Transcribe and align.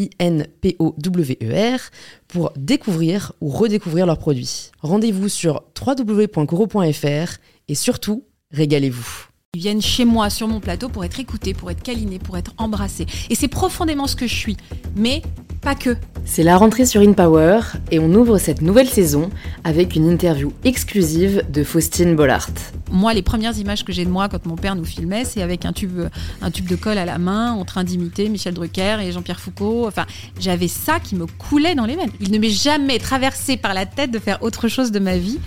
I-N-P-O-W-E-R, 0.00 1.80
pour 2.28 2.52
découvrir 2.56 3.32
ou 3.40 3.48
redécouvrir 3.48 4.06
leurs 4.06 4.18
produits. 4.18 4.70
Rendez-vous 4.80 5.28
sur 5.28 5.64
www.coro.fr 5.78 7.38
et 7.68 7.74
surtout, 7.74 8.24
régalez-vous. 8.52 9.29
Ils 9.56 9.62
viennent 9.62 9.82
chez 9.82 10.04
moi 10.04 10.30
sur 10.30 10.46
mon 10.46 10.60
plateau 10.60 10.88
pour 10.88 11.04
être 11.04 11.18
écoutés, 11.18 11.54
pour 11.54 11.72
être 11.72 11.82
câlinés, 11.82 12.20
pour 12.20 12.38
être 12.38 12.52
embrassés. 12.56 13.06
Et 13.30 13.34
c'est 13.34 13.48
profondément 13.48 14.06
ce 14.06 14.14
que 14.14 14.28
je 14.28 14.34
suis. 14.36 14.56
Mais 14.94 15.22
pas 15.60 15.74
que. 15.74 15.96
C'est 16.24 16.44
la 16.44 16.56
rentrée 16.56 16.86
sur 16.86 17.00
InPower 17.00 17.60
et 17.90 17.98
on 17.98 18.14
ouvre 18.14 18.38
cette 18.38 18.62
nouvelle 18.62 18.88
saison 18.88 19.28
avec 19.64 19.96
une 19.96 20.08
interview 20.08 20.52
exclusive 20.62 21.42
de 21.50 21.64
Faustine 21.64 22.14
Bollard. 22.14 22.50
Moi, 22.92 23.12
les 23.12 23.22
premières 23.22 23.58
images 23.58 23.84
que 23.84 23.92
j'ai 23.92 24.04
de 24.04 24.10
moi 24.10 24.28
quand 24.28 24.46
mon 24.46 24.54
père 24.54 24.76
nous 24.76 24.84
filmait, 24.84 25.24
c'est 25.24 25.42
avec 25.42 25.64
un 25.64 25.72
tube, 25.72 26.00
un 26.42 26.50
tube 26.52 26.66
de 26.66 26.76
colle 26.76 26.98
à 26.98 27.04
la 27.04 27.18
main, 27.18 27.50
en 27.52 27.64
train 27.64 27.82
d'imiter 27.82 28.28
Michel 28.28 28.54
Drucker 28.54 28.98
et 29.02 29.10
Jean-Pierre 29.10 29.40
Foucault. 29.40 29.84
Enfin, 29.88 30.06
j'avais 30.38 30.68
ça 30.68 31.00
qui 31.00 31.16
me 31.16 31.26
coulait 31.26 31.74
dans 31.74 31.86
les 31.86 31.96
veines. 31.96 32.12
Il 32.20 32.30
ne 32.30 32.38
m'est 32.38 32.50
jamais 32.50 33.00
traversé 33.00 33.56
par 33.56 33.74
la 33.74 33.84
tête 33.84 34.12
de 34.12 34.20
faire 34.20 34.44
autre 34.44 34.68
chose 34.68 34.92
de 34.92 35.00
ma 35.00 35.16
vie 35.16 35.40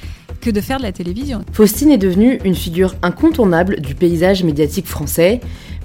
que 0.44 0.50
de 0.50 0.59
faire 0.59 0.78
de 0.78 0.84
la 0.84 0.92
télévision. 0.92 1.46
Faustine 1.54 1.90
est 1.90 1.98
devenue 1.98 2.38
une 2.44 2.56
figure 2.56 2.96
incontournable 3.02 3.80
du 3.80 3.93
paysage 3.94 4.44
médiatique 4.44 4.88
français. 4.88 5.40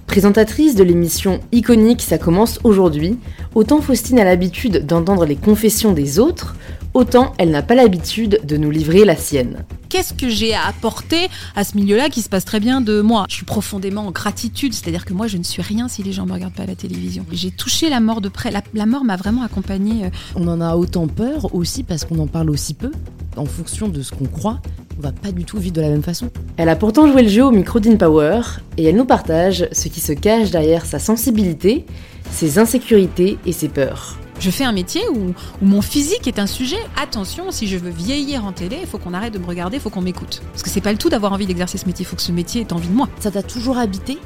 Présentatrice 0.07 0.75
de 0.75 0.83
l'émission 0.83 1.41
iconique 1.53 2.01
Ça 2.01 2.17
commence 2.17 2.61
aujourd'hui, 2.65 3.19
autant 3.55 3.81
Faustine 3.83 4.19
a 4.19 4.25
l'habitude 4.25 4.87
d'entendre 4.87 5.27
les 5.27 5.37
confessions 5.37 5.93
des 5.93 6.19
autres, 6.19 6.57
autant 6.99 7.33
elle 7.39 7.51
n'a 7.51 7.63
pas 7.63 7.77
l'habitude 7.77 8.41
de 8.45 8.57
nous 8.57 8.71
livrer 8.71 9.05
la 9.05 9.15
sienne. 9.15 9.65
Qu'est-ce 9.89 10.13
que 10.13 10.29
j'ai 10.29 10.53
à 10.53 10.67
apporter 10.67 11.29
à 11.55 11.63
ce 11.63 11.77
milieu-là 11.77 12.11
qui 12.11 12.23
se 12.23 12.29
passe 12.29 12.45
très 12.45 12.59
bien 12.59 12.81
de 12.81 13.01
moi? 13.01 13.25
Je 13.29 13.37
suis 13.37 13.45
profondément 13.45 14.09
en 14.09 14.11
gratitude, 14.11 14.75
c'est-à-dire 14.75 15.05
que 15.05 15.15
moi 15.15 15.29
je 15.29 15.39
ne 15.39 15.45
suis 15.45 15.63
rien 15.63 15.87
si 15.87 16.03
les 16.03 16.13
gens 16.13 16.25
ne 16.25 16.29
me 16.29 16.35
regardent 16.35 16.55
pas 16.55 16.65
à 16.65 16.67
la 16.67 16.75
télévision. 16.75 17.25
J'ai 17.31 17.53
touché 17.53 17.89
la 17.89 18.01
mort 18.01 18.21
de 18.21 18.29
près, 18.29 18.51
la, 18.51 18.87
mort 18.87 19.05
m'a 19.05 19.17
vraiment 19.17 19.43
accompagnée. 19.43 20.07
Euh. 20.07 20.11
On 20.35 20.49
en 20.49 20.61
a 20.61 20.75
autant 20.75 21.07
peur 21.07 21.55
aussi 21.55 21.85
parce 21.85 22.05
qu'on 22.05 22.19
en 22.19 22.27
parle 22.27 22.51
aussi 22.51 22.75
peu, 22.75 22.91
en 23.37 23.47
fonction 23.47 23.89
de 23.89 24.03
ce 24.03 24.11
qu'on 24.13 24.27
croit 24.27 24.61
on 24.99 25.03
va 25.03 25.13
pas 25.13 25.31
du 25.31 25.45
tout 25.45 25.59
vivre 25.59 25.77
de 25.77 25.81
la 25.81 25.91
même 25.91 26.03
façon. 26.03 26.29
Elle 26.57 26.69
a 26.69 26.75
pourtant 26.75 27.07
joué 27.07 27.23
le 27.23 27.29
jeu 27.29 27.45
au 27.45 27.53
micro 27.53 27.79
d'InPower 27.79 28.41
et 28.77 28.85
elle 28.85 28.97
nous 28.97 29.05
partage 29.05 29.69
ce 29.71 29.87
qui 29.87 30.01
se 30.01 30.13
cache 30.13 30.51
derrière 30.51 30.85
sa 30.85 30.99
sensibilité, 30.99 31.87
ses 32.33 32.59
insécurités 32.59 33.39
et 33.47 33.53
ses 33.53 33.69
peurs. 33.69 34.17
Je 34.41 34.51
fais 34.51 34.65
un 34.65 34.73
métier 34.73 35.03
où, 35.13 35.35
mon 35.63 35.83
physique 35.83 36.29
est 36.29 36.39
un 36.39 36.47
sujet. 36.47 36.79
Attention, 37.01 37.51
si 37.51 37.67
je 37.67 37.77
veux 37.77 37.91
vieillir 37.91 38.45
en 38.45 38.53
télé, 38.53 38.79
il 38.81 38.87
faut 38.87 38.99
qu'on 38.99 39.15
arrête 39.15 39.33
de 39.33 39.39
me 39.39 39.47
regarder, 39.47 39.79
il 39.79 39.81
faut 39.81 39.91
qu'on 39.91 40.01
m'écoute. 40.01 40.43
Parce 40.53 40.63
que 40.63 40.71
c'est 40.71 40.81
pas 40.81 40.93
le 40.93 40.99
tout 40.99 41.09
d'avoir 41.09 41.33
envie 41.33 41.47
d'exercer 41.47 41.77
ce 41.79 41.87
métier, 41.87 42.05
il 42.05 42.09
faut 42.09 42.17
que 42.17 42.23
ce 42.23 42.33
métier 42.33 42.61
ait 42.61 42.73
envie 42.73 42.89
de 42.89 42.95
moi. 42.95 43.09
Ça 43.19 43.31
t'a 43.31 43.43
toujours 43.43 43.79
habité? 43.79 44.19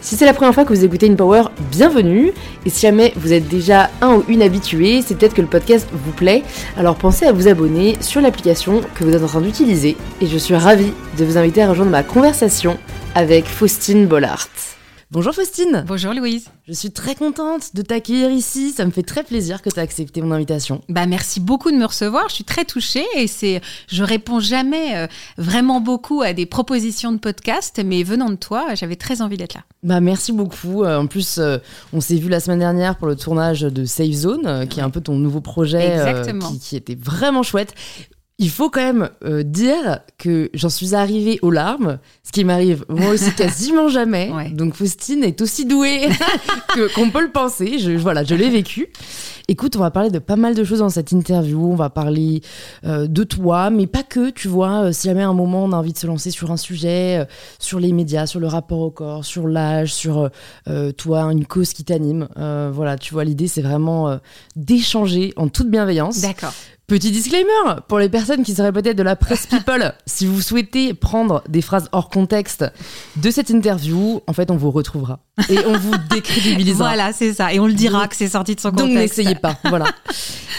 Si 0.00 0.14
c'est 0.14 0.24
la 0.24 0.34
première 0.34 0.54
fois 0.54 0.64
que 0.64 0.72
vous 0.72 0.84
écoutez 0.84 1.10
InPower, 1.10 1.48
bienvenue. 1.72 2.32
Et 2.64 2.70
si 2.70 2.82
jamais 2.82 3.12
vous 3.16 3.32
êtes 3.32 3.48
déjà 3.48 3.90
un 4.00 4.14
ou 4.14 4.24
une 4.28 4.40
habitué, 4.40 5.02
c'est 5.02 5.16
peut-être 5.16 5.34
que 5.34 5.42
le 5.42 5.48
podcast 5.48 5.88
vous 5.92 6.12
plaît. 6.12 6.44
Alors 6.76 6.94
pensez 6.94 7.26
à 7.26 7.32
vous 7.32 7.48
abonner 7.48 7.96
sur 8.00 8.20
l'application 8.20 8.82
que 8.94 9.02
vous 9.02 9.10
êtes 9.10 9.22
en 9.24 9.26
train 9.26 9.40
d'utiliser. 9.40 9.96
Et 10.20 10.28
je 10.28 10.38
suis 10.38 10.54
ravie 10.54 10.92
de 11.18 11.24
vous 11.24 11.36
inviter 11.36 11.62
à 11.62 11.68
rejoindre 11.68 11.90
ma 11.90 12.04
conversation 12.04 12.78
avec 13.16 13.46
Faustine 13.46 14.06
Bollard. 14.06 14.46
Bonjour 15.12 15.32
Faustine. 15.32 15.84
Bonjour 15.86 16.12
Louise. 16.14 16.48
Je 16.66 16.72
suis 16.72 16.90
très 16.90 17.14
contente 17.14 17.76
de 17.76 17.82
t'accueillir 17.82 18.28
ici. 18.32 18.72
Ça 18.72 18.84
me 18.84 18.90
fait 18.90 19.04
très 19.04 19.22
plaisir 19.22 19.62
que 19.62 19.70
tu 19.70 19.76
aies 19.76 19.82
accepté 19.82 20.20
mon 20.20 20.32
invitation. 20.32 20.80
Bah 20.88 21.06
merci 21.06 21.38
beaucoup 21.38 21.70
de 21.70 21.76
me 21.76 21.84
recevoir. 21.84 22.28
Je 22.28 22.34
suis 22.34 22.44
très 22.44 22.64
touchée 22.64 23.04
et 23.14 23.28
c'est, 23.28 23.60
je 23.86 24.02
réponds 24.02 24.40
jamais 24.40 24.96
euh, 24.96 25.06
vraiment 25.38 25.80
beaucoup 25.80 26.22
à 26.22 26.32
des 26.32 26.44
propositions 26.44 27.12
de 27.12 27.18
podcast, 27.18 27.80
mais 27.86 28.02
venant 28.02 28.30
de 28.30 28.34
toi, 28.34 28.74
j'avais 28.74 28.96
très 28.96 29.22
envie 29.22 29.36
d'être 29.36 29.54
là. 29.54 29.62
Bah 29.84 30.00
merci 30.00 30.32
beaucoup. 30.32 30.82
Euh, 30.82 30.98
en 30.98 31.06
plus, 31.06 31.38
euh, 31.38 31.58
on 31.92 32.00
s'est 32.00 32.16
vu 32.16 32.28
la 32.28 32.40
semaine 32.40 32.58
dernière 32.58 32.96
pour 32.96 33.06
le 33.06 33.14
tournage 33.14 33.60
de 33.60 33.84
Safe 33.84 34.10
Zone, 34.10 34.66
qui 34.68 34.80
est 34.80 34.82
un 34.82 34.90
peu 34.90 35.00
ton 35.00 35.14
nouveau 35.14 35.40
projet, 35.40 36.00
qui, 36.50 36.58
qui 36.58 36.74
était 36.74 36.96
vraiment 36.96 37.44
chouette. 37.44 37.74
Il 38.38 38.50
faut 38.50 38.68
quand 38.68 38.82
même 38.82 39.08
euh, 39.24 39.42
dire 39.42 40.00
que 40.18 40.50
j'en 40.52 40.68
suis 40.68 40.94
arrivée 40.94 41.38
aux 41.40 41.50
larmes, 41.50 41.98
ce 42.22 42.32
qui 42.32 42.44
m'arrive 42.44 42.84
moi 42.90 43.08
aussi 43.08 43.32
quasiment 43.36 43.88
jamais. 43.88 44.30
Donc 44.52 44.74
Faustine 44.74 45.24
est 45.24 45.40
aussi 45.40 45.64
douée 45.64 46.08
qu'on 46.94 47.08
peut 47.08 47.22
le 47.22 47.32
penser. 47.32 47.78
Je, 47.78 47.92
voilà, 47.92 48.24
je 48.24 48.34
l'ai 48.34 48.50
vécu. 48.50 48.88
Écoute, 49.48 49.76
on 49.76 49.78
va 49.78 49.90
parler 49.90 50.10
de 50.10 50.18
pas 50.18 50.36
mal 50.36 50.54
de 50.54 50.64
choses 50.64 50.80
dans 50.80 50.90
cette 50.90 51.12
interview. 51.12 51.66
On 51.72 51.76
va 51.76 51.88
parler 51.88 52.42
euh, 52.84 53.06
de 53.06 53.24
toi, 53.24 53.70
mais 53.70 53.86
pas 53.86 54.02
que, 54.02 54.28
tu 54.28 54.48
vois. 54.48 54.84
Euh, 54.84 54.92
si 54.92 55.08
jamais 55.08 55.22
à 55.22 55.28
un 55.28 55.34
moment 55.34 55.64
on 55.64 55.72
a 55.72 55.76
envie 55.76 55.94
de 55.94 55.98
se 55.98 56.06
lancer 56.06 56.30
sur 56.30 56.50
un 56.50 56.58
sujet, 56.58 57.26
sur 57.58 57.80
les 57.80 57.92
médias, 57.92 58.26
sur 58.26 58.40
le 58.40 58.48
rapport 58.48 58.80
au 58.80 58.90
corps, 58.90 59.24
sur 59.24 59.48
l'âge, 59.48 59.94
sur 59.94 60.28
toi, 60.98 61.22
une 61.32 61.46
cause 61.46 61.72
qui 61.72 61.84
t'anime. 61.84 62.28
voilà, 62.36 62.98
tu 62.98 63.14
vois, 63.14 63.24
l'idée 63.24 63.48
c'est 63.48 63.62
vraiment 63.62 64.18
d'échanger 64.56 65.32
en 65.36 65.48
toute 65.48 65.70
bienveillance. 65.70 66.20
D'accord. 66.20 66.52
Petit 66.86 67.10
disclaimer 67.10 67.80
pour 67.88 67.98
les 67.98 68.08
personnes 68.08 68.44
qui 68.44 68.54
seraient 68.54 68.70
peut-être 68.70 68.96
de 68.96 69.02
la 69.02 69.16
presse 69.16 69.46
people, 69.50 69.92
si 70.06 70.24
vous 70.24 70.40
souhaitez 70.40 70.94
prendre 70.94 71.42
des 71.48 71.60
phrases 71.60 71.88
hors 71.90 72.10
contexte 72.10 72.64
de 73.16 73.28
cette 73.32 73.50
interview, 73.50 74.20
en 74.28 74.32
fait, 74.32 74.52
on 74.52 74.56
vous 74.56 74.70
retrouvera 74.70 75.18
et 75.48 75.58
on 75.66 75.76
vous 75.76 75.94
décrédibilisera. 76.10 76.86
voilà, 76.86 77.12
c'est 77.12 77.34
ça. 77.34 77.52
Et 77.52 77.58
on 77.58 77.66
le 77.66 77.72
dira 77.72 78.06
que 78.06 78.14
c'est 78.14 78.28
sorti 78.28 78.54
de 78.54 78.60
son 78.60 78.70
contexte. 78.70 78.88
Donc 78.88 78.96
n'essayez 78.96 79.34
pas. 79.34 79.58
Voilà. 79.64 79.86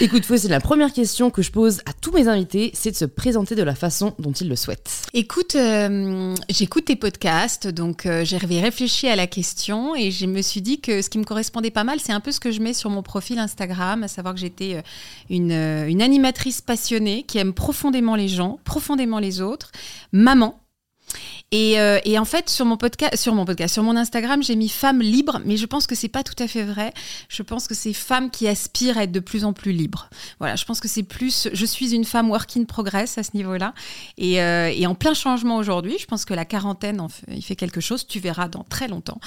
Écoute, 0.01 0.25
c'est 0.25 0.49
la 0.49 0.59
première 0.59 0.91
question 0.91 1.29
que 1.29 1.41
je 1.41 1.49
pose 1.49 1.79
à 1.85 1.93
tous 1.93 2.11
mes 2.11 2.27
invités, 2.27 2.71
c'est 2.73 2.91
de 2.91 2.97
se 2.97 3.05
présenter 3.05 3.55
de 3.55 3.63
la 3.63 3.73
façon 3.73 4.13
dont 4.19 4.33
ils 4.33 4.49
le 4.49 4.57
souhaitent. 4.57 5.07
Écoute, 5.13 5.55
euh, 5.55 6.35
j'écoute 6.49 6.85
tes 6.85 6.97
podcasts, 6.97 7.67
donc 7.69 8.05
euh, 8.05 8.25
j'ai 8.25 8.37
réfléchi 8.37 9.07
à 9.07 9.15
la 9.15 9.27
question 9.27 9.95
et 9.95 10.11
je 10.11 10.25
me 10.25 10.41
suis 10.41 10.61
dit 10.61 10.81
que 10.81 11.01
ce 11.01 11.09
qui 11.09 11.17
me 11.19 11.23
correspondait 11.23 11.71
pas 11.71 11.85
mal, 11.85 11.99
c'est 11.99 12.11
un 12.11 12.19
peu 12.19 12.33
ce 12.33 12.41
que 12.41 12.51
je 12.51 12.59
mets 12.59 12.73
sur 12.73 12.89
mon 12.89 13.01
profil 13.01 13.39
Instagram, 13.39 14.03
à 14.03 14.07
savoir 14.09 14.35
que 14.35 14.41
j'étais 14.41 14.75
euh, 14.75 14.81
une, 15.29 15.51
une 15.89 16.01
animatrice 16.01 16.16
passionnée 16.65 17.23
qui 17.23 17.37
aime 17.37 17.53
profondément 17.53 18.15
les 18.15 18.27
gens, 18.27 18.59
profondément 18.63 19.19
les 19.19 19.41
autres, 19.41 19.71
maman 20.11 20.59
euh, 21.53 21.99
et, 22.03 22.19
en 22.19 22.25
fait, 22.25 22.49
sur 22.49 22.65
mon 22.65 22.75
podcast, 22.75 23.15
sur 23.15 23.33
mon 23.83 23.95
Instagram, 23.95 24.43
j'ai 24.43 24.55
mis 24.55 24.67
femme 24.67 25.01
libre, 25.01 25.39
mais 25.45 25.55
je 25.55 25.65
pense 25.65 25.87
que 25.87 25.95
c'est 25.95 26.09
pas 26.09 26.23
tout 26.23 26.35
à 26.39 26.47
fait 26.47 26.63
vrai. 26.63 26.93
Je 27.29 27.41
pense 27.41 27.67
que 27.67 27.73
c'est 27.73 27.93
femmes 27.93 28.29
qui 28.29 28.47
aspirent 28.47 28.97
à 28.97 29.03
être 29.03 29.11
de 29.11 29.21
plus 29.21 29.45
en 29.45 29.53
plus 29.53 29.71
libres. 29.71 30.09
Voilà, 30.39 30.57
je 30.57 30.65
pense 30.65 30.81
que 30.81 30.87
c'est 30.87 31.03
plus. 31.03 31.47
Je 31.53 31.65
suis 31.65 31.95
une 31.95 32.03
femme 32.03 32.29
work 32.29 32.57
in 32.57 32.65
progress 32.65 33.17
à 33.17 33.23
ce 33.23 33.31
niveau-là, 33.33 33.73
et, 34.17 34.41
euh, 34.41 34.87
en 34.87 34.95
plein 34.95 35.13
changement 35.13 35.57
aujourd'hui. 35.57 35.97
Je 35.99 36.05
pense 36.05 36.25
que 36.25 36.33
la 36.33 36.45
quarantaine, 36.45 37.05
il 37.29 37.41
fait 37.41 37.55
quelque 37.55 37.81
chose. 37.81 38.05
Tu 38.07 38.19
verras 38.19 38.47
dans 38.47 38.63
très 38.63 38.87
longtemps. 38.87 39.19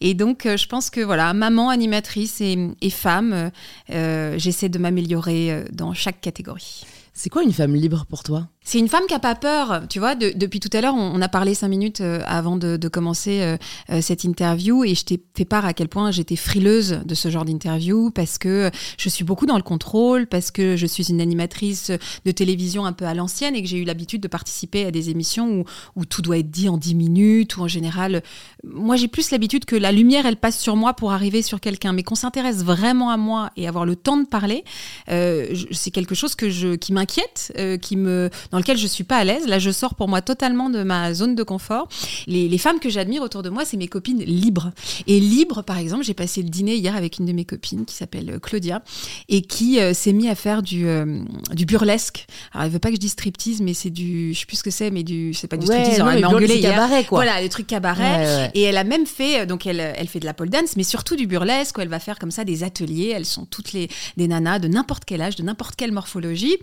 Et 0.00 0.14
donc, 0.14 0.46
euh, 0.46 0.56
je 0.56 0.66
pense 0.66 0.90
que 0.90 1.00
voilà, 1.00 1.32
maman, 1.34 1.70
animatrice 1.70 2.40
et 2.40 2.90
femme, 2.90 3.50
j'essaie 3.88 4.68
de 4.68 4.78
m'améliorer 4.78 5.64
dans 5.72 5.92
chaque 5.94 6.20
catégorie. 6.20 6.84
C'est 7.12 7.30
quoi 7.30 7.42
une 7.42 7.52
femme 7.52 7.74
libre 7.74 8.06
pour 8.08 8.22
toi? 8.22 8.48
C'est 8.66 8.78
une 8.78 8.88
femme 8.88 9.04
qui 9.06 9.12
a 9.12 9.18
pas 9.18 9.34
peur, 9.34 9.82
tu 9.90 9.98
vois. 9.98 10.14
depuis 10.14 10.58
tout 10.58 10.70
à 10.72 10.80
l'heure, 10.80 10.94
on, 10.94 11.20
a 11.20 11.28
parlé 11.28 11.54
cinq 11.54 11.68
minutes 11.68 12.00
euh, 12.00 12.22
avant 12.24 12.56
de, 12.56 12.88
commencer 12.88 13.42
euh, 13.42 13.56
euh, 13.90 14.00
cette 14.00 14.24
interview, 14.24 14.84
et 14.84 14.94
je 14.94 15.04
t'ai 15.04 15.22
fait 15.36 15.44
part 15.44 15.66
à 15.66 15.74
quel 15.74 15.88
point 15.88 16.10
j'étais 16.10 16.36
frileuse 16.36 17.00
de 17.04 17.14
ce 17.14 17.28
genre 17.28 17.44
d'interview 17.44 18.10
parce 18.10 18.38
que 18.38 18.70
je 18.96 19.08
suis 19.10 19.22
beaucoup 19.22 19.44
dans 19.44 19.56
le 19.56 19.62
contrôle, 19.62 20.26
parce 20.26 20.50
que 20.50 20.76
je 20.76 20.86
suis 20.86 21.10
une 21.10 21.20
animatrice 21.20 21.92
de 22.24 22.30
télévision 22.30 22.86
un 22.86 22.94
peu 22.94 23.04
à 23.04 23.12
l'ancienne 23.12 23.54
et 23.54 23.62
que 23.62 23.68
j'ai 23.68 23.76
eu 23.76 23.84
l'habitude 23.84 24.22
de 24.22 24.28
participer 24.28 24.86
à 24.86 24.90
des 24.90 25.10
émissions 25.10 25.64
où, 25.94 26.04
tout 26.06 26.22
doit 26.22 26.38
être 26.38 26.50
dit 26.50 26.70
en 26.70 26.78
dix 26.78 26.94
minutes, 26.94 27.58
ou 27.58 27.62
en 27.62 27.68
général, 27.68 28.22
moi 28.64 28.96
j'ai 28.96 29.08
plus 29.08 29.30
l'habitude 29.30 29.66
que 29.66 29.76
la 29.76 29.92
lumière 29.92 30.24
elle 30.24 30.36
passe 30.36 30.58
sur 30.58 30.76
moi 30.76 30.94
pour 30.94 31.12
arriver 31.12 31.42
sur 31.42 31.60
quelqu'un, 31.60 31.92
mais 31.92 32.02
qu'on 32.02 32.14
s'intéresse 32.14 32.64
vraiment 32.64 33.10
à 33.10 33.18
moi 33.18 33.50
et 33.56 33.68
avoir 33.68 33.84
le 33.84 33.94
temps 33.94 34.16
de 34.16 34.26
parler, 34.26 34.64
c'est 35.06 35.90
quelque 35.92 36.14
chose 36.14 36.34
qui 36.34 36.92
m'inquiète, 36.94 37.52
qui 37.82 37.96
me 37.96 38.30
dans 38.54 38.60
lequel 38.60 38.78
je 38.78 38.86
suis 38.86 39.02
pas 39.02 39.16
à 39.16 39.24
l'aise. 39.24 39.48
Là, 39.48 39.58
je 39.58 39.72
sors 39.72 39.96
pour 39.96 40.06
moi 40.06 40.22
totalement 40.22 40.70
de 40.70 40.84
ma 40.84 41.12
zone 41.12 41.34
de 41.34 41.42
confort. 41.42 41.88
Les, 42.28 42.48
les 42.48 42.58
femmes 42.58 42.78
que 42.78 42.88
j'admire 42.88 43.20
autour 43.20 43.42
de 43.42 43.50
moi, 43.50 43.64
c'est 43.64 43.76
mes 43.76 43.88
copines 43.88 44.22
libres. 44.22 44.70
Et 45.08 45.18
libres, 45.18 45.62
par 45.62 45.76
exemple, 45.76 46.04
j'ai 46.04 46.14
passé 46.14 46.40
le 46.40 46.48
dîner 46.48 46.76
hier 46.76 46.94
avec 46.94 47.18
une 47.18 47.26
de 47.26 47.32
mes 47.32 47.44
copines 47.44 47.84
qui 47.84 47.96
s'appelle 47.96 48.30
euh, 48.30 48.38
Claudia 48.38 48.84
et 49.28 49.42
qui 49.42 49.80
euh, 49.80 49.92
s'est 49.92 50.12
mis 50.12 50.28
à 50.28 50.36
faire 50.36 50.62
du, 50.62 50.86
euh, 50.86 51.18
du 51.52 51.66
burlesque. 51.66 52.26
Alors, 52.52 52.66
elle 52.66 52.70
veut 52.70 52.78
pas 52.78 52.90
que 52.90 52.94
je 52.94 53.00
dise 53.00 53.10
striptease, 53.10 53.60
mais 53.60 53.74
c'est 53.74 53.90
du, 53.90 54.32
je 54.32 54.38
sais 54.38 54.46
plus 54.46 54.58
ce 54.58 54.62
que 54.62 54.70
c'est, 54.70 54.92
mais 54.92 55.02
du, 55.02 55.34
c'est 55.34 55.48
pas 55.48 55.56
du 55.56 55.66
striptease. 55.66 55.98
non, 55.98 56.10
elle 56.10 56.20
m'a 56.20 56.28
burlesque 56.28 56.54
hier. 56.54 56.70
cabaret, 56.70 57.02
quoi. 57.02 57.24
Voilà, 57.24 57.42
des 57.42 57.48
trucs 57.48 57.66
cabaret. 57.66 58.18
Ouais, 58.18 58.36
ouais. 58.36 58.50
Et 58.54 58.62
elle 58.62 58.76
a 58.76 58.84
même 58.84 59.06
fait, 59.06 59.46
donc 59.46 59.66
elle, 59.66 59.80
elle 59.80 60.06
fait 60.06 60.20
de 60.20 60.26
la 60.26 60.34
pole 60.34 60.50
dance, 60.50 60.76
mais 60.76 60.84
surtout 60.84 61.16
du 61.16 61.26
burlesque, 61.26 61.76
où 61.76 61.80
elle 61.80 61.88
va 61.88 61.98
faire 61.98 62.20
comme 62.20 62.30
ça 62.30 62.44
des 62.44 62.62
ateliers. 62.62 63.12
Elles 63.16 63.26
sont 63.26 63.46
toutes 63.46 63.72
les 63.72 63.88
des 64.16 64.28
nanas 64.28 64.60
de 64.60 64.68
n'importe 64.68 65.04
quel 65.04 65.22
âge, 65.22 65.34
de 65.34 65.42
n'importe 65.42 65.74
quelle 65.74 65.90
morphologie. 65.90 66.56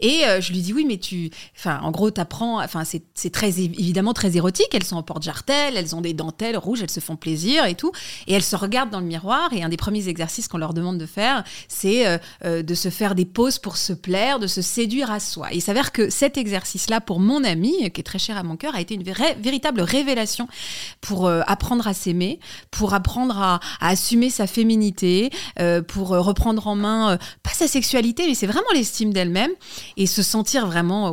Et 0.00 0.24
euh, 0.24 0.40
je 0.40 0.50
lui 0.50 0.60
dis 0.60 0.72
oui, 0.72 0.86
mais 0.86 0.96
tu, 0.96 1.30
en 1.66 1.90
gros, 1.90 2.10
t'apprends. 2.10 2.62
Enfin, 2.62 2.82
c'est 2.84 3.30
très 3.30 3.60
évidemment 3.60 4.12
très 4.12 4.36
érotique. 4.36 4.68
Elles 4.72 4.84
sont 4.84 4.96
en 4.96 5.02
porte-jartel, 5.02 5.76
elles 5.76 5.94
ont 5.94 6.00
des 6.00 6.14
dentelles 6.14 6.56
rouges, 6.56 6.82
elles 6.82 6.90
se 6.90 7.00
font 7.00 7.16
plaisir 7.16 7.64
et 7.66 7.74
tout. 7.74 7.92
Et 8.26 8.34
elles 8.34 8.42
se 8.42 8.56
regardent 8.56 8.90
dans 8.90 9.00
le 9.00 9.06
miroir. 9.06 9.52
Et 9.52 9.62
un 9.62 9.68
des 9.68 9.76
premiers 9.76 10.08
exercices 10.08 10.48
qu'on 10.48 10.58
leur 10.58 10.74
demande 10.74 10.98
de 10.98 11.06
faire, 11.06 11.44
c'est 11.68 12.06
euh, 12.06 12.18
euh, 12.44 12.62
de 12.62 12.74
se 12.74 12.90
faire 12.90 13.14
des 13.14 13.24
poses 13.24 13.58
pour 13.58 13.76
se 13.76 13.92
plaire, 13.92 14.38
de 14.38 14.46
se 14.46 14.62
séduire 14.62 15.10
à 15.10 15.20
soi. 15.20 15.52
Et 15.52 15.56
il 15.56 15.60
s'avère 15.60 15.92
que 15.92 16.10
cet 16.10 16.36
exercice-là, 16.36 17.00
pour 17.00 17.20
mon 17.20 17.44
amie, 17.44 17.90
qui 17.90 18.00
est 18.00 18.04
très 18.04 18.18
cher 18.18 18.36
à 18.36 18.42
mon 18.42 18.56
cœur, 18.56 18.74
a 18.74 18.80
été 18.80 18.94
une 18.94 19.02
véritable 19.02 19.80
révélation 19.80 20.48
pour 21.00 21.26
euh, 21.26 21.42
apprendre 21.46 21.86
à 21.86 21.94
s'aimer, 21.94 22.40
pour 22.70 22.94
apprendre 22.94 23.38
à, 23.38 23.60
assumer 23.80 24.30
sa 24.30 24.46
féminité, 24.46 25.30
pour 25.88 26.08
reprendre 26.08 26.66
en 26.66 26.74
main, 26.74 27.18
pas 27.42 27.50
sa 27.52 27.68
sexualité, 27.68 28.26
mais 28.26 28.34
c'est 28.34 28.46
vraiment 28.46 28.66
l'estime 28.72 29.12
d'elle-même 29.12 29.50
et 29.96 30.06
se 30.06 30.22
sentir 30.22 30.66
vraiment 30.66 31.10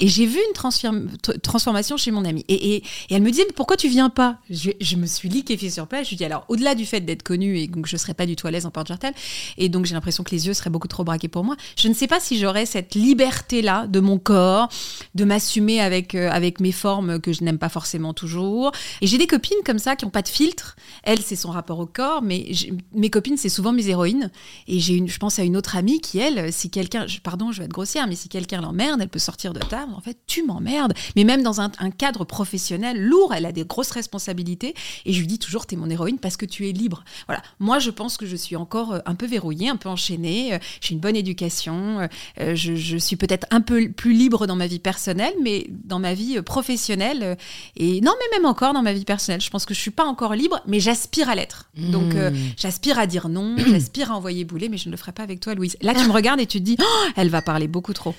Et 0.00 0.08
j'ai 0.08 0.26
vu 0.26 0.38
une 0.38 1.40
transformation 1.42 1.96
chez 1.96 2.10
mon 2.10 2.24
amie. 2.24 2.44
Et, 2.48 2.82
elle 3.10 3.22
me 3.22 3.30
disait, 3.30 3.44
mais 3.46 3.54
pourquoi 3.54 3.76
tu 3.76 3.88
viens 3.88 4.10
pas? 4.10 4.38
Je, 4.50 4.96
me 4.96 5.06
suis 5.06 5.28
liquéfiée 5.28 5.70
sur 5.70 5.86
place. 5.86 6.04
Je 6.04 6.10
lui 6.10 6.16
dis, 6.16 6.24
alors, 6.24 6.44
au-delà 6.48 6.74
du 6.74 6.86
fait 6.86 7.00
d'être 7.00 7.22
connue 7.22 7.58
et 7.58 7.68
donc 7.68 7.86
je 7.86 7.96
serais 7.96 8.14
pas 8.14 8.26
du 8.26 8.36
tout 8.36 8.46
à 8.46 8.50
l'aise 8.50 8.66
en 8.66 8.70
porte-jartel, 8.70 9.12
et 9.56 9.68
donc 9.68 9.86
j'ai 9.86 9.94
l'impression 9.94 10.24
que 10.24 10.30
les 10.30 10.46
yeux 10.46 10.54
seraient 10.54 10.70
beaucoup 10.70 10.88
trop 10.88 11.04
braqués 11.04 11.28
pour 11.28 11.44
moi, 11.44 11.56
je 11.76 11.88
ne 11.88 11.94
sais 11.94 12.06
pas 12.06 12.20
si 12.20 12.38
j'aurais 12.38 12.66
cette 12.66 12.94
liberté-là 12.94 13.86
de 13.86 14.00
mon 14.00 14.18
corps, 14.18 14.68
de 15.14 15.24
m'assumer 15.24 15.80
avec, 15.80 16.14
euh, 16.14 16.30
avec 16.30 16.60
mes 16.60 16.72
formes 16.72 17.20
que 17.20 17.32
je 17.32 17.44
n'aime 17.44 17.58
pas 17.58 17.68
forcément 17.68 18.14
toujours. 18.14 18.72
Et 19.00 19.06
j'ai 19.06 19.18
des 19.18 19.26
copines 19.26 19.58
comme 19.64 19.78
ça 19.78 19.96
qui 19.96 20.04
n'ont 20.04 20.10
pas 20.10 20.22
de 20.22 20.28
filtre. 20.28 20.76
Elle, 21.02 21.20
c'est 21.20 21.36
son 21.36 21.50
rapport 21.50 21.78
au 21.78 21.86
corps, 21.86 22.22
mais 22.22 22.50
mes 22.94 23.10
copines, 23.10 23.36
c'est 23.36 23.48
souvent 23.48 23.72
mes 23.72 23.88
héroïnes. 23.88 24.30
Et 24.66 24.80
j'ai 24.80 24.94
une, 24.94 25.08
je 25.08 25.18
pense 25.18 25.38
à 25.38 25.42
une 25.42 25.56
autre 25.56 25.76
amie 25.76 26.00
qui, 26.00 26.18
elle, 26.18 26.52
si 26.52 26.70
quelqu'un, 26.70 27.06
pardon, 27.22 27.52
je 27.52 27.58
vais 27.58 27.64
être 27.64 27.72
grossière, 27.72 28.06
mais 28.06 28.16
si 28.16 28.28
quelqu'un 28.28 28.60
l'emmerde, 28.60 29.00
elle 29.00 29.08
peut 29.08 29.18
sortir 29.18 29.37
de 29.46 29.60
table. 29.60 29.92
En 29.96 30.00
fait, 30.00 30.18
tu 30.26 30.42
m'emmerdes. 30.44 30.92
Mais 31.16 31.24
même 31.24 31.42
dans 31.42 31.60
un, 31.60 31.70
un 31.78 31.90
cadre 31.90 32.24
professionnel 32.24 33.00
lourd, 33.00 33.32
elle 33.34 33.46
a 33.46 33.52
des 33.52 33.64
grosses 33.64 33.90
responsabilités. 33.92 34.74
Et 35.06 35.12
je 35.12 35.20
lui 35.20 35.26
dis 35.26 35.38
toujours, 35.38 35.66
t'es 35.66 35.76
mon 35.76 35.88
héroïne 35.88 36.18
parce 36.18 36.36
que 36.36 36.44
tu 36.46 36.68
es 36.68 36.72
libre. 36.72 37.04
Voilà. 37.26 37.42
Moi, 37.60 37.78
je 37.78 37.90
pense 37.90 38.16
que 38.16 38.26
je 38.26 38.36
suis 38.36 38.56
encore 38.56 38.92
euh, 38.94 38.98
un 39.06 39.14
peu 39.14 39.26
verrouillée, 39.26 39.68
un 39.68 39.76
peu 39.76 39.88
enchaînée. 39.88 40.54
Euh, 40.54 40.58
J'ai 40.80 40.94
une 40.94 41.00
bonne 41.00 41.16
éducation. 41.16 42.08
Euh, 42.40 42.54
je, 42.56 42.74
je 42.74 42.96
suis 42.96 43.16
peut-être 43.16 43.46
un 43.50 43.60
peu 43.60 43.88
plus 43.90 44.12
libre 44.12 44.46
dans 44.46 44.56
ma 44.56 44.66
vie 44.66 44.78
personnelle, 44.80 45.34
mais 45.42 45.66
dans 45.84 45.98
ma 46.00 46.14
vie 46.14 46.40
professionnelle, 46.42 47.36
et 47.76 48.00
non, 48.00 48.12
mais 48.18 48.38
même 48.38 48.46
encore 48.46 48.72
dans 48.74 48.82
ma 48.82 48.92
vie 48.92 49.04
personnelle, 49.04 49.40
je 49.40 49.50
pense 49.50 49.64
que 49.64 49.74
je 49.74 49.80
suis 49.80 49.90
pas 49.90 50.04
encore 50.04 50.34
libre, 50.34 50.60
mais 50.66 50.80
j'aspire 50.80 51.28
à 51.28 51.34
l'être. 51.34 51.70
Donc, 51.76 52.14
euh, 52.14 52.30
Mmh. 52.30 52.36
j'aspire 52.58 52.98
à 52.98 53.06
dire 53.06 53.28
non, 53.28 53.56
j'aspire 53.66 54.12
à 54.12 54.16
envoyer 54.16 54.44
bouler, 54.44 54.68
mais 54.68 54.76
je 54.76 54.86
ne 54.88 54.92
le 54.92 54.96
ferai 54.96 55.12
pas 55.12 55.22
avec 55.22 55.40
toi, 55.40 55.54
Louise. 55.54 55.76
Là, 55.80 55.94
tu 55.94 56.06
me 56.06 56.12
regardes 56.12 56.40
et 56.40 56.46
tu 56.46 56.58
te 56.58 56.64
dis, 56.64 56.76
Oh, 56.80 57.06
elle 57.16 57.28
va 57.30 57.42
parler 57.42 57.68
beaucoup 57.68 57.92
trop. 57.92 58.14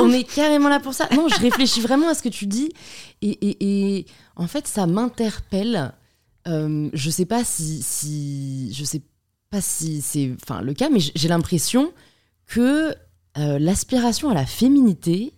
On 0.00 0.12
est 0.12 0.24
carrément 0.34 0.68
là 0.68 0.80
pour 0.80 0.92
ça. 0.92 1.08
Non, 1.14 1.28
je 1.28 1.40
réfléchis 1.40 1.80
vraiment 1.80 2.08
à 2.08 2.14
ce 2.14 2.22
que 2.22 2.28
tu 2.28 2.46
dis. 2.46 2.72
Et, 3.22 4.04
en 4.36 4.46
fait, 4.46 4.66
ça 4.66 4.86
m'interpelle. 4.86 5.92
Euh, 6.46 6.90
je 6.92 7.10
sais 7.10 7.24
pas 7.24 7.44
si. 7.44 8.72
Je 8.74 8.84
sais 8.84 9.02
pas 9.50 9.60
si 9.60 10.02
c'est 10.02 10.32
enfin, 10.42 10.60
le 10.60 10.74
cas, 10.74 10.90
mais 10.90 11.00
j'ai 11.00 11.28
l'impression 11.28 11.92
que 12.46 12.94
euh, 13.38 13.58
l'aspiration 13.58 14.28
à 14.28 14.34
la 14.34 14.44
féminité 14.44 15.32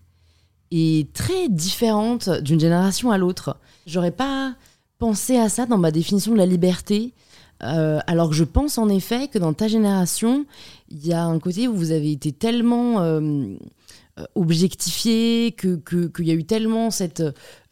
est 0.73 1.13
très 1.13 1.49
différente 1.49 2.29
d'une 2.41 2.59
génération 2.59 3.11
à 3.13 3.19
l'autre. 3.19 3.59
J'aurais 3.87 4.11
pas 4.11 4.55
pensé 4.99 5.37
à 5.37 5.49
ça 5.49 5.67
dans 5.67 5.79
ma 5.79 5.91
définition 5.91 6.33
de 6.33 6.39
la 6.39 6.47
liberté. 6.47 7.13
euh, 7.63 8.01
alors 8.07 8.31
que 8.31 8.35
je 8.35 8.45
pense 8.45 8.77
en 8.77 8.89
effet 8.89 9.29
que 9.29 9.39
dans 9.39 9.55
ta 9.55 9.69
génération, 9.69 10.45
il 10.91 11.07
y 11.07 11.13
a 11.13 11.25
un 11.25 11.39
côté 11.39 11.69
où 11.69 11.75
vous 11.75 11.93
avez 11.93 12.11
été 12.13 12.33
tellement 12.33 13.01
euh, 14.19 14.25
objectifié, 14.35 15.53
que 15.53 15.77
que- 15.77 16.07
qu'il 16.07 16.27
y 16.27 16.31
a 16.31 16.35
eu 16.35 16.45
tellement 16.45 16.91
cette, 16.91 17.23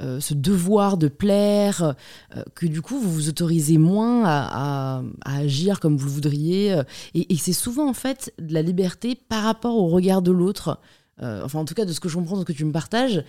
euh, 0.02 0.20
ce 0.20 0.34
devoir 0.34 0.96
de 0.98 1.08
plaire, 1.08 1.94
euh, 2.36 2.42
que 2.54 2.66
du 2.66 2.82
coup 2.82 2.98
vous 2.98 3.10
vous 3.10 3.28
autorisez 3.28 3.78
moins 3.78 4.24
à, 4.24 4.98
à- 4.98 5.02
à 5.24 5.36
agir 5.38 5.80
comme 5.80 5.96
vous 5.96 6.06
le 6.06 6.12
voudriez. 6.12 6.80
et 7.14 7.32
et 7.32 7.36
c'est 7.36 7.52
souvent 7.52 7.88
en 7.88 7.94
fait 7.94 8.32
de 8.38 8.52
la 8.54 8.62
liberté 8.62 9.14
par 9.14 9.42
rapport 9.44 9.76
au 9.76 9.88
regard 9.88 10.22
de 10.22 10.30
l'autre. 10.32 10.78
Euh, 11.22 11.42
enfin 11.44 11.60
en 11.60 11.64
tout 11.64 11.74
cas 11.74 11.84
de 11.84 11.92
ce 11.92 12.00
que 12.00 12.08
je 12.08 12.16
comprends, 12.16 12.36
de 12.36 12.40
ce 12.40 12.44
que 12.46 12.52
tu 12.52 12.64
me 12.64 12.72
partages. 12.72 13.24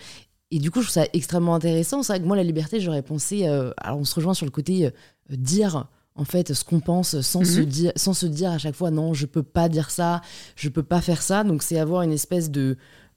Et 0.50 0.58
du 0.58 0.70
coup 0.70 0.80
je 0.80 0.86
trouve 0.86 1.02
ça 1.02 1.08
extrêmement 1.12 1.54
intéressant. 1.54 2.02
C'est 2.02 2.12
vrai 2.12 2.20
que 2.20 2.26
moi 2.26 2.36
la 2.36 2.44
liberté 2.44 2.80
j'aurais 2.80 3.02
pensé... 3.02 3.46
alors 3.46 3.98
on 3.98 4.04
se 4.04 4.14
rejoint 4.14 4.34
sur 4.34 4.44
le 4.46 4.52
côté 4.52 4.90
dire 5.30 5.86
en 6.14 6.24
fait 6.24 6.52
ce 6.54 6.64
qu'on 6.64 6.80
pense 6.80 7.20
sans, 7.20 7.44
se 7.44 7.60
Mhm. 7.60 7.66
dire, 7.66 7.92
sans 7.96 8.14
se 8.14 8.26
dire 8.26 8.50
à 8.52 8.58
chaque 8.58 8.74
fois 8.74 8.90
non 8.90 9.12
je 9.14 9.26
peux 9.26 9.42
pas 9.42 9.68
dire 9.68 9.90
ça, 9.90 10.20
je 10.54 10.68
peux 10.68 10.82
pas 10.82 11.00
faire 11.00 11.20
ça. 11.22 11.44
Donc 11.44 11.62
c'est 11.62 11.78
avoir 11.78 12.02
une 12.02 12.12
espèce 12.12 12.50
de... 12.50 12.76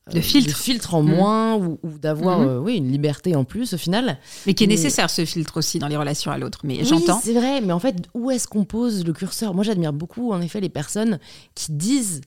euh, 0.09 0.19
De 0.19 0.21
filtre. 0.21 0.93
en 0.93 1.03
Mhm. 1.03 1.15
moins 1.15 1.55
ou, 1.57 1.79
ou 1.83 1.97
d'avoir 1.97 2.39
Mhm. 2.39 2.47
euh, 2.47 2.59
oui, 2.59 2.75
une 2.77 2.91
liberté 2.91 3.35
en 3.35 3.43
plus 3.43 3.73
au 3.73 3.77
final. 3.77 4.17
Mais 4.45 4.53
qui 4.53 4.63
est 4.63 4.67
Mais- 4.67 4.73
nécessaire, 4.75 5.09
ce 5.09 5.25
filtre 5.25 5.57
aussi, 5.57 5.79
dans 5.79 5.87
les 5.87 5.97
relations 5.97 6.31
à 6.31 6.37
l'autre. 6.37 6.59
Mais 6.63 6.77
Oui, 6.79 6.85
j'entends. 6.85 7.19
c'est 7.23 7.33
vrai, 7.33 7.61
mais 7.61 7.73
en 7.73 7.79
fait, 7.79 7.95
où 8.13 8.31
est-ce 8.31 8.47
qu'on 8.47 8.65
pose 8.65 9.05
le 9.05 9.13
curseur? 9.13 9.53
Moi, 9.53 9.63
j'admire 9.63 9.93
beaucoup, 9.93 10.31
en 10.31 10.41
effet, 10.41 10.59
les 10.61 10.69
personnes 10.69 11.19
qui 11.55 11.71
disent 11.71 12.21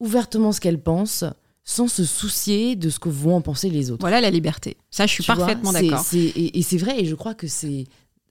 ouvertement 0.00 0.52
ce 0.52 0.60
qu'elles 0.60 0.80
pensent 0.82 1.24
sans 1.64 1.88
se 1.88 2.04
soucier 2.04 2.74
de 2.74 2.88
ce 2.90 2.98
que 2.98 3.08
vont 3.08 3.36
en 3.36 3.40
penser 3.42 3.68
les 3.70 3.90
autres. 3.90 4.00
Voilà 4.00 4.20
la 4.20 4.30
liberté. 4.30 4.76
Ça, 4.90 5.06
je 5.06 5.12
suis 5.12 5.22
Tu 5.24 5.30
vois, 5.32 5.36
parfaitement 5.44 5.72
c'est- 5.72 5.82
d'accord. 5.82 6.04
c'est- 6.04 6.18
Et, 6.18 6.58
et 6.58 6.62
c'est 6.62 6.78
vrai, 6.78 7.00
et 7.00 7.04
je 7.04 7.14
crois 7.14 7.34
que 7.34 7.46
c'est 7.46 7.84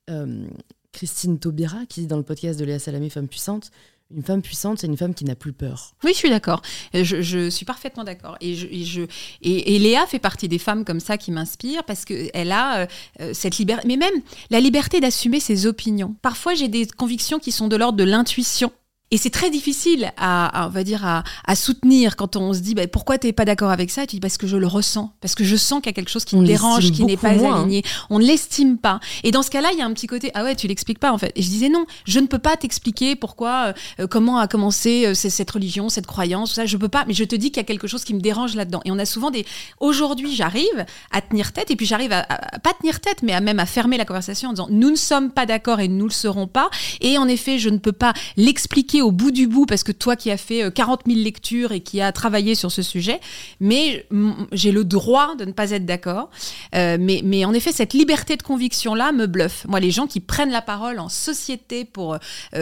euh, 0.10 0.48
Christine 0.92 1.38
Taubira 1.38 1.86
qui 1.88 2.02
dit 2.02 2.08
dans 2.08 2.18
le 2.18 2.24
podcast 2.24 2.60
de 2.60 2.66
Léa 2.66 2.80
Salamé, 2.80 3.10
Femme 3.12 3.28
puissante, 3.28 3.70
une 4.16 4.24
femme 4.24 4.42
puissante, 4.42 4.80
c'est 4.80 4.88
une 4.88 4.98
femme 4.98 5.14
qui 5.14 5.24
n'a 5.24 5.36
plus 5.36 5.54
peur. 5.54 5.92
Oui, 6.04 6.12
je 6.14 6.18
suis 6.18 6.30
d'accord. 6.30 6.62
Je, 6.94 7.22
je 7.22 7.50
suis 7.50 7.66
parfaitement 7.66 8.04
d'accord. 8.04 8.38
Et, 8.42 8.56
je, 8.56 8.66
et, 8.68 8.84
je- 8.84 9.04
et 9.44 9.78
Léa 9.78 10.08
fait 10.08 10.18
partie 10.20 10.48
des 10.48 10.58
femmes 10.58 10.84
comme 10.84 11.00
ça 11.00 11.18
qui 11.18 11.32
m'inspirent 11.32 11.84
parce 11.84 12.06
qu'elle 12.06 12.52
a 12.52 12.80
euh, 12.80 12.86
euh, 13.22 13.32
cette 13.34 13.58
liberté. 13.60 13.88
Mais 13.88 13.98
même 13.98 14.14
la 14.50 14.60
liberté 14.60 15.00
d'assumer 15.00 15.40
ses 15.40 15.68
opinions. 15.68 16.16
Parfois, 16.24 16.56
j'ai 16.56 16.68
des 16.68 16.88
convictions 16.88 17.38
qui 17.40 17.52
sont 17.52 17.68
de 17.68 17.76
l'ordre 17.76 17.98
de 17.98 18.04
l'intuition. 18.04 18.72
Et 19.12 19.18
c'est 19.18 19.30
très 19.32 19.50
difficile 19.50 20.12
à, 20.18 20.64
à, 20.64 20.68
on 20.68 20.70
va 20.70 20.84
dire, 20.84 21.06
à, 21.06 21.24
à 21.46 21.56
soutenir 21.56 22.16
quand 22.16 22.36
on 22.36 22.54
se 22.54 22.60
dit 22.60 22.76
bah, 22.76 22.88
pourquoi 22.88 23.18
tu 23.18 23.26
n'es 23.28 23.34
pas 23.34 23.46
d'accord 23.46 23.72
avec 23.72 23.90
ça? 23.90 24.06
Tu 24.06 24.18
dis 24.18 24.20
parce 24.20 24.38
que 24.38 24.46
je 24.48 24.56
le 24.58 24.68
ressens, 24.68 25.12
parce 25.20 25.34
que 25.36 25.44
je 25.44 25.56
sens 25.56 25.80
qu'il 25.82 25.88
y 25.88 25.90
a 25.90 25.94
quelque 25.94 26.12
chose 26.12 26.26
qui 26.26 26.36
On 26.36 26.42
me 26.42 26.46
dérange, 26.46 26.92
qui 26.92 27.04
n'est 27.06 27.18
pas 27.18 27.34
moins, 27.34 27.62
aligné. 27.62 27.84
On 28.12 28.20
ne 28.20 28.24
l'estime 28.26 28.78
pas. 28.78 29.00
Et 29.24 29.32
dans 29.32 29.42
ce 29.42 29.50
cas-là, 29.50 29.70
il 29.74 29.80
y 29.80 29.82
a 29.82 29.86
un 29.86 29.94
petit 29.94 30.08
côté 30.08 30.30
ah 30.36 30.44
ouais, 30.44 30.56
tu 30.56 30.68
l'expliques 30.68 31.00
pas 31.00 31.12
en 31.12 31.18
fait. 31.18 31.32
Et 31.36 31.42
je 31.42 31.50
disais 31.50 31.70
non, 31.70 31.86
je 32.06 32.20
ne 32.20 32.28
peux 32.28 32.38
pas 32.40 32.56
t'expliquer 32.56 33.16
pourquoi, 33.16 33.74
euh, 34.00 34.08
comment 34.08 34.38
a 34.38 34.48
commencé 34.48 35.08
euh, 35.08 35.14
cette 35.16 35.50
religion, 35.50 35.90
cette 35.90 36.06
croyance, 36.08 36.50
tout 36.50 36.56
ça. 36.56 36.66
Je 36.68 36.78
peux 36.78 36.88
pas, 36.90 37.04
mais 37.08 37.14
je 37.16 37.24
te 37.24 37.36
dis 37.36 37.50
qu'il 37.52 37.58
y 37.58 37.66
a 37.66 37.68
quelque 37.68 37.88
chose 37.88 38.04
qui 38.04 38.14
me 38.14 38.20
dérange 38.22 38.56
là-dedans. 38.56 38.82
Et 38.86 38.92
on 38.92 39.00
a 39.00 39.06
souvent 39.06 39.32
des. 39.32 39.46
Aujourd'hui, 39.80 40.36
j'arrive 40.36 40.86
à 41.12 41.22
tenir 41.22 41.52
tête, 41.52 41.72
et 41.72 41.76
puis 41.76 41.86
j'arrive 41.88 42.12
à, 42.12 42.20
à- 42.20 42.56
à 42.56 42.60
pas 42.60 42.74
tenir 42.80 43.00
tête, 43.00 43.24
mais 43.24 43.34
à 43.34 43.42
même 43.42 43.60
à 43.60 43.66
fermer 43.66 43.98
la 43.98 44.06
conversation 44.06 44.50
en 44.50 44.54
disant 44.54 44.68
nous 44.70 44.92
ne 44.92 44.96
sommes 44.96 45.32
pas 45.32 45.46
d'accord 45.48 45.80
et 45.80 45.88
nous 45.88 46.06
le 46.06 46.14
serons 46.14 46.48
pas. 46.48 46.70
Et 47.02 47.18
en 47.18 47.28
effet, 47.28 47.58
je 47.58 47.70
ne 47.70 47.78
peux 47.80 47.92
pas 47.92 48.14
l'expliquer 48.38 48.99
au 49.02 49.12
bout 49.12 49.32
du 49.32 49.48
bout 49.48 49.66
parce 49.66 49.84
que 49.84 49.92
toi 49.92 50.16
qui 50.16 50.32
as 50.32 50.38
fait 50.38 50.64
euh, 50.64 50.72
40 50.72 51.02
000 51.08 51.20
lectures 51.20 51.72
et 51.72 51.82
qui 51.82 52.02
a 52.02 52.12
travaillé 52.12 52.56
sur 52.56 52.72
ce 52.72 52.82
sujet, 52.82 53.20
mais 53.60 54.06
j'ai 54.52 54.72
le 54.72 54.84
droit 54.84 55.36
de 55.36 55.46
ne 55.46 55.52
pas 55.52 55.72
être 55.72 55.86
d'accord. 55.86 56.30
Euh, 56.76 56.98
mais, 57.00 57.22
mais 57.24 57.46
en 57.46 57.54
effet, 57.54 57.72
cette 57.72 57.94
liberté 57.94 58.36
de 58.36 58.44
conviction-là 58.44 59.12
me 59.12 59.28
bluffe. 59.28 59.66
Moi, 59.68 59.80
les 59.80 59.92
gens 59.92 60.08
qui 60.08 60.20
prennent 60.20 60.52
la 60.52 60.62
parole 60.62 61.00
en 61.00 61.10
société 61.10 61.86
pour 61.86 62.14
euh, 62.14 62.18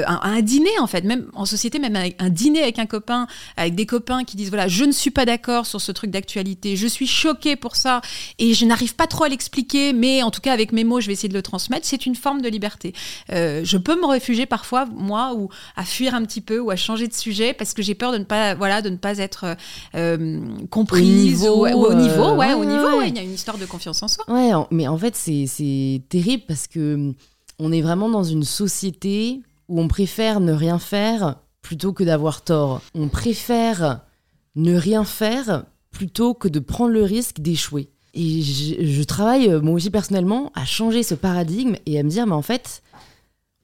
un, 0.07 0.41
dîner, 0.41 0.77
en 0.79 0.87
fait, 0.87 1.03
même 1.03 1.27
en 1.33 1.45
société, 1.45 1.79
même 1.79 1.97
un 2.19 2.29
dîner 2.29 2.61
avec 2.61 2.79
un 2.79 2.85
copain, 2.85 3.27
avec 3.55 3.75
des 3.75 3.85
copains 3.85 4.23
qui 4.23 4.37
disent 4.37 4.49
voilà, 4.49 4.67
je 4.67 4.83
ne 4.83 4.91
suis 4.91 5.11
pas 5.11 5.25
d'accord 5.25 5.65
sur 5.65 5.81
ce 5.81 5.91
truc 5.91 6.11
d'actualité, 6.11 6.75
je 6.75 6.87
suis 6.87 7.07
choquée 7.07 7.55
pour 7.55 7.75
ça 7.75 8.01
et 8.39 8.53
je 8.53 8.65
n'arrive 8.65 8.95
pas 8.95 9.07
trop 9.07 9.23
à 9.23 9.29
l'expliquer, 9.29 9.93
mais 9.93 10.23
en 10.23 10.31
tout 10.31 10.41
cas, 10.41 10.53
avec 10.53 10.71
mes 10.71 10.83
mots, 10.83 11.01
je 11.01 11.07
vais 11.07 11.13
essayer 11.13 11.29
de 11.29 11.33
le 11.33 11.41
transmettre. 11.41 11.85
C'est 11.85 12.05
une 12.05 12.15
forme 12.15 12.41
de 12.41 12.49
liberté. 12.49 12.93
Euh, 13.31 13.61
je 13.63 13.77
peux 13.77 13.99
me 13.99 14.05
réfugier 14.05 14.45
parfois, 14.45 14.85
moi, 14.85 15.33
ou 15.35 15.49
à 15.75 15.83
fuir 15.83 16.15
un 16.15 16.23
petit 16.27 16.41
peu 16.41 16.59
ou 16.59 16.69
à 16.69 16.75
changer 16.75 17.07
de 17.07 17.13
sujet 17.13 17.53
parce 17.53 17.73
que 17.73 17.81
j'ai 17.81 17.95
peur 17.95 18.11
de 18.11 18.19
ne 18.19 18.23
pas, 18.23 18.53
voilà, 18.53 18.83
de 18.83 18.89
ne 18.89 18.97
pas 18.97 19.17
être 19.17 19.55
euh, 19.95 20.39
comprise 20.69 21.47
Au 21.47 21.65
niveau, 21.65 21.67
ou, 21.67 21.81
ou 21.81 21.85
au 21.87 21.93
niveau, 21.95 22.23
euh, 22.23 22.35
ouais, 22.35 22.53
au 22.53 22.65
niveau, 22.65 22.99
ouais. 22.99 23.09
il 23.09 23.15
y 23.15 23.19
a 23.19 23.23
une 23.23 23.33
histoire 23.33 23.57
de 23.57 23.65
confiance 23.65 24.03
en 24.03 24.07
soi. 24.07 24.23
Ouais, 24.27 24.51
mais 24.69 24.87
en 24.87 24.97
fait, 24.97 25.15
c'est 25.15 25.45
c'est 25.47 26.03
terrible 26.09 26.43
parce 26.47 26.67
que 26.67 26.93
hum, 26.93 27.13
on 27.57 27.71
est 27.71 27.81
vraiment 27.81 28.09
dans 28.09 28.23
une 28.23 28.43
société 28.43 29.41
où 29.67 29.81
on 29.81 29.87
préfère 29.87 30.39
ne 30.39 30.53
rien 30.53 30.77
faire 30.77 31.37
plutôt 31.61 31.93
que 31.93 32.03
d'avoir 32.03 32.43
tort. 32.43 32.81
On 32.93 33.09
préfère 33.09 34.01
ne 34.55 34.75
rien 34.75 35.03
faire 35.03 35.65
plutôt 35.91 36.33
que 36.33 36.47
de 36.47 36.59
prendre 36.59 36.91
le 36.91 37.03
risque 37.03 37.39
d'échouer. 37.39 37.89
Et 38.13 38.41
je, 38.41 38.85
je 38.85 39.03
travaille, 39.03 39.49
euh, 39.49 39.61
moi 39.61 39.73
aussi 39.73 39.89
personnellement, 39.89 40.51
à 40.55 40.65
changer 40.65 41.03
ce 41.03 41.15
paradigme 41.15 41.75
et 41.85 41.99
à 41.99 42.03
me 42.03 42.09
dire, 42.09 42.25
mais 42.25 42.33
en 42.33 42.41
fait, 42.41 42.81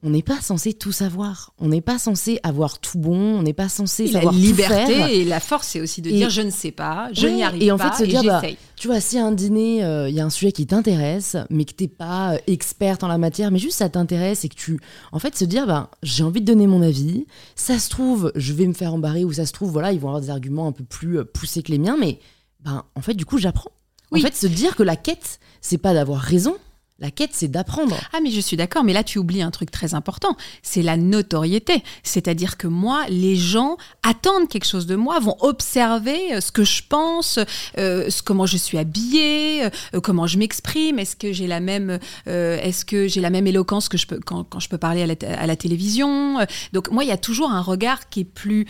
on 0.06 0.10
n'est 0.10 0.22
pas 0.22 0.40
censé 0.40 0.74
tout 0.74 0.92
savoir. 0.92 1.52
On 1.58 1.68
n'est 1.68 1.80
pas 1.80 1.98
censé 1.98 2.38
avoir 2.42 2.78
tout 2.78 2.98
bon. 2.98 3.38
On 3.38 3.42
n'est 3.42 3.54
pas 3.54 3.70
censé 3.70 4.04
Et 4.04 4.12
savoir 4.12 4.32
la 4.34 4.38
tout 4.38 4.44
liberté 4.44 4.94
faire. 4.94 5.06
et 5.08 5.24
la 5.24 5.40
force, 5.40 5.68
c'est 5.68 5.80
aussi 5.80 6.02
de 6.02 6.10
Et- 6.10 6.12
dire 6.12 6.28
je 6.30 6.42
ne 6.42 6.50
sais 6.50 6.70
pas, 6.72 7.08
je 7.12 7.26
Ouais, 7.26 7.32
n'y 7.34 7.42
arrive 7.42 7.62
et 7.62 7.72
en 7.72 7.78
pas, 7.78 7.90
fait, 7.92 8.04
se 8.04 8.08
dire, 8.10 8.22
bah. 8.22 8.42
Tu 8.76 8.86
vois, 8.88 9.00
si 9.00 9.18
à 9.18 9.24
un 9.24 9.32
dîner, 9.32 9.82
euh, 9.84 10.08
il 10.08 10.14
y 10.14 10.20
a 10.20 10.24
un 10.24 10.30
sujet 10.30 10.52
qui 10.52 10.66
t'intéresse, 10.66 11.36
mais 11.48 11.64
que 11.64 11.72
t'es 11.72 11.88
pas 11.88 12.34
euh, 12.34 12.38
experte 12.46 13.02
en 13.02 13.08
la 13.08 13.18
matière, 13.18 13.50
mais 13.50 13.58
juste 13.58 13.78
ça 13.78 13.88
t'intéresse 13.88 14.44
et 14.44 14.48
que 14.50 14.56
tu, 14.56 14.78
en 15.12 15.18
fait, 15.18 15.34
se 15.36 15.44
dire, 15.44 15.66
ben, 15.66 15.88
j'ai 16.02 16.22
envie 16.22 16.40
de 16.42 16.46
donner 16.46 16.66
mon 16.66 16.82
avis. 16.82 17.24
Ça 17.56 17.78
se 17.78 17.88
trouve, 17.88 18.30
je 18.34 18.52
vais 18.52 18.66
me 18.66 18.74
faire 18.74 18.92
embarrer 18.92 19.24
ou 19.24 19.32
ça 19.32 19.46
se 19.46 19.52
trouve, 19.52 19.70
voilà, 19.70 19.92
ils 19.92 20.00
vont 20.00 20.08
avoir 20.08 20.20
des 20.20 20.30
arguments 20.30 20.66
un 20.66 20.72
peu 20.72 20.84
plus 20.84 21.18
euh, 21.20 21.24
poussés 21.24 21.62
que 21.62 21.72
les 21.72 21.78
miens, 21.78 21.96
mais 21.98 22.18
ben, 22.62 22.84
en 22.94 23.00
fait, 23.00 23.14
du 23.14 23.24
coup, 23.24 23.38
j'apprends. 23.38 23.70
Oui. 24.12 24.20
En 24.20 24.24
fait, 24.26 24.36
se 24.36 24.46
dire 24.46 24.76
que 24.76 24.82
la 24.82 24.96
quête, 24.96 25.40
c'est 25.62 25.78
pas 25.78 25.94
d'avoir 25.94 26.20
raison. 26.20 26.54
La 27.00 27.10
quête, 27.10 27.30
c'est 27.32 27.48
d'apprendre. 27.48 27.96
Ah 28.12 28.18
mais 28.22 28.30
je 28.30 28.38
suis 28.38 28.56
d'accord, 28.56 28.84
mais 28.84 28.92
là 28.92 29.02
tu 29.02 29.18
oublies 29.18 29.42
un 29.42 29.50
truc 29.50 29.72
très 29.72 29.94
important, 29.94 30.36
c'est 30.62 30.80
la 30.80 30.96
notoriété. 30.96 31.82
C'est-à-dire 32.04 32.56
que 32.56 32.68
moi, 32.68 33.04
les 33.08 33.34
gens 33.34 33.78
attendent 34.04 34.48
quelque 34.48 34.64
chose 34.64 34.86
de 34.86 34.94
moi, 34.94 35.18
vont 35.18 35.36
observer 35.40 36.34
euh, 36.34 36.40
ce 36.40 36.52
que 36.52 36.62
je 36.62 36.84
pense, 36.88 37.40
euh, 37.78 38.08
comment 38.24 38.46
je 38.46 38.56
suis 38.56 38.78
habillée, 38.78 39.64
euh, 39.64 40.00
comment 40.04 40.28
je 40.28 40.38
m'exprime, 40.38 41.00
est-ce 41.00 41.16
que 41.16 41.32
j'ai 41.32 41.48
la 41.48 41.58
même, 41.58 41.98
j'ai 42.26 43.20
la 43.20 43.30
même 43.30 43.48
éloquence 43.48 43.88
que 43.88 43.98
je 43.98 44.06
peux 44.06 44.20
quand, 44.24 44.46
je 44.60 44.68
peux 44.68 44.78
parler 44.78 45.02
à 45.02 45.46
la, 45.46 45.56
télévision. 45.56 46.46
Donc 46.72 46.92
moi, 46.92 47.02
il 47.02 47.08
y 47.08 47.12
a 47.12 47.16
toujours 47.16 47.50
un 47.50 47.60
regard 47.60 48.08
qui 48.08 48.20
est 48.20 48.24
plus, 48.24 48.66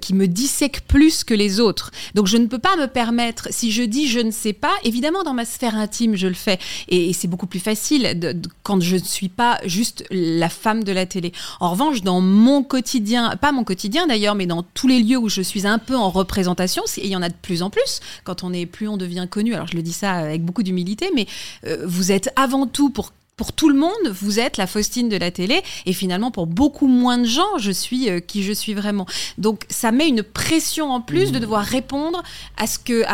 qui 0.00 0.14
me 0.14 0.26
dissèque 0.26 0.80
plus 0.88 1.22
que 1.22 1.34
les 1.34 1.60
autres. 1.60 1.92
Donc 2.14 2.26
je 2.26 2.38
ne 2.38 2.46
peux 2.46 2.58
pas 2.58 2.76
me 2.76 2.86
permettre, 2.86 3.48
si 3.52 3.70
je 3.70 3.84
dis 3.84 4.08
je 4.08 4.18
ne 4.18 4.32
sais 4.32 4.52
pas, 4.52 4.72
évidemment 4.82 5.22
dans 5.22 5.34
ma 5.34 5.44
sphère 5.44 5.76
intime 5.76 6.16
je 6.16 6.26
le 6.26 6.34
fais, 6.34 6.58
et 6.88 7.12
c'est 7.12 7.28
beaucoup 7.28 7.46
plus 7.46 7.60
facile 7.60 7.67
de- 8.14 8.36
quand 8.62 8.80
je 8.80 8.96
ne 8.96 9.02
suis 9.02 9.28
pas 9.28 9.58
juste 9.64 10.04
la 10.10 10.48
femme 10.48 10.84
de 10.84 10.92
la 10.92 11.06
télé. 11.06 11.32
En 11.60 11.70
revanche, 11.70 12.02
dans 12.02 12.20
mon 12.20 12.62
quotidien, 12.62 13.36
pas 13.36 13.52
mon 13.52 13.64
quotidien 13.64 14.06
d'ailleurs, 14.06 14.34
mais 14.34 14.46
dans 14.46 14.62
tous 14.62 14.88
les 14.88 15.00
lieux 15.00 15.18
où 15.18 15.28
je 15.28 15.42
suis 15.42 15.66
un 15.66 15.78
peu 15.78 15.96
en 15.96 16.10
représentation, 16.10 16.82
et 16.96 17.06
il 17.06 17.10
y 17.10 17.16
en 17.16 17.22
a 17.22 17.28
de 17.28 17.34
plus 17.40 17.62
en 17.62 17.70
plus, 17.70 18.00
quand 18.24 18.44
on 18.44 18.52
est 18.52 18.66
plus 18.66 18.88
on 18.88 18.96
devient 18.96 19.26
connu, 19.30 19.54
alors 19.54 19.66
je 19.66 19.76
le 19.76 19.82
dis 19.82 19.92
ça 19.92 20.12
avec 20.12 20.44
beaucoup 20.44 20.62
d'humilité, 20.62 21.10
mais 21.14 21.26
euh, 21.66 21.84
vous 21.86 22.12
êtes 22.12 22.30
avant 22.36 22.66
tout 22.66 22.90
pour 22.90 23.12
pour 23.36 23.52
tout 23.52 23.68
le 23.68 23.78
monde, 23.78 23.92
vous 24.20 24.40
êtes 24.40 24.56
la 24.56 24.66
Faustine 24.66 25.08
de 25.08 25.16
la 25.16 25.30
télé, 25.30 25.62
et 25.86 25.92
finalement 25.92 26.32
pour 26.32 26.48
beaucoup 26.48 26.88
moins 26.88 27.18
de 27.18 27.24
gens, 27.24 27.56
je 27.58 27.70
suis 27.70 28.10
euh, 28.10 28.18
qui 28.18 28.42
je 28.42 28.52
suis 28.52 28.74
vraiment. 28.74 29.06
Donc 29.38 29.62
ça 29.70 29.92
met 29.92 30.08
une 30.08 30.24
pression 30.24 30.90
en 30.90 31.00
plus 31.00 31.30
de 31.30 31.38
devoir 31.38 31.62
répondre 31.64 32.20
à 32.56 32.66
ce 32.66 32.80
que, 32.80 33.04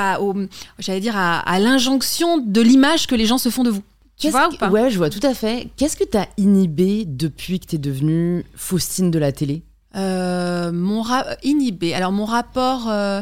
j'allais 0.78 1.00
dire 1.00 1.18
à 1.18 1.58
l'injonction 1.58 2.38
de 2.38 2.60
l'image 2.62 3.06
que 3.06 3.14
les 3.14 3.26
gens 3.26 3.36
se 3.36 3.50
font 3.50 3.64
de 3.64 3.70
vous. 3.70 3.82
Tu 4.16 4.22
Qu'est-ce 4.22 4.32
vois 4.32 4.48
que- 4.48 4.54
ou 4.54 4.58
pas 4.58 4.70
Ouais, 4.70 4.90
je 4.90 4.96
vois 4.98 5.10
tout 5.10 5.24
à 5.26 5.34
fait. 5.34 5.68
Qu'est-ce 5.76 5.96
que 5.96 6.04
t'as 6.04 6.26
inhibé 6.36 7.04
depuis 7.06 7.58
que 7.60 7.66
t'es 7.66 7.78
devenue 7.78 8.44
Faustine 8.54 9.10
de 9.10 9.18
la 9.18 9.32
télé? 9.32 9.62
Euh, 9.96 10.72
mon 10.72 11.02
ra- 11.02 11.26
inhibé. 11.42 11.94
Alors 11.94 12.12
mon 12.12 12.24
rapport, 12.24 12.88
euh, 12.88 13.20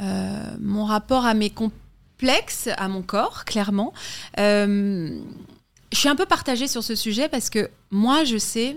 euh, 0.00 0.44
mon 0.60 0.84
rapport 0.84 1.26
à 1.26 1.34
mes 1.34 1.50
complexes, 1.50 2.68
à 2.76 2.88
mon 2.88 3.02
corps, 3.02 3.44
clairement. 3.44 3.92
Euh, 4.38 5.18
je 5.92 5.98
suis 5.98 6.08
un 6.08 6.16
peu 6.16 6.26
partagée 6.26 6.68
sur 6.68 6.82
ce 6.84 6.94
sujet 6.94 7.28
parce 7.28 7.50
que 7.50 7.70
moi, 7.90 8.24
je 8.24 8.36
sais 8.38 8.76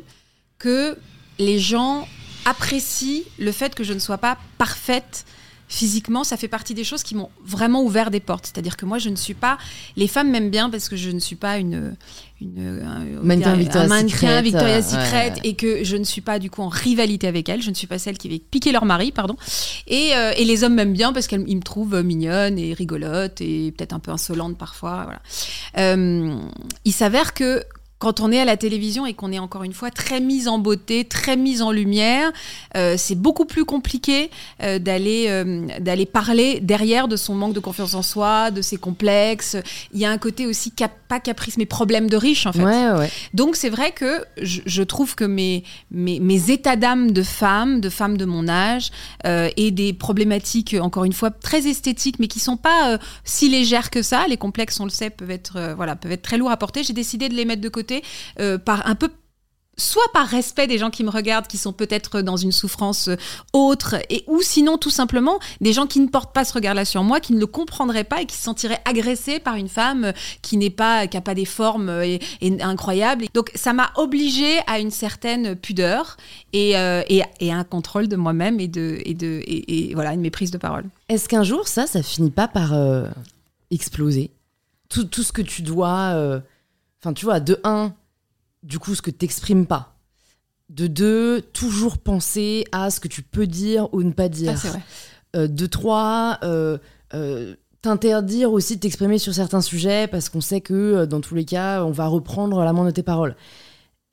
que 0.60 0.98
les 1.40 1.60
gens 1.60 2.08
apprécient 2.46 3.24
le 3.40 3.52
fait 3.52 3.74
que 3.76 3.84
je 3.84 3.94
ne 3.94 4.00
sois 4.00 4.18
pas 4.18 4.38
parfaite 4.58 5.26
physiquement, 5.74 6.24
ça 6.24 6.38
fait 6.38 6.48
partie 6.48 6.76
des 6.76 6.84
choses 6.84 7.02
qui 7.02 7.16
m'ont 7.16 7.32
vraiment 7.44 7.82
ouvert 7.84 8.12
des 8.12 8.20
portes. 8.20 8.46
C'est-à-dire 8.46 8.78
que 8.78 8.86
moi, 8.86 9.00
je 9.00 9.10
ne 9.10 9.16
suis 9.16 9.34
pas. 9.34 9.58
Les 9.96 10.08
femmes 10.08 10.30
m'aiment 10.30 10.52
bien 10.52 10.70
parce 10.70 10.88
que 10.88 10.96
je 10.96 11.10
ne 11.10 11.20
suis 11.20 11.36
pas 11.36 11.58
une. 11.58 11.96
une 12.42 12.84
un, 12.86 13.24
Mannequin 13.24 13.54
un 13.54 13.56
Victoria's 13.56 13.90
mannequin 13.90 14.18
Secret, 14.18 14.42
Victoria's 14.44 14.94
euh, 14.94 15.04
Secret 15.04 15.32
ouais. 15.32 15.40
et 15.44 15.56
que 15.56 15.84
je 15.84 15.98
ne 15.98 16.04
suis 16.04 16.22
pas 16.22 16.38
du 16.38 16.52
coup 16.52 16.62
en 16.62 16.70
rivalité 16.70 17.28
avec 17.28 17.50
elles. 17.50 17.64
Je 17.64 17.72
ne 17.72 17.76
suis 17.76 17.88
pas 17.88 17.98
celle 17.98 18.20
qui 18.20 18.30
va 18.30 18.36
piquer 18.52 18.72
leur 18.72 18.86
mari, 18.86 19.12
pardon. 19.12 19.36
Et, 19.88 20.12
euh, 20.16 20.34
et 20.38 20.46
les 20.46 20.64
hommes 20.64 20.76
m'aiment 20.76 20.94
bien 20.94 21.12
parce 21.12 21.26
qu'ils 21.26 21.40
me 21.40 21.64
trouvent 21.64 22.04
mignonne 22.04 22.60
et 22.60 22.74
rigolote 22.74 23.42
et 23.42 23.74
peut-être 23.76 23.94
un 23.94 24.00
peu 24.00 24.12
insolente 24.12 24.58
parfois. 24.58 25.06
Voilà. 25.06 25.22
Euh, 25.80 26.38
il 26.86 26.94
s'avère 26.94 27.34
que 27.34 27.64
quand 28.04 28.20
on 28.20 28.34
est 28.34 28.40
à 28.42 28.44
la 28.44 28.58
télévision 28.58 29.06
et 29.06 29.14
qu'on 29.14 29.32
est 29.32 29.40
encore 29.40 29.64
une 29.64 29.72
fois 29.72 29.90
très 29.90 30.20
mise 30.20 30.50
en 30.50 30.60
beauté, 30.60 31.06
très 31.06 31.38
mise 31.38 31.62
en 31.62 31.72
lumière, 31.72 32.34
euh, 32.76 32.96
c'est 32.98 33.16
beaucoup 33.16 33.46
plus 33.46 33.64
compliqué 33.64 34.30
euh, 34.62 34.78
d'aller 34.78 35.28
euh, 35.30 35.66
d'aller 35.80 36.06
parler 36.06 36.60
derrière 36.60 37.08
de 37.08 37.16
son 37.16 37.34
manque 37.34 37.54
de 37.54 37.62
confiance 37.62 37.94
en 37.94 38.02
soi, 38.02 38.52
de 38.52 38.62
ses 38.62 38.76
complexes. 38.76 39.56
Il 39.94 40.02
y 40.02 40.06
a 40.06 40.12
un 40.12 40.18
côté 40.18 40.46
aussi 40.46 40.70
cap 40.72 40.92
pas 41.08 41.22
caprice, 41.22 41.56
mais 41.56 41.66
problème 41.66 42.10
de 42.10 42.18
riche 42.18 42.46
en 42.46 42.52
fait. 42.52 42.66
Ouais, 42.66 42.92
ouais. 42.92 43.10
Donc 43.34 43.56
c'est 43.56 43.70
vrai 43.70 43.92
que 43.92 44.26
je, 44.42 44.60
je 44.66 44.84
trouve 44.84 45.16
que 45.16 45.24
mes, 45.24 45.64
mes, 45.90 46.20
mes 46.20 46.52
états 46.52 46.76
d'âme 46.76 47.12
de 47.12 47.24
femme, 47.24 47.80
de 47.80 47.90
femme 47.90 48.18
de 48.18 48.26
mon 48.26 48.50
âge, 48.50 48.92
et 49.56 49.72
des 49.72 49.94
problématiques, 49.94 50.76
encore 50.80 51.06
une 51.06 51.14
fois, 51.14 51.32
très 51.32 51.68
esthétiques, 51.68 52.18
mais 52.20 52.28
qui 52.28 52.40
sont 52.40 52.58
pas 52.58 52.98
si 53.24 53.48
légères 53.48 53.90
que 53.90 54.02
ça. 54.02 54.26
Les 54.28 54.36
complexes, 54.38 54.80
on 54.82 54.84
le 54.84 54.90
sait, 54.90 55.10
peuvent 55.10 55.32
être, 55.32 55.74
voilà, 55.78 55.96
peuvent 55.96 56.12
être 56.12 56.22
très 56.22 56.38
lourds 56.38 56.52
à 56.52 56.58
porter. 56.58 56.84
J'ai 56.84 56.94
décidé 56.94 57.30
de 57.30 57.36
les 57.36 57.46
mettre 57.46 57.62
de 57.62 57.70
côté 57.70 57.93
euh, 58.40 58.58
par 58.58 58.88
un 58.88 58.96
peu 58.96 59.10
soit 59.78 60.04
par 60.14 60.28
respect 60.28 60.68
des 60.68 60.78
gens 60.78 60.90
qui 60.90 61.04
me 61.04 61.10
regardent, 61.10 61.48
qui 61.48 61.58
sont 61.58 61.74
peut-être 61.74 62.22
dans 62.22 62.38
une 62.38 62.52
souffrance 62.52 63.08
euh, 63.08 63.16
autre, 63.54 63.96
et 64.10 64.24
ou 64.28 64.42
sinon 64.42 64.78
tout 64.78 64.90
simplement 64.90 65.40
des 65.62 65.74
gens 65.74 65.88
qui 65.88 66.00
ne 66.00 66.08
portent 66.08 66.34
pas 66.34 66.46
ce 66.46 66.54
regard-là 66.54 66.86
sur 66.86 67.04
moi, 67.04 67.20
qui 67.20 67.34
ne 67.34 67.40
le 67.40 67.48
comprendraient 67.48 68.04
pas 68.04 68.22
et 68.22 68.26
qui 68.26 68.36
se 68.36 68.44
sentiraient 68.44 68.82
agressés 68.86 69.40
par 69.40 69.56
une 69.56 69.70
femme 69.70 70.06
euh, 70.06 70.12
qui 70.42 70.58
n'est 70.58 70.70
pas, 70.70 71.08
qui 71.08 71.18
a 71.18 71.22
pas 71.22 71.36
des 71.36 71.46
formes 71.46 71.90
et, 71.90 72.20
incroyables. 72.62 73.26
Donc 73.34 73.52
ça 73.56 73.74
m'a 73.74 73.92
obligée 73.96 74.60
à 74.68 74.80
une 74.80 74.92
certaine 74.92 75.56
pudeur 75.56 76.18
et, 76.54 76.72
et, 76.72 77.52
un 77.52 77.64
contrôle 77.64 78.08
de 78.08 78.16
moi-même 78.16 78.60
et 78.60 78.68
de 78.68 79.00
et 79.06 79.14
de 79.14 79.42
voilà 79.94 80.14
une 80.14 80.22
méprise 80.22 80.52
de 80.52 80.58
parole. 80.58 80.86
Est-ce 81.10 81.28
qu'un 81.28 81.44
jour, 81.44 81.68
ça, 81.68 81.88
ça 81.88 82.04
finit 82.04 82.32
pas 82.32 82.48
par 82.48 82.74
exploser? 83.72 84.32
Tout, 84.90 85.06
tout 85.06 85.24
ce 85.24 85.32
que 85.32 85.42
tu 85.42 85.62
dois. 85.62 86.42
Enfin, 87.04 87.12
tu 87.12 87.26
vois, 87.26 87.42
de 87.42 87.60
un, 87.66 87.94
du 88.64 88.80
coup, 88.80 88.96
ce 88.96 89.02
que 89.02 89.12
t'exprimes 89.12 89.66
pas. 89.66 89.98
De 90.70 90.88
deux, 90.88 91.42
toujours 91.42 91.98
penser 91.98 92.64
à 92.72 92.90
ce 92.92 93.02
que 93.02 93.10
tu 93.10 93.22
peux 93.22 93.46
dire 93.46 93.94
ou 93.94 94.04
ne 94.04 94.14
pas 94.14 94.30
dire. 94.30 94.54
Ah, 94.56 94.68
vrai. 94.70 94.82
Euh, 95.36 95.48
de 95.50 95.66
trois, 95.66 96.40
euh, 96.44 96.78
euh, 97.14 97.56
t'interdire 97.82 98.54
aussi 98.54 98.78
de 98.78 98.80
t'exprimer 98.80 99.18
sur 99.18 99.34
certains 99.34 99.60
sujets 99.60 100.08
parce 100.08 100.30
qu'on 100.30 100.40
sait 100.40 100.62
que 100.62 101.04
dans 101.04 101.20
tous 101.20 101.36
les 101.36 101.44
cas, 101.44 101.84
on 101.84 101.92
va 101.92 102.08
reprendre 102.08 102.64
la 102.64 102.72
main 102.72 102.86
de 102.86 102.92
tes 102.92 103.04
paroles. 103.04 103.36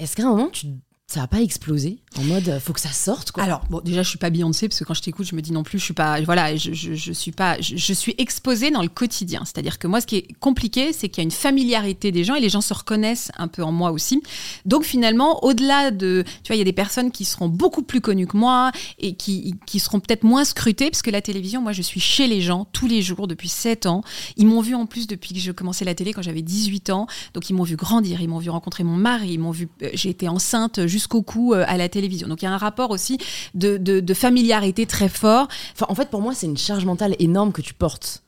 Est-ce 0.00 0.16
qu'à 0.16 0.24
un 0.24 0.30
moment, 0.30 0.48
tu, 0.48 0.66
ça 1.06 1.20
va 1.20 1.28
pas 1.28 1.42
exploser 1.42 2.02
En 2.18 2.24
mode, 2.24 2.48
euh, 2.48 2.58
faut 2.58 2.72
que 2.72 2.80
ça 2.80 2.90
sorte, 2.90 3.30
quoi. 3.30 3.44
Alors, 3.44 3.62
bon, 3.70 3.80
déjà, 3.84 4.02
je 4.02 4.08
suis 4.08 4.18
pas 4.18 4.30
Beyoncé, 4.30 4.68
parce 4.68 4.80
que 4.80 4.84
quand 4.84 4.94
je 4.94 5.00
t'écoute, 5.02 5.26
je 5.26 5.36
me 5.36 5.40
dis 5.42 5.52
non 5.52 5.62
plus, 5.62 5.78
je 5.78 5.84
suis 5.84 5.94
pas. 5.94 6.20
Voilà, 6.22 6.56
je, 6.56 6.72
je, 6.72 6.94
je 6.94 7.12
suis 7.12 7.30
pas. 7.30 7.60
Je, 7.60 7.76
je 7.76 7.92
suis 7.92 8.16
exposée 8.18 8.72
dans 8.72 8.82
le 8.82 8.88
quotidien. 8.88 9.42
C'est-à-dire 9.44 9.78
que 9.78 9.86
moi, 9.86 10.00
ce 10.00 10.06
qui 10.06 10.16
est 10.16 10.28
compliqué, 10.40 10.92
c'est 10.92 11.08
qu'il 11.08 11.22
y 11.22 11.24
a 11.24 11.24
une 11.24 11.30
familiarité 11.30 12.10
des 12.10 12.24
gens 12.24 12.34
et 12.34 12.40
les 12.40 12.48
gens 12.48 12.60
se 12.62 12.74
reconnaissent 12.74 13.30
un 13.38 13.46
peu 13.46 13.62
en 13.62 13.70
moi 13.70 13.92
aussi. 13.92 14.22
Donc, 14.64 14.82
finalement, 14.82 15.44
au-delà 15.44 15.92
de. 15.92 16.24
Tu 16.42 16.48
vois, 16.48 16.56
il 16.56 16.58
y 16.58 16.62
a 16.62 16.64
des 16.64 16.72
personnes 16.72 17.12
qui 17.12 17.24
seront 17.24 17.48
beaucoup 17.48 17.82
plus 17.82 18.00
connues 18.00 18.26
que 18.26 18.36
moi 18.36 18.72
et 18.98 19.14
qui, 19.14 19.54
qui 19.64 19.78
seront 19.78 20.00
peut-être 20.00 20.24
moins 20.24 20.44
scrutées, 20.44 20.90
parce 20.90 21.02
que 21.02 21.10
la 21.12 21.22
télévision, 21.22 21.62
moi, 21.62 21.70
je 21.72 21.82
suis 21.82 22.00
chez 22.00 22.26
les 22.26 22.40
gens 22.40 22.66
tous 22.72 22.88
les 22.88 23.02
jours 23.02 23.28
depuis 23.28 23.48
7 23.48 23.86
ans. 23.86 24.02
Ils 24.36 24.48
m'ont 24.48 24.62
vu 24.62 24.74
en 24.74 24.86
plus 24.86 25.06
depuis 25.06 25.32
que 25.32 25.38
j'ai 25.38 25.54
commencé 25.54 25.84
la 25.84 25.94
télé 25.94 26.12
quand 26.12 26.22
j'avais 26.22 26.42
18 26.42 26.90
ans. 26.90 27.06
Donc, 27.34 27.50
ils 27.50 27.54
m'ont 27.54 27.62
vu 27.62 27.76
grandir, 27.76 28.20
ils 28.20 28.28
m'ont 28.28 28.40
vu 28.40 28.50
rencontrer 28.50 28.82
mon 28.82 28.96
mari, 28.96 29.34
ils 29.34 29.38
m'ont 29.38 29.52
vu. 29.52 29.68
euh, 29.84 29.90
J'ai 29.94 30.10
été 30.10 30.28
enceinte 30.28 30.88
jusqu'au 30.88 31.22
cou 31.22 31.54
euh, 31.54 31.64
à 31.68 31.76
la 31.76 31.88
télévision. 32.00 32.28
Donc, 32.28 32.42
il 32.42 32.46
y 32.46 32.48
a 32.48 32.52
un 32.52 32.56
rapport 32.58 32.90
aussi 32.90 33.18
de, 33.54 33.76
de, 33.76 34.00
de 34.00 34.14
familiarité 34.14 34.86
très 34.86 35.08
fort. 35.08 35.46
Enfin, 35.74 35.86
en 35.88 35.94
fait, 35.94 36.08
pour 36.10 36.22
moi, 36.22 36.32
c'est 36.34 36.46
une 36.46 36.56
charge 36.58 36.84
mentale 36.84 37.14
énorme 37.18 37.52
que 37.52 37.62
tu 37.62 37.74
portes. 37.74 38.22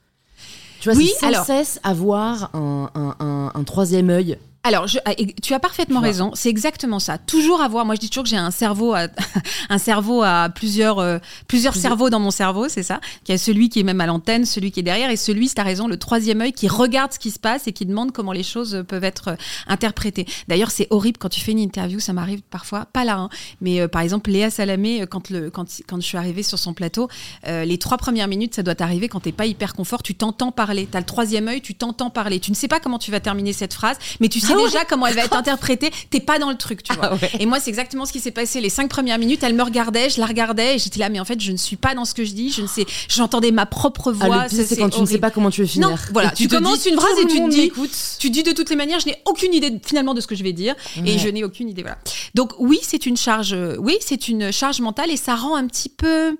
Tu 0.81 0.89
vois, 0.89 0.99
Oui, 0.99 1.11
sans 1.21 1.29
alors- 1.29 1.47
cesse 1.47 1.81
avoir 1.85 2.55
un, 2.55 2.91
un- 2.95 3.17
un- 3.21 3.53
un 3.55 3.65
troisième 3.65 4.11
œil. 4.11 4.37
Alors, 4.65 4.87
je, 4.87 4.99
et 5.19 5.35
tu 5.43 5.55
as 5.55 5.59
parfaitement 5.59 5.99
Tu 5.99 6.07
raison. 6.07 6.31
C'est 6.35 6.49
exactement 6.49 7.01
ça. 7.01 7.19
Toujours 7.19 7.63
avoir. 7.63 7.85
Moi, 7.85 7.97
je 7.97 8.01
dis 8.01 8.09
toujours 8.11 8.23
que 8.23 8.31
j'ai 8.31 8.37
un 8.37 8.53
cerveau, 8.53 8.95
à, 8.95 9.09
un 9.71 9.79
cerveau 9.79 10.23
à 10.23 10.51
plusieurs, 10.55 11.01
euh, 11.01 11.19
plusieurs 11.49 11.73
Plusieurs- 11.73 11.91
cerveaux 11.91 12.11
dans 12.11 12.21
mon 12.21 12.31
cerveau, 12.31 12.69
c'est 12.69 12.85
ça. 12.85 13.01
Il 13.27 13.33
y 13.33 13.35
a 13.35 13.39
celui 13.39 13.71
qui 13.71 13.81
est 13.81 13.83
même 13.83 14.01
à 14.01 14.07
l'antenne, 14.07 14.45
celui 14.45 14.71
qui 14.71 14.79
est 14.79 14.85
derrière, 14.85 15.11
et 15.11 15.17
celui, 15.17 15.49
tu 15.51 15.61
as 15.61 15.65
raison, 15.65 15.89
le 15.89 15.97
troisième 15.97 16.41
œil 16.43 16.53
qui 16.53 16.69
regarde 16.69 17.13
ce 17.13 17.19
qui 17.19 17.33
se 17.33 17.41
passe 17.41 17.67
et 17.67 17.73
qui 17.73 17.87
demande 17.87 18.13
comment 18.13 18.31
les 18.31 18.45
choses 18.45 18.85
peuvent 18.87 19.03
être 19.03 19.29
euh, 19.31 19.35
interprétées. 19.67 20.27
D'ailleurs, 20.47 20.71
c'est 20.71 20.87
horrible 20.91 21.19
quand 21.19 21.29
tu 21.29 21.41
fais 21.41 21.51
une 21.53 21.59
interview. 21.59 21.99
Ça 21.99 22.13
m'arrive 22.13 22.43
parfois, 22.43 22.87
pas 22.93 23.05
là, 23.05 23.17
hein, 23.19 23.29
mais 23.61 23.81
euh, 23.81 23.89
par 23.89 24.03
exemple, 24.03 24.31
Léa 24.31 24.49
Salamé, 24.51 25.03
euh, 25.03 25.07
quand 25.07 25.29
le, 25.31 25.51
quand, 25.51 25.67
quand 25.89 25.97
je 26.01 26.07
suis 26.07 26.19
arrivée 26.19 26.45
sur 26.45 26.61
son 26.61 26.73
plateau, 26.73 27.09
euh, 27.49 27.65
les 27.65 27.79
trois 27.79 27.99
premières 27.99 28.29
minutes, 28.29 28.55
ça 28.55 28.63
doit 28.63 28.77
t'arriver 28.77 29.09
quand 29.09 29.21
t'es 29.21 29.33
pas 29.33 29.47
hyper 29.47 29.75
confort. 29.75 30.05
Tu 30.05 30.15
t'entends 30.15 30.53
parler. 30.53 30.87
T'as 30.89 31.01
le 31.01 31.07
troisième 31.07 31.49
œil, 31.49 31.63
tu 31.63 31.75
t'entends 31.75 32.11
parler. 32.11 32.39
Tu 32.39 32.53
ne 32.53 32.57
sais 32.57 32.69
pas 32.69 32.79
comment 32.79 32.99
tu 33.01 33.11
vas 33.11 33.19
terminer 33.19 33.53
cette 33.53 33.75
phrase, 33.75 33.97
mais 34.21 34.29
tu 34.29 34.39
sais 34.39 34.52
dis 34.57 34.65
déjà 34.65 34.85
comment 34.85 35.07
elle 35.07 35.15
va 35.15 35.25
être 35.25 35.37
interprétée. 35.37 35.91
T'es 36.11 36.21
pas 36.21 36.39
dans 36.39 36.51
le 36.51 36.57
truc, 36.57 36.83
tu 36.83 36.93
vois. 36.95 37.13
Et 37.39 37.47
moi, 37.47 37.61
c'est 37.61 37.71
exactement 37.71 38.05
ce 38.07 38.13
qui 38.13 38.21
s'est 38.21 38.31
passé. 38.31 38.61
Les 38.61 38.71
cinq 38.71 38.89
premières 38.89 39.19
minutes, 39.19 39.43
elle 39.43 39.55
me 39.55 39.63
regardait, 39.63 40.11
je 40.11 40.21
la 40.21 40.27
regardais, 40.27 40.77
et 40.77 40.79
j'étais 40.79 40.99
là, 41.01 41.09
mais 41.09 41.21
en 41.21 41.25
fait, 41.25 41.41
je 41.41 41.53
ne 41.53 41.57
suis 41.57 41.77
pas 41.77 41.95
dans 41.95 42.05
ce 42.05 42.15
que 42.15 42.25
je 42.25 42.33
dis. 42.33 42.51
Je 42.51 42.63
ne 42.63 42.67
sais, 42.67 42.87
j'entendais 43.09 43.51
ma 43.51 43.67
propre 43.67 44.15
Ah, 44.21 44.27
voix. 44.27 44.45
pire, 44.45 44.65
c'est 44.67 44.77
quand 44.77 44.91
tu 44.91 45.01
ne 45.01 45.07
sais 45.07 45.19
pas 45.19 45.31
comment 45.31 45.51
tu 45.51 45.61
veux 45.63 45.67
finir. 45.67 45.91
Non, 45.91 45.97
voilà, 46.13 46.33
Et 46.33 46.37
tu, 46.37 46.49
te 46.49 46.55
commences 46.55 46.87
une 46.87 46.97
phrase 46.97 47.19
et 47.21 47.27
tu 47.27 47.39
te 47.39 47.51
dis, 47.51 47.61
m'écoute. 47.63 47.91
tu 48.19 48.31
dis 48.31 48.43
de 48.43 48.53
toutes 48.53 48.71
les 48.71 48.77
manières, 48.77 49.01
je 49.01 49.07
n'ai 49.07 49.17
aucune 49.27 49.55
idée 49.55 49.81
finalement 49.85 50.15
de 50.15 50.21
ce 50.21 50.27
que 50.27 50.35
je 50.35 50.43
vais 50.43 50.53
dire 50.53 50.75
et 51.05 51.19
je 51.19 51.29
n'ai 51.29 51.45
aucune 51.45 51.69
idée. 51.69 51.83
Voilà. 51.83 51.99
Donc 52.35 52.53
oui, 52.59 52.79
c'est 52.83 53.07
une 53.07 53.17
charge, 53.17 53.53
euh, 53.53 53.77
oui, 53.79 53.97
c'est 54.01 54.29
une 54.29 54.53
charge 54.53 54.81
mentale 54.81 55.11
et 55.11 55.17
ça 55.17 55.35
rend 55.35 55.57
un 55.57 55.67
petit 55.67 55.89
peu, 55.89 56.37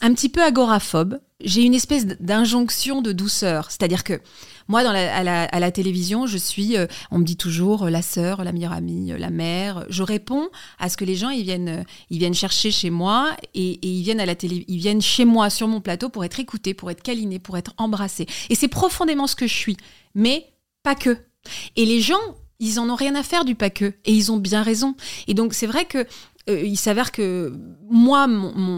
un 0.00 0.14
petit 0.14 0.28
peu 0.28 0.42
agoraphobe. 0.42 1.18
J'ai 1.42 1.62
une 1.62 1.74
espèce 1.74 2.06
d'injonction 2.06 3.02
de 3.02 3.12
douceur, 3.12 3.70
c'est-à-dire 3.70 4.04
que 4.04 4.20
moi, 4.70 4.82
à, 4.82 5.58
la, 5.58 5.70
télévision, 5.72 6.28
je 6.28 6.38
suis, 6.38 6.76
euh, 6.76 6.86
on 7.10 7.18
me 7.18 7.24
dit 7.24 7.36
toujours 7.36 7.86
euh, 7.86 7.90
la 7.90 8.02
sœur, 8.02 8.44
la 8.44 8.52
meilleure 8.52 8.72
amie, 8.72 9.10
euh, 9.10 9.18
la 9.18 9.30
mère. 9.30 9.84
Je 9.88 10.04
réponds 10.04 10.48
à 10.78 10.88
ce 10.88 10.96
que 10.96 11.04
les 11.04 11.16
gens 11.16 11.30
ils 11.30 11.42
viennent, 11.42 11.84
ils 12.08 12.18
viennent 12.18 12.34
chercher 12.34 12.70
chez 12.70 12.88
moi 12.88 13.36
et, 13.54 13.72
et 13.72 13.88
ils 13.88 14.02
viennent 14.04 14.20
à 14.20 14.26
la 14.26 14.36
télé, 14.36 14.64
ils 14.68 14.78
viennent 14.78 15.02
chez 15.02 15.24
moi 15.24 15.50
sur 15.50 15.66
mon 15.66 15.80
plateau 15.80 16.08
pour 16.08 16.24
être 16.24 16.38
écoutés, 16.38 16.72
pour 16.72 16.88
être 16.88 17.02
câlinés, 17.02 17.40
pour 17.40 17.58
être 17.58 17.74
embrassés. 17.78 18.26
Et 18.48 18.54
c'est 18.54 18.68
profondément 18.68 19.26
ce 19.26 19.34
que 19.34 19.48
je 19.48 19.54
suis, 19.54 19.76
mais 20.14 20.46
pas 20.84 20.94
que. 20.94 21.18
Et 21.74 21.84
les 21.84 22.00
gens, 22.00 22.20
ils 22.60 22.78
en 22.78 22.88
ont 22.90 22.94
rien 22.94 23.16
à 23.16 23.24
faire 23.24 23.44
du 23.44 23.56
pas 23.56 23.70
que, 23.70 23.86
et 24.04 24.12
ils 24.12 24.30
ont 24.30 24.36
bien 24.36 24.62
raison. 24.62 24.94
Et 25.26 25.34
donc 25.34 25.52
c'est 25.52 25.66
vrai 25.66 25.84
que 25.84 26.06
euh, 26.48 26.62
il 26.62 26.76
s'avère 26.76 27.12
que 27.12 27.52
moi, 27.90 28.28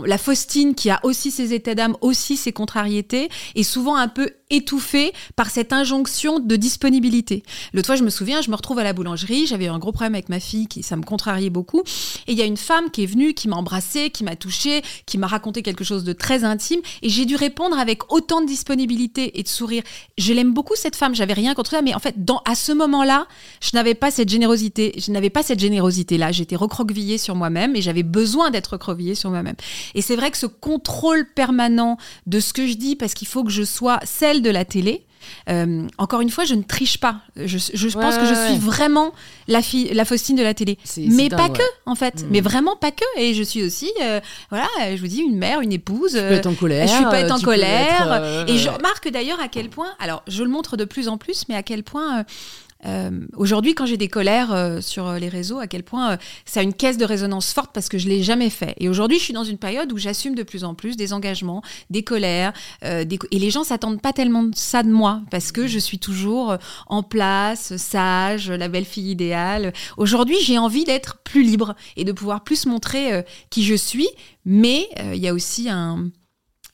la 0.07 0.19
Faustine, 0.19 0.75
qui 0.75 0.91
a 0.91 0.99
aussi 1.03 1.31
ses 1.31 1.53
états 1.53 1.75
d'âme, 1.75 1.97
aussi 2.01 2.37
ses 2.37 2.53
contrariétés, 2.53 3.29
est 3.55 3.63
souvent 3.63 3.95
un 3.95 4.09
peu 4.09 4.31
étouffée 4.51 5.13
par 5.37 5.51
cette 5.51 5.73
injonction 5.73 6.39
de 6.39 6.57
disponibilité. 6.57 7.43
L'autre 7.73 7.87
fois, 7.87 7.97
je 7.97 8.05
me 8.05 8.11
souviens, 8.11 8.41
je 8.41 8.51
me 8.51 8.57
retrouve 8.57 8.79
à 8.79 8.85
la 8.85 8.93
boulangerie, 8.93 9.47
j'avais 9.47 9.69
un 9.69 9.79
gros 9.79 9.93
problème 9.93 10.15
avec 10.15 10.29
ma 10.29 10.41
fille, 10.41 10.67
qui 10.67 10.83
ça 10.83 10.97
me 10.97 11.03
contrariait 11.03 11.51
beaucoup, 11.51 11.83
et 12.27 12.33
il 12.33 12.39
y 12.39 12.43
a 12.43 12.47
une 12.47 12.57
femme 12.57 12.91
qui 12.91 13.03
est 13.03 13.07
venue, 13.07 13.35
qui 13.35 13.49
m'a 13.49 13.57
embrassée, 13.57 14.11
qui 14.11 14.25
m'a 14.25 14.37
touchée, 14.37 14.83
qui 15.07 15.19
m'a 15.19 15.27
raconté 15.27 15.63
quelque 15.63 15.85
chose 15.85 16.05
de 16.05 16.13
très 16.13 16.45
intime, 16.45 16.81
et 17.03 17.09
j'ai 17.09 17.25
dû 17.25 17.37
répondre 17.37 17.79
avec 17.79 18.13
autant 18.13 18.41
de 18.41 18.47
disponibilité 18.47 19.39
et 19.39 19.43
de 19.43 19.49
sourire. 19.49 19.83
Je 20.19 20.33
l'aime 20.33 20.53
beaucoup 20.53 20.75
cette 20.77 20.97
femme, 20.97 21.15
j'avais 21.15 21.35
rien 21.35 21.55
contre 21.55 21.75
elle, 21.75 21.85
mais 21.85 21.95
en 21.95 21.99
fait, 21.99 22.15
à 22.45 22.55
ce 22.55 22.73
moment-là, 22.73 23.27
je 23.61 23.71
n'avais 23.75 23.95
pas 23.95 24.11
cette 24.11 24.29
générosité, 24.29 24.95
je 24.99 25.11
n'avais 25.13 25.31
pas 25.31 25.43
cette 25.43 25.61
générosité-là. 25.61 26.33
J'étais 26.33 26.57
recroquevillée 26.57 27.19
sur 27.19 27.35
moi-même 27.53 27.77
et 27.77 27.83
j'avais 27.83 28.03
besoin 28.03 28.51
d'être 28.51 28.69
recroquevillée 28.69 29.15
sur 29.15 29.31
moi-même. 29.31 29.57
Et 29.95 30.03
c'est 30.03 30.17
vrai 30.17 30.31
que 30.31 30.39
ce 30.39 30.47
contrôle 30.47 31.27
permanent 31.35 31.97
de 32.27 32.41
ce 32.41 32.53
que 32.53 32.67
je 32.67 32.75
dis, 32.75 32.97
parce 32.97 33.15
qu'il 33.15 33.29
faut 33.29 33.45
que 33.45 33.51
je 33.51 33.63
sois 33.63 34.01
celle 34.05 34.43
de 34.43 34.51
la 34.51 34.65
télé. 34.65 35.05
euh, 35.49 35.87
encore 35.99 36.21
une 36.21 36.31
fois, 36.31 36.45
je 36.45 36.55
ne 36.55 36.63
triche 36.63 36.99
pas. 36.99 37.21
Je, 37.37 37.59
je 37.73 37.89
pense 37.91 38.17
que 38.17 38.27
je 38.27 38.35
suis 38.35 38.55
ouais. 38.55 38.59
vraiment 38.59 39.13
la 39.47 39.63
fille, 39.63 39.89
la 39.93 40.05
Faustine 40.05 40.37
de 40.37 40.43
la 40.43 40.55
télé. 40.55 40.79
Mais 40.97 41.29
pas 41.29 41.49
que, 41.49 41.63
en 41.87 41.95
fait. 41.95 42.23
Mm. 42.23 42.27
Mais 42.31 42.41
vraiment 42.41 42.77
pas 42.77 42.91
que. 42.91 43.05
Et 43.19 43.35
je 43.35 43.43
suis 43.43 43.63
aussi, 43.63 43.91
euh, 44.03 44.21
voilà, 44.51 44.67
je 44.95 45.01
vous 45.01 45.07
dis, 45.07 45.21
une 45.21 45.37
mère, 45.37 45.61
une 45.61 45.73
épouse. 45.73 46.13
Tu 46.13 46.19
peux 46.19 46.33
être 46.33 46.47
en 46.47 46.55
colère. 46.55 46.89
Je 46.89 47.09
peux 47.09 47.17
être 47.17 47.35
en 47.35 47.41
colère. 47.41 48.13
être, 48.13 48.23
euh, 48.23 48.47
Et 48.47 48.59
je 48.59 48.69
remarque 48.69 49.09
d'ailleurs 49.11 49.41
à 49.41 49.49
quel 49.49 49.69
point, 49.69 49.93
alors 50.01 50.23
je 50.27 50.43
le 50.43 50.49
montre 50.51 50.77
de 50.77 50.85
plus 50.85 51.09
en 51.09 51.19
plus, 51.19 51.45
mais 51.49 51.55
à 51.55 51.63
quel 51.63 51.85
point 51.85 52.25
euh, 52.85 53.11
aujourd'hui, 53.37 53.75
quand 53.75 53.87
j'ai 53.87 53.97
des 53.97 54.09
colères 54.09 54.53
euh, 54.53 54.81
sur 54.81 55.07
euh, 55.07 55.19
les 55.19 55.29
réseaux, 55.29 55.59
à 55.59 55.67
quel 55.67 55.83
point 55.83 56.13
euh, 56.13 56.17
ça 56.45 56.61
a 56.61 56.63
une 56.63 56.75
caisse 56.75 56.99
de 56.99 57.05
résonance 57.05 57.53
forte 57.53 57.71
parce 57.73 57.89
que 57.89 57.99
je 57.99 58.09
l'ai 58.09 58.23
jamais 58.23 58.51
fait. 58.51 58.75
Et 58.79 58.89
aujourd'hui, 58.89 59.19
je 59.19 59.25
suis 59.25 59.33
dans 59.33 59.45
une 59.45 59.59
période 59.59 59.93
où 59.93 59.99
j'assume 59.99 60.35
de 60.35 60.43
plus 60.43 60.65
en 60.65 60.75
plus 60.75 60.97
des 60.97 61.13
engagements, 61.13 61.63
des 61.91 62.03
colères, 62.03 62.53
euh, 62.85 63.05
des 63.05 63.19
et 63.31 63.39
les 63.39 63.51
gens 63.51 63.65
s'attendent 63.65 64.01
pas 64.01 64.13
tellement 64.13 64.43
de 64.43 64.55
ça 64.55 64.83
de 64.83 64.91
moi 64.91 65.23
parce 65.31 65.53
que 65.53 65.67
je 65.67 65.79
suis 65.79 65.99
toujours 65.99 66.53
euh, 66.53 66.57
en 66.87 67.03
place, 67.03 67.77
sage, 67.77 68.51
la 68.51 68.69
belle 68.69 68.85
fille 68.85 69.11
idéale. 69.11 69.73
Aujourd'hui, 69.97 70.37
j'ai 70.43 70.59
envie 70.59 70.85
d'être 70.85 71.19
plus 71.23 71.43
libre 71.43 71.75
et 71.97 72.05
de 72.05 72.13
pouvoir 72.13 72.43
plus 72.43 72.67
montrer 72.67 73.25
qui 73.51 73.65
je 73.65 73.75
suis, 73.75 74.09
mais 74.45 74.89
il 75.13 75.19
y 75.19 75.29
a 75.29 75.35
aussi 75.35 75.69
un 75.69 76.11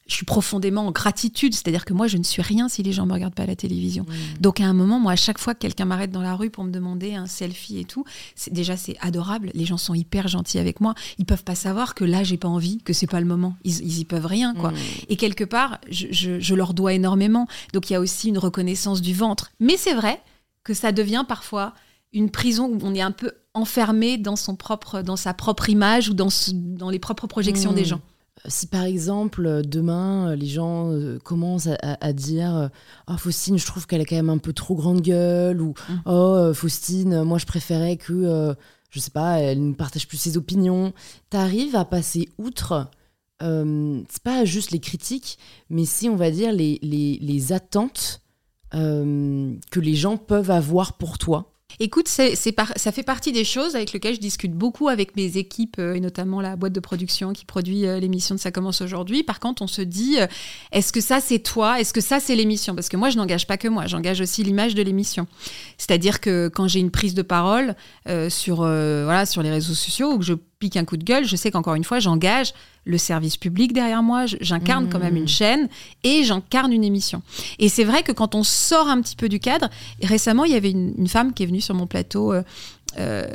je 0.09 0.15
suis 0.15 0.25
profondément 0.25 0.87
en 0.87 0.91
gratitude, 0.91 1.55
c'est-à-dire 1.55 1.85
que 1.85 1.93
moi, 1.93 2.07
je 2.09 2.17
ne 2.17 2.23
suis 2.25 2.43
rien 2.43 2.69
si 2.69 2.83
les 2.83 2.93
gens 2.93 3.07
me 3.07 3.13
regardent 3.13 3.35
pas 3.35 3.43
à 3.45 3.47
la 3.47 3.55
télévision. 3.57 4.05
Mm. 4.05 4.41
Donc 4.41 4.59
à 4.61 4.65
un 4.65 4.73
moment, 4.73 4.99
moi, 4.99 5.13
à 5.13 5.17
chaque 5.17 5.39
fois 5.39 5.55
que 5.55 5.61
quelqu'un 5.61 5.85
m'arrête 5.85 6.11
dans 6.11 6.23
la 6.23 6.35
rue 6.35 6.49
pour 6.51 6.65
me 6.65 6.71
demander 6.71 7.15
un 7.15 7.27
selfie 7.27 7.79
et 7.79 7.85
tout, 7.85 8.05
c'est 8.35 8.53
déjà 8.53 8.77
c'est 8.77 8.97
adorable. 9.01 9.51
Les 9.55 9.67
gens 9.67 9.77
sont 9.77 9.95
hyper 9.95 10.27
gentils 10.27 10.59
avec 10.59 10.81
moi. 10.81 10.95
Ils 11.19 11.27
peuvent 11.27 11.45
pas 11.45 11.55
savoir 11.55 11.95
que 11.95 12.05
là, 12.05 12.25
j'ai 12.25 12.39
pas 12.39 12.49
envie, 12.49 12.79
que 12.79 12.93
c'est 12.93 13.07
pas 13.07 13.21
le 13.21 13.27
moment. 13.27 13.55
Ils, 13.65 13.81
ils 13.83 13.99
y 14.01 14.05
peuvent 14.05 14.27
rien, 14.27 14.55
quoi. 14.55 14.71
Mm. 14.73 14.77
Et 15.11 15.17
quelque 15.17 15.45
part, 15.45 15.79
je, 15.91 16.07
je- 16.11 16.41
je 16.41 16.55
leur 16.55 16.73
dois 16.75 16.95
énormément. 16.95 17.47
Donc 17.75 17.91
il 17.91 17.93
y 17.93 17.97
a 17.97 18.01
aussi 18.01 18.29
une 18.29 18.39
reconnaissance 18.39 19.03
du 19.03 19.13
ventre. 19.15 19.51
Mais 19.61 19.77
c'est 19.77 19.95
vrai 19.95 20.23
que 20.65 20.73
ça 20.75 20.91
devient 20.93 21.25
parfois 21.29 21.75
une 22.15 22.31
prison 22.31 22.67
où 22.73 22.79
on 22.83 22.95
est 22.95 23.03
un 23.03 23.11
peu 23.13 23.33
enfermé 23.53 24.17
dans 24.17 24.37
son 24.37 24.57
propre, 24.57 25.03
dans 25.03 25.17
sa 25.17 25.35
propre 25.35 25.69
image 25.69 26.09
ou 26.09 26.15
dans, 26.15 26.31
ce- 26.31 26.53
dans 26.53 26.89
les 26.89 26.99
propres 26.99 27.27
projections 27.27 27.73
des 27.75 27.85
gens. 27.85 28.01
Si 28.47 28.67
par 28.67 28.85
exemple, 28.85 29.45
euh, 29.47 29.63
demain, 29.63 30.31
euh, 30.31 30.37
les 30.37 30.47
gens 30.47 30.91
euh, 30.93 31.19
commencent 31.19 31.67
à, 31.67 31.75
à- 31.83 32.07
à 32.07 32.13
dire 32.13 32.55
euh, 32.57 32.69
Oh, 33.09 33.17
Faustine, 33.17 33.59
je 33.59 33.67
trouve 33.67 33.87
qu'elle 33.87 34.01
a 34.01 34.05
quand 34.05 34.17
même 34.17 34.31
un 34.31 34.39
peu 34.39 34.53
trop 34.53 34.75
grande 34.77 35.01
gueule, 35.01 35.61
ou 35.61 35.75
Mm. 35.89 35.95
Oh, 36.07 36.51
Faustine, 36.55 37.23
moi 37.25 37.39
je 37.39 37.47
préférais 37.47 37.97
que, 37.97 38.13
euh, 38.13 38.55
je 38.91 39.01
sais 39.01 39.11
pas, 39.11 39.39
elle 39.41 39.69
ne 39.71 39.75
partage 39.75 40.07
plus 40.09 40.17
ses 40.19 40.37
opinions. 40.37 40.93
T'arrives 41.31 41.77
à 41.77 41.85
passer 41.85 42.29
outre, 42.39 42.91
c'est 43.41 44.23
pas 44.25 44.45
juste 44.45 44.71
les 44.73 44.81
critiques, 44.81 45.39
mais 45.71 45.85
si 45.85 46.09
on 46.09 46.17
va 46.17 46.31
dire 46.31 46.53
les, 46.53 46.79
les, 46.83 47.19
les 47.21 47.53
attentes 47.53 48.23
que 48.73 49.81
les 49.81 49.95
gens 49.95 50.17
peuvent 50.17 50.51
avoir 50.51 50.95
pour 50.99 51.19
toi. 51.19 51.53
Écoute, 51.81 52.09
ça 52.09 52.93
fait 52.93 53.03
partie 53.05 53.31
des 53.31 53.45
choses 53.45 53.77
avec 53.77 53.93
lesquelles 53.93 54.17
je 54.17 54.21
discute 54.21 54.53
beaucoup 54.53 54.89
avec 54.89 55.15
mes 55.15 55.37
équipes, 55.37 55.77
euh, 55.79 55.95
et 55.95 56.01
notamment 56.01 56.41
la 56.41 56.57
boîte 56.57 56.73
de 56.73 56.81
production 56.81 57.33
qui 57.33 57.45
produit 57.45 57.87
euh, 57.87 58.01
l'émission 58.01 58.35
de 58.35 58.41
Ça 58.41 58.51
commence 58.51 58.81
aujourd'hui. 58.81 59.23
Par 59.23 59.39
contre, 59.39 59.63
on 59.63 59.69
se 59.69 59.83
dit, 59.83 60.17
euh, 60.19 60.27
est-ce 60.73 60.93
que 60.93 61.01
ça 61.01 61.21
c'est 61.21 61.39
toi? 61.39 61.79
Est-ce 61.79 61.93
que 61.93 62.01
ça 62.01 62.19
c'est 62.19 62.35
l'émission? 62.35 62.75
Parce 62.75 62.89
que 62.89 62.97
moi, 62.97 63.11
je 63.11 63.17
n'engage 63.17 63.47
pas 63.47 63.59
que 63.59 63.69
moi, 63.69 63.87
j'engage 63.87 64.21
aussi 64.21 64.43
l'image 64.43 64.75
de 64.75 64.83
l'émission. 64.83 65.29
C'est-à-dire 65.77 66.21
que 66.21 66.49
quand 66.53 66.67
j'ai 66.67 66.81
une 66.81 66.91
prise 66.91 67.15
de 67.15 67.23
parole 67.23 67.77
sur, 68.29 68.65
les 68.67 69.51
réseaux 69.51 69.75
sociaux 69.75 70.15
ou 70.15 70.23
pique 70.59 70.77
un 70.77 70.85
coup 70.85 70.97
de 70.97 71.05
gueule, 71.05 71.25
je 71.25 71.37
sais 71.37 71.51
qu'encore 71.51 71.75
une 71.75 71.85
fois, 71.85 71.99
j'engage 72.01 72.53
le 72.85 72.99
service 72.99 73.37
public 73.37 73.73
derrière 73.73 74.03
moi, 74.03 74.25
j'incarne 74.41 74.87
Mmh. 74.87 74.89
quand 74.91 74.99
même 74.99 75.17
une 75.17 75.29
chaîne 75.29 75.69
et 76.05 76.25
j'incarne 76.25 76.73
une 76.73 76.85
émission. 76.85 77.23
Et 77.59 77.69
c'est 77.69 77.85
vrai 77.85 78.03
que 78.03 78.13
quand 78.13 78.35
on 78.35 78.43
sort 78.43 78.89
un 78.89 79.01
petit 79.01 79.17
peu 79.17 79.29
du 79.29 79.41
cadre, 79.41 79.69
récemment, 80.03 80.45
il 80.45 80.53
y 80.53 80.57
avait 80.57 80.71
une, 80.71 80.95
une 80.99 81.09
femme 81.09 81.33
qui 81.33 81.43
est 81.43 81.47
venue 81.47 81.61
sur 81.61 81.75
mon 81.75 81.87
plateau. 81.87 82.33
euh, 82.33 82.43
euh, 82.99 83.27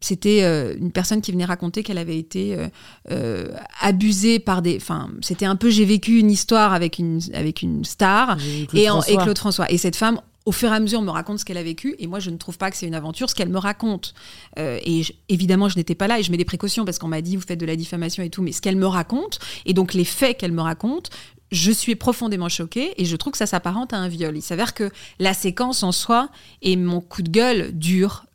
c'était 0.00 0.44
euh, 0.44 0.76
une 0.78 0.92
personne 0.92 1.20
qui 1.20 1.32
venait 1.32 1.44
raconter 1.44 1.82
qu'elle 1.82 1.98
avait 1.98 2.18
été 2.18 2.54
euh, 2.54 2.68
euh, 3.10 3.48
abusée 3.80 4.38
par 4.38 4.62
des. 4.62 4.76
Enfin, 4.76 5.10
c'était 5.22 5.44
un 5.44 5.56
peu. 5.56 5.70
J'ai 5.70 5.84
vécu 5.84 6.20
une 6.20 6.30
histoire 6.30 6.72
avec 6.72 7.00
une, 7.00 7.20
avec 7.34 7.62
une 7.62 7.84
star 7.84 8.38
et, 8.74 8.84
et. 8.84 9.16
Claude 9.16 9.36
François. 9.38 9.70
Et 9.72 9.76
cette 9.76 9.96
femme, 9.96 10.20
au 10.44 10.52
fur 10.52 10.70
et 10.70 10.74
à 10.74 10.80
mesure, 10.80 11.02
me 11.02 11.10
raconte 11.10 11.40
ce 11.40 11.44
qu'elle 11.44 11.58
a 11.58 11.62
vécu. 11.62 11.94
Et 11.98 12.06
moi, 12.06 12.20
je 12.20 12.30
ne 12.30 12.36
trouve 12.36 12.56
pas 12.56 12.70
que 12.70 12.76
c'est 12.76 12.86
une 12.86 12.94
aventure, 12.94 13.28
ce 13.28 13.34
qu'elle 13.34 13.50
me 13.50 13.58
raconte. 13.58 14.14
Euh, 14.58 14.78
et 14.84 15.02
évidemment, 15.28 15.68
je 15.68 15.76
n'étais 15.76 15.94
pas 15.94 16.08
là 16.08 16.18
et 16.18 16.22
je 16.22 16.30
mets 16.30 16.36
des 16.36 16.44
précautions 16.44 16.84
parce 16.84 16.98
qu'on 16.98 17.08
m'a 17.08 17.20
dit, 17.20 17.36
vous 17.36 17.44
faites 17.46 17.60
de 17.60 17.66
la 17.66 17.76
diffamation 17.76 18.22
et 18.22 18.30
tout. 18.30 18.42
Mais 18.42 18.52
ce 18.52 18.62
qu'elle 18.62 18.76
me 18.76 18.86
raconte, 18.86 19.38
et 19.66 19.74
donc 19.74 19.94
les 19.94 20.04
faits 20.04 20.38
qu'elle 20.38 20.52
me 20.52 20.62
raconte, 20.62 21.10
je 21.50 21.72
suis 21.72 21.96
profondément 21.96 22.48
choquée 22.48 23.00
et 23.00 23.04
je 23.04 23.16
trouve 23.16 23.32
que 23.32 23.38
ça 23.38 23.46
s'apparente 23.46 23.92
à 23.92 23.98
un 23.98 24.08
viol. 24.08 24.36
Il 24.36 24.42
s'avère 24.42 24.74
que 24.74 24.90
la 25.18 25.34
séquence 25.34 25.82
en 25.82 25.92
soi 25.92 26.30
et 26.62 26.76
mon 26.76 27.00
coup 27.00 27.22
de 27.22 27.30
gueule 27.30 27.72
dure 27.72 28.26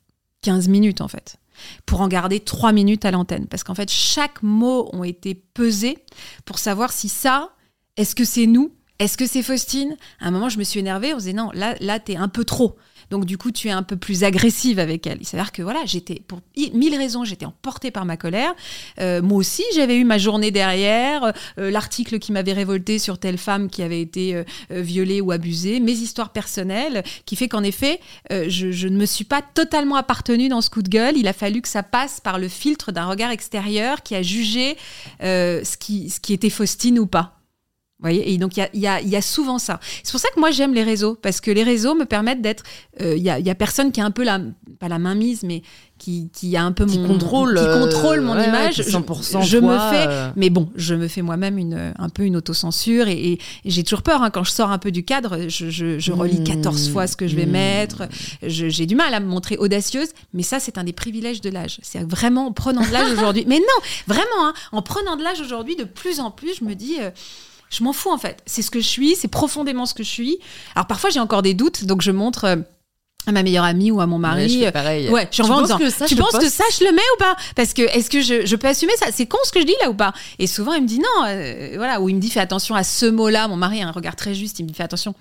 15 0.42 0.68
minutes 0.68 1.02
en 1.02 1.08
fait 1.08 1.38
pour 1.86 2.02
en 2.02 2.08
garder 2.08 2.40
3 2.40 2.72
minutes 2.72 3.06
à 3.06 3.12
l'antenne. 3.12 3.48
Parce 3.48 3.64
qu'en 3.64 3.76
fait, 3.76 3.92
chaque 3.92 4.42
mot 4.42 4.90
ont 4.94 5.04
été 5.04 5.36
pesés 5.36 5.98
pour 6.46 6.60
savoir 6.60 6.92
si 6.92 7.10
ça, 7.10 7.56
est-ce 7.98 8.16
que 8.16 8.26
c'est 8.26 8.48
nous 8.48 8.74
Est-ce 9.04 9.18
que 9.18 9.28
c'est 9.28 9.44
Faustine? 9.44 9.98
À 10.22 10.30
un 10.30 10.32
moment, 10.32 10.48
je 10.48 10.58
me 10.58 10.64
suis 10.64 10.80
énervée. 10.80 11.14
On 11.14 11.18
se 11.18 11.26
disait 11.26 11.34
non, 11.34 11.50
là, 11.54 11.76
là 11.82 12.00
t'es 12.00 12.16
un 12.16 12.30
peu 12.30 12.46
trop. 12.46 12.78
Donc, 13.12 13.26
du 13.26 13.38
coup, 13.38 13.52
tu 13.52 13.68
es 13.68 13.72
un 13.72 13.84
peu 13.84 13.98
plus 13.98 14.24
agressive 14.24 14.80
avec 14.80 15.06
elle. 15.06 15.18
Il 15.20 15.28
s'avère 15.28 15.52
que 15.52 15.62
voilà, 15.62 15.82
j'étais, 15.86 16.22
pour 16.26 16.40
mille 16.74 16.96
raisons, 16.96 17.26
j'étais 17.26 17.46
emportée 17.46 17.92
par 17.92 18.06
ma 18.06 18.16
colère. 18.16 18.56
Euh, 19.02 19.22
moi 19.22 19.40
aussi, 19.40 19.62
j'avais 19.76 19.98
eu 19.98 20.06
ma 20.06 20.18
journée 20.18 20.52
derrière, 20.52 21.34
euh, 21.60 21.70
l'article 21.70 22.18
qui 22.18 22.32
m'avait 22.32 22.54
révolté 22.54 22.98
sur 22.98 23.20
telle 23.20 23.38
femme 23.38 23.70
qui 23.70 23.84
avait 23.84 24.00
été 24.00 24.36
euh, 24.36 24.44
violée 24.70 25.20
ou 25.20 25.32
abusée, 25.32 25.82
mes 25.82 25.92
histoires 25.92 26.32
personnelles, 26.32 27.04
qui 27.26 27.36
fait 27.36 27.50
qu'en 27.50 27.62
effet, 27.62 28.00
je, 28.32 28.72
je 28.72 28.88
ne 28.88 28.96
me 28.96 29.06
suis 29.06 29.26
pas 29.26 29.42
totalement 29.42 29.98
appartenue 29.98 30.48
dans 30.48 30.62
ce 30.62 30.70
coup 30.70 30.82
de 30.82 30.90
gueule. 30.90 31.18
Il 31.18 31.28
a 31.28 31.34
fallu 31.34 31.62
que 31.62 31.68
ça 31.68 31.84
passe 31.84 32.22
par 32.22 32.40
le 32.40 32.48
filtre 32.48 32.94
d'un 32.94 33.06
regard 33.06 33.32
extérieur 33.32 34.02
qui 34.02 34.16
a 34.16 34.22
jugé 34.22 34.78
ce, 35.20 35.78
qui, 35.78 36.10
ce 36.10 36.22
qui 36.22 36.32
était 36.32 36.50
Faustine 36.50 37.00
ou 37.00 37.06
pas. 37.06 37.43
Voyez 38.04 38.34
et 38.34 38.38
donc 38.38 38.58
il 38.58 38.80
y 38.80 38.88
a, 38.88 39.22
souvent 39.22 39.60
ça. 39.60 39.80
C'est 40.04 40.12
pour 40.12 40.20
ça 40.20 40.30
que 40.34 40.40
moi 40.40 40.52
j'aime 40.52 40.74
les 40.74 40.84
réseaux 40.84 41.16
parce 41.16 41.42
que 41.42 41.52
les 41.52 41.64
réseaux 41.64 41.96
me 41.96 42.06
permettent 42.06 42.42
d'être. 42.42 42.64
Euh, 43.02 43.16
il 43.16 43.24
y, 43.24 43.30
a, 43.30 43.56
personne 43.56 43.92
qui 43.92 44.02
a 44.02 44.06
un 44.06 44.12
peu 44.12 44.24
la 44.24 44.40
pas 44.80 44.88
la 44.88 45.00
main 45.00 45.16
mise, 45.16 45.44
mais 45.44 45.62
qui, 45.98 46.30
qui 46.34 46.58
a 46.58 46.64
un 46.64 46.74
peu 46.74 46.86
mon 46.86 47.08
contrôle, 47.08 47.58
qui 47.58 47.80
contrôle 47.80 48.22
mon 48.22 48.36
euh, 48.36 48.44
image. 48.44 48.82
100% 48.82 49.46
je, 49.46 49.58
me 49.58 49.78
fais, 49.78 50.06
euh. 50.08 50.30
mais 50.36 50.50
bon, 50.50 50.70
je 50.76 50.96
me 50.96 51.08
fais 51.08 51.22
moi-même 51.22 51.58
une 51.58 51.94
un 51.98 52.10
peu 52.10 52.24
une 52.24 52.36
autocensure 52.36 53.08
et, 53.08 53.34
et, 53.34 53.40
j'ai 53.64 53.84
toujours 53.84 54.02
peur 54.02 54.22
hein, 54.22 54.30
quand 54.30 54.44
je 54.44 54.52
sors 54.52 54.72
un 54.72 54.80
peu 54.80 54.92
du 54.92 55.06
cadre. 55.06 55.48
Je, 55.48 55.70
je, 55.70 56.12
relis 56.12 56.44
14 56.44 56.90
mmh. 56.90 56.92
fois 56.92 57.08
ce 57.08 57.16
que 57.16 57.28
je 57.28 57.36
vais 57.36 57.46
mmh. 57.46 57.52
mettre. 57.52 58.04
J'ai 58.44 58.86
du 58.86 58.96
mal 58.96 59.14
à 59.14 59.20
me 59.20 59.28
montrer 59.28 59.58
audacieuse, 59.58 60.10
mais 60.34 60.44
ça 60.44 60.60
c'est 60.60 60.78
un 60.78 60.84
des 60.84 60.94
privilèges 60.94 61.42
de 61.42 61.50
l'âge. 61.50 61.80
C'est 61.82 62.04
vraiment 62.04 62.48
en 62.48 62.52
prenant 62.52 62.82
de 62.82 62.92
l'âge 62.92 63.12
aujourd'hui. 63.14 63.46
Mais 63.48 63.60
non, 63.60 63.88
vraiment, 64.08 64.48
hein, 64.48 64.54
en 64.74 64.82
prenant 64.82 65.16
de 65.16 65.24
l'âge 65.24 65.40
aujourd'hui, 65.40 65.76
de 65.76 65.86
plus 65.86 66.20
en 66.20 66.32
plus, 66.32 66.56
je 66.60 66.66
me 66.66 66.76
dis 66.76 66.98
je 67.74 67.84
m'en 67.84 67.94
fous 67.94 68.12
en 68.12 68.18
fait. 68.18 68.42
C'est 68.46 68.62
ce 68.62 68.72
que 68.72 68.80
je 68.80 68.88
suis, 68.88 69.16
c'est 69.16 69.28
profondément 69.28 69.86
ce 69.86 69.94
que 69.94 70.04
je 70.04 70.10
suis. 70.10 70.40
Alors 70.76 70.88
parfois 70.88 71.10
j'ai 71.10 71.20
encore 71.20 71.42
des 71.42 71.54
doutes, 71.54 71.86
donc 71.86 72.02
je 72.02 72.12
montre 72.12 72.46
euh, 72.46 72.56
à 73.26 73.32
ma 73.32 73.44
meilleure 73.44 73.64
amie 73.64 73.92
ou 73.92 74.02
à 74.02 74.06
mon 74.06 74.20
mari. 74.20 74.60
Ouais, 74.60 74.66
je 74.66 74.72
pareil. 74.72 75.10
Ouais, 75.10 75.28
je 75.32 75.42
suis 75.42 75.52
en 75.52 75.62
disant, 75.62 75.78
tu 76.08 76.16
penses 76.16 76.38
que 76.38 76.50
ça 76.50 76.64
je 76.78 76.86
le 76.86 76.92
mets 76.92 77.02
ou 77.16 77.20
pas? 77.20 77.36
Parce 77.56 77.74
que 77.74 77.82
est-ce 77.82 78.10
que 78.10 78.22
je, 78.22 78.46
je, 78.46 78.56
peux 78.56 78.68
assumer 78.68 78.94
ça? 78.98 79.08
C'est 79.12 79.26
con 79.26 79.38
ce 79.44 79.52
que 79.52 79.60
je 79.60 79.66
dis 79.66 79.76
là 79.82 79.90
ou 79.90 79.94
pas? 79.94 80.14
Et 80.40 80.48
souvent 80.48 80.74
il 80.74 80.84
me 80.84 80.88
dit 80.88 81.00
non, 81.00 81.26
euh, 81.28 81.74
voilà, 81.76 82.02
ou 82.02 82.10
il 82.10 82.16
me 82.16 82.22
dit 82.22 82.30
fais 82.30 82.40
attention 82.40 82.76
à 82.76 82.84
ce 82.84 83.06
mot-là. 83.06 83.48
Mon 83.48 83.58
mari 83.58 83.82
a 83.82 83.88
un 83.88 83.92
regard 83.92 84.16
très 84.16 84.36
juste, 84.36 84.60
il 84.60 84.64
me 84.64 84.70
dit 84.70 84.76
fais 84.76 84.84
attention 84.84 85.16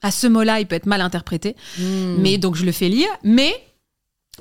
à 0.00 0.12
ce 0.12 0.28
mot-là, 0.28 0.60
il 0.60 0.66
peut 0.66 0.76
être 0.76 0.86
mal 0.86 1.00
interprété. 1.00 1.56
Hmm. 1.78 2.16
Mais 2.18 2.38
donc 2.38 2.54
je 2.54 2.64
le 2.64 2.70
fais 2.72 2.88
lire, 2.88 3.08
mais 3.24 3.52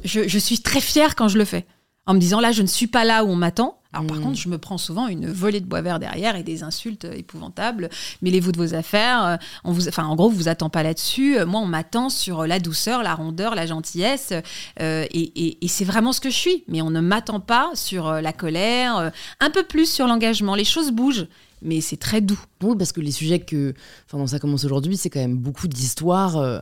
je, 0.04 0.28
je 0.28 0.38
suis 0.38 0.60
très 0.60 0.82
fière 0.82 1.16
quand 1.16 1.28
je 1.28 1.40
le 1.40 1.46
fais 1.46 1.66
en 2.08 2.14
me 2.14 2.20
disant 2.20 2.40
là, 2.40 2.52
je 2.52 2.62
ne 2.64 2.68
suis 2.68 2.88
pas 2.88 3.04
là 3.04 3.24
où 3.24 3.30
on 3.30 3.36
m'attend. 3.36 3.78
Alors 3.94 4.06
par 4.06 4.18
hmm. 4.18 4.24
contre, 4.24 4.38
je 4.38 4.50
me 4.50 4.58
prends 4.58 4.78
souvent 4.78 5.08
une 5.08 5.32
volée 5.32 5.60
de 5.60 5.66
bois 5.66 5.82
vert 5.82 6.00
derrière 6.00 6.36
et 6.36 6.44
des 6.44 6.64
insultes 6.64 7.06
épouvantables. 7.06 7.90
Mêlez-vous 8.22 8.52
de 8.52 8.58
vos 8.58 8.74
affaires. 8.74 9.26
Euh, 9.26 9.38
on 9.64 9.72
vous, 9.72 9.88
enfin, 9.88 10.06
en 10.06 10.16
gros, 10.16 10.30
vous 10.30 10.48
attend 10.48 10.70
pas 10.70 10.84
là-dessus. 10.84 11.38
Euh, 11.38 11.46
moi, 11.46 11.62
on 11.62 11.66
m'attend 11.66 12.10
sur 12.10 12.46
la 12.46 12.60
douceur, 12.60 13.04
la 13.04 13.16
rondeur, 13.16 13.56
la 13.56 13.66
gentillesse. 13.66 14.34
Euh, 14.82 15.06
et, 15.12 15.64
et 15.64 15.68
c'est 15.68 15.86
vraiment 15.86 16.12
ce 16.12 16.22
que 16.22 16.30
je 16.30 16.36
suis. 16.36 16.64
Mais 16.68 16.82
on 16.82 16.90
ne 16.90 17.00
m'attend 17.00 17.40
pas 17.40 17.72
sur 17.74 18.12
la 18.12 18.34
colère, 18.34 19.12
un 19.40 19.50
peu 19.50 19.64
plus 19.64 19.90
sur 19.90 20.08
l'engagement. 20.08 20.56
Les 20.56 20.66
choses 20.66 20.92
bougent 20.92 21.28
mais 21.64 21.82
c'est 21.82 21.98
très 21.98 22.22
doux. 22.22 22.40
Oui, 22.62 22.76
parce 22.78 22.92
que 22.92 23.02
les 23.02 23.12
sujets 23.12 23.40
que, 23.40 23.74
enfin, 24.06 24.28
ça 24.28 24.38
commence 24.38 24.64
aujourd'hui, 24.64 24.96
c'est 24.96 25.10
quand 25.10 25.20
même 25.20 25.38
beaucoup 25.38 25.68
d'histoires 25.68 26.62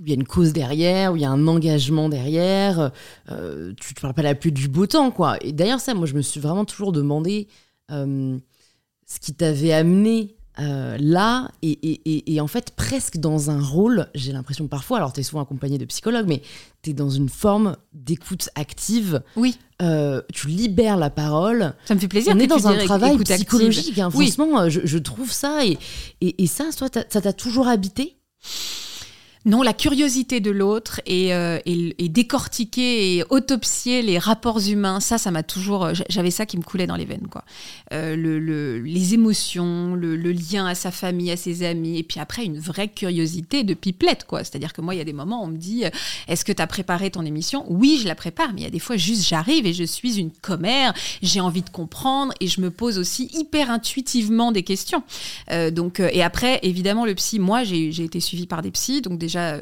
où 0.00 0.04
il 0.06 0.08
y 0.08 0.12
a 0.12 0.14
une 0.14 0.26
cause 0.26 0.52
derrière, 0.52 1.12
où 1.12 1.16
il 1.16 1.22
y 1.22 1.26
a 1.26 1.30
un 1.30 1.46
engagement 1.46 2.08
derrière. 2.08 2.90
Euh, 3.30 3.72
tu 3.78 3.94
te 3.94 4.00
parles 4.00 4.14
pas 4.14 4.22
la 4.22 4.34
pluie 4.34 4.52
du 4.52 4.68
beau 4.68 4.86
temps, 4.86 5.10
quoi. 5.10 5.36
Et 5.42 5.52
d'ailleurs, 5.52 5.80
ça, 5.80 5.94
moi, 5.94 6.06
je 6.06 6.14
me 6.14 6.22
suis 6.22 6.40
vraiment 6.40 6.64
toujours 6.64 6.92
demandé 6.92 7.48
euh, 7.90 8.38
ce 9.06 9.20
qui 9.20 9.34
t'avait 9.34 9.72
amené 9.72 10.36
euh, 10.58 10.96
là, 10.98 11.50
et, 11.62 12.40
en 12.40 12.46
fait, 12.46 12.72
presque 12.72 13.18
dans 13.18 13.50
un 13.50 13.62
rôle, 13.62 14.08
j'ai 14.14 14.32
l'impression 14.32 14.68
parfois, 14.68 14.98
alors 14.98 15.12
tu 15.12 15.20
es 15.20 15.22
souvent 15.22 15.42
accompagné 15.42 15.78
de 15.78 15.84
psychologues, 15.84 16.26
mais 16.26 16.42
tu 16.82 16.90
es 16.90 16.92
dans 16.92 17.10
une 17.10 17.28
forme 17.28 17.76
d'écoute 17.92 18.48
active. 18.54 19.22
Oui. 19.36 19.58
tu 20.32 20.48
libères 20.48 20.96
la 20.96 21.10
parole. 21.10 21.74
Ça 21.84 21.94
me 21.94 22.00
fait 22.00 22.08
plaisir. 22.08 22.34
On 22.34 22.38
est 22.38 22.46
dans 22.46 22.66
un 22.68 22.84
travail 22.84 23.18
psychologique. 23.18 23.98
Hein, 23.98 24.10
franchement, 24.10 24.68
je, 24.70 24.80
je, 24.84 24.98
trouve 24.98 25.30
ça. 25.30 25.64
Et, 25.66 25.78
et, 26.20 26.46
ça, 26.46 26.64
toi, 26.76 26.88
ça 26.90 27.20
t'a 27.20 27.32
toujours 27.34 27.68
habité? 27.68 28.16
Non, 29.46 29.62
la 29.62 29.72
curiosité 29.72 30.40
de 30.40 30.50
l'autre 30.50 31.00
et, 31.06 31.34
euh, 31.34 31.58
décortiquer 31.98 33.16
et 33.16 33.24
autopsier 33.30 34.02
les 34.02 34.18
rapports 34.18 34.60
humains, 34.60 35.00
ça, 35.00 35.16
ça 35.16 35.30
m'a 35.30 35.42
toujours. 35.42 35.86
Euh, 35.86 35.92
j'avais 36.10 36.30
ça 36.30 36.44
qui 36.44 36.58
me 36.58 36.62
coulait 36.62 36.86
dans 36.86 36.96
les 36.96 37.06
veines, 37.06 37.26
quoi. 37.30 37.44
Euh, 37.94 38.16
le, 38.16 38.80
les 38.80 39.14
émotions, 39.14 39.94
le, 39.94 40.16
lien 40.32 40.66
à 40.66 40.74
sa 40.74 40.90
famille, 40.90 41.30
à 41.30 41.38
ses 41.38 41.62
amis, 41.62 41.98
et 41.98 42.02
puis 42.02 42.20
après, 42.20 42.44
une 42.44 42.58
vraie 42.58 42.88
curiosité 42.88 43.64
de 43.64 43.72
pipelette, 43.72 44.26
quoi. 44.26 44.44
C'est-à-dire 44.44 44.74
que 44.74 44.82
moi, 44.82 44.94
il 44.94 44.98
y 44.98 45.00
a 45.00 45.04
des 45.04 45.14
moments 45.14 45.42
où 45.42 45.46
on 45.46 45.48
me 45.48 45.56
dit 45.56 45.84
Est-ce 46.28 46.44
que 46.44 46.52
tu 46.52 46.60
as 46.60 46.66
préparé 46.66 47.10
ton 47.10 47.24
émission? 47.24 47.64
Oui, 47.68 47.98
je 48.02 48.06
la 48.06 48.14
prépare, 48.14 48.52
mais 48.52 48.60
il 48.60 48.64
y 48.64 48.66
a 48.66 48.70
des 48.70 48.78
fois, 48.78 48.98
juste 48.98 49.26
j'arrive 49.26 49.64
et 49.64 49.72
je 49.72 49.84
suis 49.84 50.18
une 50.18 50.30
commère, 50.30 50.92
j'ai 51.22 51.40
envie 51.40 51.62
de 51.62 51.70
comprendre 51.70 52.34
et 52.40 52.46
je 52.46 52.60
me 52.60 52.70
pose 52.70 52.98
aussi 52.98 53.30
hyper 53.32 53.70
intuitivement 53.70 54.52
des 54.52 54.64
questions. 54.64 55.02
donc, 55.72 56.00
et 56.00 56.22
après, 56.22 56.60
évidemment, 56.62 57.06
le 57.06 57.14
psy, 57.14 57.38
moi, 57.38 57.64
j'ai 57.64 58.04
été 58.04 58.20
suivie 58.20 58.46
par 58.46 58.60
des 58.60 58.70
psys, 58.70 59.00
donc 59.00 59.18
déjà 59.30 59.60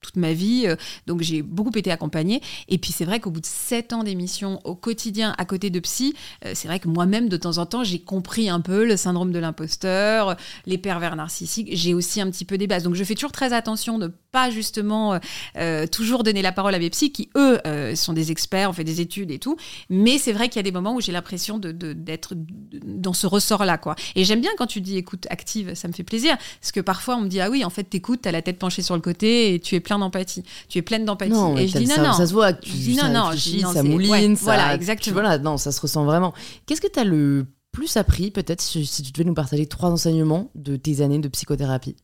toute 0.00 0.16
ma 0.16 0.32
vie. 0.32 0.64
Euh, 0.66 0.76
donc 1.06 1.20
j'ai 1.20 1.42
beaucoup 1.42 1.76
été 1.76 1.90
accompagnée. 1.90 2.40
Et 2.68 2.78
puis 2.78 2.92
c'est 2.92 3.04
vrai 3.04 3.20
qu'au 3.20 3.30
bout 3.30 3.40
de 3.40 3.46
sept 3.46 3.92
ans 3.92 4.02
d'émission 4.02 4.60
au 4.64 4.74
quotidien 4.74 5.34
à 5.38 5.44
côté 5.44 5.70
de 5.70 5.78
psy, 5.80 6.14
euh, 6.44 6.52
c'est 6.54 6.68
vrai 6.68 6.80
que 6.80 6.88
moi-même 6.88 7.28
de 7.28 7.36
temps 7.36 7.58
en 7.58 7.66
temps 7.66 7.84
j'ai 7.84 7.98
compris 7.98 8.48
un 8.48 8.60
peu 8.60 8.84
le 8.84 8.96
syndrome 8.96 9.32
de 9.32 9.38
l'imposteur, 9.38 10.36
les 10.66 10.78
pervers 10.78 11.16
narcissiques. 11.16 11.68
J'ai 11.72 11.94
aussi 11.94 12.20
un 12.20 12.30
petit 12.30 12.44
peu 12.44 12.58
des 12.58 12.66
bases. 12.66 12.82
Donc 12.82 12.94
je 12.94 13.04
fais 13.04 13.14
toujours 13.14 13.32
très 13.32 13.52
attention 13.52 13.98
de 13.98 14.12
pas 14.32 14.50
justement 14.50 15.18
euh, 15.56 15.86
toujours 15.86 16.22
donner 16.22 16.42
la 16.42 16.52
parole 16.52 16.74
à 16.74 16.78
mes 16.78 16.90
psys 16.90 17.12
qui 17.12 17.30
eux 17.36 17.58
sont 17.94 18.12
des 18.12 18.30
experts, 18.30 18.70
ont 18.70 18.72
fait 18.72 18.84
des 18.84 19.00
études 19.00 19.30
et 19.30 19.38
tout. 19.38 19.56
Mais 19.88 20.18
c'est 20.18 20.32
vrai 20.32 20.48
qu'il 20.48 20.56
y 20.56 20.60
a 20.60 20.62
des 20.62 20.72
moments 20.72 20.94
où 20.94 21.00
j'ai 21.00 21.12
l'impression 21.12 21.58
de, 21.58 21.72
d'être 21.72 22.34
dans 22.36 23.12
ce 23.12 23.26
ressort-là 23.26 23.76
quoi. 23.76 23.96
Et 24.14 24.24
j'aime 24.24 24.40
bien 24.40 24.50
quand 24.56 24.66
tu 24.66 24.80
dis 24.80 24.96
écoute 24.96 25.26
active, 25.30 25.74
ça 25.74 25.88
me 25.88 25.92
fait 25.92 26.04
plaisir 26.04 26.36
parce 26.60 26.72
que 26.72 26.80
parfois 26.80 27.16
on 27.16 27.22
me 27.22 27.28
dit 27.28 27.40
ah 27.40 27.50
oui 27.50 27.64
en 27.64 27.70
fait 27.70 27.84
t'écoutes, 27.84 28.22
t'as 28.22 28.32
la 28.32 28.42
tête 28.42 28.58
penchée 28.58 28.82
sur 28.82 28.94
le 28.94 29.00
côté 29.00 29.54
et 29.54 29.60
tu 29.60 29.74
es 29.74 29.80
d'empathie. 29.98 30.42
Tu 30.68 30.78
es 30.78 30.82
pleine 30.82 31.04
d'empathie. 31.04 31.32
et 31.58 31.68
je 31.68 31.78
dis 31.78 31.86
non, 31.86 32.02
non. 32.02 32.12
Ça 32.12 32.26
se 32.26 32.32
voit, 32.32 32.52
tu 32.52 32.70
dis 32.70 32.96
non, 32.96 33.08
non, 33.12 33.32
ça 33.72 33.82
mouline, 33.82 34.36
ça, 34.36 34.44
voilà, 34.44 34.74
exactement. 34.74 35.14
voilà, 35.14 35.38
non, 35.38 35.56
ça 35.56 35.72
se 35.72 35.80
ressent 35.80 36.04
vraiment. 36.04 36.32
Qu'est-ce 36.66 36.80
que 36.80 36.90
tu 36.90 36.98
as 36.98 37.04
le 37.04 37.46
plus 37.72 37.96
appris, 37.96 38.30
peut-être, 38.30 38.60
si, 38.60 38.84
tu 39.02 39.12
devais 39.12 39.24
nous 39.24 39.34
partager 39.34 39.66
trois 39.66 39.90
enseignements 39.90 40.50
de 40.54 40.76
tes 40.76 41.02
années 41.02 41.18
de 41.18 41.28
psychothérapie? 41.28 41.96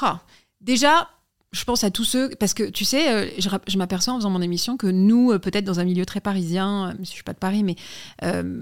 Ah, 0.00 0.20
Déjà, 0.60 1.08
je 1.50 1.64
pense 1.64 1.82
à 1.82 1.90
tous 1.90 2.04
ceux, 2.04 2.28
parce 2.38 2.52
que 2.52 2.64
tu 2.64 2.84
sais, 2.84 3.10
euh, 3.10 3.26
je, 3.38 3.78
m'aperçois 3.78 4.12
en 4.12 4.16
faisant 4.18 4.28
mon 4.28 4.42
émission 4.42 4.76
que 4.76 4.86
nous, 4.86 5.32
euh, 5.32 5.38
peut-être 5.38 5.64
dans 5.64 5.80
un 5.80 5.84
milieu 5.84 6.04
très 6.04 6.20
parisien, 6.20 6.90
euh, 6.90 6.94
je 7.00 7.08
suis 7.08 7.22
pas 7.22 7.32
de 7.32 7.38
Paris, 7.38 7.64
mais 7.64 7.76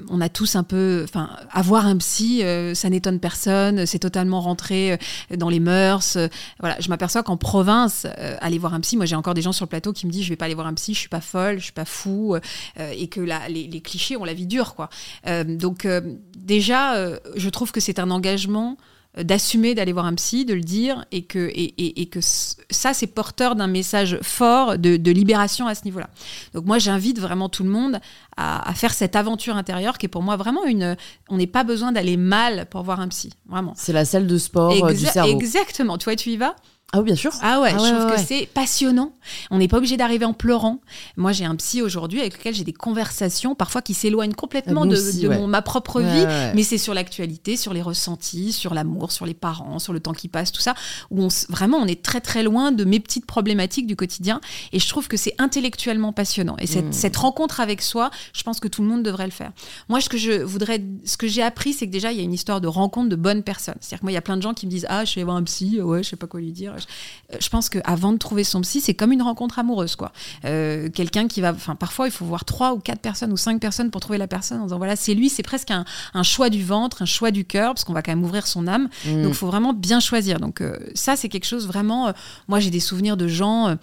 on 0.09 0.21
a 0.21 0.29
tous 0.29 0.55
un 0.55 0.63
peu, 0.63 1.03
enfin, 1.03 1.31
avoir 1.51 1.87
un 1.87 1.97
psy, 1.97 2.43
ça 2.75 2.91
n'étonne 2.91 3.19
personne, 3.19 3.87
c'est 3.87 3.99
totalement 3.99 4.41
rentré 4.41 4.99
dans 5.37 5.49
les 5.49 5.61
mœurs. 5.61 6.17
voilà, 6.61 6.77
je 6.79 6.89
m'aperçois 6.89 7.23
qu'en 7.23 7.37
province, 7.37 8.07
aller 8.41 8.59
voir 8.59 8.75
un 8.75 8.81
psy, 8.81 8.97
moi 8.97 9.07
j'ai 9.07 9.17
encore 9.17 9.35
des 9.35 9.43
gens 9.43 9.53
sur 9.53 9.65
le 9.65 9.71
plateau 9.71 9.93
qui 9.93 10.07
me 10.07 10.13
disent, 10.13 10.25
je 10.25 10.29
vais 10.29 10.37
pas 10.37 10.45
aller 10.45 10.55
voir 10.55 10.67
un 10.67 10.75
psy, 10.75 10.95
je 10.95 11.01
suis 11.01 11.09
pas 11.09 11.21
folle, 11.21 11.59
je 11.59 11.65
suis 11.65 11.73
pas 11.73 11.85
fou, 11.85 12.37
et 12.79 13.09
que 13.09 13.21
là, 13.21 13.49
les, 13.49 13.67
les, 13.67 13.81
clichés 13.81 14.17
ont 14.17 14.25
la 14.25 14.35
vie 14.35 14.47
dure, 14.47 14.75
quoi. 14.75 14.89
donc 15.45 15.87
déjà, 16.37 17.19
je 17.35 17.49
trouve 17.49 17.73
que 17.73 17.81
c'est 17.81 17.99
un 17.99 18.11
engagement 18.11 18.77
d'assumer 19.17 19.75
d'aller 19.75 19.93
voir 19.93 20.07
un 20.07 20.15
psy, 20.15 20.45
de 20.45 20.55
le 20.55 20.61
dire, 20.61 21.05
et 21.11 21.23
que, 21.23 21.39
et, 21.39 22.03
et, 22.03 22.07
que 22.07 22.21
ça, 22.21 22.93
c'est 22.93 23.07
porteur 23.07 23.57
d'un 23.57 23.67
message 23.67 24.19
fort 24.23 24.79
de, 24.79 24.97
de, 24.97 25.11
libération 25.11 25.67
à 25.67 25.75
ce 25.75 25.85
niveau-là. 25.85 26.11
Donc 26.55 26.67
moi, 26.67 26.79
j'invite 26.79 27.19
vraiment 27.19 27.49
tout 27.49 27.65
le 27.65 27.71
monde 27.71 27.99
à, 28.37 28.69
à, 28.69 28.75
faire 28.75 28.93
cette 28.93 29.17
aventure 29.17 29.57
intérieure 29.57 29.99
qui 29.99 30.07
est 30.07 30.11
pour 30.11 30.23
moi 30.23 30.37
vraiment 30.37 30.65
une... 30.65 30.97
On 31.29 31.39
n'est 31.39 31.47
pas 31.47 31.65
besoin 31.65 31.93
d'aller 31.93 32.17
mal 32.17 32.67
pour 32.71 32.83
voir 32.83 33.01
un 33.01 33.09
psy, 33.09 33.33
vraiment. 33.49 33.73
C'est 33.77 33.93
la 33.93 34.05
salle 34.05 34.27
de 34.27 34.39
sport 34.39 34.73
euh, 34.85 34.93
du 34.93 35.07
cerveau. 35.07 35.31
Exactement. 35.31 35.97
Tu 35.99 36.05
vois, 36.05 36.17
tu 36.17 36.31
y 36.31 36.37
vas? 36.37 36.55
Ah 36.93 37.01
oui, 37.01 37.05
bien 37.05 37.17
sûr. 37.17 37.33
Ah 37.43 37.61
ouais, 37.61 37.73
ah 37.75 37.79
je 37.79 37.93
trouve 37.93 38.13
que 38.13 38.21
c'est 38.21 38.47
passionnant. 38.47 39.13
On 39.51 39.59
n'est 39.59 39.67
pas 39.67 39.79
obligé 39.79 39.97
d'arriver 39.97 40.25
en 40.25 40.33
pleurant. 40.33 40.81
Moi, 41.17 41.33
j'ai 41.33 41.45
un 41.45 41.57
psy 41.57 41.83
aujourd'hui 41.83 42.21
avec 42.21 42.39
lequel 42.39 42.55
j'ai 42.55 42.63
des 42.63 42.73
conversations, 42.73 43.57
parfois 43.57 43.83
qui 43.83 43.93
s'éloignent 43.93 44.33
complètement 44.33 44.83
ah, 44.83 44.87
de, 44.87 45.47
ma 45.47 45.63
propre 45.63 46.01
vie, 46.01 46.27
mais 46.55 46.63
c'est 46.63 46.79
sur 46.79 46.95
l'actualité, 46.95 47.57
sur 47.57 47.75
les 47.75 47.83
ressentis, 47.83 48.53
sur 48.53 48.73
l'amour, 48.73 49.11
sur 49.11 49.27
les 49.27 49.35
parents, 49.35 49.81
sur 49.81 49.93
le 49.93 49.99
temps 49.99 50.13
qui 50.13 50.29
passe, 50.29 50.53
tout 50.53 50.61
ça, 50.61 50.75
où 51.11 51.25
on, 51.25 51.29
vraiment 51.49 51.79
on 51.79 51.87
est 51.87 52.03
très 52.03 52.21
très 52.21 52.45
loin 52.45 52.71
de 52.71 52.85
mes 52.85 53.01
petites 53.01 53.27
problématiques 53.27 53.89
du 53.89 53.97
quotidien. 53.97 54.41
Et 54.73 54.79
je 54.79 54.89
trouve 54.89 55.09
que 55.09 55.17
c'est 55.17 55.35
intellectuellement 55.39 56.13
passionnant. 56.13 56.57
Et 56.61 56.69
cette, 56.69 56.87
hmm. 56.87 56.93
cette, 56.93 57.17
rencontre 57.17 57.61
avec 57.61 57.83
soi, 57.83 58.13
je 58.33 58.45
pense 58.45 58.61
que 58.61 58.69
tout 58.69 58.83
le 58.83 58.89
monde 58.89 59.03
devrait 59.03 59.27
le 59.27 59.33
faire. 59.33 59.51
Moi, 59.89 60.01
ce 60.01 60.09
que 60.09 60.19
je 60.19 60.41
voudrais, 60.41 60.83
ce 61.05 61.17
que 61.17 61.27
j'ai 61.27 61.43
appris, 61.43 61.73
c'est 61.73 61.87
que 61.87 61.93
déjà, 61.93 62.13
il 62.13 62.19
y 62.19 62.21
a 62.21 62.25
une 62.25 62.33
histoire 62.33 62.61
de 62.61 62.69
rencontre 62.69 63.09
de 63.09 63.17
bonnes 63.17 63.43
personnes. 63.43 63.75
C'est-à-dire 63.81 63.99
que 64.01 64.05
moi, 64.05 64.13
il 64.13 64.15
y 64.15 64.19
a 64.19 64.23
plein 64.23 64.37
de 64.37 64.43
gens 64.43 64.55
qui 64.55 64.67
me 64.67 64.71
disent 64.71 64.87
Ah, 64.89 65.05
je 65.05 65.17
vais 65.17 65.25
voir 65.25 65.37
un 65.37 65.43
psy, 65.43 65.81
ouais, 65.81 66.05
je 66.05 66.11
sais 66.11 66.17
pas 66.17 66.29
quoi 66.29 66.41
lui 66.41 66.53
dire. 66.53 66.76
Euh, 67.33 67.37
je 67.41 67.49
pense 67.49 67.69
qu'avant 67.69 68.13
de 68.13 68.19
trouver 68.19 68.45
son 68.45 68.61
psy, 68.61 68.81
c'est 68.81 68.95
comme 68.95 69.13
une 69.13 69.23
rencontre 69.23 69.59
amoureuse, 69.59 69.97
quoi. 69.97 70.13
Euh, 70.45 70.89
quelqu'un 70.91 71.29
qui 71.29 71.41
va, 71.41 71.53
enfin, 71.53 71.75
parfois, 71.75 72.07
il 72.07 72.11
faut 72.11 72.25
voir 72.25 72.45
trois 72.45 72.75
ou 72.75 72.79
quatre 72.79 73.01
personnes 73.01 73.33
ou 73.33 73.37
cinq 73.37 73.61
personnes 73.61 73.91
pour 73.91 74.01
trouver 74.01 74.19
la 74.19 74.27
personne 74.27 74.61
en 74.61 74.65
disant 74.65 74.79
voilà, 74.79 74.97
c'est 74.97 75.15
lui, 75.15 75.29
c'est 75.29 75.43
presque 75.43 75.71
un, 75.71 75.85
choix 76.23 76.51
du 76.51 76.63
ventre, 76.63 77.03
un 77.03 77.07
choix 77.07 77.31
du 77.31 77.45
cœur, 77.45 77.75
parce 77.75 77.85
qu'on 77.85 77.93
va 77.93 78.03
quand 78.03 78.13
même 78.13 78.25
ouvrir 78.25 78.47
son 78.47 78.67
âme. 78.67 78.89
Mm. 79.05 79.23
Donc, 79.23 79.33
il 79.33 79.35
faut 79.35 79.47
vraiment 79.47 79.73
bien 79.73 80.01
choisir. 80.01 80.41
Donc, 80.41 80.61
euh, 80.61 80.79
ça, 80.95 81.17
c'est 81.17 81.29
quelque 81.29 81.47
chose 81.47 81.67
vraiment. 81.67 82.13
moi, 82.49 82.61
j'ai 82.61 82.71
des 82.71 82.81
souvenirs 82.81 83.17
de 83.17 83.29
gens 83.29 83.77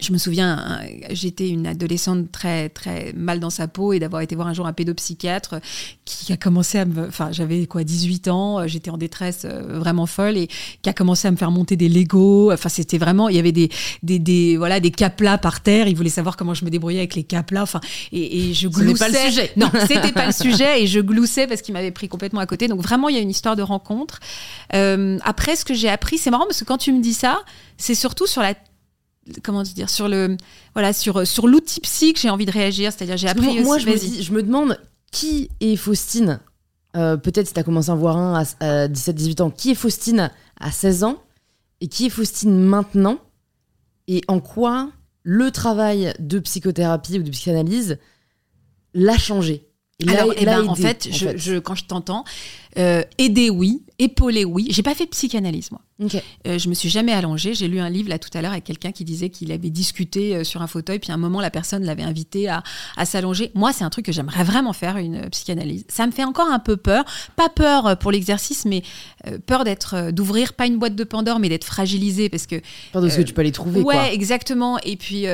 je 0.00 0.12
me 0.12 0.18
souviens, 0.18 0.80
j'étais 1.10 1.48
une 1.48 1.66
adolescente 1.66 2.30
très 2.30 2.68
très 2.68 3.12
mal 3.16 3.40
dans 3.40 3.50
sa 3.50 3.66
peau 3.68 3.92
et 3.92 3.98
d'avoir 3.98 4.22
été 4.22 4.34
voir 4.34 4.46
un 4.46 4.54
jour 4.54 4.66
un 4.66 4.72
pédopsychiatre 4.72 5.56
qui 6.04 6.32
a 6.32 6.36
commencé 6.36 6.78
à 6.78 6.84
me, 6.84 7.08
enfin 7.08 7.32
j'avais 7.32 7.66
quoi 7.66 7.82
18 7.84 8.28
ans, 8.28 8.66
j'étais 8.66 8.90
en 8.90 8.96
détresse 8.96 9.42
euh, 9.44 9.78
vraiment 9.78 10.06
folle 10.06 10.36
et 10.36 10.48
qui 10.82 10.88
a 10.88 10.92
commencé 10.92 11.26
à 11.28 11.30
me 11.30 11.36
faire 11.36 11.50
monter 11.50 11.76
des 11.76 11.88
Legos. 11.88 12.52
Enfin 12.52 12.68
c'était 12.68 12.98
vraiment, 12.98 13.28
il 13.28 13.36
y 13.36 13.38
avait 13.38 13.52
des 13.52 13.70
des, 14.02 14.18
des 14.18 14.56
voilà 14.56 14.80
des 14.80 14.90
caplas 14.90 15.38
par 15.38 15.60
terre. 15.62 15.88
Il 15.88 15.96
voulait 15.96 16.10
savoir 16.10 16.36
comment 16.36 16.54
je 16.54 16.64
me 16.64 16.70
débrouillais 16.70 16.98
avec 16.98 17.14
les 17.14 17.24
caplas. 17.24 17.62
Enfin 17.62 17.80
et, 18.12 18.50
et 18.50 18.54
je 18.54 18.68
gloussais. 18.68 18.98
pas 18.98 19.08
le 19.08 19.30
sujet. 19.30 19.52
Non, 19.56 19.70
c'était 19.86 20.12
pas 20.12 20.26
le 20.26 20.32
sujet 20.32 20.82
et 20.82 20.86
je 20.86 21.00
gloussais 21.00 21.46
parce 21.46 21.62
qu'il 21.62 21.74
m'avait 21.74 21.90
pris 21.90 22.08
complètement 22.08 22.40
à 22.40 22.46
côté. 22.46 22.68
Donc 22.68 22.80
vraiment 22.80 23.08
il 23.08 23.16
y 23.16 23.18
a 23.18 23.22
une 23.22 23.30
histoire 23.30 23.56
de 23.56 23.62
rencontre. 23.62 24.20
Euh, 24.74 25.18
après 25.24 25.56
ce 25.56 25.64
que 25.64 25.74
j'ai 25.74 25.88
appris, 25.88 26.18
c'est 26.18 26.30
marrant 26.30 26.46
parce 26.46 26.60
que 26.60 26.64
quand 26.64 26.78
tu 26.78 26.92
me 26.92 27.02
dis 27.02 27.14
ça, 27.14 27.42
c'est 27.76 27.94
surtout 27.94 28.26
sur 28.26 28.42
la 28.42 28.54
comment 29.42 29.62
dire 29.62 29.88
sur 29.88 30.08
le 30.08 30.36
voilà 30.74 30.92
sur 30.92 31.26
sur 31.26 31.46
l'outil 31.46 31.80
psy 31.80 32.12
que 32.12 32.20
j'ai 32.20 32.30
envie 32.30 32.46
de 32.46 32.50
réagir 32.50 32.92
c'est-à-dire 32.92 33.16
j'ai 33.16 33.28
appris 33.28 33.62
moi, 33.62 33.78
je 33.78 33.86
me 33.86 33.96
dis 33.96 34.22
je 34.22 34.32
me 34.32 34.42
demande 34.42 34.78
qui 35.10 35.48
est 35.60 35.76
Faustine 35.76 36.40
euh, 36.96 37.16
peut-être 37.16 37.46
si 37.46 37.54
tu 37.54 37.60
as 37.60 37.62
commencé 37.62 37.90
à 37.90 37.94
voir 37.94 38.16
un 38.16 38.44
à, 38.60 38.88
17-18 38.88 39.42
ans 39.42 39.50
qui 39.50 39.70
est 39.70 39.74
Faustine 39.74 40.30
à 40.58 40.70
16 40.70 41.04
ans 41.04 41.22
et 41.80 41.88
qui 41.88 42.06
est 42.06 42.10
Faustine 42.10 42.58
maintenant 42.58 43.18
et 44.08 44.22
en 44.28 44.40
quoi 44.40 44.90
le 45.22 45.50
travail 45.50 46.12
de 46.18 46.38
psychothérapie 46.40 47.18
ou 47.18 47.22
de 47.22 47.30
psychanalyse 47.30 47.98
l'a 48.94 49.16
changé 49.16 49.68
et 50.00 50.08
Alors, 50.16 50.34
eh 50.36 50.44
ben, 50.44 50.66
en 50.68 50.74
fait, 50.74 51.08
je, 51.10 51.58
quand 51.58 51.74
je 51.74 51.84
t'entends, 51.84 52.24
euh, 52.78 53.02
aider 53.18 53.50
oui, 53.50 53.82
épauler 53.98 54.44
oui. 54.44 54.66
J'ai 54.70 54.82
pas 54.82 54.94
fait 54.94 55.04
de 55.04 55.10
psychanalyse 55.10 55.70
moi. 55.70 55.80
Euh, 56.46 56.58
je 56.58 56.68
me 56.68 56.74
suis 56.74 56.88
jamais 56.88 57.12
allongée. 57.12 57.54
J'ai 57.54 57.68
lu 57.68 57.80
un 57.80 57.90
livre 57.90 58.08
là 58.08 58.18
tout 58.18 58.30
à 58.34 58.42
l'heure 58.42 58.52
avec 58.52 58.64
quelqu'un 58.64 58.92
qui 58.92 59.04
disait 59.04 59.28
qu'il 59.30 59.52
avait 59.52 59.70
discuté 59.70 60.36
euh, 60.36 60.44
sur 60.44 60.62
un 60.62 60.66
fauteuil, 60.66 60.98
puis 60.98 61.10
à 61.10 61.14
un 61.14 61.18
moment 61.18 61.40
la 61.40 61.50
personne 61.50 61.84
l'avait 61.84 62.02
invité 62.02 62.48
à, 62.48 62.62
à 62.96 63.04
s'allonger. 63.04 63.50
Moi, 63.54 63.72
c'est 63.72 63.84
un 63.84 63.90
truc 63.90 64.06
que 64.06 64.12
j'aimerais 64.12 64.44
vraiment 64.44 64.72
faire, 64.72 64.96
une 64.96 65.16
euh, 65.16 65.28
psychanalyse. 65.30 65.84
Ça 65.88 66.06
me 66.06 66.12
fait 66.12 66.24
encore 66.24 66.48
un 66.48 66.58
peu 66.58 66.76
peur, 66.76 67.04
pas 67.36 67.48
peur 67.48 67.96
pour 67.98 68.12
l'exercice, 68.12 68.64
mais 68.64 68.82
peur 69.46 69.64
d'être, 69.64 70.10
d'ouvrir 70.10 70.52
pas 70.54 70.66
une 70.66 70.78
boîte 70.78 70.96
de 70.96 71.04
Pandore, 71.04 71.38
mais 71.38 71.48
d'être 71.48 71.64
fragilisé 71.64 72.28
parce 72.28 72.46
que. 72.46 72.56
Peur 72.92 73.02
de 73.02 73.08
ce 73.08 73.18
que 73.18 73.22
tu 73.22 73.32
peux 73.32 73.40
aller 73.40 73.52
trouver. 73.52 73.80
Ouais, 73.80 74.12
exactement. 74.14 74.78
Et 74.80 74.96
puis 74.96 75.26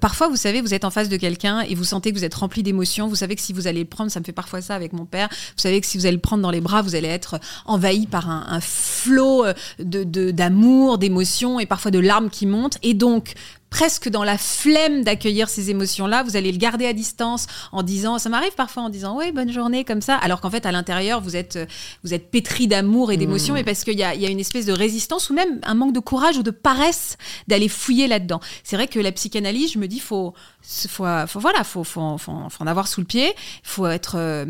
parfois, 0.00 0.28
vous 0.28 0.36
savez, 0.36 0.60
vous 0.60 0.74
êtes 0.74 0.84
en 0.84 0.90
face 0.90 1.08
de 1.08 1.16
quelqu'un 1.16 1.60
et 1.60 1.74
vous 1.74 1.84
sentez 1.84 2.12
que 2.12 2.18
vous 2.18 2.24
êtes 2.24 2.34
rempli 2.34 2.62
d'émotions. 2.62 3.08
Vous 3.08 3.16
savez 3.16 3.36
que 3.36 3.42
si 3.42 3.52
vous 3.52 3.66
allez 3.66 3.80
le 3.80 3.86
prendre, 3.86 4.10
ça 4.10 4.20
me 4.20 4.24
fait 4.24 4.32
parfois 4.32 4.62
ça 4.62 4.74
avec 4.74 4.92
mon 4.92 5.04
père. 5.04 5.28
Vous 5.30 5.62
savez 5.62 5.80
que 5.80 5.86
si 5.86 5.98
vous 5.98 6.06
allez 6.06 6.16
le 6.16 6.20
prendre 6.20 6.42
dans 6.42 6.50
les 6.50 6.60
bras, 6.60 6.82
vous 6.82 6.94
allez 6.94 7.08
être 7.08 7.38
envahi 7.66 8.06
par 8.06 8.30
un, 8.30 8.46
un 8.48 8.60
flot 8.60 9.44
d'amour, 9.90 10.98
de, 10.98 11.00
d'émotions 11.06 11.60
et 11.60 11.66
parfois 11.66 11.90
de 11.90 11.98
larmes 11.98 12.30
qui 12.30 12.46
montent. 12.46 12.78
Et 12.82 12.94
donc, 12.94 13.34
presque 13.70 14.08
dans 14.08 14.24
la 14.24 14.36
flemme 14.36 15.04
d'accueillir 15.04 15.48
ces 15.48 15.70
émotions-là, 15.70 16.22
vous 16.24 16.36
allez 16.36 16.52
le 16.52 16.58
garder 16.58 16.86
à 16.86 16.92
distance 16.92 17.46
en 17.72 17.82
disant, 17.82 18.18
ça 18.18 18.28
m'arrive 18.28 18.54
parfois 18.54 18.82
en 18.82 18.90
disant, 18.90 19.16
oui, 19.16 19.32
bonne 19.32 19.52
journée, 19.52 19.84
comme 19.84 20.02
ça, 20.02 20.16
alors 20.16 20.40
qu'en 20.40 20.50
fait, 20.50 20.66
à 20.66 20.72
l'intérieur, 20.72 21.20
vous 21.20 21.36
êtes, 21.36 21.58
vous 22.04 22.12
êtes 22.12 22.30
pétri 22.30 22.66
d'amour 22.66 23.12
et 23.12 23.16
d'émotions, 23.16 23.56
et 23.56 23.62
mmh. 23.62 23.64
parce 23.64 23.84
qu'il 23.84 23.98
y 23.98 24.02
a, 24.02 24.14
y 24.14 24.26
a 24.26 24.28
une 24.28 24.40
espèce 24.40 24.66
de 24.66 24.72
résistance 24.72 25.30
ou 25.30 25.34
même 25.34 25.60
un 25.62 25.74
manque 25.74 25.94
de 25.94 26.00
courage 26.00 26.36
ou 26.36 26.42
de 26.42 26.50
paresse 26.50 27.16
d'aller 27.48 27.68
fouiller 27.68 28.08
là-dedans. 28.08 28.40
C'est 28.64 28.76
vrai 28.76 28.88
que 28.88 28.98
la 28.98 29.12
psychanalyse, 29.12 29.72
je 29.72 29.78
me 29.78 29.86
dis, 29.86 30.00
faut, 30.00 30.34
faut, 30.62 31.06
faut 31.26 31.40
voilà, 31.40 31.64
faut, 31.64 31.84
faut, 31.84 32.18
faut, 32.18 32.32
en 32.32 32.66
avoir 32.66 32.88
sous 32.88 33.00
le 33.00 33.06
pied, 33.06 33.32
faut 33.62 33.86
être 33.86 34.16
euh, 34.16 34.44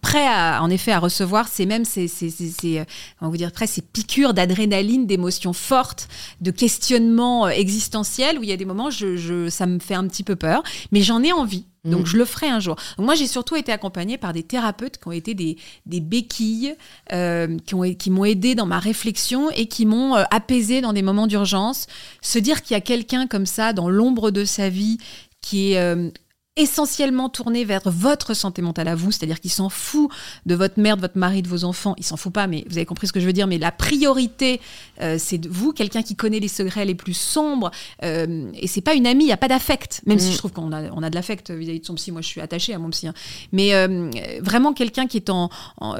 prêt 0.00 0.26
à, 0.26 0.62
en 0.62 0.70
effet, 0.70 0.92
à 0.92 0.98
recevoir 0.98 1.48
ces 1.48 1.66
mêmes, 1.66 1.84
ces, 1.84 2.08
ces, 2.08 2.30
ces, 2.30 2.78
euh, 2.78 2.84
on 3.20 3.28
vous 3.28 3.36
dire, 3.36 3.50
ces 3.66 3.82
piqûres 3.82 4.34
d'adrénaline, 4.34 5.06
d'émotions 5.06 5.52
fortes, 5.52 6.08
de 6.40 6.50
questionnements 6.50 7.46
euh, 7.46 7.50
existentiels 7.50 8.35
où 8.38 8.42
il 8.42 8.48
y 8.48 8.52
a 8.52 8.56
des 8.56 8.64
moments, 8.64 8.90
je, 8.90 9.16
je, 9.16 9.48
ça 9.48 9.66
me 9.66 9.78
fait 9.78 9.94
un 9.94 10.06
petit 10.06 10.22
peu 10.22 10.36
peur, 10.36 10.62
mais 10.92 11.02
j'en 11.02 11.22
ai 11.22 11.32
envie. 11.32 11.66
Donc 11.84 12.02
mm. 12.02 12.06
je 12.06 12.16
le 12.16 12.24
ferai 12.24 12.48
un 12.48 12.60
jour. 12.60 12.76
moi 12.98 13.14
j'ai 13.14 13.26
surtout 13.26 13.56
été 13.56 13.72
accompagnée 13.72 14.18
par 14.18 14.32
des 14.32 14.42
thérapeutes 14.42 14.98
qui 14.98 15.08
ont 15.08 15.12
été 15.12 15.34
des, 15.34 15.56
des 15.86 16.00
béquilles, 16.00 16.74
euh, 17.12 17.56
qui, 17.64 17.74
ont, 17.74 17.82
qui 17.94 18.10
m'ont 18.10 18.24
aidé 18.24 18.54
dans 18.54 18.66
ma 18.66 18.78
réflexion 18.78 19.50
et 19.50 19.66
qui 19.66 19.86
m'ont 19.86 20.16
euh, 20.16 20.24
apaisé 20.30 20.80
dans 20.80 20.92
des 20.92 21.02
moments 21.02 21.26
d'urgence. 21.26 21.86
Se 22.22 22.38
dire 22.38 22.62
qu'il 22.62 22.74
y 22.74 22.78
a 22.78 22.80
quelqu'un 22.80 23.26
comme 23.26 23.46
ça 23.46 23.72
dans 23.72 23.88
l'ombre 23.88 24.30
de 24.30 24.44
sa 24.44 24.68
vie 24.68 24.98
qui 25.40 25.72
est 25.72 25.78
euh, 25.78 26.10
essentiellement 26.56 27.28
tourné 27.28 27.64
vers 27.64 27.82
votre 27.84 28.34
santé 28.34 28.62
mentale 28.62 28.88
à 28.88 28.94
vous, 28.94 29.12
c'est-à-dire 29.12 29.40
qu'il 29.40 29.50
s'en 29.50 29.68
fout 29.68 30.10
de 30.46 30.54
votre 30.54 30.80
mère, 30.80 30.96
de 30.96 31.02
votre 31.02 31.18
mari, 31.18 31.42
de 31.42 31.48
vos 31.48 31.64
enfants, 31.64 31.94
il 31.98 32.04
s'en 32.04 32.16
fout 32.16 32.32
pas, 32.32 32.46
mais 32.46 32.64
vous 32.68 32.78
avez 32.78 32.86
compris 32.86 33.06
ce 33.06 33.12
que 33.12 33.20
je 33.20 33.26
veux 33.26 33.34
dire, 33.34 33.46
mais 33.46 33.58
la 33.58 33.72
priorité, 33.72 34.60
euh, 35.02 35.16
c'est 35.18 35.38
de 35.38 35.48
vous, 35.48 35.72
quelqu'un 35.72 36.02
qui 36.02 36.16
connaît 36.16 36.40
les 36.40 36.48
secrets 36.48 36.86
les 36.86 36.94
plus 36.94 37.14
sombres, 37.14 37.70
euh, 38.02 38.50
et 38.54 38.66
c'est 38.66 38.80
pas 38.80 38.94
une 38.94 39.06
amie, 39.06 39.24
il 39.24 39.28
n'y 39.28 39.32
a 39.32 39.36
pas 39.36 39.48
d'affect, 39.48 40.00
même 40.06 40.18
si 40.18 40.30
mm. 40.30 40.32
je 40.32 40.38
trouve 40.38 40.52
qu'on 40.52 40.72
a, 40.72 40.90
on 40.92 41.02
a 41.02 41.10
de 41.10 41.14
l'affect 41.14 41.50
vis-à-vis 41.50 41.80
de 41.80 41.86
son 41.86 41.94
psy, 41.94 42.10
moi 42.10 42.22
je 42.22 42.28
suis 42.28 42.40
attachée 42.40 42.72
à 42.72 42.78
mon 42.78 42.88
psy, 42.90 43.06
hein. 43.06 43.14
mais 43.52 43.74
euh, 43.74 44.10
vraiment 44.40 44.72
quelqu'un 44.72 45.06
qui 45.06 45.18
est 45.18 45.28
en, 45.28 45.50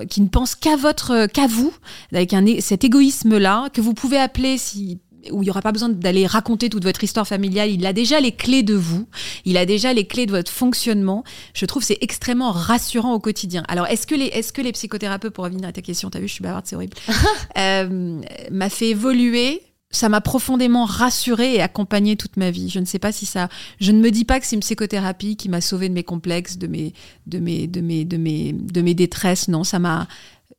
qui 0.08 0.22
ne 0.22 0.28
pense 0.28 0.54
qu'à 0.54 0.76
votre, 0.76 1.26
qu'à 1.26 1.46
vous, 1.46 1.72
avec 2.12 2.32
un, 2.32 2.44
cet 2.60 2.84
égoïsme-là, 2.84 3.68
que 3.72 3.82
vous 3.82 3.92
pouvez 3.92 4.18
appeler 4.18 4.56
si 4.56 4.98
où 5.30 5.42
il 5.42 5.46
n'y 5.46 5.50
aura 5.50 5.62
pas 5.62 5.72
besoin 5.72 5.88
d'aller 5.88 6.26
raconter 6.26 6.68
toute 6.68 6.84
votre 6.84 7.02
histoire 7.04 7.26
familiale. 7.26 7.70
Il 7.70 7.84
a 7.86 7.92
déjà 7.92 8.20
les 8.20 8.32
clés 8.32 8.62
de 8.62 8.74
vous. 8.74 9.06
Il 9.44 9.56
a 9.56 9.66
déjà 9.66 9.92
les 9.92 10.06
clés 10.06 10.26
de 10.26 10.32
votre 10.32 10.50
fonctionnement. 10.50 11.24
Je 11.54 11.66
trouve 11.66 11.82
c'est 11.82 11.98
extrêmement 12.00 12.52
rassurant 12.52 13.14
au 13.14 13.20
quotidien. 13.20 13.64
Alors, 13.68 13.86
est-ce 13.86 14.06
que 14.06 14.14
les, 14.14 14.26
est-ce 14.26 14.52
que 14.52 14.62
les 14.62 14.72
psychothérapeutes, 14.72 15.32
pour 15.32 15.44
revenir 15.44 15.68
à 15.68 15.72
ta 15.72 15.82
question, 15.82 16.10
t'as 16.10 16.20
vu, 16.20 16.28
je 16.28 16.34
suis 16.34 16.42
bavarde, 16.42 16.66
c'est 16.66 16.76
horrible, 16.76 16.96
euh, 17.58 18.20
m'a 18.50 18.68
fait 18.68 18.88
évoluer 18.88 19.62
ça 19.90 20.08
m'a 20.08 20.20
profondément 20.20 20.84
rassurée 20.84 21.54
et 21.54 21.62
accompagnée 21.62 22.16
toute 22.16 22.36
ma 22.36 22.50
vie. 22.50 22.68
Je 22.68 22.80
ne 22.80 22.84
sais 22.84 22.98
pas 22.98 23.12
si 23.12 23.24
ça. 23.24 23.48
Je 23.80 23.92
ne 23.92 24.00
me 24.00 24.10
dis 24.10 24.24
pas 24.24 24.40
que 24.40 24.46
c'est 24.46 24.56
une 24.56 24.60
psychothérapie 24.60 25.36
qui 25.36 25.48
m'a 25.48 25.60
sauvée 25.60 25.88
de 25.88 25.94
mes 25.94 26.02
complexes, 26.02 26.58
de 26.58 26.66
mes, 26.66 26.92
de 27.26 27.38
mes, 27.38 27.66
de 27.66 27.80
mes, 27.80 28.04
de 28.04 28.16
mes, 28.16 28.52
de 28.52 28.82
mes 28.82 28.94
détresses. 28.94 29.48
Non, 29.48 29.64
ça 29.64 29.78
m'a. 29.78 30.06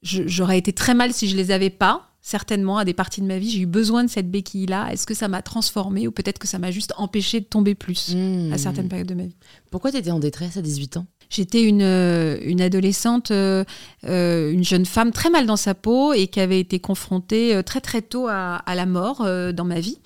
J'aurais 0.01 0.57
été 0.57 0.73
très 0.73 0.93
mal 0.93 1.13
si 1.13 1.27
je 1.27 1.35
les 1.35 1.51
avais 1.51 1.69
pas 1.69 2.09
certainement 2.27 2.77
à 2.77 2.83
des 2.83 2.93
parties 2.93 3.21
de 3.21 3.25
ma 3.25 3.37
vie, 3.37 3.49
j'ai 3.49 3.61
eu 3.61 3.65
besoin 3.65 4.03
de 4.03 4.09
cette 4.09 4.29
béquille-là. 4.29 4.89
Est-ce 4.91 5.07
que 5.07 5.13
ça 5.13 5.29
m'a 5.29 5.41
transformée 5.41 6.09
ou 6.09 6.11
peut-être 6.11 6.39
que 6.39 6.47
ça 6.47 6.59
m'a 6.59 6.71
juste 6.71 6.93
empêché 6.97 7.39
de 7.39 7.45
tomber 7.45 7.73
plus 7.73 8.11
à 8.11 8.15
mmh. 8.15 8.57
certaines 8.57 8.89
périodes 8.89 9.07
de 9.07 9.13
ma 9.13 9.23
vie? 9.23 9.35
Pourquoi 9.71 9.91
tu 9.91 9.97
étais 9.97 10.11
en 10.11 10.19
détresse 10.19 10.57
à 10.57 10.61
18 10.61 10.97
ans? 10.97 11.05
J'étais 11.29 11.63
une, 11.63 11.81
euh, 11.81 12.37
une 12.43 12.59
adolescente, 12.59 13.31
euh, 13.31 13.63
euh, 14.05 14.51
une 14.51 14.65
jeune 14.65 14.85
femme 14.85 15.11
très 15.11 15.29
mal 15.29 15.45
dans 15.45 15.55
sa 15.55 15.73
peau 15.73 16.11
et 16.11 16.27
qui 16.27 16.41
avait 16.41 16.59
été 16.59 16.79
confrontée 16.79 17.61
très 17.65 17.79
très 17.79 18.01
tôt 18.01 18.27
à, 18.27 18.61
la 18.75 18.85
mort 18.85 19.25
dans 19.53 19.65
ma 19.65 19.79
vie. 19.79 19.99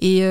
Et, 0.00 0.22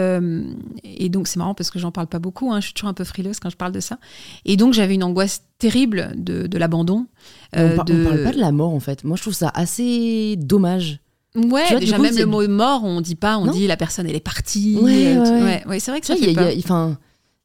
et 0.83 1.09
donc 1.09 1.29
c'est 1.29 1.37
marrant 1.37 1.53
parce 1.53 1.71
que 1.71 1.79
j'en 1.79 1.91
parle 1.91 2.07
pas 2.07 2.19
beaucoup, 2.19 2.51
hein, 2.51 2.59
je 2.59 2.65
suis 2.65 2.73
toujours 2.73 2.89
un 2.89 2.93
peu 2.93 3.05
frileuse 3.05 3.39
quand 3.39 3.49
je 3.49 3.57
parle 3.57 3.71
de 3.71 3.79
ça. 3.79 3.99
Et 4.43 4.57
donc 4.57 4.73
j'avais 4.73 4.95
une 4.95 5.03
angoisse 5.03 5.43
terrible 5.59 6.11
de, 6.17 6.45
de 6.47 6.57
l'abandon. 6.57 7.07
on, 7.55 7.69
parle 7.69 8.23
pas 8.23 8.33
de 8.33 8.39
la 8.39 8.51
mort 8.51 8.73
en 8.73 8.81
fait. 8.81 9.05
Moi 9.05 9.15
je 9.15 9.21
trouve 9.21 9.33
ça 9.33 9.49
assez 9.53 10.35
dommage. 10.37 10.99
Ouais, 11.37 11.79
déjà 11.79 11.97
même 11.97 12.17
le 12.17 12.25
mot 12.25 12.47
mort, 12.47 12.83
on 12.83 13.01
dit 13.01 13.15
pas, 13.15 13.37
on 13.37 13.51
dit 13.51 13.67
la 13.67 13.77
personne 13.77 14.07
elle 14.07 14.15
est 14.15 14.19
partie. 14.19 14.77
Ouais, 14.81 15.17
ouais. 15.17 15.79
c'est 15.79 15.91
vrai 15.91 16.01
que 16.01 16.07
ça 16.07 16.15
fait 16.15 16.33
peur. 16.33 16.51
Enfin, 16.57 16.97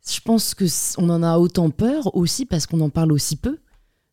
je 0.09 0.21
pense 0.21 0.55
que 0.55 0.65
on 0.99 1.09
en 1.11 1.23
a 1.23 1.39
autant 1.39 1.71
peur 1.71 2.15
aussi 2.17 2.47
parce 2.47 2.67
qu'on 2.67 2.81
en 2.81 2.91
parle 2.91 3.13
aussi 3.13 3.37
peu. 3.37 3.59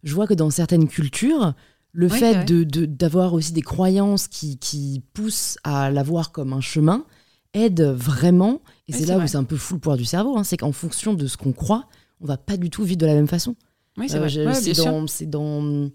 Je 0.03 0.13
vois 0.13 0.27
que 0.27 0.33
dans 0.33 0.49
certaines 0.49 0.87
cultures, 0.87 1.53
le 1.91 2.09
fait 2.09 2.45
de 2.45 2.63
d'avoir 2.85 3.33
aussi 3.33 3.53
des 3.53 3.61
croyances 3.61 4.27
qui, 4.27 4.57
qui 4.57 5.01
poussent 5.13 5.57
à 5.63 5.91
la 5.91 6.03
voir 6.03 6.31
comme 6.31 6.53
un 6.53 6.61
chemin 6.61 7.05
aide 7.53 7.81
vraiment. 7.81 8.61
Et 8.87 8.93
c'est 8.93 9.05
là 9.05 9.17
où 9.17 9.27
c'est 9.27 9.37
un 9.37 9.43
peu 9.43 9.57
fou 9.57 9.75
le 9.75 9.79
pouvoir 9.79 9.97
du 9.97 10.05
cerveau. 10.05 10.37
Hein, 10.37 10.43
c'est 10.43 10.57
qu'en 10.57 10.71
fonction 10.71 11.13
de 11.13 11.27
ce 11.27 11.37
qu'on 11.37 11.51
croit, 11.51 11.87
on 12.21 12.25
va 12.25 12.37
pas 12.37 12.57
du 12.57 12.69
tout 12.69 12.83
vivre 12.83 12.99
de 12.99 13.05
la 13.05 13.13
même 13.13 13.27
façon. 13.27 13.55
Oui, 13.97 14.07
c'est 14.07 14.17
euh, 14.17 14.83
dans, 14.83 15.05
dans 15.27 15.89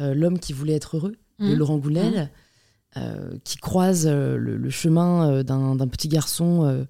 euh, 0.00 0.14
L'homme 0.14 0.38
qui 0.38 0.52
voulait 0.52 0.74
être 0.74 0.96
heureux 0.96 1.16
de 1.38 1.54
mmh. 1.54 1.54
Laurent 1.54 1.78
Goulel. 1.78 2.14
Mmh. 2.14 2.28
Euh, 2.96 3.36
qui 3.44 3.58
croise 3.58 4.06
euh, 4.06 4.38
le, 4.38 4.70
chemin 4.70 5.30
euh, 5.30 5.42
d'un 5.42 5.86
petit 5.86 6.08
garçon 6.08 6.86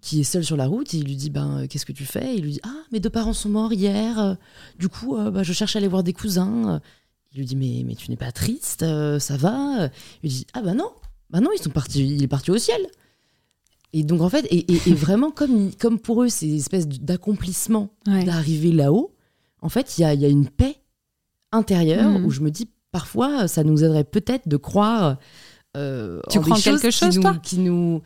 qui 0.00 0.20
est 0.20 0.24
seul 0.24 0.42
sur 0.42 0.56
la 0.56 0.66
route. 0.66 0.94
Et 0.94 0.98
il 0.98 1.04
lui 1.04 1.16
dit 1.16 1.28
ben, 1.28 1.66
Qu'est-ce 1.68 1.84
que 1.84 1.92
tu 1.92 2.06
fais? 2.06 2.34
Il 2.36 2.44
lui 2.44 2.52
dit 2.52 2.60
Ah, 2.62 2.82
mes 2.92 3.00
deux 3.00 3.10
parents 3.10 3.34
sont 3.34 3.50
morts 3.50 3.72
hier. 3.72 4.36
Du 4.78 4.88
coup, 4.88 5.16
bah, 5.16 5.42
je 5.42 5.52
cherche 5.52 5.76
à 5.76 5.80
aller 5.80 5.88
voir 5.88 6.02
des 6.02 6.12
cousins. 6.14 6.80
Il 7.32 7.40
lui 7.40 7.46
dit 7.46 7.56
Mais, 7.56 7.82
mais 7.86 7.94
tu 7.94 8.10
n'es 8.10 8.16
pas 8.16 8.32
triste 8.32 8.84
Ça 9.18 9.36
va? 9.36 9.90
Il 10.22 10.28
lui 10.28 10.28
dit 10.30 10.46
Ah, 10.54 10.62
bah 10.62 10.72
non 10.72 10.90
Bah 11.30 11.40
non, 11.40 11.50
ils 11.54 11.62
sont 11.62 11.70
partis, 11.70 12.06
il 12.06 12.22
est 12.22 12.28
parti 12.28 12.50
au 12.50 12.58
ciel. 12.58 12.86
Et 13.92 14.04
donc, 14.04 14.20
en 14.20 14.28
fait, 14.28 14.46
et, 14.50 14.94
vraiment, 14.94 15.30
comme, 15.30 15.74
comme 15.74 15.98
pour 15.98 16.22
eux, 16.22 16.28
c'est 16.28 16.46
une 16.46 16.56
espèce 16.56 16.86
d'accomplissement 16.86 17.90
d'arriver 18.06 18.72
là-haut, 18.72 19.14
en 19.60 19.68
fait, 19.68 19.98
il 19.98 20.02
y 20.02 20.04
a, 20.04 20.14
y 20.14 20.24
a, 20.24 20.28
une 20.28 20.48
paix 20.48 20.76
intérieure 21.52 22.18
mmh. 22.18 22.24
où 22.24 22.30
je 22.30 22.40
me 22.40 22.50
dis 22.50 22.68
parfois, 22.92 23.48
ça 23.48 23.64
nous 23.64 23.84
aiderait 23.84 24.04
peut-être 24.04 24.48
de 24.48 24.56
croire. 24.56 25.16
Euh, 25.76 26.20
tu 26.30 26.40
crois 26.40 26.56
en 26.56 26.60
quelque 26.60 26.90
chose, 26.90 27.18
toi? 27.20 27.36
qui 27.42 27.58
nous... 27.58 28.02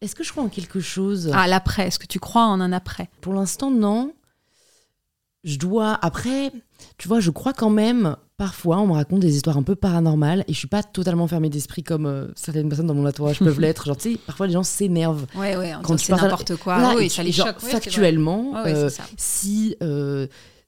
Est-ce 0.00 0.14
que 0.14 0.24
je 0.24 0.32
crois 0.32 0.42
en 0.44 0.48
quelque 0.48 0.80
chose? 0.80 1.30
Ah, 1.32 1.46
l'après. 1.46 1.86
Est-ce 1.86 1.98
que 1.98 2.06
tu 2.06 2.18
crois 2.18 2.44
en 2.44 2.60
un 2.60 2.72
après? 2.72 3.08
Pour 3.20 3.32
l'instant, 3.32 3.70
non. 3.70 4.12
Je 5.44 5.58
dois. 5.58 5.98
Après, 6.02 6.52
tu 6.98 7.08
vois, 7.08 7.20
je 7.20 7.30
crois 7.30 7.52
quand 7.52 7.70
même 7.70 8.16
parfois, 8.36 8.78
on 8.80 8.86
me 8.86 8.92
raconte 8.92 9.20
des 9.20 9.36
histoires 9.36 9.56
un 9.56 9.62
peu 9.62 9.76
paranormales 9.76 10.44
et 10.48 10.52
je 10.52 10.58
suis 10.58 10.68
pas 10.68 10.82
totalement 10.82 11.26
fermée 11.26 11.48
d'esprit 11.50 11.82
comme 11.82 12.06
euh, 12.06 12.26
certaines 12.34 12.68
personnes 12.68 12.86
dans 12.86 12.94
mon 12.94 13.06
entourage 13.06 13.38
peuvent 13.38 13.60
l'être. 13.60 13.86
Genre, 13.86 13.96
tu 13.96 14.12
sais, 14.12 14.18
parfois 14.18 14.46
les 14.46 14.52
gens 14.52 14.62
s'énervent. 14.62 15.26
Ouais, 15.36 15.56
ouais, 15.56 15.72
Quand 15.82 15.98
c'est 15.98 16.12
n'importe 16.12 16.56
quoi. 16.56 16.78
Voilà, 16.78 16.96
oui, 16.96 17.06
et 17.06 17.08
ça 17.08 17.22
les 17.22 17.32
genre, 17.32 17.46
choque. 17.48 17.60
factuellement, 17.60 18.62
Ouais, 18.62 18.74
euh, 18.74 18.90
si 19.16 19.76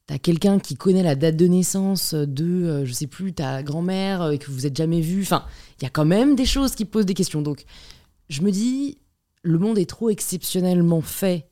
t'as 0.06 0.18
quelqu'un 0.18 0.58
qui 0.58 0.76
connaît 0.76 1.02
la 1.02 1.14
date 1.14 1.36
de 1.36 1.46
naissance 1.46 2.14
de, 2.14 2.44
euh, 2.44 2.84
je 2.84 2.92
sais 2.92 3.06
plus, 3.06 3.32
ta 3.32 3.62
grand-mère 3.62 4.22
euh, 4.22 4.30
et 4.30 4.38
que 4.38 4.50
vous 4.50 4.66
êtes 4.66 4.76
jamais 4.76 5.00
vu, 5.00 5.22
enfin, 5.22 5.44
il 5.80 5.84
y 5.84 5.86
a 5.86 5.90
quand 5.90 6.04
même 6.04 6.36
des 6.36 6.46
choses 6.46 6.74
qui 6.74 6.84
posent 6.84 7.06
des 7.06 7.14
questions. 7.14 7.42
Donc, 7.42 7.64
je 8.28 8.42
me 8.42 8.50
dis, 8.50 8.98
le 9.42 9.58
monde 9.58 9.78
est 9.78 9.88
trop 9.88 10.10
exceptionnellement 10.10 11.00
fait, 11.00 11.48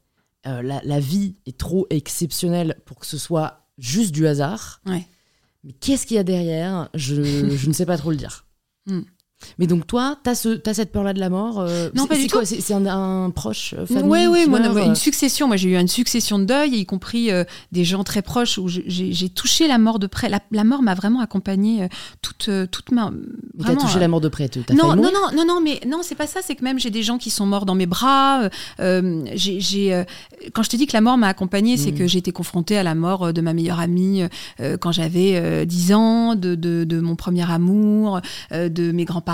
euh, 0.47 0.63
la, 0.63 0.81
la 0.85 1.01
vie 1.01 1.37
est 1.47 1.59
trop 1.59 1.87
exceptionnelle 1.91 2.81
pour 2.85 2.99
que 2.99 3.07
ce 3.07 3.19
soit 3.19 3.67
juste 3.79 4.13
du 4.13 4.27
hasard. 4.27 4.81
Ouais. 4.87 5.07
Mais 5.65 5.73
qu'est-ce 5.73 6.07
qu'il 6.07 6.17
y 6.17 6.21
a 6.21 6.25
derrière? 6.25 6.91
Je, 6.95 7.23
je 7.57 7.69
ne 7.69 7.73
sais 7.73 7.87
pas 7.87 7.97
trop 7.97 8.11
le 8.11 8.17
dire. 8.17 8.47
Hmm. 8.87 9.01
Mais 9.59 9.67
donc 9.67 9.87
toi, 9.87 10.17
t'as 10.23 10.35
ce, 10.35 10.61
as 10.69 10.75
cette 10.75 10.93
peur-là 10.93 11.13
de 11.13 11.21
la 11.21 11.31
mort 11.31 11.61
euh, 11.61 11.91
Non, 11.95 12.03
c'est- 12.05 12.09
pas 12.09 12.17
du 12.17 12.27
tout. 12.27 12.37
quoi 12.37 12.45
C'est 12.47 12.73
un, 12.73 12.87
un 12.87 13.31
proche 13.31 13.75
euh, 13.79 13.87
famille 13.87 14.05
Oui, 14.05 14.27
oui, 14.29 14.43
qui 14.45 14.51
moi, 14.51 14.61
non, 14.61 14.77
euh, 14.77 14.85
une 14.85 14.95
succession. 14.95 15.47
Moi, 15.47 15.57
j'ai 15.57 15.71
eu 15.71 15.77
une 15.79 15.89
succession 15.89 16.39
de 16.39 16.45
deuil, 16.45 16.75
y 16.77 16.87
compris 16.87 17.31
euh, 17.31 17.45
des 17.73 17.85
gens 17.85 18.05
très 18.05 18.23
proches 18.23 18.59
où 18.59 18.69
j'ai 18.69 19.29
touché 19.29 19.69
la 19.69 19.79
mort 19.79 19.99
de 19.99 20.07
près. 20.07 20.29
La, 20.29 20.41
la 20.53 20.65
mort 20.65 20.83
m'a 20.83 20.95
vraiment 20.95 21.21
accompagnée 21.21 21.85
euh, 21.85 21.89
toute, 22.23 22.49
euh, 22.49 22.67
toute 22.67 22.91
ma. 22.93 23.11
T'as 23.65 23.77
touché 23.77 23.97
euh, 23.97 24.01
la 24.01 24.09
mort 24.09 24.21
de 24.21 24.29
près, 24.29 24.49
non, 24.73 24.95
non, 24.97 25.03
non, 25.11 25.11
non, 25.35 25.45
non, 25.47 25.61
mais 25.63 25.81
non, 25.87 26.01
c'est 26.03 26.15
pas 26.15 26.27
ça. 26.27 26.41
C'est 26.43 26.55
que 26.55 26.65
même 26.65 26.79
j'ai 26.79 26.91
des 26.91 27.03
gens 27.03 27.19
qui 27.19 27.31
sont 27.31 27.47
morts 27.47 27.67
dans 27.67 27.75
mes 27.75 27.87
bras. 27.87 28.43
euh, 28.45 28.49
euh, 28.81 29.25
j'ai, 29.35 29.95
euh, 29.95 30.05
quand 30.53 30.63
je 30.63 30.71
te 30.71 30.77
dis 30.77 30.87
que 30.87 30.93
la 30.93 31.01
mort 31.01 31.17
m'a 31.17 31.29
accompagnée, 31.29 31.77
c'est 31.77 31.93
Mm. 31.93 31.99
que 31.99 32.07
j'ai 32.07 32.19
été 32.19 32.33
confrontée 32.33 32.77
à 32.77 32.83
la 32.83 32.95
mort 32.95 33.27
euh, 33.27 33.33
de 33.33 33.41
ma 33.41 33.53
meilleure 33.55 33.81
amie 33.81 34.23
euh, 34.61 34.77
quand 34.77 34.93
j'avais 34.93 35.33
euh, 35.37 35.65
10 35.65 35.93
ans, 35.95 36.35
de, 36.35 36.55
de, 36.55 36.85
de 36.85 37.01
mon 37.01 37.17
premier 37.17 37.51
amour, 37.51 38.21
euh, 38.53 38.69
de 38.69 38.93
mes 38.93 39.05
grands-parents. 39.05 39.34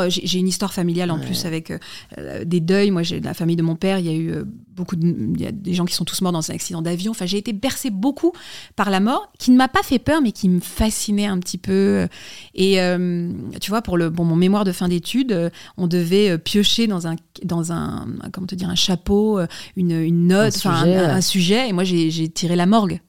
Euh, 0.00 0.08
J'ai, 0.08 0.38
une 0.38 0.48
histoire 0.48 0.72
familiale 0.72 1.10
en 1.10 1.18
Ouais. 1.18 1.26
plus 1.26 1.44
avec 1.44 1.70
euh, 1.70 1.78
euh, 2.18 2.44
des 2.44 2.60
deuils. 2.60 2.90
Moi, 2.90 3.02
j'ai 3.02 3.20
la 3.20 3.34
famille 3.34 3.56
de 3.56 3.62
mon 3.62 3.76
père. 3.76 3.98
Il 3.98 4.06
y 4.06 4.08
a 4.08 4.14
eu 4.14 4.34
beaucoup 4.68 4.96
de, 4.96 5.06
il 5.06 5.40
y 5.40 5.46
a 5.46 5.52
des 5.52 5.74
gens 5.74 5.84
qui 5.84 5.94
sont 5.94 6.04
tous 6.04 6.20
morts 6.22 6.32
dans 6.32 6.50
un 6.50 6.54
accident 6.54 6.82
d'avion. 6.82 7.10
Enfin, 7.10 7.26
j'ai 7.26 7.38
été 7.38 7.52
bercée 7.52 7.90
beaucoup 7.90 8.32
par 8.76 8.90
la 8.90 9.00
mort, 9.00 9.30
qui 9.38 9.50
ne 9.50 9.56
m'a 9.56 9.68
pas 9.68 9.82
fait 9.82 9.98
peur, 9.98 10.20
mais 10.22 10.32
qui 10.32 10.48
me 10.48 10.60
fascinait 10.60 11.26
un 11.26 11.38
petit 11.38 11.58
peu. 11.58 12.08
Et 12.54 12.80
euh, 12.80 13.30
tu 13.60 13.70
vois, 13.70 13.82
pour 13.82 13.96
le, 13.96 14.10
bon, 14.10 14.24
mon 14.24 14.36
mémoire 14.36 14.64
de 14.64 14.72
fin 14.72 14.88
d'études, 14.88 15.50
on 15.76 15.86
devait 15.86 16.38
piocher 16.38 16.86
dans 16.86 17.06
un, 17.06 17.16
dans 17.44 17.72
un, 17.72 18.06
comment 18.32 18.46
te 18.46 18.54
dire, 18.54 18.68
un 18.70 18.74
chapeau, 18.74 19.40
une, 19.76 19.92
une 19.92 20.26
note, 20.26 20.54
Un 20.66 20.80
sujet. 20.80 20.96
un 20.96 21.20
sujet. 21.20 21.68
Et 21.68 21.72
moi, 21.72 21.84
j'ai 21.84 22.28
tiré 22.28 22.56
la 22.56 22.66
morgue. 22.66 23.00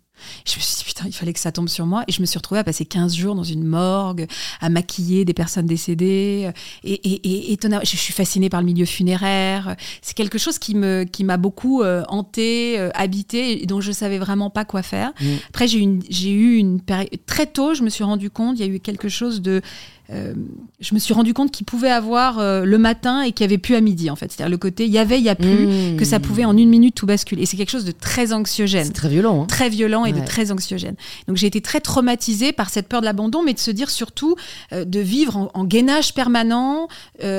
Je 0.45 0.55
me 0.55 0.61
suis 0.61 0.77
dit, 0.77 0.83
putain, 0.83 1.05
il 1.07 1.13
fallait 1.13 1.33
que 1.33 1.39
ça 1.39 1.51
tombe 1.51 1.69
sur 1.69 1.85
moi. 1.85 2.03
Et 2.07 2.11
je 2.11 2.21
me 2.21 2.25
suis 2.25 2.37
retrouvée 2.37 2.59
à 2.59 2.63
passer 2.63 2.85
15 2.85 3.15
jours 3.15 3.35
dans 3.35 3.43
une 3.43 3.63
morgue, 3.63 4.27
à 4.61 4.69
maquiller 4.69 5.25
des 5.25 5.33
personnes 5.33 5.65
décédées. 5.65 6.51
Et, 6.83 6.93
et, 6.93 7.13
et 7.13 7.53
étonnamment, 7.53 7.83
je 7.83 7.95
suis 7.97 8.13
fascinée 8.13 8.49
par 8.49 8.61
le 8.61 8.65
milieu 8.65 8.85
funéraire. 8.85 9.75
C'est 10.01 10.15
quelque 10.15 10.37
chose 10.37 10.59
qui 10.59 10.75
me 10.75 11.03
qui 11.03 11.23
m'a 11.23 11.37
beaucoup 11.37 11.81
euh, 11.81 12.03
hantée, 12.07 12.79
euh, 12.79 12.89
habitée, 12.93 13.63
et 13.63 13.65
dont 13.65 13.81
je 13.81 13.91
savais 13.91 14.17
vraiment 14.17 14.49
pas 14.49 14.65
quoi 14.65 14.81
faire. 14.81 15.11
Mm. 15.19 15.25
Après, 15.49 15.67
j'ai 15.67 15.79
eu 15.79 15.81
une, 15.81 16.01
j'ai 16.09 16.31
eu 16.31 16.55
une 16.55 16.81
période 16.81 17.09
très 17.25 17.45
tôt. 17.45 17.73
Je 17.73 17.83
me 17.83 17.89
suis 17.89 18.03
rendu 18.03 18.29
compte, 18.29 18.57
il 18.57 18.65
y 18.65 18.69
a 18.69 18.73
eu 18.73 18.79
quelque 18.79 19.09
chose 19.09 19.41
de 19.41 19.61
euh, 20.09 20.33
je 20.81 20.93
me 20.93 20.99
suis 20.99 21.13
rendu 21.13 21.33
compte 21.33 21.51
qu'il 21.51 21.65
pouvait 21.65 21.89
avoir 21.89 22.39
euh, 22.39 22.65
le 22.65 22.77
matin 22.77 23.21
et 23.21 23.31
qu'il 23.31 23.43
y 23.45 23.47
avait 23.47 23.57
plus 23.57 23.75
à 23.75 23.81
midi 23.81 24.09
en 24.09 24.15
fait. 24.15 24.31
C'est-à-dire 24.31 24.49
le 24.51 24.57
côté 24.57 24.85
il 24.85 24.91
y 24.91 24.97
avait, 24.97 25.17
il 25.17 25.23
y 25.23 25.29
a 25.29 25.35
plus, 25.35 25.53
Mmh. 25.67 25.97
que 25.97 26.03
ça 26.05 26.19
pouvait 26.19 26.45
en 26.45 26.57
une 26.57 26.69
minute 26.69 26.93
tout 26.95 27.05
basculer. 27.05 27.43
Et 27.43 27.45
c'est 27.45 27.55
quelque 27.57 27.69
chose 27.69 27.85
de 27.85 27.91
très 27.93 28.33
anxiogène 28.33 28.91
très 28.91 29.07
violent. 29.09 29.43
hein. 29.43 29.45
très 29.47 29.69
violent 29.69 30.05
et 30.05 30.11
Ouais. 30.13 30.19
de 30.19 30.25
très 30.25 30.51
anxiogène. 30.51 30.95
Donc 31.27 31.37
j'ai 31.37 31.47
été 31.47 31.61
très 31.61 31.79
traumatisée 31.79 32.51
par 32.51 32.69
cette 32.69 32.87
peur 32.87 32.99
de 33.01 33.05
l'abandon, 33.05 33.43
mais 33.43 33.53
de 33.53 33.59
se 33.59 33.71
dire 33.71 33.89
surtout 33.89 34.35
euh, 34.73 34.83
de 34.85 34.99
vivre 34.99 35.37
en, 35.37 35.51
en 35.53 35.63
gainage 35.63 36.13
permanent, 36.13 36.87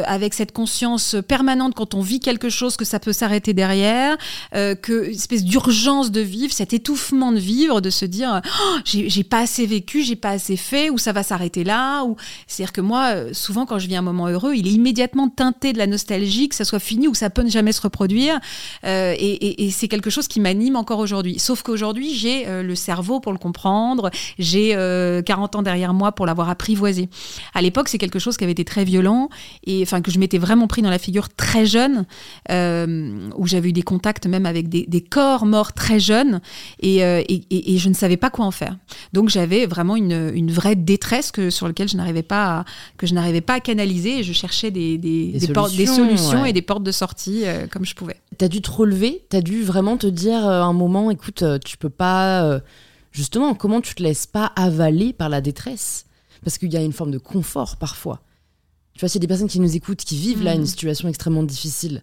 avec 0.07 0.33
cette 0.35 0.53
conscience 0.53 1.17
permanente 1.29 1.75
quand 1.75 1.95
on 1.95 2.01
vit 2.01 2.21
quelque 2.21 2.49
chose 2.49 2.77
que 2.77 2.85
ça 2.85 2.99
peut 2.99 3.13
s'arrêter 3.13 3.53
derrière, 3.53 4.17
que 4.53 5.07
une 5.07 5.15
espèce 5.15 5.45
d'urgence 5.45 6.11
de 6.11 6.21
vivre, 6.21 6.53
cet 6.53 6.73
étouffement 6.73 7.33
de 7.33 7.39
vivre, 7.39 7.81
de 7.81 7.91
se 7.91 8.05
dire 8.05 8.41
Oh, 8.63 8.77
j'ai 8.85 9.25
pas 9.25 9.41
assez 9.41 9.67
vécu, 9.67 10.03
j'ai 10.03 10.17
pas 10.17 10.31
assez 10.31 10.57
fait, 10.57 10.91
ou 10.91 10.99
ça 10.99 11.13
va 11.13 11.23
s'arrêter 11.23 11.65
là, 11.65 12.05
ou 12.05 12.17
c'est-à-dire 12.55 12.73
que 12.73 12.81
moi 12.81 13.15
euh, 13.15 13.31
souvent 13.33 13.67
quand 13.67 13.79
je 13.79 13.89
vis 13.89 13.97
un 13.97 14.03
moment 14.03 14.29
heureux, 14.29 14.55
il 14.55 14.67
est 14.69 14.73
immédiatement 14.73 15.29
teinté 15.29 15.73
de 15.73 15.79
la 15.79 15.87
nostalgie, 15.87 16.49
que 16.49 16.55
ça 16.55 16.65
soit 16.65 16.79
fini 16.79 17.09
ou 17.09 17.13
que 17.13 17.19
ça 17.19 17.31
peut 17.31 17.43
ne 17.43 17.51
jamais 17.51 17.73
se 17.73 17.81
reproduire. 17.81 18.41
Euh, 18.85 19.15
et 19.19 19.71
c'est 19.71 19.89
quelque 19.89 20.11
chose 20.11 20.29
qui 20.29 20.41
m'anime 20.41 20.77
encore 20.77 20.99
aujourd'hui. 20.99 21.39
Sauf 21.39 21.63
qu'aujourd'hui, 21.63 22.15
j'ai 22.15 22.47
euh, 22.47 22.63
le 22.63 22.75
cerveau 22.75 23.21
pour 23.21 23.33
le 23.33 23.39
comprendre, 23.39 24.11
j'ai 24.39 24.75
euh, 24.75 25.23
40 25.23 25.57
ans 25.57 25.63
derrière 25.63 25.95
moi 25.95 26.13
pour 26.13 26.27
l'avoir 26.27 26.49
apprivoisé. 26.49 27.09
À 27.55 27.63
l'époque, 27.63 27.89
c'est 27.89 27.99
quelque 27.99 28.19
chose 28.19 28.37
qui 28.37 28.45
avait 28.45 28.53
été 28.53 28.65
très 28.65 28.85
violent 28.85 29.29
et 29.67 29.83
enfin 29.83 30.01
que 30.01 30.11
je 30.11 30.19
m'étais 30.19 30.39
vraiment 30.39 30.67
pris 30.67 30.83
dans 30.83 30.91
la 30.91 30.99
figure 30.99 31.29
très 31.29 31.67
jeune, 31.67 32.05
où 32.49 33.47
j'avais 33.47 33.71
eu 33.71 33.73
des 33.73 33.83
contacts 33.83 34.27
même 34.27 34.47
avec 34.47 34.69
des, 34.69 35.01
corps 35.01 35.47
morts 35.47 35.73
très 35.73 36.01
jeunes 36.01 36.41
et 36.81 36.99
je 37.01 37.89
ne 37.89 37.95
savais 37.95 38.17
pas 38.17 38.31
quoi 38.31 38.45
en 38.45 38.51
faire. 38.51 38.77
Donc 39.13 39.29
j'avais 39.29 39.67
vraiment 39.67 39.97
une, 39.97 40.33
une 40.35 40.51
vraie 40.51 40.77
détresse 40.77 41.31
que, 41.31 41.51
sur 41.51 41.67
laquelle 41.67 41.89
je 41.89 41.97
n'arrivais 41.97 42.23
pas 42.23 42.44
à, 42.45 42.65
que 42.97 43.07
je 43.07 43.15
n'arrivais 43.15 43.41
pas 43.41 43.55
à 43.55 43.61
canaliser 43.61 44.19
et 44.19 44.23
je 44.23 44.33
cherchais 44.33 44.71
des, 44.71 44.99
des, 44.99 45.39
solutions, 45.41 45.95
solutions 45.97 46.43
ouais. 46.43 46.51
et 46.51 46.53
des 46.53 46.63
portes 46.63 46.83
de 46.85 46.93
sortie 46.93 47.47
euh, 47.47 47.67
comme 47.67 47.85
je 47.85 47.95
pouvais. 47.95 48.17
T'as 48.39 48.49
dû 48.49 48.61
te 48.63 48.71
relever, 48.71 49.25
t'as 49.29 49.41
dû 49.41 49.63
vraiment 49.63 49.97
te 49.97 50.07
dire 50.07 50.47
euh, 50.47 50.63
un 50.63 50.73
moment, 50.73 51.11
écoute, 51.11 51.43
euh, 51.43 51.59
tu 51.65 51.77
peux 51.77 51.91
pas. 51.91 52.45
euh, 52.45 52.61
justement, 53.13 53.55
comment 53.55 53.81
tu 53.81 53.95
te 53.95 54.03
laisses 54.03 54.27
pas 54.27 54.53
avaler 54.57 55.13
par 55.13 55.29
la 55.29 55.41
détresse? 55.41 56.07
Parce 56.43 56.59
qu'il 56.59 56.73
y 56.73 56.77
a 56.77 56.83
une 56.83 56.93
forme 56.93 57.11
de 57.11 57.19
confort 57.19 57.77
parfois. 57.77 58.21
Tu 58.95 59.01
vois, 59.01 59.09
s'il 59.09 59.19
y 59.19 59.23
a 59.23 59.27
des 59.27 59.29
personnes 59.29 59.49
qui 59.49 59.61
nous 59.61 59.75
écoutent, 59.77 60.05
qui 60.05 60.17
vivent 60.17 60.43
là 60.43 60.55
Mhm. 60.55 60.61
une 60.61 60.67
situation 60.67 61.09
extrêmement 61.09 61.43
difficile, 61.43 62.03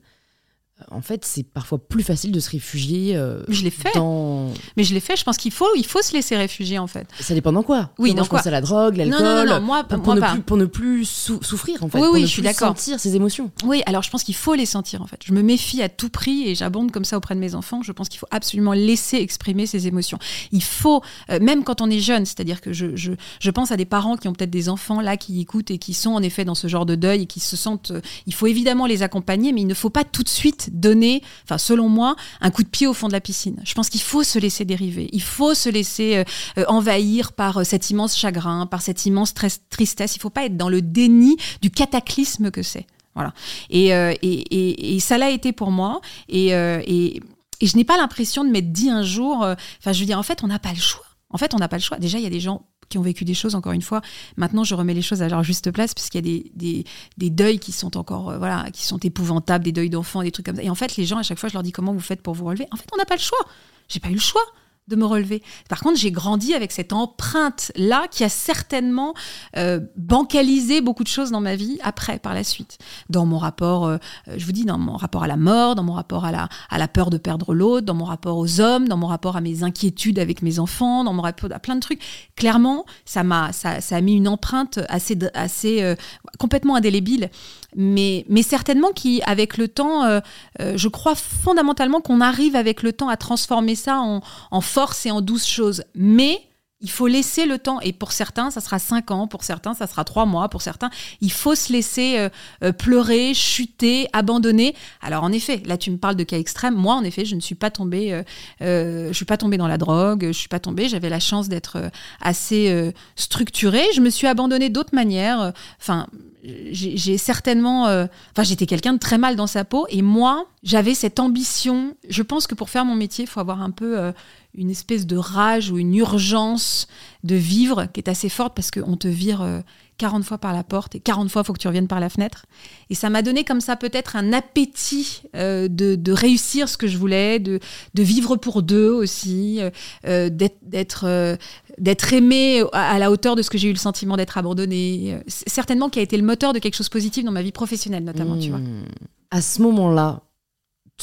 en 0.89 1.01
fait, 1.01 1.25
c'est 1.25 1.43
parfois 1.43 1.77
plus 1.77 2.03
facile 2.03 2.31
de 2.31 2.39
se 2.39 2.49
réfugier 2.49 3.15
euh, 3.15 3.43
Mais 3.47 3.53
je 3.55 3.63
l'ai 3.63 3.69
fait. 3.69 3.91
dans. 3.95 4.49
Mais 4.77 4.83
je 4.83 4.93
l'ai 4.93 4.99
fait, 4.99 5.15
je 5.15 5.23
pense 5.23 5.37
qu'il 5.37 5.51
faut, 5.51 5.67
il 5.75 5.85
faut 5.85 6.01
se 6.01 6.13
laisser 6.13 6.35
réfugier 6.35 6.79
en 6.79 6.87
fait. 6.87 7.07
Ça 7.19 7.33
dépend 7.33 7.51
dans 7.51 7.63
quoi 7.63 7.91
Oui, 7.99 8.13
dans 8.13 8.23
je 8.23 8.29
pense 8.29 8.41
quoi 8.41 8.47
à 8.47 8.51
la 8.51 8.61
drogue, 8.61 8.95
l'alcool. 8.97 9.21
non, 9.21 9.45
non, 9.45 9.45
non, 9.45 9.61
moi, 9.61 9.83
pour, 9.83 9.99
moi 9.99 10.15
ne 10.15 10.19
pas. 10.19 10.31
plus, 10.31 10.41
pour 10.41 10.57
ne 10.57 10.65
plus 10.65 11.05
sou- 11.05 11.39
souffrir, 11.43 11.83
en 11.83 11.89
fait. 11.89 11.97
Oui, 11.99 12.05
pour 12.05 12.13
oui, 12.15 12.21
ne 12.21 12.25
je 12.25 12.31
suis 12.31 12.41
plus 12.41 12.47
d'accord. 12.47 12.69
sentir 12.69 12.99
ses 12.99 13.15
émotions. 13.15 13.51
Oui, 13.63 13.81
alors 13.85 14.03
je 14.03 14.09
pense 14.09 14.23
qu'il 14.23 14.35
faut 14.35 14.53
les 14.55 14.65
sentir 14.65 15.01
en 15.01 15.07
fait. 15.07 15.19
Je 15.25 15.33
me 15.33 15.41
méfie 15.41 15.81
à 15.81 15.89
tout 15.89 16.09
prix 16.09 16.47
et 16.47 16.55
j'abonde 16.55 16.91
comme 16.91 17.05
ça 17.05 17.17
auprès 17.17 17.35
de 17.35 17.39
mes 17.39 17.55
enfants. 17.55 17.81
Je 17.83 17.91
pense 17.91 18.09
qu'il 18.09 18.19
faut 18.19 18.27
absolument 18.31 18.73
laisser 18.73 19.17
exprimer 19.17 19.65
ses 19.65 19.87
émotions. 19.87 20.17
Il 20.51 20.63
faut, 20.63 21.01
euh, 21.29 21.39
même 21.41 21.63
quand 21.63 21.81
on 21.81 21.89
est 21.89 21.99
jeune, 21.99 22.25
c'est-à-dire 22.25 22.61
que 22.61 22.73
je, 22.73 22.95
je, 22.95 23.11
je 23.39 23.51
pense 23.51 23.71
à 23.71 23.77
des 23.77 23.85
parents 23.85 24.17
qui 24.17 24.27
ont 24.27 24.33
peut-être 24.33 24.49
des 24.49 24.69
enfants 24.69 25.01
là 25.01 25.17
qui 25.17 25.39
écoutent 25.41 25.71
et 25.71 25.77
qui 25.77 25.93
sont 25.93 26.11
en 26.11 26.21
effet 26.23 26.45
dans 26.45 26.55
ce 26.55 26.67
genre 26.67 26.85
de 26.85 26.95
deuil 26.95 27.23
et 27.23 27.25
qui 27.25 27.39
se 27.39 27.55
sentent. 27.55 27.91
euh, 27.91 28.01
il 28.27 28.33
faut 28.33 28.47
évidemment 28.47 28.85
les 28.85 29.03
accompagner, 29.03 29.51
mais 29.53 29.61
il 29.61 29.67
ne 29.67 29.73
faut 29.73 29.89
pas 29.89 30.03
tout 30.03 30.23
de 30.23 30.29
suite 30.29 30.69
donner, 30.71 31.21
enfin 31.43 31.57
selon 31.57 31.89
moi, 31.89 32.15
un 32.39 32.49
coup 32.49 32.63
de 32.63 32.69
pied 32.69 32.87
au 32.87 32.93
fond 32.93 33.07
de 33.07 33.13
la 33.13 33.21
piscine. 33.21 33.61
Je 33.63 33.73
pense 33.73 33.89
qu'il 33.89 34.01
faut 34.01 34.23
se 34.23 34.39
laisser 34.39 34.65
dériver. 34.65 35.09
Il 35.11 35.21
faut 35.21 35.53
se 35.53 35.69
laisser 35.69 36.17
euh, 36.17 36.23
euh, 36.57 36.65
envahir 36.67 37.33
par 37.33 37.59
euh, 37.59 37.63
cet 37.63 37.89
immense 37.89 38.17
chagrin, 38.17 38.65
par 38.65 38.81
cette 38.81 39.05
immense 39.05 39.33
tristesse. 39.69 40.15
Il 40.15 40.19
ne 40.19 40.21
faut 40.21 40.29
pas 40.29 40.45
être 40.45 40.57
dans 40.57 40.69
le 40.69 40.81
déni 40.81 41.37
du 41.61 41.69
cataclysme 41.69 42.51
que 42.51 42.63
c'est. 42.63 42.87
Voilà. 43.13 43.33
Et, 43.69 43.89
et, 43.89 44.95
et, 44.95 44.99
ça 45.01 45.17
l'a 45.17 45.31
été 45.31 45.51
pour 45.51 45.69
moi. 45.69 45.99
Et, 46.29 46.51
et, 46.51 47.21
je 47.61 47.75
n'ai 47.75 47.83
pas 47.83 47.97
l'impression 47.97 48.45
de 48.45 48.49
m'être 48.49 48.71
dit 48.71 48.89
un 48.89 49.03
jour. 49.03 49.39
Enfin, 49.39 49.91
je 49.91 49.99
veux 49.99 50.05
dire, 50.05 50.17
en 50.17 50.23
fait, 50.23 50.45
on 50.45 50.47
n'a 50.47 50.59
pas 50.59 50.71
le 50.71 50.79
choix. 50.79 51.03
En 51.29 51.37
fait, 51.37 51.53
on 51.53 51.57
n'a 51.57 51.67
pas 51.67 51.75
le 51.75 51.81
choix. 51.81 51.97
Déjà, 51.97 52.19
il 52.19 52.23
y 52.23 52.27
a 52.27 52.29
des 52.29 52.39
gens 52.39 52.65
qui 52.91 52.99
ont 52.99 53.01
vécu 53.01 53.25
des 53.25 53.33
choses, 53.33 53.55
encore 53.55 53.71
une 53.71 53.81
fois. 53.81 54.01
Maintenant, 54.37 54.63
je 54.63 54.75
remets 54.75 54.93
les 54.93 55.01
choses 55.01 55.23
à 55.23 55.29
leur 55.29 55.43
juste 55.43 55.71
place, 55.71 55.93
puisqu'il 55.95 56.27
y 56.27 56.79
a 56.79 56.83
des, 57.17 57.29
deuils 57.29 57.59
qui 57.59 57.71
sont 57.71 57.97
encore, 57.97 58.29
euh, 58.29 58.37
voilà, 58.37 58.69
qui 58.71 58.85
sont 58.85 58.99
épouvantables, 58.99 59.63
des 59.63 59.71
deuils 59.71 59.89
d'enfants, 59.89 60.21
des 60.21 60.31
trucs 60.31 60.45
comme 60.45 60.57
ça. 60.57 60.63
Et 60.63 60.69
en 60.69 60.75
fait, 60.75 60.95
les 60.97 61.05
gens, 61.05 61.17
à 61.17 61.23
chaque 61.23 61.39
fois, 61.39 61.49
je 61.49 61.53
leur 61.53 61.63
dis 61.63 61.71
comment 61.71 61.93
vous 61.93 61.99
faites 61.99 62.21
pour 62.21 62.35
vous 62.35 62.45
relever? 62.45 62.67
En 62.71 62.77
fait, 62.77 62.87
on 62.93 62.97
n'a 62.97 63.05
pas 63.05 63.15
le 63.15 63.21
choix. 63.21 63.39
J'ai 63.87 63.99
pas 63.99 64.09
eu 64.09 64.13
le 64.13 64.19
choix 64.19 64.43
de 64.87 64.95
me 64.95 65.05
relever. 65.05 65.41
Par 65.69 65.79
contre, 65.79 65.97
j'ai 65.97 66.11
grandi 66.11 66.53
avec 66.53 66.71
cette 66.71 66.91
empreinte-là 66.91 68.07
qui 68.09 68.23
a 68.23 68.29
certainement 68.29 69.13
euh, 69.55 69.79
bancalisé 69.95 70.81
beaucoup 70.81 71.03
de 71.03 71.07
choses 71.07 71.31
dans 71.31 71.39
ma 71.39 71.55
vie 71.55 71.79
après, 71.83 72.19
par 72.19 72.33
la 72.33 72.43
suite. 72.43 72.77
Dans 73.09 73.25
mon 73.25 73.37
rapport, 73.37 73.85
euh, 73.85 73.97
je 74.35 74.45
vous 74.45 74.51
dis, 74.51 74.65
dans 74.65 74.77
mon 74.77 74.97
rapport 74.97 75.23
à 75.23 75.27
la 75.27 75.37
mort, 75.37 75.75
dans 75.75 75.83
mon 75.83 75.93
rapport 75.93 76.25
à 76.25 76.31
la, 76.31 76.49
à 76.69 76.77
la 76.77 76.87
peur 76.87 77.09
de 77.09 77.17
perdre 77.17 77.53
l'autre, 77.53 77.85
dans 77.85 77.93
mon 77.93 78.05
rapport 78.05 78.37
aux 78.37 78.59
hommes, 78.59 78.87
dans 78.87 78.97
mon 78.97 79.07
rapport 79.07 79.37
à 79.37 79.41
mes 79.41 79.63
inquiétudes 79.63 80.19
avec 80.19 80.41
mes 80.41 80.59
enfants, 80.59 81.03
dans 81.03 81.13
mon 81.13 81.21
rapport 81.21 81.51
à 81.53 81.59
plein 81.59 81.75
de 81.75 81.81
trucs. 81.81 82.01
Clairement, 82.35 82.85
ça 83.05 83.23
m'a, 83.23 83.53
ça, 83.53 83.81
ça 83.81 83.95
a 83.95 84.01
mis 84.01 84.15
une 84.15 84.27
empreinte 84.27 84.79
assez, 84.89 85.17
assez 85.33 85.81
euh, 85.83 85.95
complètement 86.37 86.75
indélébile 86.75 87.29
mais, 87.75 88.25
mais 88.29 88.43
certainement 88.43 88.91
qui, 88.91 89.21
avec 89.25 89.57
le 89.57 89.67
temps, 89.67 90.03
euh, 90.03 90.19
euh, 90.59 90.73
je 90.75 90.87
crois 90.87 91.15
fondamentalement 91.15 92.01
qu'on 92.01 92.21
arrive 92.21 92.55
avec 92.55 92.83
le 92.83 92.93
temps 92.93 93.09
à 93.09 93.17
transformer 93.17 93.75
ça 93.75 93.99
en, 93.99 94.21
en 94.51 94.61
force 94.61 95.05
et 95.05 95.11
en 95.11 95.21
douce 95.21 95.47
choses. 95.47 95.83
Mais 95.95 96.41
il 96.81 96.89
faut 96.89 97.07
laisser 97.07 97.45
le 97.45 97.57
temps. 97.57 97.79
Et 97.81 97.93
pour 97.93 98.11
certains, 98.11 98.51
ça 98.51 98.61
sera 98.61 98.79
cinq 98.79 99.11
ans, 99.11 99.27
pour 99.27 99.43
certains, 99.43 99.73
ça 99.73 99.87
sera 99.87 100.03
trois 100.03 100.25
mois, 100.25 100.49
pour 100.49 100.61
certains, 100.61 100.89
il 101.21 101.31
faut 101.31 101.55
se 101.55 101.71
laisser 101.71 102.17
euh, 102.17 102.29
euh, 102.63 102.71
pleurer, 102.71 103.33
chuter, 103.33 104.07
abandonner. 104.13 104.75
Alors 105.01 105.23
en 105.23 105.31
effet, 105.31 105.61
là 105.65 105.77
tu 105.77 105.91
me 105.91 105.97
parles 105.97 106.15
de 106.15 106.23
cas 106.23 106.37
extrêmes. 106.37 106.75
Moi, 106.75 106.95
en 106.95 107.03
effet, 107.03 107.25
je 107.25 107.35
ne 107.35 107.41
suis 107.41 107.55
pas 107.55 107.69
tombée, 107.69 108.23
euh, 108.61 109.07
je 109.09 109.13
suis 109.13 109.25
pas 109.25 109.37
tombée 109.37 109.57
dans 109.57 109.67
la 109.67 109.77
drogue, 109.77 110.27
je 110.27 110.31
suis 110.31 110.49
pas 110.49 110.59
tombée. 110.59 110.89
J'avais 110.89 111.09
la 111.09 111.19
chance 111.19 111.49
d'être 111.49 111.77
assez 112.19 112.93
structurée. 113.15 113.85
Je 113.93 114.01
me 114.01 114.09
suis 114.09 114.27
abandonnée 114.27 114.69
d'autres 114.69 114.95
manières. 114.95 115.53
Enfin, 115.79 116.07
j'ai 116.43 117.17
certainement, 117.17 117.83
enfin, 117.83 118.43
j'étais 118.43 118.65
quelqu'un 118.65 118.93
de 118.93 118.99
très 118.99 119.17
mal 119.17 119.35
dans 119.35 119.47
sa 119.47 119.63
peau. 119.63 119.85
Et 119.89 120.01
moi, 120.01 120.45
j'avais 120.63 120.93
cette 120.93 121.19
ambition. 121.19 121.95
Je 122.09 122.23
pense 122.23 122.47
que 122.47 122.55
pour 122.55 122.69
faire 122.69 122.85
mon 122.85 122.95
métier, 122.95 123.25
il 123.25 123.27
faut 123.27 123.39
avoir 123.39 123.61
un 123.61 123.71
peu 123.71 124.11
une 124.53 124.69
espèce 124.69 125.07
de 125.07 125.17
rage 125.17 125.71
ou 125.71 125.77
une 125.77 125.95
urgence 125.95 126.87
de 127.23 127.35
vivre 127.35 127.87
qui 127.93 127.99
est 127.99 128.09
assez 128.09 128.29
forte 128.29 128.53
parce 128.55 128.71
qu'on 128.71 128.97
te 128.97 129.07
vire 129.07 129.63
40 129.97 130.21
euh, 130.21 130.25
fois 130.25 130.37
par 130.37 130.53
la 130.53 130.63
porte 130.63 130.95
et 130.95 130.99
40 130.99 131.29
fois 131.29 131.41
il 131.43 131.45
faut 131.45 131.53
que 131.53 131.59
tu 131.59 131.67
reviennes 131.67 131.87
par 131.87 131.99
la 131.99 132.09
fenêtre. 132.09 132.45
Et 132.89 132.95
ça 132.95 133.09
m'a 133.09 133.21
donné 133.21 133.43
comme 133.43 133.61
ça 133.61 133.75
peut-être 133.75 134.15
un 134.15 134.33
appétit 134.33 135.23
euh, 135.35 135.67
de, 135.69 136.11
réussir 136.11 136.67
ce 136.67 136.77
que 136.77 136.87
je 136.87 136.97
voulais, 136.97 137.39
de, 137.39 137.59
vivre 137.95 138.35
pour 138.35 138.61
deux 138.61 138.89
aussi, 138.89 139.59
euh, 140.05 140.29
d'être 140.29 141.37
d'être 141.77 142.13
aimé 142.13 142.63
à, 142.73 142.99
la 142.99 143.11
hauteur 143.11 143.35
de 143.35 143.41
ce 143.41 143.49
que 143.49 143.57
j'ai 143.57 143.69
eu 143.69 143.73
le 143.73 143.77
sentiment 143.77 144.17
d'être 144.17 144.37
abandonné. 144.37 145.19
Certainement 145.27 145.89
qui 145.89 145.99
a 145.99 146.01
été 146.01 146.17
le 146.17 146.23
moteur 146.23 146.51
de 146.53 146.59
quelque 146.59 146.75
chose 146.75 146.87
de 146.87 146.91
positif 146.91 147.23
dans 147.23 147.31
ma 147.31 147.41
vie 147.41 147.53
professionnelle 147.53 148.03
notamment, 148.03 148.37
tu 148.37 148.49
vois. 148.49 148.59
Hmm. 148.59 148.83
À 149.31 149.41
ce 149.41 149.61
moment-là, 149.61 150.23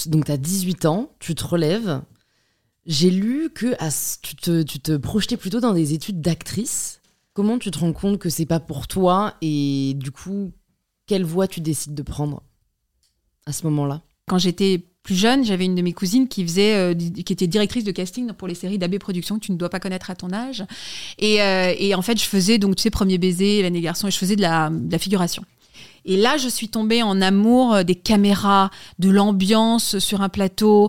donc 0.06 0.26
tu 0.26 0.32
as 0.32 0.36
18 0.36 0.84
ans, 0.84 1.10
tu 1.18 1.34
te 1.34 1.44
relèves, 1.44 2.02
j'ai 2.88 3.10
lu 3.10 3.50
que 3.54 3.76
tu, 4.22 4.34
te, 4.34 4.62
tu 4.62 4.80
te 4.80 4.96
projetais 4.96 5.36
plutôt 5.36 5.60
dans 5.60 5.74
des 5.74 5.92
études 5.92 6.22
d'actrice. 6.22 7.00
Comment 7.34 7.58
tu 7.58 7.70
te 7.70 7.78
rends 7.78 7.92
compte 7.92 8.18
que 8.18 8.30
c'est 8.30 8.46
pas 8.46 8.60
pour 8.60 8.88
toi 8.88 9.34
et 9.42 9.92
du 9.94 10.10
coup, 10.10 10.52
quelle 11.06 11.22
voie 11.22 11.46
tu 11.46 11.60
décides 11.60 11.94
de 11.94 12.02
prendre 12.02 12.42
à 13.46 13.52
ce 13.52 13.64
moment-là? 13.66 14.00
Quand 14.26 14.38
j'étais 14.38 14.82
plus 15.02 15.14
jeune, 15.14 15.44
j'avais 15.44 15.66
une 15.66 15.74
de 15.74 15.82
mes 15.82 15.92
cousines 15.92 16.28
qui 16.28 16.42
faisait, 16.42 16.74
euh, 16.74 16.94
qui 16.94 17.32
était 17.32 17.46
directrice 17.46 17.84
de 17.84 17.92
casting 17.92 18.32
pour 18.32 18.48
les 18.48 18.54
séries 18.54 18.78
d'AB 18.78 18.98
Productions 18.98 19.38
que 19.38 19.44
tu 19.44 19.52
ne 19.52 19.58
dois 19.58 19.70
pas 19.70 19.80
connaître 19.80 20.10
à 20.10 20.14
ton 20.14 20.32
âge. 20.32 20.64
Et, 21.18 21.42
euh, 21.42 21.94
en 21.94 22.02
fait, 22.02 22.18
je 22.18 22.24
faisais 22.24 22.58
donc 22.58 22.76
tu 22.76 22.82
sais 22.82 22.90
premier 22.90 23.18
baiser, 23.18 23.62
l'année 23.62 23.82
garçon, 23.82 24.08
et 24.08 24.10
je 24.10 24.18
faisais 24.18 24.36
de 24.36 24.42
la, 24.42 24.70
de 24.70 24.90
la 24.90 24.98
figuration. 24.98 25.44
Et 26.04 26.16
là, 26.16 26.38
je 26.38 26.48
suis 26.48 26.68
tombée 26.68 27.02
en 27.02 27.20
amour 27.20 27.74
euh, 27.74 27.82
des 27.84 27.94
caméras, 27.94 28.70
de 28.98 29.10
l'ambiance 29.10 29.98
sur 29.98 30.22
un 30.22 30.30
plateau 30.30 30.88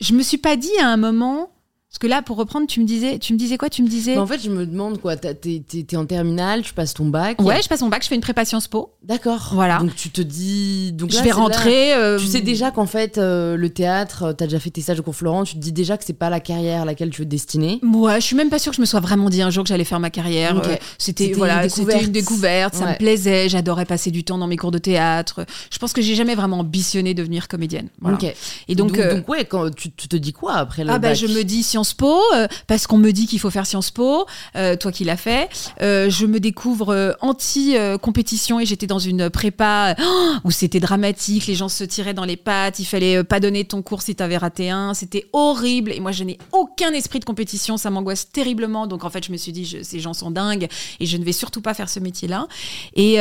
je 0.00 0.12
me 0.14 0.22
suis 0.22 0.38
pas 0.38 0.56
dit 0.56 0.76
à 0.80 0.88
un 0.88 0.96
moment 0.96 1.50
parce 1.90 2.00
que 2.00 2.06
là, 2.06 2.20
pour 2.20 2.36
reprendre, 2.36 2.66
tu 2.66 2.80
me 2.80 2.84
disais, 2.84 3.18
tu 3.18 3.32
me 3.32 3.38
disais 3.38 3.56
quoi? 3.56 3.70
Tu 3.70 3.82
me 3.82 3.88
disais. 3.88 4.18
en 4.18 4.26
fait, 4.26 4.40
je 4.40 4.50
me 4.50 4.66
demande 4.66 5.00
quoi. 5.00 5.16
T'es 5.16 5.62
es, 5.72 5.96
en 5.96 6.04
terminale, 6.04 6.60
tu 6.60 6.74
passes 6.74 6.92
ton 6.92 7.06
bac. 7.06 7.40
Ouais, 7.40 7.62
je 7.62 7.68
passe 7.68 7.80
mon 7.80 7.88
bac, 7.88 8.02
je 8.02 8.08
fais 8.08 8.14
une 8.14 8.20
prépa 8.20 8.44
Sciences 8.44 8.68
Po. 8.68 8.92
D'accord. 9.02 9.52
Voilà. 9.54 9.78
Donc 9.78 9.96
tu 9.96 10.10
te 10.10 10.20
dis. 10.20 10.92
Donc 10.92 11.10
je 11.10 11.22
vais 11.22 11.30
rentrer. 11.30 11.94
Euh, 11.94 12.18
tu 12.18 12.26
sais 12.26 12.42
déjà 12.42 12.70
qu'en 12.70 12.84
fait, 12.84 13.16
euh, 13.16 13.56
le 13.56 13.70
théâtre, 13.70 14.24
euh, 14.24 14.32
t'as 14.34 14.44
déjà 14.44 14.60
fait 14.60 14.68
tes 14.68 14.82
stages 14.82 15.00
au 15.00 15.02
cours 15.02 15.16
Florent, 15.16 15.44
tu 15.44 15.54
te 15.54 15.60
dis 15.60 15.72
déjà 15.72 15.96
que 15.96 16.04
c'est 16.04 16.12
pas 16.12 16.28
la 16.28 16.40
carrière 16.40 16.82
à 16.82 16.84
laquelle 16.84 17.08
tu 17.08 17.22
veux 17.22 17.24
te 17.24 17.30
destiner. 17.30 17.80
Ouais, 17.82 18.20
je 18.20 18.26
suis 18.26 18.36
même 18.36 18.50
pas 18.50 18.58
sûre 18.58 18.72
que 18.72 18.76
je 18.76 18.82
me 18.82 18.86
sois 18.86 19.00
vraiment 19.00 19.30
dit 19.30 19.40
un 19.40 19.48
jour 19.48 19.64
que 19.64 19.68
j'allais 19.68 19.84
faire 19.84 19.98
ma 19.98 20.10
carrière. 20.10 20.60
c'était 20.98 21.32
voilà, 21.32 21.70
c'était 21.70 22.04
une 22.04 22.12
découverte, 22.12 22.74
ça 22.74 22.90
me 22.90 22.98
plaisait, 22.98 23.48
j'adorais 23.48 23.86
passer 23.86 24.10
du 24.10 24.24
temps 24.24 24.36
dans 24.36 24.46
mes 24.46 24.58
cours 24.58 24.72
de 24.72 24.78
théâtre. 24.78 25.46
Je 25.70 25.78
pense 25.78 25.94
que 25.94 26.02
j'ai 26.02 26.14
jamais 26.14 26.34
vraiment 26.34 26.58
ambitionné 26.58 27.14
devenir 27.14 27.48
comédienne. 27.48 27.88
Ok. 28.04 28.26
Et 28.68 28.74
donc, 28.74 29.00
donc, 29.00 29.26
ouais, 29.26 29.46
quand 29.46 29.74
tu, 29.74 29.90
te 29.90 30.16
dis 30.16 30.34
quoi 30.34 30.56
après 30.56 30.84
le 30.84 30.90
ah 30.90 30.98
bah, 30.98 31.14
je 31.14 31.26
me 31.26 31.44
dis 31.44 31.62
Sciences 31.88 31.94
Po 31.94 32.20
parce 32.66 32.86
qu'on 32.86 32.98
me 32.98 33.10
dit 33.12 33.26
qu'il 33.26 33.40
faut 33.40 33.50
faire 33.50 33.66
Sciences 33.66 33.90
Po, 33.90 34.26
euh, 34.56 34.76
toi 34.76 34.92
qui 34.92 35.04
l'as 35.04 35.16
fait. 35.16 35.48
Euh, 35.80 36.10
je 36.10 36.26
me 36.26 36.40
découvre 36.40 36.92
euh, 36.92 37.12
anti-compétition 37.20 38.60
et 38.60 38.66
j'étais 38.66 38.86
dans 38.86 38.98
une 38.98 39.30
prépa 39.30 39.94
où 40.44 40.50
c'était 40.50 40.80
dramatique, 40.80 41.46
les 41.46 41.54
gens 41.54 41.68
se 41.68 41.84
tiraient 41.84 42.14
dans 42.14 42.24
les 42.24 42.36
pattes, 42.36 42.78
il 42.78 42.84
fallait 42.84 43.24
pas 43.24 43.40
donner 43.40 43.64
ton 43.64 43.82
cours 43.82 44.02
si 44.02 44.14
t'avais 44.14 44.36
raté 44.36 44.70
un, 44.70 44.94
c'était 44.94 45.26
horrible. 45.32 45.92
Et 45.92 46.00
moi, 46.00 46.12
je 46.12 46.24
n'ai 46.24 46.38
aucun 46.52 46.92
esprit 46.92 47.20
de 47.20 47.24
compétition, 47.24 47.76
ça 47.76 47.90
m'angoisse 47.90 48.30
terriblement. 48.30 48.86
Donc 48.86 49.04
en 49.04 49.10
fait, 49.10 49.24
je 49.24 49.32
me 49.32 49.36
suis 49.36 49.52
dit, 49.52 49.78
ces 49.82 50.00
gens 50.00 50.14
sont 50.14 50.30
dingues 50.30 50.68
et 51.00 51.06
je 51.06 51.16
ne 51.16 51.24
vais 51.24 51.32
surtout 51.32 51.62
pas 51.62 51.74
faire 51.74 51.88
ce 51.88 52.00
métier-là. 52.00 52.48
Et 52.94 53.18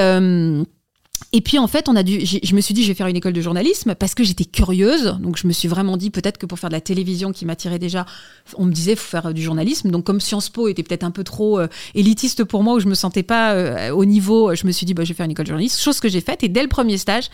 et 1.34 1.42
puis 1.42 1.60
en 1.60 1.68
fait, 1.68 1.90
on 1.90 1.96
a 1.96 2.04
dû, 2.04 2.22
je 2.26 2.56
me 2.56 2.62
suis 2.62 2.74
dit 2.74 2.84
je 2.84 2.88
vais 2.88 2.94
faire 2.94 3.08
une 3.08 3.16
école 3.18 3.34
de 3.34 3.42
journalisme 3.42 3.96
parce 3.96 4.16
que 4.16 4.24
j'étais 4.24 4.46
curieuse. 4.46 5.18
Donc 5.20 5.38
je 5.38 5.46
me 5.46 5.52
suis 5.52 5.68
vraiment 5.68 5.98
dit 5.98 6.10
peut-être 6.10 6.38
que 6.38 6.46
pour 6.46 6.58
faire 6.58 6.70
de 6.70 6.76
la 6.76 6.82
télévision 6.82 7.34
qui 7.34 7.46
m'attirait 7.46 7.80
déjà, 7.80 8.06
on 8.56 8.66
me 8.66 8.72
disait 8.72 8.96
faut 8.96 9.10
faire 9.10 9.34
du 9.34 9.42
journalisme. 9.42 9.92
Donc 9.92 10.06
comme 10.06 10.22
Sciences 10.22 10.50
Po 10.50 10.70
était 10.70 10.84
peut-être 10.84 11.04
un 11.04 11.12
peu 11.12 11.26
trop 11.26 11.60
euh, 11.60 11.68
élitiste 11.96 12.46
pour 12.46 12.64
moi 12.64 12.76
où 12.76 12.80
je 12.80 12.88
me 12.88 12.96
sentais 12.96 13.24
pas 13.24 13.54
euh, 13.54 13.90
au 13.92 14.06
niveau, 14.06 14.56
je 14.56 14.66
me 14.66 14.72
suis 14.72 14.86
dit 14.86 14.94
bah, 14.94 15.04
je 15.04 15.10
vais 15.10 15.16
faire 15.16 15.26
une 15.26 15.32
école 15.32 15.46
de 15.46 15.50
journalisme. 15.50 15.82
Chose 15.82 16.00
que 16.00 16.08
j'ai 16.08 16.22
faite 16.22 16.44
et 16.44 16.50
dès 16.50 16.62
le 16.62 16.70
premier 16.70 16.98
stage, 16.98 17.30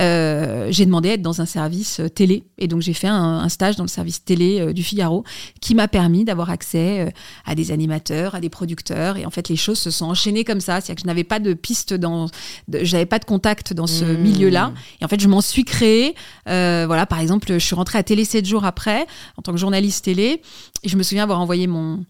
euh, 0.00 0.68
j'ai 0.70 0.86
demandé 0.86 1.10
à 1.10 1.12
être 1.14 1.22
dans 1.22 1.42
un 1.42 1.46
service 1.46 2.00
télé 2.14 2.44
et 2.56 2.66
donc 2.66 2.80
j'ai 2.80 2.94
fait 2.94 3.08
un, 3.08 3.48
stage 3.50 3.76
dans 3.76 3.84
le 3.84 3.88
service 3.88 4.24
télé 4.24 4.72
du 4.72 4.82
Figaro 4.82 5.22
qui 5.60 5.74
m'a 5.74 5.86
permis 5.86 6.24
d'avoir 6.24 6.50
accès 6.50 7.12
à 7.44 7.54
des 7.54 7.72
animateurs, 7.72 8.34
à 8.34 8.40
des 8.40 8.48
producteurs 8.48 9.18
et 9.18 9.26
en 9.26 9.30
fait 9.30 9.48
les 9.48 9.56
choses 9.56 9.78
se 9.78 9.90
sont 9.90 10.06
enchaînées 10.06 10.44
comme 10.44 10.60
ça. 10.60 10.80
C'est-à-dire 10.80 10.94
que 10.94 11.02
je 11.02 11.06
n'avais 11.06 11.24
pas 11.24 11.40
de 11.40 11.52
piste 11.52 11.92
dans, 11.92 12.28
j'avais 12.72 13.06
pas 13.06 13.18
contact 13.24 13.72
dans 13.72 13.86
ce 13.86 14.04
mmh. 14.04 14.16
milieu-là. 14.18 14.72
Et 15.00 15.04
en 15.04 15.08
fait, 15.08 15.20
je 15.20 15.28
m'en 15.28 15.40
suis 15.40 15.64
créée. 15.64 16.14
Euh, 16.48 16.84
voilà, 16.86 17.06
par 17.06 17.20
exemple, 17.20 17.52
je 17.52 17.58
suis 17.58 17.74
rentrée 17.74 17.98
à 17.98 18.02
Télé 18.02 18.24
7 18.24 18.46
jours 18.46 18.64
après, 18.64 19.06
en 19.36 19.42
tant 19.42 19.52
que 19.52 19.58
journaliste 19.58 20.04
télé. 20.04 20.42
Et 20.82 20.88
je 20.88 20.96
me 20.96 21.02
souviens 21.02 21.22
avoir 21.22 21.40
envoyé 21.40 21.66
mon, 21.66 22.04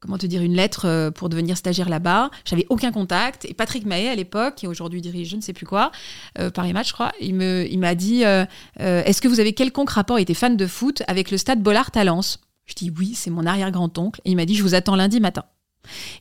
comment 0.00 0.18
te 0.18 0.26
dire, 0.26 0.42
une 0.42 0.54
lettre 0.54 0.86
euh, 0.86 1.10
pour 1.10 1.28
devenir 1.28 1.56
stagiaire 1.56 1.88
là-bas. 1.88 2.30
J'avais 2.44 2.66
aucun 2.68 2.92
contact. 2.92 3.44
Et 3.44 3.54
Patrick 3.54 3.86
Mahé, 3.86 4.08
à 4.08 4.14
l'époque, 4.14 4.56
qui 4.56 4.66
aujourd'hui 4.66 5.00
dirige 5.00 5.30
je 5.30 5.36
ne 5.36 5.40
sais 5.40 5.52
plus 5.52 5.66
quoi, 5.66 5.92
euh, 6.38 6.50
Paris 6.50 6.72
Match, 6.72 6.88
je 6.88 6.94
crois, 6.94 7.12
il 7.20 7.34
m'a 7.34 7.62
il 7.64 7.96
dit 7.96 8.22
Est-ce 8.78 9.20
que 9.20 9.28
vous 9.28 9.40
avez 9.40 9.52
quelconque 9.52 9.90
rapport, 9.90 10.18
était 10.18 10.34
fan 10.34 10.56
de 10.56 10.66
foot, 10.66 11.02
avec 11.06 11.30
le 11.30 11.38
stade 11.38 11.62
Bollard 11.62 11.90
à 11.94 12.04
Lens? 12.04 12.40
Je 12.66 12.74
dis 12.74 12.90
Oui, 12.98 13.14
c'est 13.14 13.30
mon 13.30 13.46
arrière-grand-oncle. 13.46 14.20
Et 14.24 14.30
il 14.30 14.36
m'a 14.36 14.46
dit 14.46 14.56
Je 14.56 14.62
vous 14.62 14.74
attends 14.74 14.96
lundi 14.96 15.20
matin. 15.20 15.44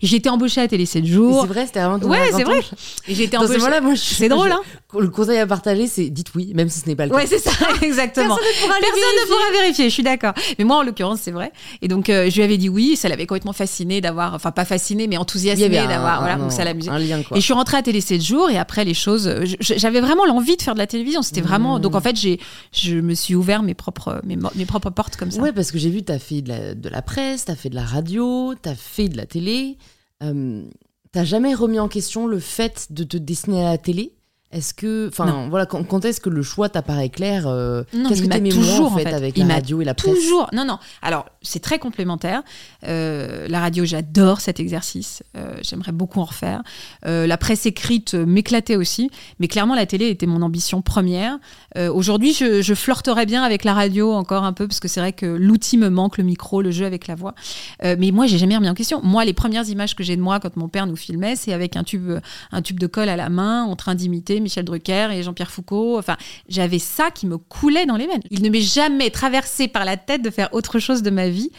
J'ai 0.02 0.18
été 0.18 0.30
embauchée 0.30 0.62
à 0.62 0.68
Télé 0.68 0.86
7 0.86 1.06
jours. 1.06 1.42
C'est 1.42 1.48
vrai, 1.48 1.66
c'était 1.66 1.80
avant 1.80 2.00
ton 2.00 2.10
Ouais, 2.10 2.30
c'est 2.32 2.44
vrai. 2.44 2.60
Et 3.08 3.16
j'ai 3.16 3.24
été 3.24 3.38
embauchée. 3.38 3.60
C'est 3.98 4.30
drôle, 4.30 4.52
hein 4.52 4.62
Le 5.00 5.10
conseil 5.10 5.38
à 5.40 5.48
partager, 5.48 5.88
c'est 5.88 6.10
dites 6.10 6.34
oui, 6.36 6.52
même 6.54 6.70
si 6.70 6.80
ce 6.80 6.88
n'est 6.88 6.96
pas 6.96 7.06
le 7.06 7.12
cas. 7.12 7.18
Ouais, 7.18 7.28
c'est 7.28 7.40
ça, 7.40 7.52
exactement. 7.82 8.36
Personne 8.36 8.70
ne 8.72 9.28
pourra, 9.28 9.62
vérifier. 9.62 9.86
Je 9.86 9.94
suis 9.94 10.04
d'accord. 10.04 10.34
Mais 10.58 10.66
moi, 10.66 10.78
en 10.78 10.84
l'occurrence, 10.84 11.20
c'est 11.22 11.32
vrai. 11.32 11.52
Et 11.82 11.88
donc, 11.88 12.10
euh, 12.10 12.30
je 12.30 12.36
lui 12.36 12.44
avais 12.44 12.58
dit 12.58 12.70
oui. 12.70 12.96
Ça 12.96 13.10
l'avait 13.10 13.26
complètement 13.26 13.54
fasciné 13.54 14.02
d'avoir, 14.02 14.34
enfin, 14.34 14.52
pas 14.52 14.66
fasciné, 14.66 15.08
mais 15.08 15.18
enthousiasmé 15.18 15.70
d'avoir. 15.70 16.22
Voilà, 16.22 16.36
donc 16.36 16.52
ça 16.52 16.64
l'amusait. 16.64 16.92
Et 17.32 17.36
je 17.36 17.40
suis 17.42 17.54
rentrée 17.54 17.78
à 17.78 17.82
Télé 17.82 18.02
7 18.02 18.22
jours. 18.22 18.50
Et 18.50 18.58
après, 18.58 18.86
les 18.86 18.94
choses, 18.94 19.32
j'avais 19.60 20.02
vraiment 20.02 20.26
l'envie 20.26 20.58
de 20.58 20.62
faire 20.62 20.74
de 20.74 20.80
la 20.80 20.88
télévision. 20.88 21.22
C'était 21.22 21.42
vraiment. 21.42 21.80
Donc, 21.80 21.96
en 21.96 22.02
fait, 22.02 22.16
j'ai, 22.16 22.40
je 22.72 22.96
me 22.96 23.14
suis 23.14 23.36
ouvert 23.36 23.64
mes 23.64 23.74
propres, 23.74 24.22
mes, 24.24 24.38
mes 24.56 24.66
propres 24.66 24.90
portes 24.90 25.16
comme 25.16 25.32
ça. 25.32 25.42
Ouais, 25.42 25.52
parce 25.52 25.72
que 25.72 25.78
j'ai 25.78 25.90
vu, 25.90 26.04
tu 26.04 26.12
as 26.12 26.20
fait 26.20 26.42
de 26.42 26.50
la, 26.50 26.76
de 26.76 26.90
la 26.90 27.02
presse, 27.02 27.46
tu 27.46 27.52
as 27.52 27.56
fait 27.56 27.70
de 27.70 27.76
la 27.76 27.84
radio, 27.84 28.54
tu 28.62 28.70
as 28.70 28.76
fait 28.76 29.10
de 29.10 29.18
la 29.18 29.26
télé. 29.26 29.78
Euh, 30.22 30.64
t'as 31.12 31.24
jamais 31.24 31.54
remis 31.54 31.80
en 31.80 31.88
question 31.88 32.28
le 32.28 32.40
fait 32.40 32.88
de 32.90 33.04
te 33.04 33.18
dessiner 33.18 33.66
à 33.66 33.72
la 33.72 33.78
télé? 33.78 34.14
Est-ce 34.54 34.74
que, 34.76 35.08
enfin, 35.08 35.48
voilà, 35.50 35.66
quand, 35.66 36.06
est-ce 36.06 36.22
que 36.22 36.30
le 36.30 36.44
choix 36.44 36.70
t'apparaît 36.70 37.10
clair 37.10 37.48
euh, 37.48 37.84
Qu'est-ce 37.92 38.22
que 38.22 38.28
t'aimais 38.28 38.52
moins 38.52 38.82
en 38.82 38.92
fait, 38.92 39.08
avec 39.08 39.36
la 39.38 39.46
radio 39.46 39.82
et 39.82 39.86
la 39.86 39.96
presse 39.96 40.14
Toujours. 40.14 40.48
Non, 40.54 40.64
non. 40.64 40.78
Alors, 41.02 41.26
c'est 41.42 41.60
très 41.60 41.80
complémentaire. 41.80 42.44
Euh, 42.88 43.48
la 43.50 43.60
radio, 43.60 43.84
j'adore 43.84 44.42
cet 44.42 44.60
exercice. 44.60 45.24
Euh, 45.36 45.56
j'aimerais 45.64 45.92
beaucoup 45.92 46.20
en 46.20 46.26
refaire. 46.26 46.62
la 47.04 47.38
presse 47.38 47.66
écrite 47.66 48.14
m'éclatait 48.14 48.76
aussi, 48.76 49.10
mais 49.40 49.48
clairement, 49.48 49.74
la 49.74 49.88
télé 49.88 50.10
était 50.10 50.28
mon 50.28 50.42
ambition 50.44 50.82
première. 50.82 51.40
Aujourd'hui, 51.76 52.34
je, 52.34 52.62
je, 52.62 52.74
flirterais 52.76 53.26
bien 53.26 53.42
avec 53.44 53.64
la 53.64 53.74
radio 53.74 54.14
encore 54.14 54.44
un 54.44 54.54
peu 54.54 54.68
parce 54.68 54.80
que 54.80 54.88
c'est 54.88 55.00
vrai 55.00 55.14
que 55.14 55.26
l'outil 55.26 55.78
me 55.78 55.90
manque, 55.90 56.18
le 56.18 56.24
micro, 56.24 56.62
le 56.62 56.70
jeu 56.70 56.86
avec 56.86 57.08
la 57.08 57.16
voix. 57.16 57.34
mais 57.82 58.12
moi, 58.12 58.28
j'ai 58.28 58.38
jamais 58.38 58.56
remis 58.56 58.70
en 58.70 58.76
question. 58.76 59.02
Moi, 59.04 59.26
les 59.26 59.34
premières 59.34 59.68
images 59.68 59.96
que 59.96 60.04
j'ai 60.04 60.16
de 60.16 60.22
moi 60.22 60.40
quand 60.40 60.56
mon 60.58 60.68
père 60.68 60.86
nous 60.86 60.96
filmait, 60.96 61.36
c'est 61.36 61.54
avec 61.54 61.76
un 61.76 61.84
tube, 61.84 62.12
un 62.52 62.62
tube 62.62 62.80
de 62.80 62.88
colle 62.88 63.10
à 63.10 63.16
la 63.16 63.30
main, 63.30 63.64
en 63.64 63.76
train 63.76 63.96
d'imiter 63.96 64.43
Michel 64.44 64.66
Drucker 64.66 65.10
et 65.12 65.24
Jean-Pierre 65.24 65.52
Foucault. 65.52 65.98
Enfin, 65.98 66.18
j'avais 66.48 66.80
ça 66.80 67.10
qui 67.12 67.26
me 67.26 67.38
coulait 67.38 67.86
dans 67.86 67.96
les 67.96 68.08
veines. 68.08 68.22
Il 68.30 68.44
ne 68.44 68.50
m'est 68.50 68.62
jamais 68.62 69.10
traversé 69.10 69.68
par 69.68 69.86
la 69.86 69.98
tête 69.98 70.22
de 70.22 70.30
faire 70.30 70.54
autre 70.54 70.80
chose 70.80 71.02
de 71.02 71.10
ma 71.10 71.30
vie 71.30 71.52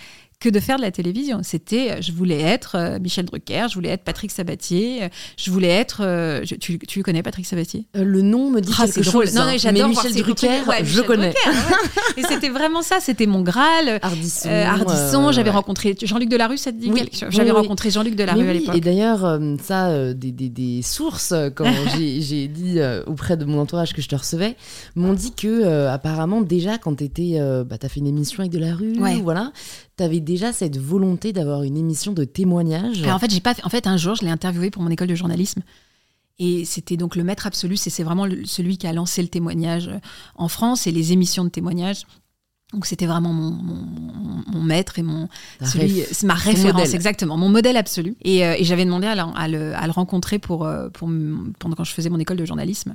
que 0.44 0.50
de 0.50 0.60
faire 0.60 0.76
de 0.76 0.82
la 0.82 0.90
télévision. 0.90 1.40
C'était, 1.42 1.90
euh, 1.90 2.02
je 2.02 2.12
voulais 2.12 2.40
être 2.42 2.76
euh, 2.76 2.98
Michel 2.98 3.24
Drucker, 3.24 3.66
je 3.70 3.74
voulais 3.74 3.88
être 3.88 4.04
Patrick 4.04 4.30
Sabatier, 4.30 5.04
euh, 5.04 5.08
je 5.38 5.50
voulais 5.50 5.70
être. 5.70 6.02
tu, 6.44 6.78
tu, 6.78 6.98
le 6.98 7.02
connais, 7.02 7.22
Patrick 7.22 7.46
Sabatier? 7.46 7.86
Le 7.94 8.20
nom 8.20 8.50
me 8.50 8.60
dit 8.60 8.70
ah, 8.78 8.84
quelque 8.84 9.02
chose. 9.02 9.34
Non, 9.34 9.42
hein. 9.42 9.56
j'adore 9.56 9.88
Michel 9.88 10.12
Drucker, 10.14 10.60
je 10.82 11.00
connais. 11.00 11.32
et 12.18 12.22
c'était 12.28 12.50
vraiment 12.50 12.82
ça, 12.82 13.00
c'était 13.00 13.24
mon 13.24 13.40
Graal. 13.40 13.98
Ardisson. 14.02 14.50
Ardisson, 14.50 15.32
j'avais 15.32 15.48
rencontré 15.50 15.96
Jean-Luc 16.02 16.28
Delarue, 16.28 16.58
ça 16.58 16.72
te 16.72 16.76
dit 16.76 16.90
oui, 16.92 17.08
J'avais 17.30 17.50
rencontré 17.50 17.90
Jean-Luc 17.90 18.14
Delarue 18.14 18.46
à 18.46 18.52
l'époque. 18.52 18.76
Et 18.76 18.80
d'ailleurs, 18.80 19.40
ça, 19.62 20.12
des, 20.12 20.30
des, 20.30 20.50
des, 20.50 20.82
sources, 20.82 21.32
quand 21.54 21.64
j'ai 21.96 22.48
dit 22.48 22.80
auprès 23.06 23.38
de 23.38 23.46
mon 23.46 23.60
entourage 23.60 23.94
que 23.94 24.02
je 24.02 24.08
te 24.08 24.16
recevais, 24.16 24.56
m'ont 24.94 25.14
dit 25.14 25.32
que 25.32 25.86
apparemment, 25.86 26.42
déjà, 26.42 26.76
quand 26.76 26.96
tu 26.96 27.04
étais. 27.04 27.40
bah, 27.64 27.78
tu 27.78 27.86
as 27.86 27.88
fait 27.88 28.00
une 28.00 28.06
émission 28.08 28.40
avec 28.40 28.52
Delarue, 28.52 28.96
voilà 29.22 29.52
t'avais 29.96 30.20
déjà 30.20 30.52
cette 30.52 30.76
volonté 30.78 31.32
d'avoir 31.32 31.62
une 31.62 31.76
émission 31.76 32.12
de 32.12 32.24
témoignage 32.24 33.02
Alors, 33.02 33.16
en 33.16 33.18
fait, 33.18 33.30
j'ai 33.30 33.40
pas. 33.40 33.54
fait- 33.54 33.64
En 33.64 33.68
fait, 33.68 33.86
un 33.86 33.96
jour, 33.96 34.14
je 34.16 34.22
l'ai 34.24 34.30
interviewé 34.30 34.70
pour 34.70 34.82
mon 34.82 34.90
école 34.90 35.08
de 35.08 35.14
journalisme. 35.14 35.62
Et 36.40 36.64
c'était 36.64 36.96
donc 36.96 37.14
le 37.14 37.22
maître 37.22 37.46
absolu, 37.46 37.76
c'est 37.76 38.02
vraiment 38.02 38.26
celui 38.44 38.76
qui 38.76 38.86
a 38.88 38.92
lancé 38.92 39.22
le 39.22 39.28
témoignage 39.28 39.86
euh, 39.88 39.98
en 40.34 40.48
France 40.48 40.86
et 40.88 40.90
les 40.90 41.12
émissions 41.12 41.44
de 41.44 41.48
témoignage. 41.48 42.02
Donc 42.72 42.86
c'était 42.86 43.06
vraiment 43.06 43.32
mon, 43.32 43.52
mon- 43.52 44.62
maître 44.62 44.98
et 44.98 45.02
mon 45.04 45.28
celui- 45.66 46.00
c'est 46.10 46.26
ma 46.26 46.34
référence 46.34 46.88
exactement, 46.96 47.36
mon 47.36 47.48
modèle 47.50 47.76
absolu. 47.76 48.16
Et, 48.22 48.44
euh, 48.44 48.56
et 48.58 48.64
j'avais 48.64 48.84
demandé 48.84 49.06
à, 49.06 49.14
le- 49.14 49.22
à 49.36 49.46
le, 49.46 49.76
à 49.76 49.86
le 49.86 49.92
rencontrer 49.92 50.40
pour, 50.40 50.64
euh, 50.66 50.88
pour 50.88 51.08
pendant 51.60 51.76
quand 51.76 51.84
je 51.84 51.92
faisais 51.92 52.10
mon 52.10 52.18
école 52.18 52.36
de 52.38 52.44
journalisme. 52.44 52.94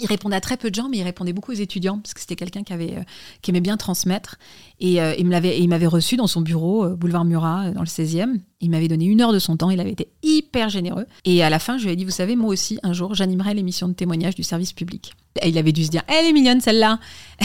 Il 0.00 0.06
répondait 0.08 0.34
à 0.34 0.40
très 0.40 0.56
peu 0.56 0.70
de 0.70 0.74
gens, 0.74 0.88
mais 0.88 0.98
il 0.98 1.02
répondait 1.04 1.32
beaucoup 1.32 1.52
aux 1.52 1.54
étudiants 1.54 2.00
parce 2.00 2.14
que 2.14 2.20
c'était 2.20 2.34
quelqu'un 2.34 2.64
qui 2.64 2.72
avait 2.72 2.96
euh, 2.96 3.02
qui 3.42 3.52
aimait 3.52 3.60
bien 3.60 3.76
transmettre. 3.76 4.38
Et 4.80 5.00
euh, 5.00 5.14
il 5.16 5.28
m'avait 5.28 5.86
reçu 5.86 6.16
dans 6.16 6.26
son 6.26 6.40
bureau, 6.40 6.84
euh, 6.84 6.96
boulevard 6.96 7.24
Murat, 7.24 7.70
dans 7.70 7.80
le 7.80 7.86
16e. 7.86 8.40
Il 8.60 8.70
m'avait 8.70 8.88
donné 8.88 9.04
une 9.04 9.20
heure 9.20 9.32
de 9.32 9.38
son 9.38 9.56
temps. 9.56 9.70
Il 9.70 9.78
avait 9.78 9.92
été 9.92 10.08
hyper 10.24 10.68
généreux. 10.68 11.06
Et 11.24 11.44
à 11.44 11.50
la 11.50 11.60
fin, 11.60 11.78
je 11.78 11.84
lui 11.84 11.92
ai 11.92 11.96
dit, 11.96 12.04
vous 12.04 12.10
savez, 12.10 12.34
moi 12.34 12.48
aussi, 12.48 12.80
un 12.82 12.92
jour, 12.92 13.14
j'animerai 13.14 13.54
l'émission 13.54 13.86
de 13.86 13.92
témoignage 13.92 14.34
du 14.34 14.42
service 14.42 14.72
public. 14.72 15.14
Et 15.40 15.50
il 15.50 15.58
avait 15.58 15.70
dû 15.70 15.84
se 15.84 15.90
dire, 15.90 16.02
elle 16.08 16.26
est 16.26 16.32
mignonne 16.32 16.60
celle-là. 16.60 16.98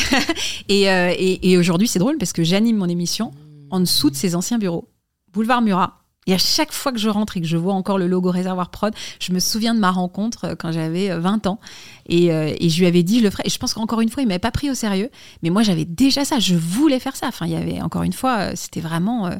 et 0.69 0.85
et, 0.85 1.51
et 1.51 1.57
aujourd'hui, 1.57 1.87
c'est 1.87 1.99
drôle 1.99 2.17
parce 2.17 2.33
que 2.33 2.43
j'anime 2.43 2.77
mon 2.77 2.89
émission 2.89 3.29
en 3.69 3.79
dessous 3.79 4.09
de 4.09 4.15
ses 4.15 4.33
anciens 4.33 4.57
bureaux, 4.57 4.89
boulevard 5.33 5.61
Murat. 5.61 5.99
Et 6.29 6.33
à 6.33 6.37
chaque 6.37 6.71
fois 6.71 6.91
que 6.91 6.99
je 6.99 7.09
rentre 7.09 7.37
et 7.37 7.41
que 7.41 7.47
je 7.47 7.57
vois 7.57 7.73
encore 7.73 7.97
le 7.97 8.05
logo 8.07 8.29
Réservoir 8.29 8.69
Prod, 8.69 8.93
je 9.19 9.31
me 9.33 9.39
souviens 9.39 9.73
de 9.73 9.79
ma 9.79 9.89
rencontre 9.89 10.45
euh, 10.45 10.55
quand 10.55 10.71
j'avais 10.71 11.09
euh, 11.09 11.19
20 11.19 11.47
ans. 11.47 11.59
Et, 12.07 12.31
euh, 12.31 12.53
et 12.59 12.69
je 12.69 12.79
lui 12.79 12.85
avais 12.85 13.01
dit, 13.01 13.19
je 13.19 13.23
le 13.23 13.29
ferai. 13.31 13.43
Et 13.45 13.49
je 13.49 13.57
pense 13.57 13.73
qu'encore 13.73 14.01
une 14.01 14.09
fois, 14.09 14.21
il 14.21 14.27
m'avait 14.27 14.37
pas 14.39 14.51
pris 14.51 14.69
au 14.69 14.75
sérieux. 14.75 15.09
Mais 15.41 15.49
moi, 15.49 15.63
j'avais 15.63 15.85
déjà 15.85 16.25
ça. 16.25 16.37
Je 16.39 16.53
voulais 16.55 16.99
faire 16.99 17.15
ça. 17.15 17.27
Enfin, 17.29 17.47
il 17.47 17.53
y 17.53 17.55
avait, 17.55 17.81
encore 17.81 18.03
une 18.03 18.13
fois, 18.13 18.37
euh, 18.39 18.51
c'était 18.55 18.81
vraiment 18.81 19.25
euh, 19.27 19.35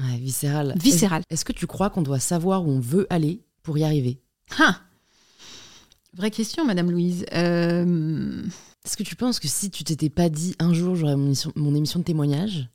Ouais, 0.00 0.18
viscéral. 0.18 0.74
viscéral. 0.76 1.22
Est-ce 1.30 1.44
que 1.46 1.52
tu 1.52 1.66
crois 1.66 1.88
qu'on 1.88 2.02
doit 2.02 2.18
savoir 2.20 2.66
où 2.66 2.70
on 2.70 2.80
veut 2.80 3.06
aller 3.10 3.40
pour 3.62 3.78
y 3.78 3.84
arriver? 3.84 4.20
Ah 4.58 4.76
Vraie 6.16 6.30
question, 6.30 6.64
Madame 6.64 6.90
Louise. 6.90 7.24
Euh, 7.32 8.42
Est-ce 8.84 8.96
que 8.96 9.02
tu 9.02 9.16
penses 9.16 9.40
que 9.40 9.48
si 9.48 9.70
tu 9.70 9.82
t'étais 9.82 10.10
pas 10.10 10.28
dit 10.28 10.54
un 10.60 10.72
jour 10.74 10.94
j'aurai 10.94 11.16
mon 11.16 11.26
émission, 11.26 11.52
mon 11.56 11.74
émission 11.74 11.98
de 12.00 12.04
témoignage, 12.04 12.68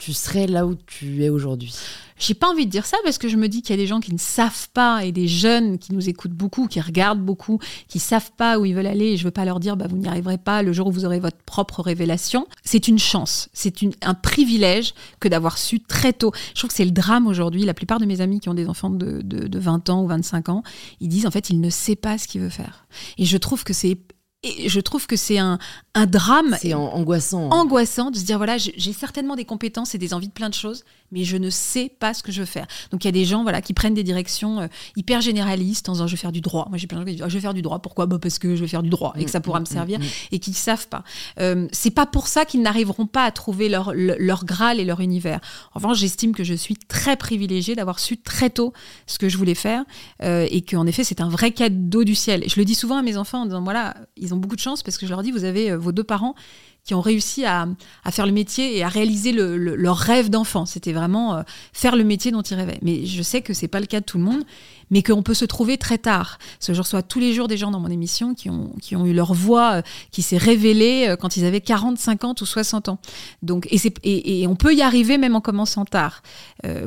tu 0.00 0.14
serais 0.14 0.46
là 0.46 0.66
où 0.66 0.74
tu 0.86 1.22
es 1.22 1.28
aujourd'hui 1.28 1.74
J'ai 2.18 2.32
pas 2.32 2.48
envie 2.48 2.64
de 2.64 2.70
dire 2.70 2.86
ça 2.86 2.96
parce 3.04 3.18
que 3.18 3.28
je 3.28 3.36
me 3.36 3.48
dis 3.48 3.60
qu'il 3.60 3.76
y 3.76 3.78
a 3.78 3.82
des 3.82 3.86
gens 3.86 4.00
qui 4.00 4.14
ne 4.14 4.18
savent 4.18 4.70
pas 4.70 5.04
et 5.04 5.12
des 5.12 5.28
jeunes 5.28 5.78
qui 5.78 5.92
nous 5.92 6.08
écoutent 6.08 6.32
beaucoup, 6.32 6.68
qui 6.68 6.80
regardent 6.80 7.20
beaucoup, 7.20 7.58
qui 7.86 7.98
savent 7.98 8.30
pas 8.32 8.58
où 8.58 8.64
ils 8.64 8.74
veulent 8.74 8.86
aller 8.86 9.08
et 9.08 9.16
je 9.18 9.24
veux 9.24 9.30
pas 9.30 9.44
leur 9.44 9.60
dire 9.60 9.76
bah 9.76 9.86
vous 9.88 9.98
n'y 9.98 10.08
arriverez 10.08 10.38
pas 10.38 10.62
le 10.62 10.72
jour 10.72 10.86
où 10.86 10.90
vous 10.90 11.04
aurez 11.04 11.20
votre 11.20 11.36
propre 11.36 11.82
révélation. 11.82 12.46
C'est 12.64 12.88
une 12.88 12.98
chance, 12.98 13.50
c'est 13.52 13.74
un 14.00 14.14
privilège 14.14 14.94
que 15.20 15.28
d'avoir 15.28 15.58
su 15.58 15.80
très 15.80 16.14
tôt. 16.14 16.32
Je 16.54 16.60
trouve 16.60 16.70
que 16.70 16.76
c'est 16.76 16.84
le 16.86 16.92
drame 16.92 17.26
aujourd'hui. 17.26 17.64
La 17.64 17.74
plupart 17.74 18.00
de 18.00 18.06
mes 18.06 18.22
amis 18.22 18.40
qui 18.40 18.48
ont 18.48 18.54
des 18.54 18.68
enfants 18.68 18.90
de, 18.90 19.20
de, 19.20 19.48
de 19.48 19.58
20 19.58 19.90
ans 19.90 20.02
ou 20.02 20.06
25 20.06 20.48
ans, 20.48 20.62
ils 21.00 21.08
disent 21.08 21.26
en 21.26 21.30
fait 21.30 21.50
il 21.50 21.60
ne 21.60 21.68
sait 21.68 21.96
pas 21.96 22.16
ce 22.16 22.26
qu'il 22.26 22.40
veut 22.40 22.48
faire. 22.48 22.86
Et 23.18 23.26
je 23.26 23.36
trouve 23.36 23.64
que 23.64 23.74
c'est 23.74 23.98
et 24.42 24.68
je 24.70 24.80
trouve 24.80 25.06
que 25.06 25.16
c'est 25.16 25.38
un, 25.38 25.58
un 25.94 26.06
drame 26.06 26.56
C'est 26.60 26.72
angoissant. 26.74 27.50
angoissant 27.50 28.10
de 28.10 28.16
se 28.16 28.24
dire 28.24 28.38
voilà 28.38 28.56
j'ai 28.58 28.92
certainement 28.92 29.36
des 29.36 29.44
compétences 29.44 29.94
et 29.94 29.98
des 29.98 30.14
envies 30.14 30.28
de 30.28 30.32
plein 30.32 30.48
de 30.48 30.54
choses 30.54 30.84
mais 31.12 31.24
je 31.24 31.36
ne 31.36 31.50
sais 31.50 31.90
pas 31.98 32.14
ce 32.14 32.22
que 32.22 32.30
je 32.30 32.38
veux 32.40 32.46
faire. 32.46 32.66
Donc 32.92 33.02
il 33.04 33.08
y 33.08 33.10
a 33.10 33.12
des 33.12 33.24
gens 33.24 33.42
voilà 33.42 33.60
qui 33.60 33.74
prennent 33.74 33.94
des 33.94 34.04
directions 34.04 34.60
euh, 34.60 34.66
hyper 34.96 35.20
généralistes 35.20 35.88
en 35.88 35.92
disant 35.94 36.06
je 36.06 36.12
vais 36.12 36.16
faire 36.20 36.30
du 36.32 36.40
droit. 36.40 36.66
Moi 36.68 36.78
j'ai 36.78 36.86
plein 36.86 36.98
de 36.98 37.02
gens 37.02 37.06
qui 37.06 37.12
disent 37.16 37.22
Ah, 37.24 37.28
je 37.28 37.34
vais 37.34 37.40
faire 37.40 37.52
du 37.52 37.62
droit. 37.62 37.80
Pourquoi? 37.80 38.06
Bah, 38.06 38.18
parce 38.22 38.38
que 38.38 38.54
je 38.54 38.60
vais 38.60 38.68
faire 38.68 38.82
du 38.84 38.90
droit 38.90 39.12
et 39.18 39.24
que 39.24 39.30
ça 39.30 39.40
pourra 39.40 39.58
me 39.60 39.64
servir 39.64 39.98
Mm, 39.98 40.04
mm, 40.04 40.08
et 40.32 40.38
qui 40.38 40.50
ne 40.50 40.54
savent 40.54 40.86
pas. 40.86 41.02
Euh, 41.40 41.66
c'est 41.72 41.90
pas 41.90 42.06
pour 42.06 42.28
ça 42.28 42.44
qu'ils 42.44 42.62
n'arriveront 42.62 43.06
pas 43.06 43.24
à 43.24 43.32
trouver 43.32 43.68
leur, 43.68 43.92
le- 43.92 44.14
leur 44.20 44.44
graal 44.44 44.78
et 44.78 44.84
leur 44.84 45.00
univers. 45.00 45.40
En 45.74 45.80
revanche 45.80 45.98
j'estime 45.98 46.32
que 46.32 46.44
je 46.44 46.54
suis 46.54 46.76
très 46.76 47.16
privilégiée 47.16 47.74
d'avoir 47.74 47.98
su 47.98 48.16
très 48.16 48.48
tôt 48.48 48.72
ce 49.08 49.18
que 49.18 49.28
je 49.28 49.36
voulais 49.36 49.56
faire 49.56 49.82
euh, 50.22 50.46
et 50.48 50.62
qu'en 50.62 50.86
effet 50.86 51.02
c'est 51.02 51.20
un 51.20 51.28
vrai 51.28 51.50
cadeau 51.50 52.04
du 52.04 52.14
ciel. 52.14 52.44
Je 52.46 52.54
le 52.56 52.64
dis 52.64 52.76
souvent 52.76 52.96
à 52.96 53.02
mes 53.02 53.16
enfants 53.16 53.42
en 53.42 53.46
disant 53.46 53.62
voilà 53.62 53.96
ils 54.16 54.29
ont 54.34 54.36
beaucoup 54.38 54.56
de 54.56 54.60
chance 54.60 54.82
parce 54.82 54.98
que 54.98 55.06
je 55.06 55.10
leur 55.10 55.22
dis 55.22 55.30
vous 55.30 55.44
avez 55.44 55.70
euh, 55.72 55.76
vos 55.78 55.92
deux 55.92 56.04
parents 56.04 56.34
qui 56.82 56.94
ont 56.94 57.02
réussi 57.02 57.44
à, 57.44 57.68
faire 58.10 58.24
le 58.24 58.32
métier 58.32 58.74
et 58.78 58.82
à 58.82 58.88
réaliser 58.88 59.32
le- 59.32 59.58
le- 59.58 59.76
leur 59.76 59.98
rêve 59.98 60.30
d'enfant. 60.30 60.64
C'était 60.64 60.94
vraiment 60.94 61.34
euh, 61.36 61.42
faire 61.74 61.94
le 61.94 62.04
métier 62.04 62.30
dont 62.30 62.40
ils 62.40 62.54
rêvaient. 62.54 62.78
Mais 62.80 63.04
je 63.04 63.22
sais 63.22 63.42
que 63.42 63.52
c'est 63.52 63.68
pas 63.68 63.80
le 63.80 63.86
cas 63.86 64.00
de 64.00 64.06
tout 64.06 64.16
le 64.16 64.24
monde, 64.24 64.44
mais 64.90 65.02
qu'on 65.02 65.22
peut 65.22 65.34
se 65.34 65.44
trouver 65.44 65.76
très 65.76 65.98
tard. 65.98 66.38
Je 66.66 66.72
reçois 66.72 67.02
tous 67.02 67.18
les 67.20 67.34
jours 67.34 67.48
des 67.48 67.58
gens 67.58 67.70
dans 67.70 67.80
mon 67.80 67.90
émission 67.90 68.34
qui 68.34 68.48
ont, 68.48 68.72
eu 69.04 69.12
leur 69.12 69.34
voix 69.34 69.74
euh, 69.74 69.82
qui 70.10 70.22
s'est 70.22 70.38
révélée 70.38 71.14
quand 71.20 71.36
ils 71.36 71.44
avaient 71.44 71.60
40, 71.60 71.98
50 71.98 72.40
ou 72.40 72.46
60 72.46 72.88
ans. 72.88 72.98
Donc, 73.42 73.68
et, 73.70 74.46
on 74.46 74.56
peut 74.56 74.74
y 74.74 74.80
arriver 74.80 75.18
même 75.18 75.36
en 75.36 75.42
commençant 75.42 75.84
tard. 75.84 76.22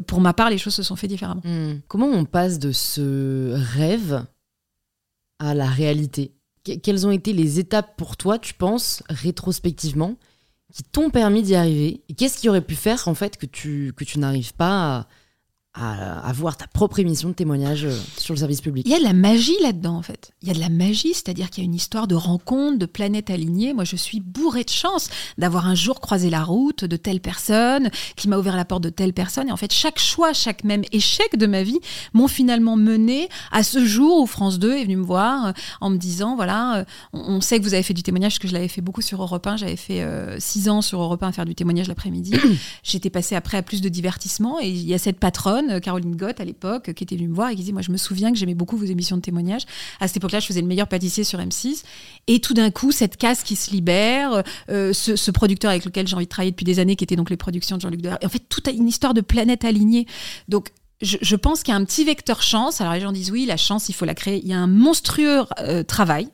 Pour 0.07 0.21
ma 0.21 0.33
part, 0.33 0.49
les 0.49 0.57
choses 0.57 0.73
se 0.73 0.81
sont 0.83 0.95
faites 0.95 1.11
différemment. 1.11 1.41
Hmm. 1.43 1.81
Comment 1.87 2.07
on 2.07 2.25
passe 2.25 2.57
de 2.57 2.71
ce 2.71 3.53
rêve 3.75 4.25
à 5.37 5.53
la 5.53 5.67
réalité? 5.67 6.33
Quelles 6.63 7.05
ont 7.05 7.11
été 7.11 7.33
les 7.33 7.59
étapes 7.59 7.97
pour 7.97 8.15
toi, 8.15 8.39
tu 8.39 8.53
penses, 8.53 9.03
rétrospectivement, 9.09 10.15
qui 10.73 10.83
t'ont 10.83 11.09
permis 11.09 11.43
d'y 11.43 11.55
arriver? 11.55 12.01
Qu'est-ce 12.17 12.39
qui 12.39 12.49
aurait 12.49 12.61
pu 12.61 12.75
faire, 12.75 13.07
en 13.07 13.13
fait, 13.13 13.37
que 13.37 13.45
tu, 13.45 13.93
que 13.97 14.03
tu 14.03 14.19
n'arrives 14.19 14.53
pas 14.53 14.97
à, 14.97 15.07
à 15.75 16.19
avoir 16.27 16.55
ta 16.55 16.67
propre 16.67 16.99
émission 16.99 17.29
de 17.29 17.33
témoignage 17.33 17.85
euh, 17.85 17.97
sur 18.17 18.35
le 18.35 18.39
service 18.39 18.61
public 18.61 18.85
Il 18.85 18.91
y 18.91 18.95
a 18.95 18.99
de 18.99 19.03
la 19.03 19.13
magie 19.13 19.55
là-dedans, 19.61 19.95
en 19.95 20.03
fait. 20.03 20.31
Il 20.43 20.47
y 20.47 20.51
a 20.51 20.53
de 20.53 20.59
la 20.59 20.69
magie, 20.69 21.13
c'est-à-dire 21.13 21.49
qu'il 21.49 21.63
y 21.63 21.65
a 21.65 21.69
une 21.69 21.73
histoire 21.73 22.07
de 22.07 22.13
rencontre, 22.13 22.77
de 22.77 22.85
planètes 22.85 23.31
alignées. 23.31 23.73
Moi, 23.73 23.83
je 23.83 23.95
suis 23.95 24.19
bourrée 24.19 24.63
de 24.63 24.69
chance 24.69 25.09
d'avoir 25.39 25.67
un 25.67 25.73
jour 25.73 25.99
croisé 25.99 26.29
la 26.29 26.43
route 26.43 26.85
de 26.85 26.95
telle 26.95 27.21
personne, 27.21 27.89
qui 28.15 28.27
m'a 28.27 28.37
ouvert 28.37 28.55
la 28.55 28.65
porte 28.65 28.83
de 28.83 28.89
telle 28.89 29.13
personne. 29.13 29.49
Et 29.49 29.51
en 29.51 29.57
fait, 29.57 29.73
chaque 29.73 29.97
choix, 29.97 30.33
chaque 30.33 30.63
même 30.63 30.83
échec 30.91 31.37
de 31.37 31.47
ma 31.47 31.63
vie 31.63 31.79
m'ont 32.13 32.27
finalement 32.27 32.75
mené 32.75 33.27
à 33.51 33.63
ce 33.63 33.83
jour 33.83 34.21
où 34.21 34.27
France 34.27 34.59
2 34.59 34.77
est 34.77 34.83
venu 34.83 34.97
me 34.97 35.03
voir 35.03 35.47
euh, 35.47 35.51
en 35.81 35.89
me 35.89 35.97
disant, 35.97 36.35
voilà, 36.35 36.77
euh, 36.77 36.85
on, 37.13 37.35
on 37.35 37.41
sait 37.41 37.59
que 37.59 37.63
vous 37.63 37.73
avez 37.73 37.83
fait 37.83 37.95
du 37.95 38.03
témoignage, 38.03 38.33
parce 38.33 38.39
que 38.39 38.47
je 38.47 38.53
l'avais 38.53 38.67
fait 38.67 38.81
beaucoup 38.81 39.01
sur 39.01 39.21
Europe 39.21 39.47
1. 39.47 39.57
J'avais 39.57 39.75
fait 39.75 40.01
euh, 40.01 40.39
six 40.39 40.69
ans 40.69 40.81
sur 40.81 41.01
Europe 41.01 41.23
1 41.23 41.29
à 41.29 41.31
faire 41.31 41.45
du 41.45 41.55
témoignage 41.55 41.87
l'après-midi. 41.87 42.33
J'étais 42.83 43.09
passée 43.09 43.35
après 43.35 43.57
à 43.57 43.63
plus 43.63 43.81
de 43.81 43.89
divertissement. 43.89 44.59
Et 44.59 44.69
il 44.69 44.87
y 44.87 44.93
a 44.93 44.97
cette 44.97 45.19
patronne, 45.19 45.62
euh, 45.69 45.79
Caroline 45.79 46.15
Gott, 46.15 46.39
à 46.39 46.45
l'époque, 46.45 46.89
euh, 46.89 46.93
qui 46.93 47.03
était 47.03 47.15
venue 47.15 47.27
me 47.27 47.35
voir 47.35 47.49
et 47.49 47.55
qui 47.55 47.61
disait, 47.61 47.71
moi, 47.71 47.81
je 47.81 47.91
me 47.91 47.97
souviens 47.97 48.31
que 48.31 48.37
j'aimais 48.37 48.53
beaucoup 48.53 48.77
vos 48.77 48.85
émissions 48.85 49.17
de 49.17 49.21
témoignage. 49.21 49.63
À 49.99 50.07
cette 50.07 50.17
époque-là, 50.17 50.39
je 50.39 50.47
faisais 50.47 50.61
le 50.61 50.67
meilleur 50.67 50.87
pâtissier 50.87 51.23
sur 51.23 51.39
M6. 51.39 51.83
Et 52.27 52.39
tout 52.39 52.53
d'un 52.53 52.71
coup, 52.71 52.91
cette 52.91 53.17
case 53.17 53.43
qui 53.43 53.55
se 53.55 53.71
libère, 53.71 54.43
euh, 54.69 54.93
ce, 54.93 55.31
producteur 55.31 55.71
avec 55.71 55.85
lequel 55.85 56.07
j'ai 56.07 56.15
envie 56.15 56.25
de 56.25 56.29
travailler 56.29 56.51
depuis 56.51 56.65
des 56.65 56.79
années, 56.79 56.95
qui 56.95 57.03
était 57.03 57.15
donc 57.15 57.29
les 57.29 57.37
productions 57.37 57.77
de 57.77 57.81
Jean-Luc 57.81 58.01
Dehaene. 58.01 58.17
Et 58.21 58.25
en 58.25 58.29
fait, 58.29 58.43
toute 58.49 58.67
une 58.67 58.87
histoire 58.87 59.13
de 59.13 59.21
planète 59.21 59.65
alignée. 59.65 60.05
Donc, 60.47 60.69
je, 61.01 61.35
pense 61.35 61.63
qu'il 61.63 61.73
y 61.73 61.75
a 61.75 61.79
un 61.79 61.83
petit 61.83 62.05
vecteur 62.05 62.41
chance. 62.41 62.79
Alors, 62.79 62.93
les 62.93 63.01
gens 63.01 63.11
disent, 63.11 63.31
oui, 63.31 63.45
la 63.45 63.57
chance, 63.57 63.89
il 63.89 63.93
faut 63.93 64.05
la 64.05 64.15
créer. 64.15 64.39
Il 64.41 64.47
y 64.47 64.53
a 64.53 64.59
un 64.59 64.67
monstrueux 64.67 65.41
travail. 65.87 66.29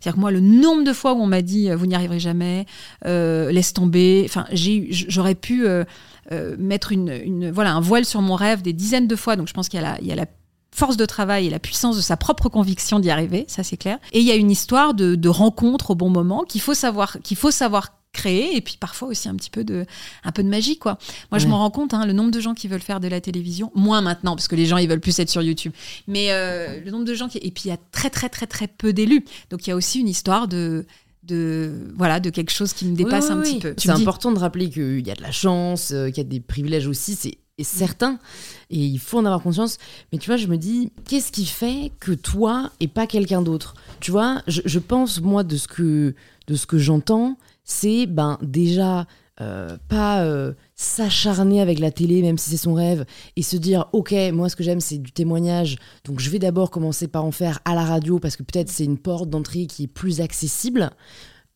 C'est-à-dire 0.00 0.14
que 0.14 0.20
moi, 0.20 0.30
le 0.30 0.40
nombre 0.40 0.84
de 0.84 0.92
fois 0.92 1.14
où 1.14 1.20
on 1.20 1.26
m'a 1.26 1.42
dit 1.42 1.68
vous 1.70 1.86
n'y 1.86 1.94
arriverez 1.94 2.20
jamais, 2.20 2.64
laisse 3.04 3.72
tomber, 3.74 4.22
enfin, 4.24 4.46
j'aurais 4.52 5.34
pu 5.34 5.66
mettre 6.58 6.92
une, 6.92 7.10
une- 7.24 7.50
voilà, 7.50 7.72
un 7.72 7.80
voile 7.80 8.04
sur 8.04 8.20
mon 8.22 8.34
rêve 8.34 8.62
des 8.62 8.72
dizaines 8.72 9.06
de 9.08 9.16
fois. 9.16 9.36
Donc, 9.36 9.48
je 9.48 9.52
pense 9.54 9.68
qu'il 9.68 9.80
y 9.80 9.82
a 9.84 9.92
la, 9.92 10.00
il 10.00 10.06
y 10.06 10.12
a 10.12 10.16
la 10.16 10.26
force 10.72 10.96
de 10.96 11.06
travail 11.06 11.46
et 11.46 11.50
la 11.50 11.60
puissance 11.60 11.96
de 11.96 12.02
sa 12.02 12.16
propre 12.16 12.48
conviction 12.48 12.98
d'y 12.98 13.08
arriver, 13.10 13.44
ça 13.46 13.62
c'est 13.62 13.76
clair. 13.76 13.98
Et 14.12 14.18
il 14.20 14.26
y 14.26 14.32
a 14.32 14.34
une 14.34 14.50
histoire 14.50 14.92
de, 14.94 15.14
de 15.14 15.28
rencontre 15.28 15.92
au 15.92 15.94
bon 15.94 16.10
moment 16.10 16.42
qu'il 16.42 16.60
faut 16.60 16.74
savoir, 16.74 17.18
qu'il 17.22 17.36
faut 17.36 17.52
savoir 17.52 17.92
créer 18.12 18.56
et 18.56 18.60
puis 18.60 18.76
parfois 18.78 19.08
aussi 19.08 19.28
un 19.28 19.34
petit 19.34 19.50
peu 19.50 19.64
de 19.64 19.86
un 20.22 20.30
peu 20.30 20.44
de 20.44 20.48
magie 20.48 20.78
quoi 20.78 20.98
moi 21.32 21.40
je 21.40 21.48
m'en 21.48 21.58
rends 21.58 21.72
compte 21.72 21.94
hein, 21.94 22.06
le 22.06 22.12
nombre 22.12 22.30
de 22.30 22.38
gens 22.38 22.54
qui 22.54 22.68
veulent 22.68 22.80
faire 22.80 23.00
de 23.00 23.08
la 23.08 23.20
télévision 23.20 23.72
moins 23.74 24.02
maintenant 24.02 24.36
parce 24.36 24.46
que 24.46 24.54
les 24.54 24.66
gens 24.66 24.76
ils 24.76 24.88
veulent 24.88 25.00
plus 25.00 25.18
être 25.18 25.28
sur 25.30 25.42
YouTube 25.42 25.72
mais 26.06 26.26
euh, 26.30 26.78
le 26.84 26.92
nombre 26.92 27.04
de 27.06 27.12
gens 27.14 27.26
qui 27.28 27.38
et 27.38 27.50
puis 27.50 27.62
il 27.64 27.68
y 27.70 27.72
a 27.72 27.76
très 27.90 28.10
très 28.10 28.28
très 28.28 28.46
très 28.46 28.68
peu 28.68 28.92
d'élus 28.92 29.24
donc 29.50 29.66
il 29.66 29.70
y 29.70 29.72
a 29.72 29.76
aussi 29.76 29.98
une 29.98 30.06
histoire 30.08 30.46
de 30.46 30.86
de 31.26 31.72
voilà 31.96 32.20
de 32.20 32.30
quelque 32.30 32.50
chose 32.52 32.72
qui 32.72 32.86
me 32.86 32.96
dépasse 32.96 33.26
Oui, 33.26 33.32
un 33.32 33.38
oui, 33.40 33.42
petit 33.54 33.60
peu 33.60 33.74
C'est 33.78 33.92
dis- 33.94 34.02
important 34.02 34.32
de 34.32 34.38
rappeler 34.38 34.68
qu'il 34.70 35.06
y 35.06 35.10
a 35.10 35.14
de 35.14 35.22
la 35.22 35.30
chance, 35.32 35.90
euh, 35.92 36.08
qu'il 36.08 36.18
y 36.18 36.26
a 36.26 36.28
des 36.28 36.40
privilèges 36.40 36.86
aussi, 36.86 37.14
c'est 37.14 37.38
est 37.56 37.62
certain. 37.62 38.18
Et 38.70 38.78
il 38.84 38.98
faut 38.98 39.18
en 39.18 39.24
avoir 39.24 39.40
conscience. 39.40 39.78
Mais 40.10 40.18
tu 40.18 40.26
vois, 40.28 40.36
je 40.36 40.48
me 40.48 40.56
dis, 40.56 40.90
qu'est-ce 41.08 41.30
qui 41.30 41.46
fait 41.46 41.92
que 42.00 42.10
toi 42.10 42.72
et 42.80 42.88
pas 42.88 43.06
quelqu'un 43.06 43.42
d'autre? 43.42 43.74
Tu 44.00 44.10
vois, 44.10 44.42
je, 44.48 44.60
je 44.64 44.78
pense, 44.80 45.20
moi, 45.20 45.44
de 45.44 45.56
ce 45.56 45.68
que, 45.68 46.16
de 46.48 46.54
ce 46.56 46.66
que 46.66 46.78
j'entends, 46.78 47.38
c'est 47.62 48.06
ben, 48.06 48.38
déjà 48.42 49.06
euh, 49.40 49.76
pas 49.88 50.22
euh, 50.24 50.52
s'acharner 50.74 51.60
avec 51.60 51.78
la 51.78 51.90
télé, 51.90 52.22
même 52.22 52.38
si 52.38 52.50
c'est 52.50 52.56
son 52.56 52.74
rêve, 52.74 53.04
et 53.36 53.42
se 53.42 53.56
dire, 53.56 53.86
ok, 53.92 54.14
moi, 54.32 54.48
ce 54.48 54.56
que 54.56 54.64
j'aime, 54.64 54.80
c'est 54.80 54.98
du 54.98 55.12
témoignage. 55.12 55.76
Donc, 56.04 56.20
je 56.20 56.30
vais 56.30 56.38
d'abord 56.38 56.70
commencer 56.70 57.08
par 57.08 57.24
en 57.24 57.32
faire 57.32 57.60
à 57.64 57.74
la 57.74 57.84
radio, 57.84 58.18
parce 58.18 58.36
que 58.36 58.42
peut-être 58.42 58.68
c'est 58.68 58.84
une 58.84 58.98
porte 58.98 59.30
d'entrée 59.30 59.66
qui 59.66 59.84
est 59.84 59.88
plus 59.88 60.20
accessible 60.20 60.90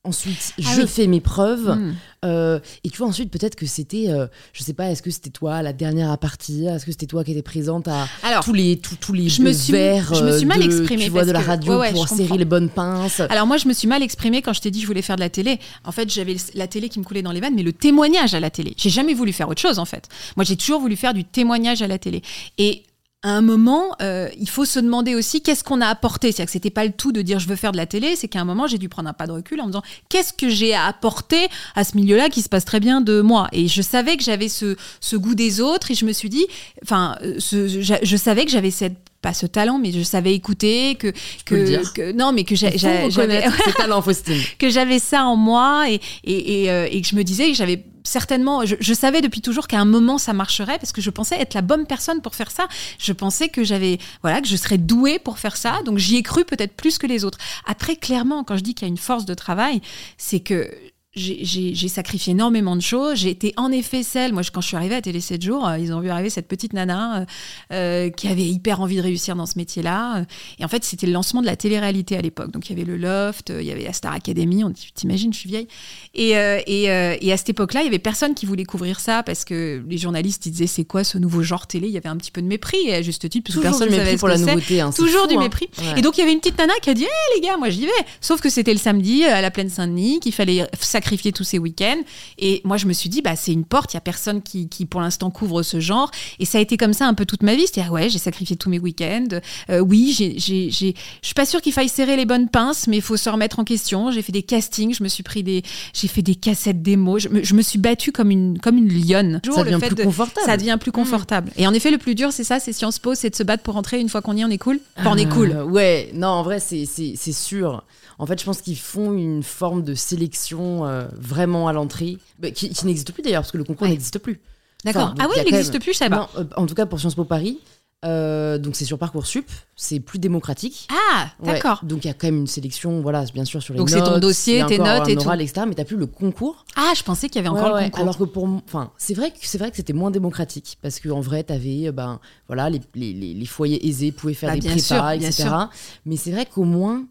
Ensuite, 0.08 0.54
Ah 0.58 0.62
je 0.74 0.80
oui. 0.82 0.88
fais 0.88 1.06
mes 1.06 1.20
preuves. 1.20 1.68
Hmm. 1.76 1.94
Euh, 2.24 2.58
et 2.82 2.90
tu 2.90 2.98
vois, 2.98 3.06
ensuite, 3.06 3.30
peut-être 3.30 3.54
que 3.54 3.66
c'était, 3.66 4.06
euh, 4.08 4.26
je 4.52 4.64
sais 4.64 4.72
pas, 4.72 4.90
est-ce 4.90 5.02
que 5.02 5.10
c'était 5.10 5.30
toi 5.30 5.62
la 5.62 5.72
dernière 5.72 6.10
à 6.10 6.16
partir? 6.16 6.74
Est-ce 6.74 6.84
que 6.86 6.90
c'était 6.90 7.06
toi 7.06 7.22
qui 7.22 7.30
étais 7.32 7.42
présente 7.42 7.86
à 7.86 8.08
Alors, 8.24 8.42
tous 8.42 8.52
les, 8.54 8.78
tous, 8.78 8.96
tous 8.96 9.12
les 9.12 9.28
je 9.28 9.42
me 9.42 9.52
suis- 9.52 9.72
verres 9.72 10.12
je 10.14 10.24
me 10.24 10.32
suis 10.32 10.44
euh, 10.44 10.48
mal 10.48 10.58
de, 10.58 10.64
exprimée 10.64 11.04
tu 11.04 11.10
vois, 11.10 11.24
de 11.24 11.30
la 11.30 11.40
radio 11.40 11.74
ouais, 11.74 11.78
ouais, 11.78 11.92
pour 11.92 12.08
serrer 12.08 12.22
comprends. 12.22 12.36
les 12.36 12.44
bonnes 12.44 12.70
pinces 12.70 13.20
Alors 13.20 13.46
moi, 13.46 13.56
je 13.58 13.68
me 13.68 13.72
suis 13.72 13.86
mal 13.86 14.02
exprimée 14.02 14.42
quand 14.42 14.52
je 14.52 14.60
t'ai 14.60 14.70
dit 14.72 14.78
que 14.80 14.82
je 14.82 14.88
voulais 14.88 15.02
faire 15.02 15.14
de 15.16 15.20
la 15.20 15.30
télé. 15.30 15.60
En 15.84 15.92
fait, 15.92 16.10
j'avais 16.10 16.34
la 16.54 16.66
télé 16.66 16.88
qui 16.88 16.98
me 16.98 17.04
coulait 17.04 17.22
dans 17.22 17.32
les 17.32 17.40
veines, 17.40 17.54
mais 17.54 17.62
le 17.62 17.72
témoignage 17.72 18.34
à 18.34 18.40
la 18.40 18.50
télé. 18.50 18.74
J'ai 18.76 18.90
jamais 18.90 19.14
voulu 19.14 19.32
faire 19.32 19.48
autre 19.48 19.60
chose, 19.60 19.78
en 19.78 19.84
fait. 19.84 20.08
Moi, 20.36 20.44
j'ai 20.44 20.56
toujours 20.56 20.80
voulu 20.80 20.96
faire 20.96 21.14
du 21.14 21.24
témoignage 21.24 21.82
à 21.82 21.86
la 21.86 21.98
télé. 21.98 22.22
Et 22.58 22.82
à 23.24 23.30
un 23.30 23.40
moment, 23.40 23.96
euh, 24.00 24.28
il 24.38 24.48
faut 24.48 24.64
se 24.64 24.78
demander 24.78 25.16
aussi 25.16 25.40
qu'est-ce 25.42 25.64
qu'on 25.64 25.80
a 25.80 25.86
apporté. 25.88 26.28
C'est-à-dire 26.30 26.46
que 26.46 26.52
c'était 26.52 26.70
pas 26.70 26.84
le 26.84 26.92
tout 26.92 27.10
de 27.10 27.20
dire 27.20 27.40
je 27.40 27.48
veux 27.48 27.56
faire 27.56 27.72
de 27.72 27.76
la 27.76 27.86
télé, 27.86 28.14
c'est 28.14 28.28
qu'à 28.28 28.40
un 28.40 28.44
moment, 28.44 28.68
j'ai 28.68 28.78
dû 28.78 28.88
prendre 28.88 29.08
un 29.08 29.12
pas 29.12 29.26
de 29.26 29.32
recul 29.32 29.60
en 29.60 29.64
me 29.64 29.70
disant 29.70 29.82
qu'est-ce 30.08 30.32
que 30.32 30.48
j'ai 30.48 30.72
à 30.72 30.84
apporter 30.86 31.48
à 31.74 31.82
ce 31.82 31.96
milieu-là 31.96 32.28
qui 32.28 32.42
se 32.42 32.48
passe 32.48 32.64
très 32.64 32.78
bien 32.78 33.00
de 33.00 33.20
moi? 33.20 33.48
Et 33.50 33.66
je 33.66 33.82
savais 33.82 34.16
que 34.16 34.22
j'avais 34.22 34.48
ce, 34.48 34.76
ce 35.00 35.16
goût 35.16 35.34
des 35.34 35.60
autres 35.60 35.90
et 35.90 35.94
je 35.94 36.04
me 36.04 36.12
suis 36.12 36.28
dit, 36.28 36.46
enfin, 36.84 37.16
euh, 37.24 37.34
ce- 37.38 37.66
je, 37.66 37.94
je 38.00 38.16
savais 38.16 38.44
que 38.44 38.52
j'avais 38.52 38.70
cette 38.70 38.96
pas 39.20 39.34
ce 39.34 39.46
talent, 39.46 39.78
mais 39.80 39.90
je 39.90 40.00
savais 40.04 40.32
écouter 40.32 40.94
que 40.94 41.08
que, 41.44 41.92
que 41.92 42.12
non, 42.12 42.32
mais 42.32 42.44
que 42.44 42.54
j'avais 42.54 42.78
Faustine. 44.00 44.40
que 44.60 44.70
j'avais 44.70 45.00
ça 45.00 45.24
en 45.24 45.34
moi 45.34 45.90
et, 45.90 46.00
et, 46.22 46.62
et, 46.62 46.70
euh, 46.70 46.86
et 46.88 47.02
que 47.02 47.08
je 47.08 47.16
me 47.16 47.24
disais 47.24 47.48
que 47.48 47.54
j'avais 47.56 47.82
certainement, 48.08 48.64
je, 48.64 48.94
savais 48.94 49.20
depuis 49.20 49.40
toujours 49.40 49.68
qu'à 49.68 49.78
un 49.78 49.84
moment 49.84 50.18
ça 50.18 50.32
marcherait 50.32 50.78
parce 50.78 50.92
que 50.92 51.00
je 51.00 51.10
pensais 51.10 51.40
être 51.40 51.54
la 51.54 51.62
bonne 51.62 51.86
personne 51.86 52.20
pour 52.20 52.34
faire 52.34 52.50
ça. 52.50 52.66
Je 52.98 53.12
pensais 53.12 53.48
que 53.48 53.64
j'avais, 53.64 53.98
voilà, 54.22 54.40
que 54.40 54.48
je 54.48 54.56
serais 54.56 54.78
douée 54.78 55.18
pour 55.18 55.38
faire 55.38 55.56
ça. 55.56 55.80
Donc 55.84 55.98
j'y 55.98 56.16
ai 56.16 56.22
cru 56.22 56.44
peut-être 56.44 56.74
plus 56.74 56.98
que 56.98 57.06
les 57.06 57.24
autres. 57.24 57.38
Après, 57.66 57.96
clairement, 57.96 58.44
quand 58.44 58.56
je 58.56 58.62
dis 58.62 58.74
qu'il 58.74 58.86
y 58.86 58.90
a 58.90 58.92
une 58.92 58.98
force 58.98 59.24
de 59.24 59.34
travail, 59.34 59.80
c'est 60.16 60.40
que 60.40 60.70
j'ai- 61.18 61.88
sacrifié 61.88 62.32
énormément 62.32 62.76
de 62.76 62.82
choses. 62.82 63.16
J'ai 63.18 63.30
été 63.30 63.52
en 63.56 63.70
effet 63.72 64.02
celle, 64.02 64.32
moi 64.32 64.42
je- 64.42 64.50
quand 64.50 64.60
je 64.60 64.68
suis 64.68 64.76
arrivée 64.76 64.94
à 64.94 65.02
Télé 65.02 65.20
7 65.20 65.42
jours, 65.42 65.66
euh, 65.66 65.78
ils 65.78 65.92
ont 65.92 66.00
vu 66.00 66.10
arriver 66.10 66.30
cette 66.30 66.48
petite 66.48 66.72
nana 66.72 67.20
euh, 67.20 67.24
euh, 67.72 68.10
qui 68.10 68.28
avait 68.28 68.44
hyper 68.44 68.80
envie 68.80 68.96
de 68.96 69.02
réussir 69.02 69.36
dans 69.36 69.46
ce 69.46 69.58
métier-là. 69.58 70.24
Et 70.58 70.64
en 70.64 70.68
fait, 70.68 70.84
c'était 70.84 71.06
le 71.06 71.12
lancement 71.12 71.40
de 71.40 71.46
la 71.46 71.56
télé-réalité 71.56 72.16
à 72.16 72.20
l'époque. 72.20 72.50
Donc 72.52 72.68
il 72.70 72.76
y 72.78 72.80
avait 72.80 72.90
le 72.90 72.96
Loft, 72.96 73.52
il 73.58 73.64
y 73.66 73.70
avait 73.72 73.84
la 73.84 73.92
Star 73.92 74.12
Academy, 74.12 74.64
on 74.64 74.72
t'imagines, 74.94 75.32
je 75.32 75.38
suis 75.38 75.48
vieille. 75.48 75.68
Et, 76.14 76.36
euh, 76.36 76.60
et, 76.66 76.90
euh, 76.90 77.16
et 77.20 77.32
à 77.32 77.36
cette 77.36 77.50
époque-là, 77.50 77.80
il 77.82 77.84
y 77.84 77.88
avait 77.88 77.98
personne 77.98 78.34
qui 78.34 78.46
voulait 78.46 78.64
couvrir 78.64 79.00
ça 79.00 79.22
parce 79.22 79.44
que 79.44 79.82
les 79.88 79.98
journalistes 79.98 80.46
ils 80.46 80.50
disaient 80.52 80.66
c'est 80.66 80.84
quoi 80.84 81.04
ce 81.04 81.18
nouveau 81.18 81.42
genre 81.42 81.66
télé? 81.66 81.88
Il 81.88 81.92
y 81.92 81.96
avait 81.96 82.08
un 82.08 82.16
petit 82.16 82.30
peu 82.30 82.42
de 82.42 82.46
mépris, 82.46 82.78
et 82.86 82.94
à 82.94 83.02
juste 83.02 83.28
titre, 83.28 83.44
parce 83.46 83.56
que 83.56 83.62
personne 83.62 83.90
ne 83.90 83.96
savait 83.96 84.16
pour 84.16 84.28
la 84.28 84.36
nouveauté. 84.38 84.80
hein, 84.80 84.90
Toujours 84.94 85.22
fou, 85.22 85.28
du 85.28 85.36
hein. 85.36 85.40
mépris. 85.40 85.68
Ouais. 85.78 85.98
Et 85.98 86.02
donc 86.02 86.16
il 86.18 86.20
y 86.20 86.24
avait 86.24 86.32
une 86.32 86.40
petite 86.40 86.58
nana 86.58 86.72
qui 86.82 86.90
a 86.90 86.94
dit 86.94 87.04
Hé 87.04 87.08
les 87.36 87.40
gars, 87.46 87.56
moi 87.56 87.70
j'y 87.70 87.86
vais. 87.86 87.92
Sauf 88.20 88.40
que 88.40 88.50
c'était 88.50 88.72
le 88.72 88.78
samedi 88.78 89.24
à 89.24 89.40
la 89.40 89.50
plaine 89.50 89.68
Saint-Denis, 89.70 90.20
qu'il 90.20 90.32
fallait 90.32 90.66
sacrifier 90.80 91.07
tous 91.16 91.44
ses 91.44 91.58
week-ends. 91.58 92.00
Et 92.38 92.60
moi 92.64 92.76
je 92.76 92.86
me 92.86 92.92
suis 92.92 93.08
dit 93.08 93.22
bah 93.22 93.36
c'est 93.36 93.52
une 93.52 93.64
porte, 93.64 93.92
il 93.94 93.96
y 93.96 93.98
a 93.98 94.00
personne 94.02 94.42
qui, 94.42 94.68
qui 94.68 94.84
pour 94.86 95.00
l'instant 95.00 95.30
couvre 95.30 95.62
ce 95.62 95.80
genre. 95.80 96.10
Et 96.38 96.44
ça 96.44 96.58
a 96.58 96.60
été 96.60 96.76
comme 96.76 96.92
ça 96.92 97.06
un 97.06 97.14
peu 97.14 97.24
toute 97.26 97.42
ma 97.42 97.54
vie. 97.54 97.66
C'est-à-dire 97.66 97.92
ouais 97.92 98.08
j'ai 98.08 98.18
sacrifié 98.18 98.56
tous 98.56 98.70
mes 98.70 98.78
week-ends. 98.78 99.28
Euh, 99.70 99.80
oui 99.80 100.14
j'ai, 100.16 100.38
j'ai, 100.38 100.70
j'ai- 100.70 100.94
je 101.22 101.26
suis 101.26 101.34
pas 101.34 101.46
sûre 101.46 101.60
qu'il 101.62 101.72
faille 101.72 101.88
serrer 101.88 102.16
les 102.16 102.26
bonnes 102.26 102.48
pinces, 102.48 102.86
mais 102.86 102.96
il 102.96 103.02
faut 103.02 103.16
se 103.16 103.28
remettre 103.30 103.58
en 103.58 103.64
question. 103.64 104.10
J'ai 104.10 104.22
fait 104.22 104.32
des 104.32 104.42
castings, 104.42 104.94
je 104.94 105.02
me 105.02 105.08
suis 105.08 105.22
pris 105.22 105.42
des, 105.42 105.62
j'ai 105.94 106.08
fait 106.08 106.22
des 106.22 106.34
cassettes 106.34 106.82
démos. 106.82 107.22
Je 107.22 107.28
me, 107.28 107.42
je 107.42 107.54
me 107.54 107.62
suis 107.62 107.78
battue 107.78 108.12
comme 108.12 108.30
une 108.30 108.58
comme 108.58 108.76
une 108.76 108.88
lionne. 108.92 109.40
Ça 109.44 109.62
devient 109.64 109.72
Le 109.74 109.78
fait 109.80 109.86
plus 109.88 109.94
de- 109.96 110.02
confortable. 110.04 110.46
ça 110.46 110.56
devient 110.56 110.76
plus 110.80 110.92
confortable. 110.92 111.50
Et 111.56 111.66
en 111.66 111.74
effet, 111.74 111.90
le 111.90 111.98
plus 111.98 112.14
dur, 112.14 112.32
c'est 112.32 112.44
ça, 112.44 112.60
c'est 112.60 112.72
Sciences 112.72 112.98
Po, 112.98 113.14
c'est 113.14 113.30
de 113.30 113.34
se 113.36 113.42
battre 113.42 113.62
pour 113.62 113.74
rentrer. 113.74 114.00
Une 114.00 114.08
fois 114.08 114.22
qu'on 114.22 114.36
y 114.36 114.40
est, 114.40 114.44
on 114.44 114.50
est 114.50 114.58
cool. 114.58 114.80
Enfin, 114.98 115.10
on 115.12 115.16
est 115.16 115.28
cool. 115.28 115.52
Euh, 115.52 115.64
ouais, 115.64 116.10
non, 116.14 116.28
en 116.28 116.42
vrai, 116.42 116.60
c'est 116.60 116.86
sûr. 117.32 117.82
En 118.18 118.26
fait, 118.26 118.40
je 118.40 118.44
pense 118.44 118.60
qu'ils 118.62 118.76
font 118.78 119.12
une 119.12 119.42
forme 119.42 119.82
de 119.82 119.94
sélection 119.94 120.84
euh, 120.86 121.06
vraiment 121.16 121.68
à 121.68 121.72
l'entrée, 121.72 122.18
bah, 122.38 122.50
qui, 122.50 122.68
qui 122.70 122.86
n'existe 122.86 123.12
plus 123.12 123.22
d'ailleurs, 123.22 123.42
parce 123.42 123.52
que 123.52 123.58
le 123.58 123.64
concours 123.64 123.84
Ouais. 123.84 123.90
n'existe 123.90 124.18
plus. 124.18 124.40
D'accord. 124.84 125.02
Enfin, 125.04 125.14
ah 125.18 125.22
donc, 125.24 125.32
oui, 125.36 125.42
il 125.46 125.52
n'existe 125.52 125.72
même- 125.72 125.82
plus, 125.82 125.92
je 125.92 125.98
savais 125.98 126.10
pas. 126.10 126.28
Non, 126.34 126.40
euh, 126.40 126.44
en 126.56 126.66
tout 126.66 126.74
cas 126.74 126.86
pour 126.86 126.98
Sciences 127.00 127.14
Po 127.14 127.24
Paris. 127.24 127.58
Euh, 128.04 128.58
donc 128.58 128.76
c'est 128.76 128.84
sur 128.84 128.96
Parcoursup, 128.96 129.50
c'est 129.74 129.98
plus 129.98 130.20
démocratique. 130.20 130.86
Ah, 131.12 131.30
Ouais. 131.40 131.54
d'accord. 131.54 131.80
Donc 131.82 132.04
il 132.04 132.06
y 132.06 132.10
a 132.10 132.14
quand 132.14 132.28
même 132.28 132.36
une 132.36 132.46
sélection, 132.46 133.00
voilà, 133.00 133.24
bien 133.34 133.44
sûr 133.44 133.60
sur 133.60 133.74
les 133.74 133.78
Donc, 133.78 133.90
notes. 133.90 134.04
c'est 134.04 134.08
ton 134.12 134.18
dossier, 134.20 134.64
tes 134.68 134.78
notes 134.78 135.08
et 135.08 135.16
oral, 135.16 135.42
etc. 135.42 135.66
Mais 135.68 135.74
t'as 135.74 135.84
plus 135.84 135.96
le 135.96 136.06
concours. 136.06 136.64
Ah, 136.76 136.92
je 136.96 137.02
pensais 137.02 137.28
qu'il 137.28 137.36
y 137.36 137.38
avait 137.40 137.48
encore 137.48 137.64
Ouais, 137.64 137.68
le 137.70 137.74
ouais. 137.74 137.84
concours. 137.90 138.00
Alors 138.02 138.18
que 138.18 138.22
pour, 138.22 138.44
enfin, 138.68 138.92
c'est 138.98 139.14
vrai 139.14 139.32
que 139.32 139.38
c'est 139.42 139.58
vrai 139.58 139.72
que 139.72 139.76
c'était 139.76 139.92
moins 139.92 140.12
démocratique 140.12 140.78
parce 140.80 141.00
qu'en 141.00 141.20
vrai, 141.20 141.42
t'avais, 141.42 141.90
ben, 141.90 142.20
voilà, 142.46 142.70
les, 142.70 142.80
les, 142.94 143.12
les- 143.12 143.34
les 143.34 143.46
foyers 143.46 143.84
aisés 143.88 144.12
pouvaient 144.12 144.34
faire 144.34 144.50
Bah, 144.50 144.54
des 144.60 144.68
prépas, 144.68 144.80
sûr, 144.80 145.10
etc. 145.10 145.32
sûr. 145.32 145.68
Mais 146.06 146.16
c'est 146.16 146.30
vrai 146.30 146.46
qu'au 146.46 146.62
moins, 146.64 147.02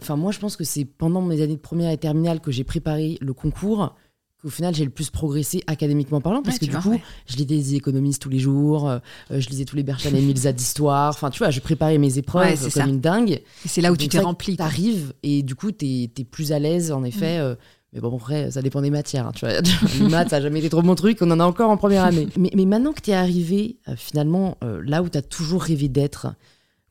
enfin, 0.00 0.16
moi, 0.16 0.32
je 0.32 0.38
pense 0.38 0.56
que 0.56 0.64
c'est 0.64 0.84
pendant 0.84 1.22
mes 1.22 1.42
années 1.42 1.56
de 1.56 1.60
première 1.60 1.90
et 1.90 1.98
terminale 1.98 2.40
que 2.40 2.50
j'ai 2.50 2.64
préparé 2.64 3.18
le 3.20 3.32
concours 3.32 3.94
qu'au 4.40 4.50
final 4.50 4.72
j'ai 4.72 4.84
le 4.84 4.90
plus 4.90 5.10
progressé 5.10 5.64
académiquement 5.66 6.20
parlant 6.20 6.42
parce 6.44 6.54
Ouais, 6.54 6.60
que 6.60 6.64
tu 6.66 6.70
du 6.70 6.76
vois, 6.76 6.82
coup 6.82 6.90
ouais. 6.92 7.02
je 7.26 7.32
lisais 7.34 7.44
des 7.46 7.74
économistes 7.74 8.22
tous 8.22 8.28
les 8.28 8.38
jours 8.38 8.88
euh, 8.88 8.98
euh, 9.32 9.40
je 9.40 9.48
lisais 9.48 9.64
tous 9.64 9.74
les 9.74 9.82
Bertrand 9.82 10.10
et 10.10 10.20
Milza 10.20 10.52
d'histoire 10.52 11.08
enfin 11.12 11.28
tu 11.30 11.38
vois 11.40 11.50
je 11.50 11.58
préparais 11.58 11.98
mes 11.98 12.18
épreuves 12.18 12.46
Ouais, 12.52 12.56
comme 12.56 12.70
ça. 12.70 12.86
une 12.86 13.00
dingue 13.00 13.30
Et 13.32 13.42
c'est 13.68 13.80
là 13.80 13.90
où 13.90 13.96
tu 13.96 14.06
t'es 14.06 14.20
rempli. 14.20 14.52
Mm. 14.52 14.56
T'arrives 14.58 15.12
et 15.24 15.42
du 15.42 15.56
coup, 15.56 15.72
t'es 15.72 16.08
es 16.16 16.22
plus 16.24 16.52
à 16.52 16.60
l'aise, 16.60 16.92
en 16.92 17.02
effet. 17.02 17.38
euh, 17.40 17.56
mais 17.92 17.98
bon, 18.00 18.14
après, 18.16 18.52
ça 18.52 18.62
dépend 18.62 18.80
des 18.80 18.90
matières. 18.90 19.26
hein, 19.26 19.32
tu 19.34 19.44
vois, 19.44 19.60
les 19.98 20.08
maths, 20.08 20.28
ça 20.30 20.40
jamais 20.40 20.60
été 20.60 20.68
trop 20.68 20.82
mon 20.82 20.94
truc. 20.94 21.18
On 21.20 21.30
en 21.32 21.40
a 21.40 21.44
encore 21.44 21.70
en 21.70 21.76
première 21.76 22.04
année. 22.04 22.28
mais, 22.36 22.50
mais 22.54 22.64
maintenant 22.64 22.92
que 22.92 23.00
t'es 23.00 23.14
arrivé, 23.14 23.78
euh, 23.88 23.94
finalement, 23.96 24.56
euh, 24.62 24.80
là 24.86 25.02
où 25.02 25.08
t'as 25.08 25.22
toujours 25.22 25.62
rêvé 25.64 25.88
d'être, 25.88 26.28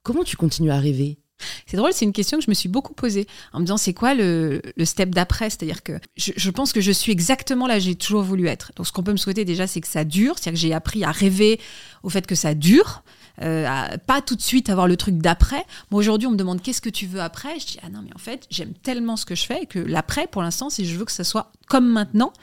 comment 0.03 0.24
tu 0.26 0.36
continues 0.36 0.72
à 0.72 0.80
rêver? 0.80 1.18
C'est 1.66 1.78
drôle, 1.78 1.92
c'est 1.94 2.06
une 2.06 2.14
question 2.14 2.38
que 2.40 2.44
je 2.46 2.50
me 2.50 2.56
suis 2.56 2.70
beaucoup 2.70 2.94
posée 2.94 3.28
en 3.54 3.60
me 3.60 3.66
disant 3.66 3.78
c'est 3.78 3.94
quoi 3.94 4.14
le, 4.14 4.62
le 4.76 4.86
step 4.86 5.10
d'après? 5.10 5.50
C'est-à-dire 5.50 5.84
que 5.84 5.94
je, 6.16 6.32
je 6.36 6.50
pense 6.52 6.74
que 6.74 6.82
je 6.82 6.92
suis 6.92 7.12
exactement 7.12 7.68
là, 7.68 7.80
j'ai 7.80 7.96
toujours 7.96 8.24
voulu 8.24 8.48
être. 8.48 8.72
Donc 8.76 8.88
ce 8.88 8.92
qu'on 8.92 9.04
peut 9.04 9.12
me 9.12 9.18
souhaiter 9.18 9.46
déjà, 9.46 9.68
c'est 9.68 9.82
que 9.82 9.88
ça 9.88 10.04
dure, 10.04 10.36
c'est-à-dire 10.38 10.54
que 10.60 10.68
j'ai 10.68 10.74
appris 10.74 11.04
à 11.04 11.12
rêver 11.12 11.60
au 12.04 12.10
fait 12.10 12.26
que 12.26 12.36
ça 12.36 12.54
dure. 12.54 13.04
euh, 13.42 13.66
à 13.68 13.98
pas 14.00 14.22
tout 14.22 14.36
de 14.36 14.42
suite 14.42 14.70
avoir 14.70 14.88
le 14.88 14.98
truc 14.98 15.18
d'après. 15.18 15.64
Moi 15.92 16.00
aujourd'hui, 16.00 16.28
on 16.28 16.32
me 16.32 16.38
demande 16.38 16.62
qu'est-ce 16.62 16.82
que 16.82 16.90
tu 16.90 17.06
veux 17.06 17.22
après? 17.22 17.60
Je 17.60 17.66
dis 17.68 17.78
ah 17.84 17.90
non 17.90 18.00
mais 18.04 18.14
en 18.16 18.20
fait 18.20 18.48
j'aime 18.50 18.74
tellement 18.74 19.16
ce 19.16 19.26
que 19.26 19.36
je 19.36 19.44
fais 19.44 19.66
que 19.68 19.80
l'après 19.80 20.28
pour 20.28 20.42
l'instant, 20.42 20.70
si 20.70 20.86
je 20.88 20.98
veux 20.98 21.06
que 21.06 21.12
ça 21.12 21.24
soit 21.24 21.52
comme 21.68 21.88
maintenant. 21.88 22.34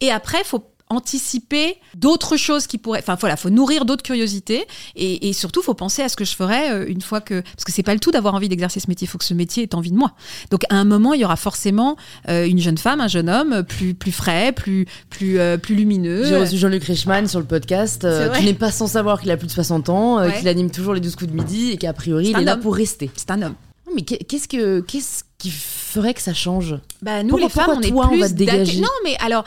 Et 0.00 0.10
après, 0.10 0.42
faut 0.44 0.64
anticiper 0.88 1.76
d'autres 1.96 2.36
choses 2.36 2.66
qui 2.66 2.78
pourraient. 2.78 3.00
Enfin 3.00 3.16
voilà, 3.18 3.36
faut 3.36 3.50
nourrir 3.50 3.84
d'autres 3.84 4.02
curiosités 4.02 4.66
et, 4.96 5.28
et 5.28 5.32
surtout 5.32 5.62
faut 5.62 5.74
penser 5.74 6.02
à 6.02 6.08
ce 6.08 6.16
que 6.16 6.24
je 6.24 6.34
ferais 6.34 6.70
euh, 6.72 6.84
une 6.88 7.00
fois 7.00 7.20
que 7.20 7.40
parce 7.40 7.64
que 7.64 7.72
c'est 7.72 7.82
pas 7.82 7.94
le 7.94 8.00
tout 8.00 8.10
d'avoir 8.10 8.34
envie 8.34 8.48
d'exercer 8.48 8.80
ce 8.80 8.88
métier. 8.88 9.06
Il 9.06 9.08
faut 9.10 9.18
que 9.18 9.24
ce 9.24 9.34
métier 9.34 9.62
ait 9.62 9.74
envie 9.74 9.90
de 9.90 9.96
moi. 9.96 10.12
Donc 10.50 10.62
à 10.70 10.76
un 10.76 10.84
moment, 10.84 11.14
il 11.14 11.20
y 11.20 11.24
aura 11.24 11.36
forcément 11.36 11.96
euh, 12.28 12.46
une 12.46 12.58
jeune 12.58 12.78
femme, 12.78 13.00
un 13.00 13.08
jeune 13.08 13.28
homme 13.30 13.62
plus 13.62 13.94
plus 13.94 14.12
frais, 14.12 14.52
plus 14.52 14.86
plus 15.10 15.38
euh, 15.38 15.56
plus 15.56 15.74
lumineux. 15.74 16.24
J'ai 16.24 16.36
reçu 16.36 16.56
Jean-Luc 16.58 16.84
Reichmann 16.84 17.26
sur 17.26 17.40
le 17.40 17.46
podcast, 17.46 18.04
euh, 18.04 18.28
qui 18.30 18.44
n'est 18.44 18.54
pas 18.54 18.70
sans 18.72 18.86
savoir 18.86 19.20
qu'il 19.20 19.30
a 19.30 19.36
plus 19.36 19.46
de 19.46 19.52
60 19.52 19.88
ans, 19.88 20.18
Ouais. 20.18 20.38
qu'il 20.38 20.48
anime 20.48 20.70
toujours 20.70 20.94
les 20.94 21.00
12 21.00 21.16
coups 21.16 21.30
de 21.30 21.36
midi 21.36 21.70
et 21.70 21.76
qu'a 21.78 21.92
priori, 21.92 22.28
il 22.30 22.38
est 22.38 22.44
là 22.44 22.56
pour 22.56 22.74
rester. 22.74 23.10
C'est 23.16 23.30
un 23.30 23.42
homme. 23.42 23.54
Mais 23.94 24.02
qu'est- 24.02 24.24
qu'est-ce 24.24 24.48
que 24.48 24.80
qu'est-ce 24.80 25.22
qui 25.42 25.50
ferait 25.50 26.14
que 26.14 26.22
ça 26.22 26.32
change 26.34 26.76
Bah, 27.02 27.22
nous, 27.22 27.30
Pourquoi- 27.30 27.46
les 27.48 27.52
femmes, 27.52 27.74
on 27.76 27.80
est 27.80 27.88
toi, 27.90 28.06
on 28.06 28.10
plus 28.10 28.20
va 28.20 28.28
te 28.28 28.34
dégager 28.34 28.80
Non, 28.80 28.88
mais 29.04 29.16
alors, 29.18 29.44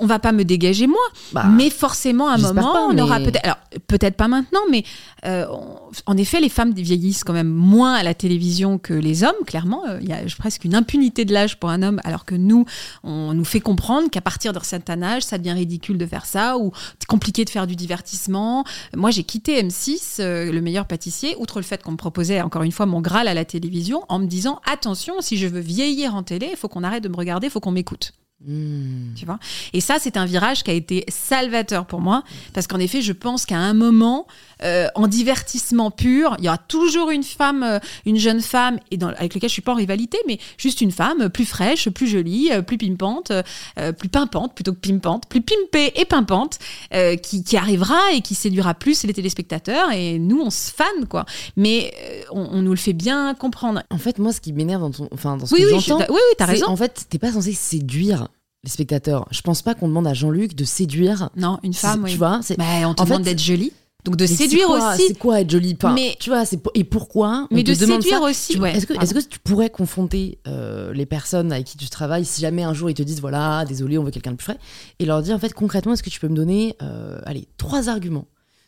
on 0.00 0.06
va 0.06 0.18
pas 0.18 0.32
me 0.32 0.44
dégager 0.44 0.86
moi, 0.86 1.00
Bah, 1.32 1.44
mais 1.46 1.70
forcément, 1.70 2.28
à 2.28 2.34
un 2.34 2.38
moment, 2.38 2.72
pas, 2.74 2.86
on 2.86 2.92
mais- 2.92 3.00
aura 3.02 3.18
peut-être. 3.20 3.42
Alors, 3.42 3.56
peut-être 3.86 4.14
pas 4.16 4.28
maintenant, 4.28 4.60
mais 4.70 4.84
euh, 5.24 5.46
on- 5.50 5.78
en 6.12 6.16
effet, 6.18 6.40
les 6.40 6.50
femmes 6.50 6.72
vieillissent 6.74 7.24
quand 7.24 7.32
même 7.32 7.48
moins 7.48 7.94
à 7.94 8.02
la 8.02 8.12
télévision 8.12 8.76
que 8.78 8.92
les 8.92 9.24
hommes, 9.24 9.32
clairement. 9.46 9.82
Euh, 9.88 9.98
Il 10.02 10.08
y 10.08 10.12
a 10.12 10.18
presque 10.38 10.64
une 10.64 10.74
impunité 10.74 11.24
de 11.24 11.32
l'âge 11.32 11.58
pour 11.58 11.70
un 11.70 11.82
homme, 11.82 12.00
alors 12.04 12.26
que 12.26 12.34
nous, 12.34 12.66
on 13.02 13.32
nous 13.32 13.44
fait 13.46 13.60
comprendre 13.60 14.10
qu'à 14.10 14.20
partir 14.20 14.52
d'un 14.52 14.60
certain 14.62 15.02
âge, 15.02 15.22
ça 15.22 15.38
devient 15.38 15.52
ridicule 15.54 15.96
de 15.96 16.06
faire 16.06 16.26
ça, 16.26 16.58
ou 16.58 16.70
compliqué 17.08 17.44
de 17.46 17.50
faire 17.50 17.66
du 17.66 17.74
divertissement. 17.74 18.64
Moi, 18.94 19.10
j'ai 19.10 19.24
quitté 19.24 19.58
M6, 19.62 20.18
euh, 20.20 20.52
le 20.52 20.60
meilleur 20.60 20.84
pâtissier, 20.84 21.34
outre 21.38 21.58
le 21.58 21.64
fait 21.64 21.82
qu'on 21.82 21.92
me 21.92 21.96
proposait 21.96 22.42
encore 22.42 22.62
une 22.62 22.72
fois 22.72 22.84
mon 22.86 23.00
Graal 23.00 23.26
à 23.26 23.32
la 23.34 23.46
télévision, 23.46 24.02
en 24.10 24.18
me 24.18 24.26
disant 24.26 24.60
attention, 24.70 25.14
si 25.20 25.37
je 25.38 25.46
veux 25.46 25.60
vieillir 25.60 26.14
en 26.14 26.22
télé, 26.22 26.48
il 26.50 26.56
faut 26.56 26.68
qu'on 26.68 26.84
arrête 26.84 27.02
de 27.02 27.08
me 27.08 27.16
regarder, 27.16 27.46
il 27.46 27.50
faut 27.50 27.60
qu'on 27.60 27.70
m'écoute. 27.70 28.12
Hmm. 28.46 29.14
Tu 29.16 29.24
vois? 29.26 29.38
Et 29.72 29.80
ça, 29.80 29.96
c'est 30.00 30.16
un 30.16 30.24
virage 30.24 30.62
qui 30.62 30.70
a 30.70 30.74
été 30.74 31.04
salvateur 31.08 31.86
pour 31.86 32.00
moi, 32.00 32.22
parce 32.52 32.66
qu'en 32.66 32.78
effet, 32.78 33.02
je 33.02 33.12
pense 33.12 33.44
qu'à 33.46 33.58
un 33.58 33.74
moment, 33.74 34.26
euh, 34.62 34.88
en 34.94 35.06
divertissement 35.06 35.90
pur, 35.90 36.36
il 36.38 36.44
y 36.44 36.48
aura 36.48 36.58
toujours 36.58 37.10
une 37.10 37.22
femme, 37.22 37.62
euh, 37.62 37.78
une 38.06 38.18
jeune 38.18 38.40
femme, 38.40 38.78
et 38.90 38.96
dans, 38.96 39.08
avec 39.08 39.34
laquelle 39.34 39.48
je 39.48 39.52
suis 39.54 39.62
pas 39.62 39.72
en 39.72 39.76
rivalité, 39.76 40.18
mais 40.26 40.38
juste 40.56 40.80
une 40.80 40.92
femme 40.92 41.22
euh, 41.22 41.28
plus 41.28 41.44
fraîche, 41.46 41.88
plus 41.90 42.06
jolie, 42.08 42.50
plus 42.66 42.78
pimpante, 42.78 43.32
euh, 43.78 43.92
plus 43.92 44.08
pimpante 44.08 44.54
plutôt 44.54 44.72
que 44.72 44.78
pimpante, 44.78 45.28
plus 45.28 45.40
pimpée 45.40 45.92
et 45.96 46.04
pimpante, 46.04 46.58
euh, 46.94 47.16
qui, 47.16 47.42
qui 47.44 47.56
arrivera 47.56 47.98
et 48.12 48.20
qui 48.20 48.34
séduira 48.34 48.74
plus 48.74 49.02
les 49.04 49.14
téléspectateurs, 49.14 49.90
et 49.92 50.18
nous, 50.18 50.40
on 50.40 50.50
se 50.50 50.70
fan, 50.72 51.06
quoi. 51.08 51.24
Mais 51.56 51.92
on, 52.30 52.40
on 52.52 52.62
nous 52.62 52.70
le 52.70 52.76
fait 52.76 52.92
bien 52.92 53.34
comprendre. 53.34 53.82
En 53.90 53.98
fait, 53.98 54.18
moi, 54.18 54.32
ce 54.32 54.40
qui 54.40 54.52
m'énerve 54.52 54.82
dans, 54.82 54.90
ton, 54.90 55.08
enfin, 55.12 55.36
dans 55.36 55.46
ce 55.46 55.54
Oui, 55.54 55.62
que 55.62 55.66
oui, 55.66 55.80
je- 55.80 55.86
j'entends, 55.86 56.04
oui, 56.08 56.14
oui, 56.16 56.34
t'as 56.36 56.46
raison. 56.46 56.66
En 56.68 56.76
fait, 56.76 57.06
t'es 57.08 57.18
pas 57.18 57.32
censé 57.32 57.52
séduire 57.52 58.27
les 58.64 58.70
spectateurs. 58.70 59.26
Je 59.30 59.40
pense 59.42 59.62
pas 59.62 59.74
qu'on 59.74 59.88
demande 59.88 60.06
à 60.06 60.14
Jean-Luc 60.14 60.54
de 60.54 60.64
séduire. 60.64 61.30
Non, 61.36 61.58
une 61.62 61.74
femme, 61.74 62.00
Tu 62.04 62.12
oui. 62.12 62.16
vois, 62.16 62.40
c'est 62.42 62.58
Bah, 62.58 62.64
on 62.86 62.94
te 62.94 63.02
En 63.02 63.04
demande 63.04 63.22
d'être 63.22 63.40
jolie. 63.40 63.72
Donc 64.04 64.16
de 64.16 64.24
Mais 64.24 64.28
séduire 64.28 64.66
quoi- 64.68 64.94
aussi. 64.94 65.02
C'est 65.08 65.18
quoi 65.18 65.40
être 65.40 65.50
jolie? 65.50 65.76
Mais- 65.94 66.16
tu 66.20 66.30
vois, 66.30 66.44
c'est 66.46 66.60
et 66.74 66.84
pourquoi? 66.84 67.48
On 67.50 67.54
Mais 67.54 67.64
te 67.64 67.70
de 67.70 67.74
séduire 67.74 68.18
ça 68.18 68.20
aussi, 68.22 68.52
Tu- 68.54 68.60
ouais, 68.60 68.76
Est-ce 68.76 68.86
que, 68.86 69.20
tu 69.28 69.38
pourrais 69.40 69.70
confronter 69.70 70.38
euh, 70.46 70.92
les 70.94 71.04
personnes 71.04 71.52
avec 71.52 71.66
qui 71.66 71.76
tu 71.76 71.88
travailles 71.90 72.24
si 72.24 72.40
jamais 72.40 72.62
un 72.62 72.72
jour 72.74 72.88
ils 72.88 72.94
te 72.94 73.02
disent 73.02 73.20
voilà, 73.20 73.64
désolé, 73.66 73.98
on 73.98 74.04
veut 74.04 74.12
quelqu'un 74.12 74.30
de 74.30 74.36
plus 74.36 74.44
frais, 74.44 74.58
et 75.00 75.04
leur 75.04 75.20
dire 75.20 75.34
en 75.34 75.38
fait 75.40 75.52
concrètement, 75.52 75.92
est-ce 75.94 76.02
que 76.04 76.10
tu 76.10 76.20
peux 76.20 76.28
me 76.28 76.36
donner, 76.36 76.76
euh, 76.80 77.20
allez, 77.26 77.48
trois 77.58 77.88
arguments 77.88 78.26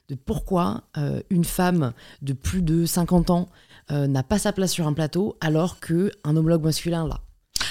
de 0.08 0.16
pourquoi 0.16 0.82
euh, 0.98 1.20
une 1.30 1.44
femme 1.44 1.92
de 2.22 2.32
plus 2.32 2.60
de 2.62 2.84
50 2.84 3.30
ans 3.30 3.48
n'a 3.90 4.22
pas 4.22 4.38
sa 4.38 4.52
place 4.52 4.70
sur 4.72 4.86
un 4.86 4.92
plateau 4.92 5.36
alors 5.40 5.80
que 5.80 6.10
un 6.24 6.36
homologue 6.36 6.62
masculin 6.64 7.06
l'a? 7.08 7.20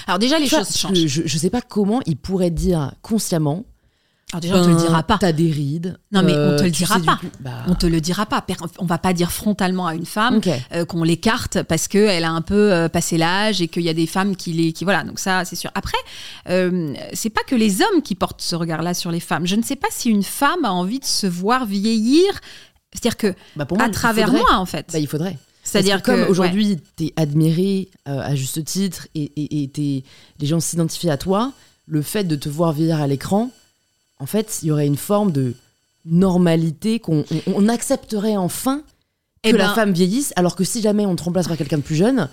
Alors 0.10 0.18
déjà 0.20 0.39
les 0.39 0.47
choses 0.47 0.76
changent. 0.76 0.97
Je, 0.97 1.07
je, 1.07 1.22
je 1.26 1.38
sais 1.38 1.51
pas 1.51 1.62
comment 1.62 2.01
ils 2.07 2.18
pourraient 2.18 2.49
dire 2.49 2.93
consciemment. 3.03 3.64
Alors 4.32 4.41
déjà 4.41 4.57
on 4.57 4.64
te 4.64 4.70
le 4.70 4.76
ben, 4.76 4.82
dira 4.82 5.03
pas. 5.03 5.18
T'as 5.20 5.32
des 5.32 5.51
rides. 5.51 5.99
Non, 6.12 6.24
mais 6.24 6.34
on 6.34 6.36
euh, 6.36 6.57
te 6.57 6.64
le 6.64 6.72
dira 6.72 6.99
pas. 6.99 7.18
plus. 7.18 7.30
Bah, 7.39 7.51
On 7.68 7.76
te 7.76 7.86
le 7.86 8.01
dira 8.01 8.26
pas. 8.26 8.43
On 8.80 8.86
va 8.86 8.97
pas 8.97 9.14
dire 9.14 9.32
frontalement 9.32 9.86
à 9.86 9.93
une 9.93 10.07
femme 10.07 10.41
euh, 10.72 10.84
qu'on 10.86 11.03
l'écarte 11.03 11.62
parce 11.62 11.88
qu'elle 11.88 12.24
a 12.24 12.32
un 12.32 12.41
peu 12.41 12.74
euh, 12.74 12.89
passé 12.89 13.18
l'âge 13.18 13.62
et 13.62 13.68
qu'il 13.68 13.84
y 13.84 13.89
a 13.89 13.93
des 13.93 14.07
femmes 14.07 14.36
qui 14.36 14.51
les 14.53 14.74
qui 14.74 14.84
voilà 14.84 15.03
donc 15.03 15.20
ça 15.20 15.45
c'est 15.45 15.55
sûr. 15.55 15.70
Après 15.76 15.97
euh, 16.49 16.93
c'est 17.14 17.30
pas 17.30 17.41
que 17.45 17.55
les 17.55 17.82
hommes 17.84 18.01
qui 18.03 18.16
portent 18.16 18.41
ce 18.41 18.55
regard-là 18.55 18.95
sur 18.95 19.12
les 19.12 19.20
femmes. 19.20 19.45
Je 19.45 19.55
ne 19.55 19.62
sais 19.64 19.76
pas 19.76 19.89
si 19.91 20.10
une 20.10 20.24
femme 20.24 20.66
a 20.66 20.72
envie 20.72 20.99
de 20.99 21.05
se 21.05 21.28
voir 21.28 21.66
vieillir. 21.68 22.32
C'est-à-dire 22.93 23.18
que 23.18 23.36
Bah, 23.55 23.66
pour 23.66 23.78
moi, 23.78 23.86
à 23.86 23.89
il 23.89 23.93
travers 23.93 24.28
faudrait. 24.28 24.41
moi 24.41 24.57
en 24.57 24.66
fait. 24.66 24.88
Bah, 24.91 24.97
il 24.99 25.07
faudrait. 25.07 25.38
C'est-à-dire 25.72 26.01
que 26.01 26.11
comme 26.11 26.22
aujourd'hui, 26.30 26.78
t'es 26.95 27.13
admiré 27.15 27.89
euh, 28.07 28.20
à 28.22 28.36
juste 28.36 28.63
titre 28.65 29.07
et, 29.15 29.32
et, 29.36 29.63
et 29.63 29.67
t'es- 29.70 30.03
les 30.39 30.47
gens 30.47 30.59
s'identifient 30.59 31.09
à 31.09 31.17
toi, 31.17 31.53
le 31.86 32.01
fait 32.01 32.24
de 32.24 32.36
te 32.36 32.49
voir 32.49 32.72
vieillir 32.74 32.99
à 33.01 33.07
l'écran, 33.07 33.51
en 34.20 34.26
fait, 34.26 34.59
il 34.63 34.67
y 34.67 34.72
aurait 34.72 34.88
une 34.88 34.97
forme 34.97 35.32
de 35.32 35.53
normalité 36.05 36.99
qu'on 36.99 37.24
on, 37.32 37.41
on 37.55 37.67
accepterait 37.70 38.38
enfin 38.38 38.80
que 39.43 39.49
Eh 39.49 39.51
la 39.53 39.67
ben- 39.67 39.74
femme 39.76 39.93
vieillisse, 39.93 40.34
alors 40.36 40.55
que 40.55 40.63
si 40.63 40.82
jamais 40.82 41.05
on 41.05 41.15
te 41.15 41.24
remplace 41.24 41.47
par 41.47 41.55
quelqu'un 41.57 41.78
de 41.78 41.82
plus 41.84 41.95
jeune, 41.95 42.30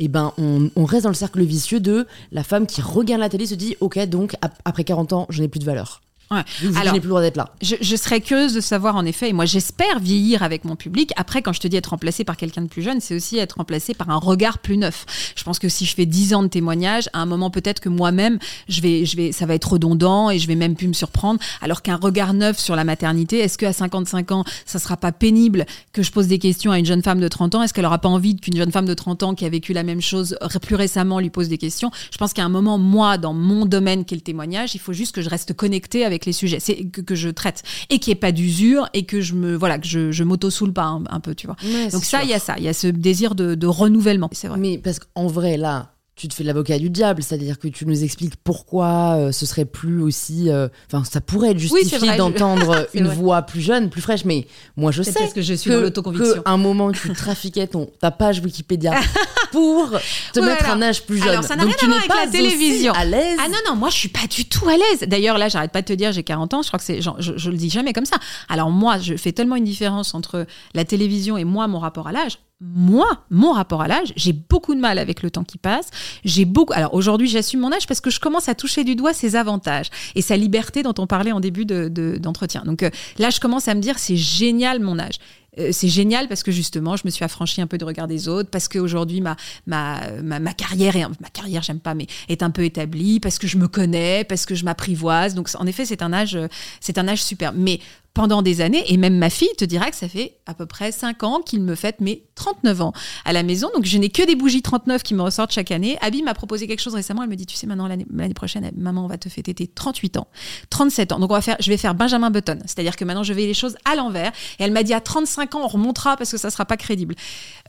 eh 0.00 0.08
ben 0.08 0.32
on, 0.38 0.70
on 0.76 0.84
reste 0.84 1.04
dans 1.04 1.10
le 1.10 1.14
cercle 1.14 1.42
vicieux 1.44 1.80
de 1.80 2.06
la 2.32 2.42
femme 2.42 2.66
qui 2.66 2.80
regarde 2.80 3.20
la 3.20 3.28
télé 3.28 3.46
se 3.46 3.54
dit 3.54 3.76
ok 3.80 3.98
donc 4.06 4.34
ap- 4.42 4.58
après 4.64 4.84
40 4.84 5.12
ans 5.12 5.26
je 5.30 5.40
n'ai 5.42 5.48
plus 5.48 5.58
de 5.60 5.64
valeur. 5.64 6.00
Ouais. 6.30 6.42
Je 6.60 6.68
Alors- 6.78 7.00
plus 7.00 7.20
d'être 7.20 7.36
là. 7.36 7.50
Je, 7.62 7.76
je 7.80 7.96
serais 7.96 8.20
curieuse 8.20 8.52
de 8.52 8.60
savoir 8.60 8.96
en 8.96 9.04
effet, 9.04 9.30
et 9.30 9.32
moi 9.32 9.46
j'espère 9.46 9.98
vieillir 9.98 10.42
avec 10.42 10.64
mon 10.64 10.76
public. 10.76 11.12
Après, 11.16 11.42
quand 11.42 11.52
je 11.52 11.60
te 11.60 11.68
dis 11.68 11.76
être 11.76 11.88
remplacé 11.88 12.24
par 12.24 12.36
quelqu'un 12.36 12.62
de 12.62 12.68
plus 12.68 12.82
jeune, 12.82 13.00
c'est 13.00 13.14
aussi 13.14 13.38
être 13.38 13.54
remplacé 13.54 13.94
par 13.94 14.10
un 14.10 14.16
regard 14.18 14.58
plus 14.58 14.76
neuf. 14.76 15.06
Je 15.36 15.42
pense 15.44 15.58
que 15.58 15.68
si 15.68 15.86
je 15.86 15.94
fais 15.94 16.06
10 16.06 16.34
ans 16.34 16.42
de 16.42 16.48
témoignages, 16.48 17.08
à 17.12 17.20
un 17.20 17.26
moment 17.26 17.50
peut-être 17.50 17.80
que 17.80 17.88
moi-même, 17.88 18.38
je 18.68 18.80
vais, 18.80 19.04
je 19.06 19.16
vais, 19.16 19.32
ça 19.32 19.46
va 19.46 19.54
être 19.54 19.72
redondant 19.72 20.30
et 20.30 20.38
je 20.38 20.46
vais 20.46 20.54
même 20.54 20.76
plus 20.76 20.88
me 20.88 20.92
surprendre. 20.92 21.40
Alors 21.62 21.82
qu'un 21.82 21.96
regard 21.96 22.34
neuf 22.34 22.58
sur 22.58 22.76
la 22.76 22.84
maternité, 22.84 23.38
est-ce 23.38 23.56
qu'à 23.56 23.72
55 23.72 24.32
ans, 24.32 24.44
ça 24.66 24.78
sera 24.78 24.96
pas 24.96 25.12
pénible 25.12 25.64
que 25.92 26.02
je 26.02 26.12
pose 26.12 26.26
des 26.26 26.38
questions 26.38 26.70
à 26.70 26.78
une 26.78 26.86
jeune 26.86 27.02
femme 27.02 27.20
de 27.20 27.28
30 27.28 27.54
ans? 27.54 27.62
Est-ce 27.62 27.72
qu'elle 27.72 27.86
aura 27.86 27.98
pas 27.98 28.08
envie 28.08 28.36
qu'une 28.36 28.56
jeune 28.56 28.72
femme 28.72 28.86
de 28.86 28.94
30 28.94 29.22
ans 29.22 29.34
qui 29.34 29.46
a 29.46 29.48
vécu 29.48 29.72
la 29.72 29.82
même 29.82 30.00
chose 30.00 30.36
plus 30.62 30.74
récemment 30.74 31.20
lui 31.20 31.30
pose 31.30 31.48
des 31.48 31.58
questions? 31.58 31.90
Je 32.12 32.18
pense 32.18 32.32
qu'à 32.32 32.44
un 32.44 32.48
moment, 32.48 32.78
moi, 32.78 33.18
dans 33.18 33.32
mon 33.34 33.64
domaine 33.66 34.04
qui 34.04 34.14
est 34.14 34.18
le 34.18 34.22
témoignage, 34.22 34.74
il 34.74 34.80
faut 34.80 34.92
juste 34.92 35.14
que 35.14 35.22
je 35.22 35.28
reste 35.28 35.54
connectée 35.54 36.04
avec 36.04 36.17
les 36.26 36.32
sujets, 36.32 36.60
c'est 36.60 36.84
que, 36.86 37.00
que 37.00 37.14
je 37.14 37.28
traite. 37.28 37.62
Et 37.90 37.98
qu'il 37.98 38.10
n'y 38.10 38.16
ait 38.16 38.20
pas 38.20 38.32
d'usure 38.32 38.88
et 38.94 39.04
que 39.04 39.20
je 39.20 39.34
me 39.34 39.54
voilà 39.54 39.78
que 39.78 39.86
je, 39.86 40.12
je 40.12 40.24
m'auto-soule 40.24 40.72
pas 40.72 40.84
un, 40.84 41.04
un 41.10 41.20
peu, 41.20 41.34
tu 41.34 41.46
vois. 41.46 41.56
Donc 41.92 42.04
ça, 42.04 42.22
il 42.22 42.30
y 42.30 42.34
a 42.34 42.38
ça, 42.38 42.54
il 42.58 42.64
y 42.64 42.68
a 42.68 42.72
ce 42.74 42.86
désir 42.86 43.34
de, 43.34 43.54
de 43.54 43.66
renouvellement, 43.66 44.28
c'est 44.32 44.48
vrai. 44.48 44.58
Mais 44.58 44.78
parce 44.78 44.98
qu'en 44.98 45.26
vrai, 45.26 45.56
là, 45.56 45.94
tu 46.18 46.28
te 46.28 46.34
fais 46.34 46.44
l'avocat 46.44 46.78
du 46.78 46.90
diable, 46.90 47.22
c'est-à-dire 47.22 47.58
que 47.58 47.68
tu 47.68 47.86
nous 47.86 48.04
expliques 48.04 48.34
pourquoi 48.44 49.14
euh, 49.16 49.32
ce 49.32 49.46
serait 49.46 49.64
plus 49.64 50.02
aussi. 50.02 50.50
euh, 50.50 50.68
Enfin, 50.92 51.04
ça 51.04 51.20
pourrait 51.20 51.50
être 51.52 51.56
Oui, 51.70 51.80
justifié 51.82 52.10
je- 52.12 52.16
d'entendre 52.18 52.86
une 52.94 53.06
vrai. 53.06 53.14
voix 53.14 53.42
plus 53.42 53.60
jeune, 53.60 53.88
plus 53.88 54.00
fraîche, 54.02 54.24
mais 54.24 54.46
moi 54.76 54.90
je 54.90 55.02
sais 55.02 55.12
parce 55.12 55.32
que 55.32 55.40
je 55.42 55.54
suis 55.54 55.70
que, 55.70 55.74
dans 55.76 55.80
l'autoconviction. 55.82 56.42
que 56.42 56.48
un 56.48 56.56
moment 56.58 56.92
tu 56.92 57.12
trafiquais 57.12 57.66
ton, 57.68 57.88
ta 58.00 58.10
page 58.10 58.40
Wikipédia 58.40 58.94
pour 59.52 59.90
te 60.32 60.40
mettre 60.40 60.64
alors- 60.64 60.76
un 60.76 60.82
âge 60.82 61.02
plus 61.06 61.18
jeune. 61.18 61.28
alors, 61.28 61.44
ça 61.44 61.56
n'a 61.56 61.64
rien 61.64 61.72
à 61.80 61.86
voir 61.86 61.98
avec 62.18 62.26
la 62.26 62.26
télévision. 62.30 62.92
à 62.92 63.04
l'aise. 63.04 63.38
Ah 63.42 63.48
non, 63.48 63.58
non, 63.68 63.76
moi 63.76 63.88
je 63.90 63.96
suis 63.96 64.08
pas 64.08 64.26
du 64.28 64.44
tout 64.44 64.68
à 64.68 64.72
l'aise. 64.76 65.08
D'ailleurs, 65.08 65.38
là, 65.38 65.48
j'arrête 65.48 65.72
pas 65.72 65.82
de 65.82 65.86
te 65.86 65.92
dire, 65.92 66.12
j'ai 66.12 66.22
40 66.24 66.52
ans, 66.54 66.62
je 66.62 66.68
crois 66.68 66.78
que 66.78 66.84
c'est, 66.84 67.00
je, 67.00 67.10
je 67.18 67.50
le 67.50 67.56
dis 67.56 67.70
jamais 67.70 67.92
comme 67.92 68.04
ça. 68.06 68.16
Alors 68.48 68.70
moi, 68.70 68.98
je 68.98 69.16
fais 69.16 69.32
tellement 69.32 69.56
une 69.56 69.64
différence 69.64 70.14
entre 70.14 70.46
la 70.74 70.84
télévision 70.84 71.36
et 71.38 71.44
moi, 71.44 71.68
mon 71.68 71.78
rapport 71.78 72.08
à 72.08 72.12
l'âge. 72.12 72.38
Moi, 72.60 73.06
mon 73.30 73.52
rapport 73.52 73.82
à 73.82 73.86
l'âge, 73.88 74.12
j'ai 74.16 74.32
beaucoup 74.32 74.74
de 74.74 74.80
mal 74.80 74.98
avec 74.98 75.22
le 75.22 75.30
temps 75.30 75.44
qui 75.44 75.58
passe. 75.58 75.86
J'ai 76.24 76.44
beaucoup. 76.44 76.72
Alors 76.74 76.94
aujourd'hui, 76.94 77.28
j'assume 77.28 77.60
mon 77.60 77.72
âge 77.72 77.86
parce 77.86 78.00
que 78.00 78.10
je 78.10 78.20
commence 78.20 78.48
à 78.48 78.54
toucher 78.54 78.84
du 78.84 78.96
doigt 78.96 79.14
ses 79.14 79.36
avantages 79.36 79.90
et 80.14 80.22
sa 80.22 80.36
liberté 80.36 80.82
dont 80.82 80.94
on 80.98 81.06
parlait 81.06 81.32
en 81.32 81.40
début 81.40 81.64
de- 81.66 81.88
de- 81.88 82.16
d'entretien. 82.18 82.62
Donc 82.64 82.82
euh, 82.82 82.90
là, 83.18 83.30
je 83.30 83.40
commence 83.40 83.68
à 83.68 83.74
me 83.74 83.80
dire, 83.80 83.98
c'est 83.98 84.16
génial 84.16 84.80
mon 84.80 84.98
âge. 84.98 85.14
Euh, 85.58 85.70
c'est 85.72 85.88
génial 85.88 86.28
parce 86.28 86.42
que 86.42 86.52
justement, 86.52 86.96
je 86.96 87.02
me 87.04 87.10
suis 87.10 87.24
affranchie 87.24 87.60
un 87.60 87.66
peu 87.66 87.78
du 87.78 87.84
regard 87.84 88.06
des 88.06 88.28
autres, 88.28 88.50
parce 88.50 88.68
qu'aujourd'hui, 88.68 89.20
ma, 89.20 89.34
ma, 89.66 89.98
ma, 90.22 90.38
ma 90.38 90.52
carrière, 90.52 91.10
ma 91.20 91.28
carrière, 91.30 91.62
j'aime 91.62 91.80
pas, 91.80 91.94
mais 91.94 92.06
est 92.28 92.42
un 92.42 92.50
peu 92.50 92.64
établie, 92.64 93.18
parce 93.18 93.38
que 93.38 93.46
je 93.48 93.56
me 93.56 93.66
connais, 93.66 94.24
parce 94.24 94.46
que 94.46 94.54
je 94.54 94.64
m'apprivoise. 94.64 95.34
Donc, 95.34 95.48
en 95.58 95.66
effet, 95.66 95.84
c'est 95.86 96.02
un 96.02 96.12
âge, 96.12 96.36
euh, 96.36 96.46
c'est 96.80 96.98
un 96.98 97.08
âge 97.08 97.22
super. 97.24 97.52
Mais 97.54 97.80
pendant 98.14 98.42
des 98.42 98.60
années, 98.60 98.84
et 98.88 98.96
même 98.98 99.16
ma 99.16 99.30
fille 99.30 99.48
te 99.56 99.64
dira 99.64 99.90
que 99.90 99.96
ça 99.96 100.08
fait 100.08 100.36
à 100.46 100.54
peu 100.54 100.66
près 100.66 100.92
5 100.92 101.22
ans 101.24 101.40
qu'il 101.40 101.60
me 101.62 101.74
fête 101.74 102.00
mes 102.00 102.24
39 102.38 102.80
ans 102.80 102.92
à 103.24 103.32
la 103.32 103.42
maison. 103.42 103.68
Donc, 103.74 103.84
je 103.84 103.98
n'ai 103.98 104.08
que 104.08 104.24
des 104.24 104.36
bougies 104.36 104.62
39 104.62 105.02
qui 105.02 105.14
me 105.14 105.22
ressortent 105.22 105.52
chaque 105.52 105.72
année. 105.72 105.98
Abby 106.00 106.22
m'a 106.22 106.34
proposé 106.34 106.68
quelque 106.68 106.80
chose 106.80 106.94
récemment. 106.94 107.24
Elle 107.24 107.28
me 107.28 107.34
dit, 107.34 107.46
tu 107.46 107.56
sais, 107.56 107.66
maintenant, 107.66 107.88
l'année 107.88 108.34
prochaine, 108.34 108.70
maman, 108.76 109.04
on 109.04 109.08
va 109.08 109.18
te 109.18 109.28
fêter 109.28 109.54
tes 109.54 109.66
38 109.66 110.18
ans, 110.18 110.28
37 110.70 111.12
ans. 111.12 111.18
Donc, 111.18 111.30
on 111.30 111.34
va 111.34 111.40
faire, 111.40 111.56
je 111.58 111.68
vais 111.68 111.76
faire 111.76 111.94
Benjamin 111.94 112.30
Button. 112.30 112.60
C'est-à-dire 112.64 112.96
que 112.96 113.04
maintenant, 113.04 113.24
je 113.24 113.32
vais 113.32 113.46
les 113.46 113.54
choses 113.54 113.76
à 113.84 113.96
l'envers. 113.96 114.32
Et 114.58 114.64
elle 114.64 114.72
m'a 114.72 114.84
dit, 114.84 114.94
à 114.94 115.00
35 115.00 115.56
ans, 115.56 115.60
on 115.64 115.68
remontera 115.68 116.16
parce 116.16 116.30
que 116.30 116.38
ça 116.38 116.50
sera 116.50 116.64
pas 116.64 116.76
crédible. 116.76 117.16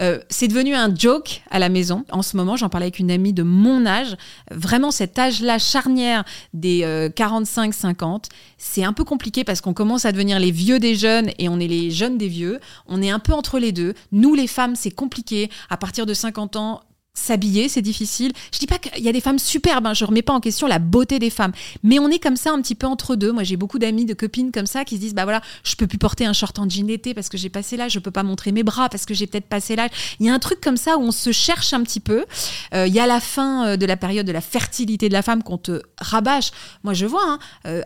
Euh, 0.01 0.19
c'est 0.29 0.47
devenu 0.47 0.75
un 0.75 0.93
joke 0.95 1.41
à 1.49 1.57
la 1.57 1.69
maison. 1.69 2.05
En 2.11 2.21
ce 2.21 2.37
moment, 2.37 2.55
j'en 2.55 2.69
parlais 2.69 2.85
avec 2.85 2.99
une 2.99 3.11
amie 3.11 3.33
de 3.33 3.43
mon 3.43 3.85
âge. 3.85 4.15
Vraiment, 4.51 4.91
cet 4.91 5.17
âge-là 5.17 5.57
charnière 5.57 6.23
des 6.53 6.83
euh, 6.83 7.09
45-50, 7.09 8.25
c'est 8.57 8.83
un 8.83 8.93
peu 8.93 9.03
compliqué 9.03 9.43
parce 9.43 9.61
qu'on 9.61 9.73
commence 9.73 10.05
à 10.05 10.11
devenir 10.11 10.39
les 10.39 10.51
vieux 10.51 10.79
des 10.79 10.95
jeunes 10.95 11.31
et 11.39 11.49
on 11.49 11.59
est 11.59 11.67
les 11.67 11.89
jeunes 11.91 12.17
des 12.17 12.27
vieux. 12.27 12.59
On 12.87 13.01
est 13.01 13.09
un 13.09 13.19
peu 13.19 13.33
entre 13.33 13.57
les 13.57 13.71
deux. 13.71 13.93
Nous, 14.11 14.35
les 14.35 14.47
femmes, 14.47 14.58
c'est 14.75 14.91
compliqué. 14.91 15.49
À 15.69 15.77
partir 15.77 16.05
de 16.05 16.13
50 16.13 16.55
ans, 16.55 16.81
s'habiller, 17.13 17.67
c'est 17.69 17.81
difficile. 17.81 18.31
Je 18.53 18.59
dis 18.59 18.67
pas 18.67 18.77
qu'il 18.77 19.03
y 19.03 19.09
a 19.09 19.11
des 19.11 19.21
femmes 19.21 19.39
superbes, 19.39 19.85
hein, 19.87 19.93
je 19.93 20.05
remets 20.05 20.21
pas 20.21 20.33
en 20.33 20.39
question 20.39 20.67
la 20.67 20.79
beauté 20.79 21.19
des 21.19 21.29
femmes, 21.29 21.51
mais 21.83 21.99
on 21.99 22.09
est 22.09 22.19
comme 22.19 22.35
ça 22.37 22.51
un 22.51 22.61
petit 22.61 22.75
peu 22.75 22.87
entre 22.87 23.15
deux. 23.15 23.31
Moi, 23.31 23.43
j'ai 23.43 23.57
beaucoup 23.57 23.77
d'amis, 23.79 24.05
de 24.05 24.13
copines 24.13 24.51
comme 24.51 24.65
ça 24.67 24.85
qui 24.85 24.95
se 24.95 25.01
disent 25.01 25.13
bah 25.15 25.23
voilà, 25.25 25.41
je 25.63 25.75
peux 25.75 25.87
plus 25.87 25.97
porter 25.97 26.25
un 26.25 26.33
short 26.33 26.57
en 26.59 26.69
jean 26.69 26.85
d'été 26.87 27.13
parce 27.13 27.27
que 27.29 27.37
j'ai 27.37 27.49
passé 27.49 27.77
l'âge, 27.77 27.91
je 27.93 27.99
peux 27.99 28.11
pas 28.11 28.23
montrer 28.23 28.51
mes 28.51 28.63
bras 28.63 28.89
parce 28.89 29.05
que 29.05 29.13
j'ai 29.13 29.27
peut-être 29.27 29.47
passé 29.47 29.75
l'âge. 29.75 29.89
Il 30.19 30.25
y 30.25 30.29
a 30.29 30.33
un 30.33 30.39
truc 30.39 30.61
comme 30.61 30.77
ça 30.77 30.97
où 30.97 31.01
on 31.01 31.11
se 31.11 31.31
cherche 31.31 31.73
un 31.73 31.83
petit 31.83 31.99
peu. 31.99 32.25
Euh, 32.73 32.87
Il 32.87 32.93
y 32.93 32.99
a 32.99 33.07
la 33.07 33.19
fin 33.19 33.67
euh, 33.67 33.77
de 33.77 33.85
la 33.85 33.97
période 33.97 34.25
de 34.25 34.31
la 34.31 34.41
fertilité 34.41 35.09
de 35.09 35.13
la 35.13 35.21
femme 35.21 35.43
qu'on 35.43 35.57
te 35.57 35.81
rabâche. 35.99 36.51
Moi, 36.83 36.93
je 36.93 37.05
vois, 37.05 37.23
hein, 37.25 37.39
euh, 37.67 37.81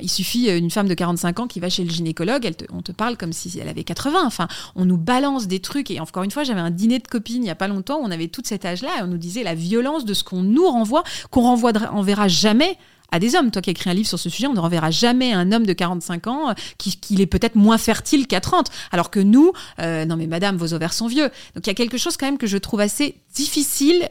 il 0.00 0.10
suffit 0.10 0.48
une 0.50 0.70
femme 0.70 0.88
de 0.88 0.94
45 0.94 1.40
ans 1.40 1.46
qui 1.46 1.60
va 1.60 1.68
chez 1.68 1.84
le 1.84 1.90
gynécologue, 1.90 2.44
elle 2.46 2.56
te- 2.56 2.64
on 2.72 2.82
te 2.82 2.92
parle 2.92 3.16
comme 3.16 3.32
si 3.32 3.52
elle 3.60 3.68
avait 3.68 3.84
80. 3.84 4.24
Enfin, 4.24 4.48
on 4.76 4.84
nous 4.84 4.96
balance 4.96 5.46
des 5.46 5.60
trucs. 5.60 5.90
Et 5.90 6.00
encore 6.00 6.22
une 6.22 6.30
fois, 6.30 6.44
j'avais 6.44 6.60
un 6.60 6.70
dîner 6.70 6.98
de 6.98 7.06
copines 7.08 7.42
il 7.42 7.46
y 7.46 7.50
a 7.50 7.54
pas 7.54 7.68
longtemps 7.68 7.98
où 8.00 8.04
on 8.04 8.10
avait 8.10 8.19
tout 8.28 8.42
cet 8.44 8.64
âge-là 8.64 8.90
et 8.98 9.02
on 9.02 9.06
nous 9.06 9.18
disait 9.18 9.42
la 9.42 9.54
violence 9.54 10.04
de 10.04 10.14
ce 10.14 10.24
qu'on 10.24 10.42
nous 10.42 10.66
renvoie, 10.66 11.04
qu'on 11.30 11.42
renvoie, 11.42 11.72
enverra 11.92 12.28
jamais 12.28 12.76
à 13.10 13.18
des 13.18 13.34
hommes. 13.34 13.50
Toi 13.50 13.62
qui 13.62 13.70
as 13.70 13.72
écrit 13.72 13.90
un 13.90 13.94
livre 13.94 14.08
sur 14.08 14.18
ce 14.18 14.28
sujet, 14.28 14.46
on 14.46 14.54
ne 14.54 14.60
renverra 14.60 14.90
jamais 14.90 15.32
un 15.32 15.52
homme 15.52 15.66
de 15.66 15.72
45 15.72 16.26
ans 16.26 16.50
euh, 16.50 16.54
qui, 16.78 16.96
qui 16.96 17.20
est 17.20 17.26
peut-être 17.26 17.56
moins 17.56 17.78
fertile 17.78 18.26
qu'à 18.26 18.40
30. 18.40 18.68
Alors 18.92 19.10
que 19.10 19.20
nous, 19.20 19.52
euh, 19.80 20.04
non 20.04 20.16
mais 20.16 20.26
madame, 20.26 20.56
vos 20.56 20.74
ovaires 20.74 20.92
sont 20.92 21.06
vieux. 21.06 21.30
Donc 21.54 21.66
il 21.66 21.68
y 21.68 21.70
a 21.70 21.74
quelque 21.74 21.98
chose 21.98 22.16
quand 22.16 22.26
même 22.26 22.38
que 22.38 22.46
je 22.46 22.56
trouve 22.56 22.80
assez 22.80 23.16
difficile. 23.34 24.08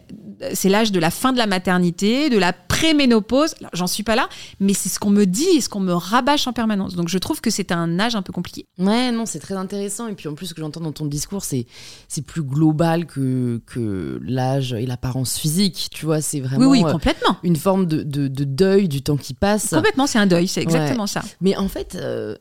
C'est 0.53 0.69
l'âge 0.69 0.91
de 0.91 0.99
la 0.99 1.11
fin 1.11 1.33
de 1.33 1.37
la 1.37 1.47
maternité, 1.47 2.29
de 2.29 2.37
la 2.37 2.53
préménopause. 2.53 3.55
J'en 3.73 3.87
suis 3.87 4.03
pas 4.03 4.15
là, 4.15 4.29
mais 4.59 4.73
c'est 4.73 4.89
ce 4.89 4.99
qu'on 4.99 5.09
me 5.09 5.25
dit 5.25 5.49
et 5.55 5.61
ce 5.61 5.69
qu'on 5.69 5.79
me 5.79 5.93
rabâche 5.93 6.47
en 6.47 6.53
permanence. 6.53 6.95
Donc 6.95 7.09
je 7.09 7.17
trouve 7.17 7.41
que 7.41 7.49
c'est 7.49 7.71
un 7.71 7.99
âge 7.99 8.15
un 8.15 8.21
peu 8.21 8.31
compliqué. 8.33 8.65
Ouais, 8.77 9.11
non, 9.11 9.25
c'est 9.25 9.39
très 9.39 9.55
intéressant. 9.55 10.07
Et 10.07 10.13
puis 10.13 10.27
en 10.27 10.33
plus, 10.33 10.47
ce 10.47 10.53
que 10.53 10.61
j'entends 10.61 10.79
dans 10.81 10.91
ton 10.91 11.05
discours, 11.05 11.43
c'est 11.43 11.65
c'est 12.07 12.25
plus 12.25 12.43
global 12.43 13.05
que, 13.05 13.61
que 13.65 14.19
l'âge 14.23 14.73
et 14.73 14.85
l'apparence 14.85 15.37
physique. 15.37 15.89
Tu 15.91 16.05
vois, 16.05 16.21
c'est 16.21 16.39
vraiment 16.39 16.67
oui, 16.67 16.79
oui, 16.79 16.87
euh, 16.87 16.91
complètement. 16.91 17.37
une 17.43 17.55
forme 17.55 17.85
de, 17.85 18.03
de, 18.03 18.27
de 18.27 18.43
deuil 18.43 18.87
du 18.89 19.01
temps 19.01 19.17
qui 19.17 19.33
passe. 19.33 19.69
Complètement, 19.69 20.07
c'est 20.07 20.19
un 20.19 20.27
deuil, 20.27 20.47
c'est 20.47 20.61
exactement 20.61 21.07
ça. 21.07 21.21
Mais 21.41 21.55
en 21.55 21.67
fait, 21.69 21.95
euh, 21.95 22.35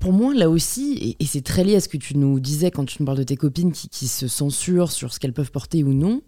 pour 0.00 0.12
moi, 0.12 0.34
là 0.34 0.50
aussi, 0.50 0.92
et, 1.00 1.22
et 1.22 1.26
c'est 1.26 1.40
très 1.40 1.64
lié 1.64 1.76
à 1.76 1.80
ce 1.80 1.88
que 1.88 1.96
tu 1.96 2.18
nous 2.18 2.38
disais 2.38 2.70
quand 2.70 2.84
tu 2.84 2.96
nous 3.00 3.06
parles 3.06 3.16
de 3.18 3.22
tes 3.22 3.36
copines 3.36 3.72
qui, 3.72 3.88
qui 3.88 4.06
se 4.06 4.28
censurent 4.28 4.92
sur 4.92 5.14
ce 5.14 5.18
qu'elles 5.18 5.32
peuvent 5.32 5.50
porter 5.50 5.82
ou 5.82 5.94
non, 5.94 6.20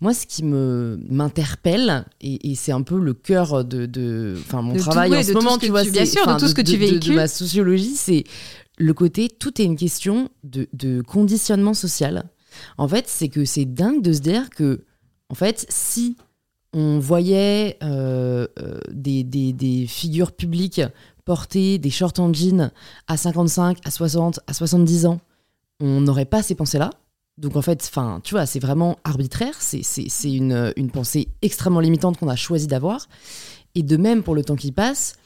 moi, 0.00 0.14
ce 0.14 0.24
qui 0.26 0.42
me 0.44 0.98
m'interpelle, 1.10 2.06
et, 2.22 2.50
et 2.50 2.54
c'est 2.54 2.72
un 2.72 2.80
peu 2.82 2.98
le 2.98 3.12
cœur 3.12 3.64
de, 3.66 3.84
de 3.84 4.36
enfin, 4.40 4.62
mon 4.62 4.72
De 4.72 4.78
tout, 4.78 4.84
travail 4.88 5.10
ouais, 5.10 5.16
en 5.18 5.20
de 5.20 5.26
ce 5.26 5.32
tout 5.32 5.38
moment, 5.38 5.54
ce 5.56 5.58
que 5.58 5.64
tu 5.66 5.70
vois, 5.70 5.84
tu- 5.84 5.90
bien 5.90 6.06
sûr, 6.06 6.26
de 6.26 6.38
tout 6.38 6.48
ce 6.48 6.54
que 6.54 6.62
tu 6.62 6.72
de- 6.72 6.76
de 6.76 6.90
véhicules. 6.90 7.14
ma 7.16 7.28
sociologie, 7.28 7.96
c'est 7.96 8.24
le 8.78 8.94
côté, 8.94 9.28
tout 9.28 9.60
est 9.60 9.64
une 9.64 9.76
question 9.76 10.30
de, 10.44 10.66
de 10.72 11.02
conditionnement 11.02 11.74
social. 11.74 12.30
En 12.78 12.88
fait, 12.88 13.04
c'est 13.08 13.28
que 13.28 13.44
c'est 13.44 13.66
dingue 13.66 14.00
de 14.02 14.12
se 14.14 14.20
dire 14.20 14.48
que, 14.50 14.84
en 15.28 15.34
fait, 15.34 15.66
si 15.68 16.16
on 16.72 16.98
voyait 16.98 17.78
euh, 17.82 18.46
euh, 18.60 18.80
des, 18.90 19.24
des- 19.24 19.52
des 19.52 19.86
figures 19.86 20.32
publiques 20.32 20.82
porter 21.24 21.78
des 21.78 21.90
shorts 21.90 22.18
en 22.18 22.32
jean 22.32 22.70
à 23.06 23.16
55, 23.16 23.78
à 23.84 23.90
60, 23.90 24.40
à 24.46 24.52
70 24.54 25.06
ans, 25.06 25.20
on 25.80 26.00
n'aurait 26.00 26.24
pas 26.24 26.42
ces 26.42 26.54
pensées-là. 26.54 26.90
Donc 27.36 27.54
en 27.56 27.62
fait, 27.62 27.82
enfin, 27.88 28.20
tu 28.24 28.34
vois, 28.34 28.46
c'est 28.46 28.58
vraiment 28.58 28.96
arbitraire, 29.04 29.54
c'est 29.60 29.82
c'est 29.82 30.32
une, 30.32 30.72
une 30.76 30.90
pensée 30.90 31.28
extrêmement 31.42 31.80
limitante 31.80 32.16
qu'on 32.18 32.28
a 32.28 32.34
choisi 32.36 32.66
d'avoir. 32.66 33.06
Et 33.74 33.82
de 33.82 33.96
même, 33.96 34.22
pour 34.22 34.34
le 34.34 34.42
temps 34.42 34.56
qui 34.56 34.72
passe, 34.72 35.16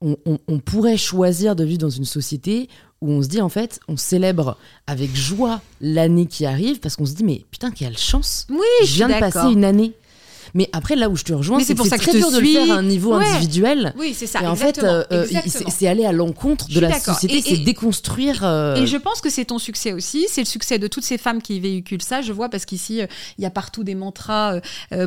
on, 0.00 0.16
on- 0.26 0.38
on 0.48 0.58
pourrait 0.58 0.96
choisir 0.98 1.56
de 1.56 1.64
vivre 1.64 1.78
dans 1.78 1.88
une 1.90 2.04
société 2.04 2.68
où 3.00 3.10
on 3.10 3.22
se 3.22 3.28
dit, 3.28 3.40
en 3.40 3.48
fait, 3.48 3.80
on 3.88 3.96
célèbre 3.96 4.56
avec 4.86 5.14
joie 5.16 5.60
l'année 5.80 6.26
qui 6.26 6.44
arrive 6.44 6.78
parce 6.80 6.94
qu'on 6.96 7.06
se 7.06 7.14
dit, 7.14 7.24
mais 7.24 7.44
putain, 7.50 7.70
quelle 7.70 7.96
chance 7.98 8.46
Oui, 8.50 8.58
Je 8.84 8.94
viens 8.94 9.08
de 9.08 9.12
passer 9.20 9.38
une 9.52 9.64
année. 9.64 9.92
Mais 10.54 10.68
après, 10.72 10.96
là 10.96 11.08
où 11.08 11.16
je 11.16 11.24
te 11.24 11.32
rejoins, 11.32 11.60
c'est 11.60 11.74
pour 11.74 11.86
c'est 11.86 11.90
ça 11.90 11.98
que 11.98 12.02
très 12.02 12.18
dur 12.18 12.30
de 12.30 12.38
le 12.38 12.46
faire 12.46 12.70
à 12.70 12.74
un 12.78 12.82
niveau 12.82 13.16
Ouais. 13.16 13.24
individuel. 13.26 13.94
Oui, 13.98 14.14
c'est 14.16 14.26
ça. 14.26 14.42
et 14.42 14.46
en 14.46 14.56
fait, 14.56 14.82
euh, 14.82 15.02
euh, 15.12 15.26
c'est 15.68 15.86
aller 15.86 16.04
à 16.04 16.12
l'encontre 16.12 16.68
de 16.68 16.80
la 16.80 16.98
société, 16.98 17.40
c'est 17.42 17.56
déconstruire. 17.58 18.40
euh, 18.44 18.76
Et 18.76 18.86
je 18.86 18.96
pense 18.96 19.20
que 19.20 19.30
c'est 19.30 19.46
ton 19.46 19.58
succès 19.58 19.92
aussi, 19.92 20.26
c'est 20.28 20.40
le 20.42 20.46
succès 20.46 20.78
de 20.78 20.86
toutes 20.86 21.04
ces 21.04 21.18
femmes 21.18 21.40
qui 21.42 21.58
véhiculent 21.60 22.02
ça. 22.02 22.20
Je 22.22 22.32
vois 22.32 22.48
parce 22.48 22.64
qu'ici, 22.64 23.00
euh, 23.00 23.06
il 23.38 23.42
y 23.42 23.46
a 23.46 23.50
partout 23.50 23.84
des 23.84 23.94
mantras, 23.94 24.60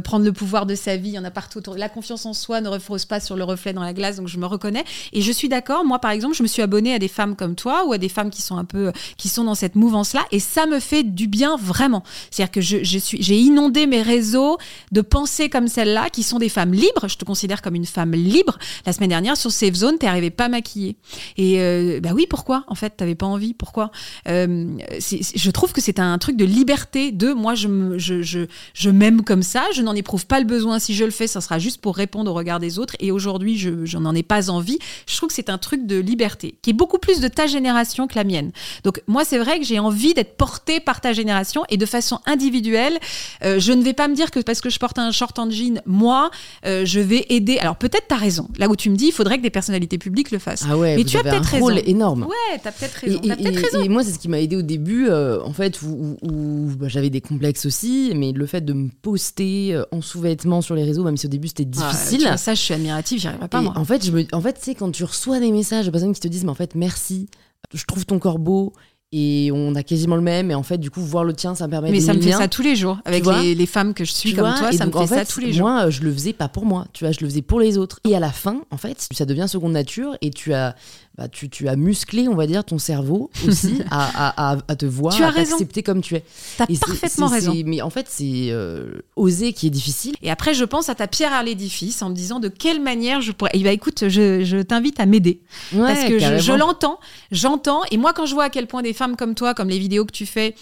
prendre 0.03 0.25
le 0.25 0.33
pouvoir 0.33 0.65
de 0.65 0.75
sa 0.75 0.95
vie, 0.97 1.09
il 1.09 1.15
y 1.15 1.19
en 1.19 1.23
a 1.23 1.31
partout. 1.31 1.61
La 1.75 1.89
confiance 1.89 2.25
en 2.25 2.33
soi 2.33 2.61
ne 2.61 2.69
repose 2.69 3.05
pas 3.05 3.19
sur 3.19 3.35
le 3.35 3.43
reflet 3.43 3.73
dans 3.73 3.83
la 3.83 3.93
glace, 3.93 4.17
donc 4.17 4.27
je 4.27 4.37
me 4.37 4.45
reconnais. 4.45 4.83
Et 5.13 5.21
je 5.21 5.31
suis 5.31 5.49
d'accord, 5.49 5.85
moi 5.85 5.99
par 5.99 6.11
exemple, 6.11 6.35
je 6.35 6.43
me 6.43 6.47
suis 6.47 6.61
abonnée 6.61 6.93
à 6.93 6.99
des 6.99 7.07
femmes 7.07 7.35
comme 7.35 7.55
toi 7.55 7.85
ou 7.85 7.93
à 7.93 7.97
des 7.97 8.09
femmes 8.09 8.29
qui 8.29 8.41
sont 8.41 8.57
un 8.57 8.65
peu, 8.65 8.91
qui 9.17 9.29
sont 9.29 9.43
dans 9.43 9.55
cette 9.55 9.75
mouvance-là, 9.75 10.21
et 10.31 10.39
ça 10.39 10.65
me 10.65 10.79
fait 10.79 11.03
du 11.03 11.27
bien 11.27 11.55
vraiment. 11.57 12.03
C'est-à-dire 12.31 12.51
que 12.51 12.61
je, 12.61 12.77
je 12.83 12.97
suis, 12.97 13.21
j'ai 13.21 13.37
inondé 13.37 13.85
mes 13.87 14.01
réseaux 14.01 14.57
de 14.91 15.01
pensées 15.01 15.34
comme 15.49 15.67
celle-là, 15.67 16.09
qui 16.09 16.23
sont 16.23 16.39
des 16.39 16.49
femmes 16.49 16.73
libres. 16.73 17.07
Je 17.07 17.17
te 17.17 17.25
considère 17.25 17.61
comme 17.61 17.75
une 17.75 17.85
femme 17.85 18.13
libre. 18.13 18.57
La 18.85 18.93
semaine 18.93 19.09
dernière, 19.09 19.37
sur 19.37 19.51
Safe 19.51 19.73
Zone, 19.73 19.97
t'es 19.97 20.07
arrivée 20.07 20.29
pas 20.29 20.49
maquillée. 20.49 20.95
Et 21.37 21.59
euh, 21.61 21.99
bah 22.01 22.11
oui, 22.13 22.25
pourquoi 22.29 22.63
En 22.67 22.75
fait, 22.75 22.91
t'avais 22.97 23.15
pas 23.15 23.25
envie? 23.25 23.53
Pourquoi? 23.53 23.91
Euh, 24.27 24.67
Je 24.99 25.51
trouve 25.51 25.73
que 25.73 25.81
c'est 25.81 25.99
un 25.99 26.17
truc 26.17 26.37
de 26.37 26.45
liberté. 26.45 27.11
De 27.11 27.33
moi, 27.33 27.55
je 27.55 27.67
je, 27.97 28.21
je, 28.21 28.39
je 28.73 28.89
m'aime 28.89 29.23
comme 29.23 29.43
ça. 29.43 29.63
Je 29.73 29.81
n'en 29.81 29.93
éprouve 29.93 30.25
pas 30.25 30.39
le 30.39 30.45
besoin. 30.45 30.79
Si 30.79 30.93
je 30.93 31.03
le 31.03 31.11
fais, 31.11 31.27
ça 31.27 31.41
sera 31.41 31.59
juste 31.59 31.81
pour 31.81 31.95
répondre 31.95 32.31
au 32.31 32.33
regard 32.33 32.59
des 32.59 32.79
autres. 32.79 32.95
Et 32.99 33.11
aujourd'hui, 33.11 33.57
je, 33.57 33.85
je 33.85 33.97
n'en 33.97 34.13
ai 34.15 34.23
pas 34.23 34.49
envie. 34.49 34.79
Je 35.07 35.15
trouve 35.17 35.29
que 35.29 35.35
c'est 35.35 35.49
un 35.49 35.57
truc 35.57 35.85
de 35.85 35.97
liberté 35.97 36.55
qui 36.61 36.69
est 36.71 36.73
beaucoup 36.73 36.97
plus 36.97 37.19
de 37.19 37.27
ta 37.27 37.47
génération 37.47 38.07
que 38.07 38.15
la 38.15 38.23
mienne. 38.23 38.51
Donc 38.83 39.01
moi, 39.07 39.23
c'est 39.25 39.37
vrai 39.37 39.59
que 39.59 39.65
j'ai 39.65 39.79
envie 39.79 40.13
d'être 40.13 40.37
portée 40.37 40.79
par 40.79 41.01
ta 41.01 41.13
génération 41.13 41.63
et 41.69 41.77
de 41.77 41.85
façon 41.85 42.19
individuelle. 42.25 42.97
Euh, 43.43 43.59
je 43.59 43.71
ne 43.71 43.83
vais 43.83 43.93
pas 43.93 44.07
me 44.07 44.15
dire 44.15 44.31
que 44.31 44.39
parce 44.39 44.61
que 44.61 44.69
je 44.69 44.79
porte 44.79 44.99
un 44.99 45.11
short 45.11 45.24
en 45.37 45.49
jean, 45.49 45.81
moi, 45.85 46.29
euh, 46.65 46.85
je 46.85 46.99
vais 46.99 47.25
aider. 47.29 47.57
Alors 47.59 47.75
peut-être 47.77 48.05
t'as 48.07 48.15
raison. 48.17 48.47
Là 48.57 48.67
où 48.69 48.75
tu 48.75 48.89
me 48.89 48.95
dis, 48.95 49.07
il 49.07 49.11
faudrait 49.11 49.37
que 49.37 49.43
des 49.43 49.49
personnalités 49.49 49.97
publiques 49.97 50.31
le 50.31 50.39
fassent. 50.39 50.65
Ah 50.69 50.77
ouais, 50.77 50.95
Mais 50.95 51.03
tu 51.03 51.17
as 51.17 51.23
peut-être 51.23 51.57
rôle 51.59 51.73
raison. 51.73 51.85
énorme. 51.87 52.23
Ouais, 52.23 52.59
t'as 52.63 52.71
peut-être 52.71 53.03
Et, 53.03 53.07
raison. 53.07 53.21
Et- 53.23 53.27
peut-être 53.29 53.45
et- 53.59 53.63
raison. 53.65 53.83
et 53.83 53.89
moi, 53.89 54.03
c'est 54.03 54.11
ce 54.11 54.19
qui 54.19 54.29
m'a 54.29 54.39
aidé 54.39 54.55
au 54.55 54.61
début, 54.61 55.07
euh, 55.09 55.41
en 55.43 55.53
fait, 55.53 55.81
où, 55.81 56.17
où- 56.21 56.27
où, 56.31 56.71
bah, 56.77 56.87
j'avais 56.87 57.09
des 57.09 57.21
complexes 57.21 57.65
aussi, 57.65 58.11
mais 58.15 58.31
le 58.31 58.45
fait 58.45 58.61
de 58.61 58.73
me 58.73 58.89
poster 59.01 59.73
euh, 59.73 59.83
en 59.91 60.01
sous-vêtements 60.01 60.61
sur 60.61 60.75
les 60.75 60.83
réseaux, 60.83 61.03
même 61.03 61.17
si 61.17 61.25
au 61.25 61.29
début 61.29 61.47
c'était 61.47 61.67
Ah, 61.79 61.91
difficile. 61.91 62.21
vois, 62.27 62.37
ça, 62.37 62.53
je 62.53 62.61
suis 62.61 62.73
admirative, 62.73 63.19
j'y 63.19 63.27
arriverai 63.27 63.47
pas 63.47 63.61
moi. 63.61 63.73
en 63.75 63.85
fait, 63.85 64.05
je 64.05 64.11
me, 64.11 64.25
en 64.31 64.41
fait, 64.41 64.57
sais, 64.61 64.75
quand 64.75 64.91
tu 64.91 65.03
reçois 65.03 65.39
des 65.39 65.51
messages 65.51 65.85
de 65.85 65.91
personnes 65.91 66.13
qui 66.13 66.21
te 66.21 66.27
disent, 66.27 66.43
mais 66.43 66.51
en 66.51 66.55
fait, 66.55 66.75
merci, 66.75 67.27
je 67.73 67.83
trouve 67.85 68.05
ton 68.05 68.19
corps 68.19 68.39
beau 68.39 68.73
et 69.17 69.49
on 69.53 69.75
a 69.75 69.83
quasiment 69.83 70.17
le 70.17 70.21
même, 70.21 70.51
et 70.51 70.55
en 70.55 70.63
fait, 70.63 70.77
du 70.77 70.91
coup, 70.91 70.99
voir 70.99 71.23
le 71.23 71.31
tien, 71.31 71.55
ça 71.55 71.67
me 71.67 71.71
permet 71.71 71.89
Mais 71.89 71.99
d'aimer 71.99 72.05
ça 72.05 72.13
me 72.13 72.21
fait 72.21 72.33
ça 72.33 72.49
tous 72.49 72.61
les 72.61 72.75
jours. 72.75 72.97
Avec 73.05 73.25
les, 73.25 73.55
les 73.55 73.65
femmes 73.65 73.93
que 73.93 74.03
je 74.03 74.11
suis 74.11 74.31
Tu 74.31 74.35
comme 74.35 74.49
vois, 74.49 74.57
toi, 74.57 74.73
ça 74.73 74.85
me 74.85 74.91
fait 74.91 74.97
en 74.97 75.07
ça 75.07 75.19
fait, 75.19 75.25
tous 75.25 75.39
les 75.39 75.53
jours. 75.53 75.69
Moi, 75.69 75.89
je 75.89 76.01
le 76.01 76.11
faisais 76.11 76.33
pas 76.33 76.49
pour 76.49 76.65
moi, 76.65 76.85
tu 76.91 77.05
vois, 77.05 77.13
je 77.13 77.21
le 77.21 77.27
faisais 77.27 77.41
pour 77.41 77.61
les 77.61 77.77
autres. 77.77 78.01
Et 78.03 78.13
à 78.13 78.19
la 78.19 78.31
fin, 78.31 78.63
en 78.71 78.77
fait, 78.77 79.07
ça 79.13 79.23
devient 79.23 79.45
seconde 79.47 79.71
nature 79.71 80.17
et 80.21 80.31
tu 80.31 80.53
as, 80.53 80.75
bah, 81.17 81.27
tu, 81.29 81.49
tu 81.49 81.67
as 81.69 81.75
musclé, 81.77 82.27
on 82.27 82.35
va 82.35 82.45
dire, 82.45 82.63
ton 82.65 82.77
cerveau 82.77 83.29
aussi 83.47 83.81
à, 83.91 84.51
à, 84.51 84.57
à, 84.67 84.75
te 84.75 84.85
voir, 84.85 85.15
Tu 85.15 85.23
as 85.23 85.27
à 85.29 85.31
t'accepter 85.33 85.81
comme 85.83 86.01
tu 86.01 86.15
es. 86.15 86.23
Et 86.69 86.75
c'est- 86.75 86.79
parfaitement 86.85 87.27
raison. 87.27 87.53
Mais 87.65 87.81
en 87.81 87.89
fait, 87.89 88.07
c'est 88.09 88.47
euh, 88.49 88.99
oser 89.15 89.53
qui 89.53 89.67
est 89.67 89.69
difficile. 89.69 90.15
Et 90.21 90.29
après, 90.29 90.53
je 90.53 90.65
pense 90.65 90.89
à 90.89 90.95
ta 90.95 91.07
pierre 91.07 91.31
à 91.33 91.41
l'édifice 91.43 92.01
en 92.01 92.09
me 92.09 92.15
disant 92.15 92.39
de 92.39 92.49
quelle 92.49 92.81
manière 92.81 93.21
je 93.21 93.31
pourrais. 93.31 93.51
Eh 93.53 93.63
ben, 93.63 93.71
écoute, 93.71 94.09
je, 94.09 94.43
je 94.43 94.57
t'invite 94.57 94.99
à 94.99 95.05
m'aider. 95.05 95.41
parce 95.71 96.01
Ouais, 96.01 96.07
que 96.09 96.15
je, 96.15 96.19
carrément. 96.19 96.41
je 96.41 96.51
l'entends, 96.53 96.99
j'entends. 97.31 97.81
Et 97.91 97.97
moi, 97.97 98.11
quand 98.13 98.25
je 98.25 98.33
vois 98.33 98.45
à 98.45 98.49
quel 98.49 98.67
point 98.67 98.81
des 98.81 98.93
femmes 98.93 99.15
comme 99.15 99.35
toi, 99.35 99.53
comme 99.53 99.69
les 99.69 99.79
vidéos 99.79 100.05
que 100.05 100.11
tu 100.11 100.25
fais, 100.25 100.53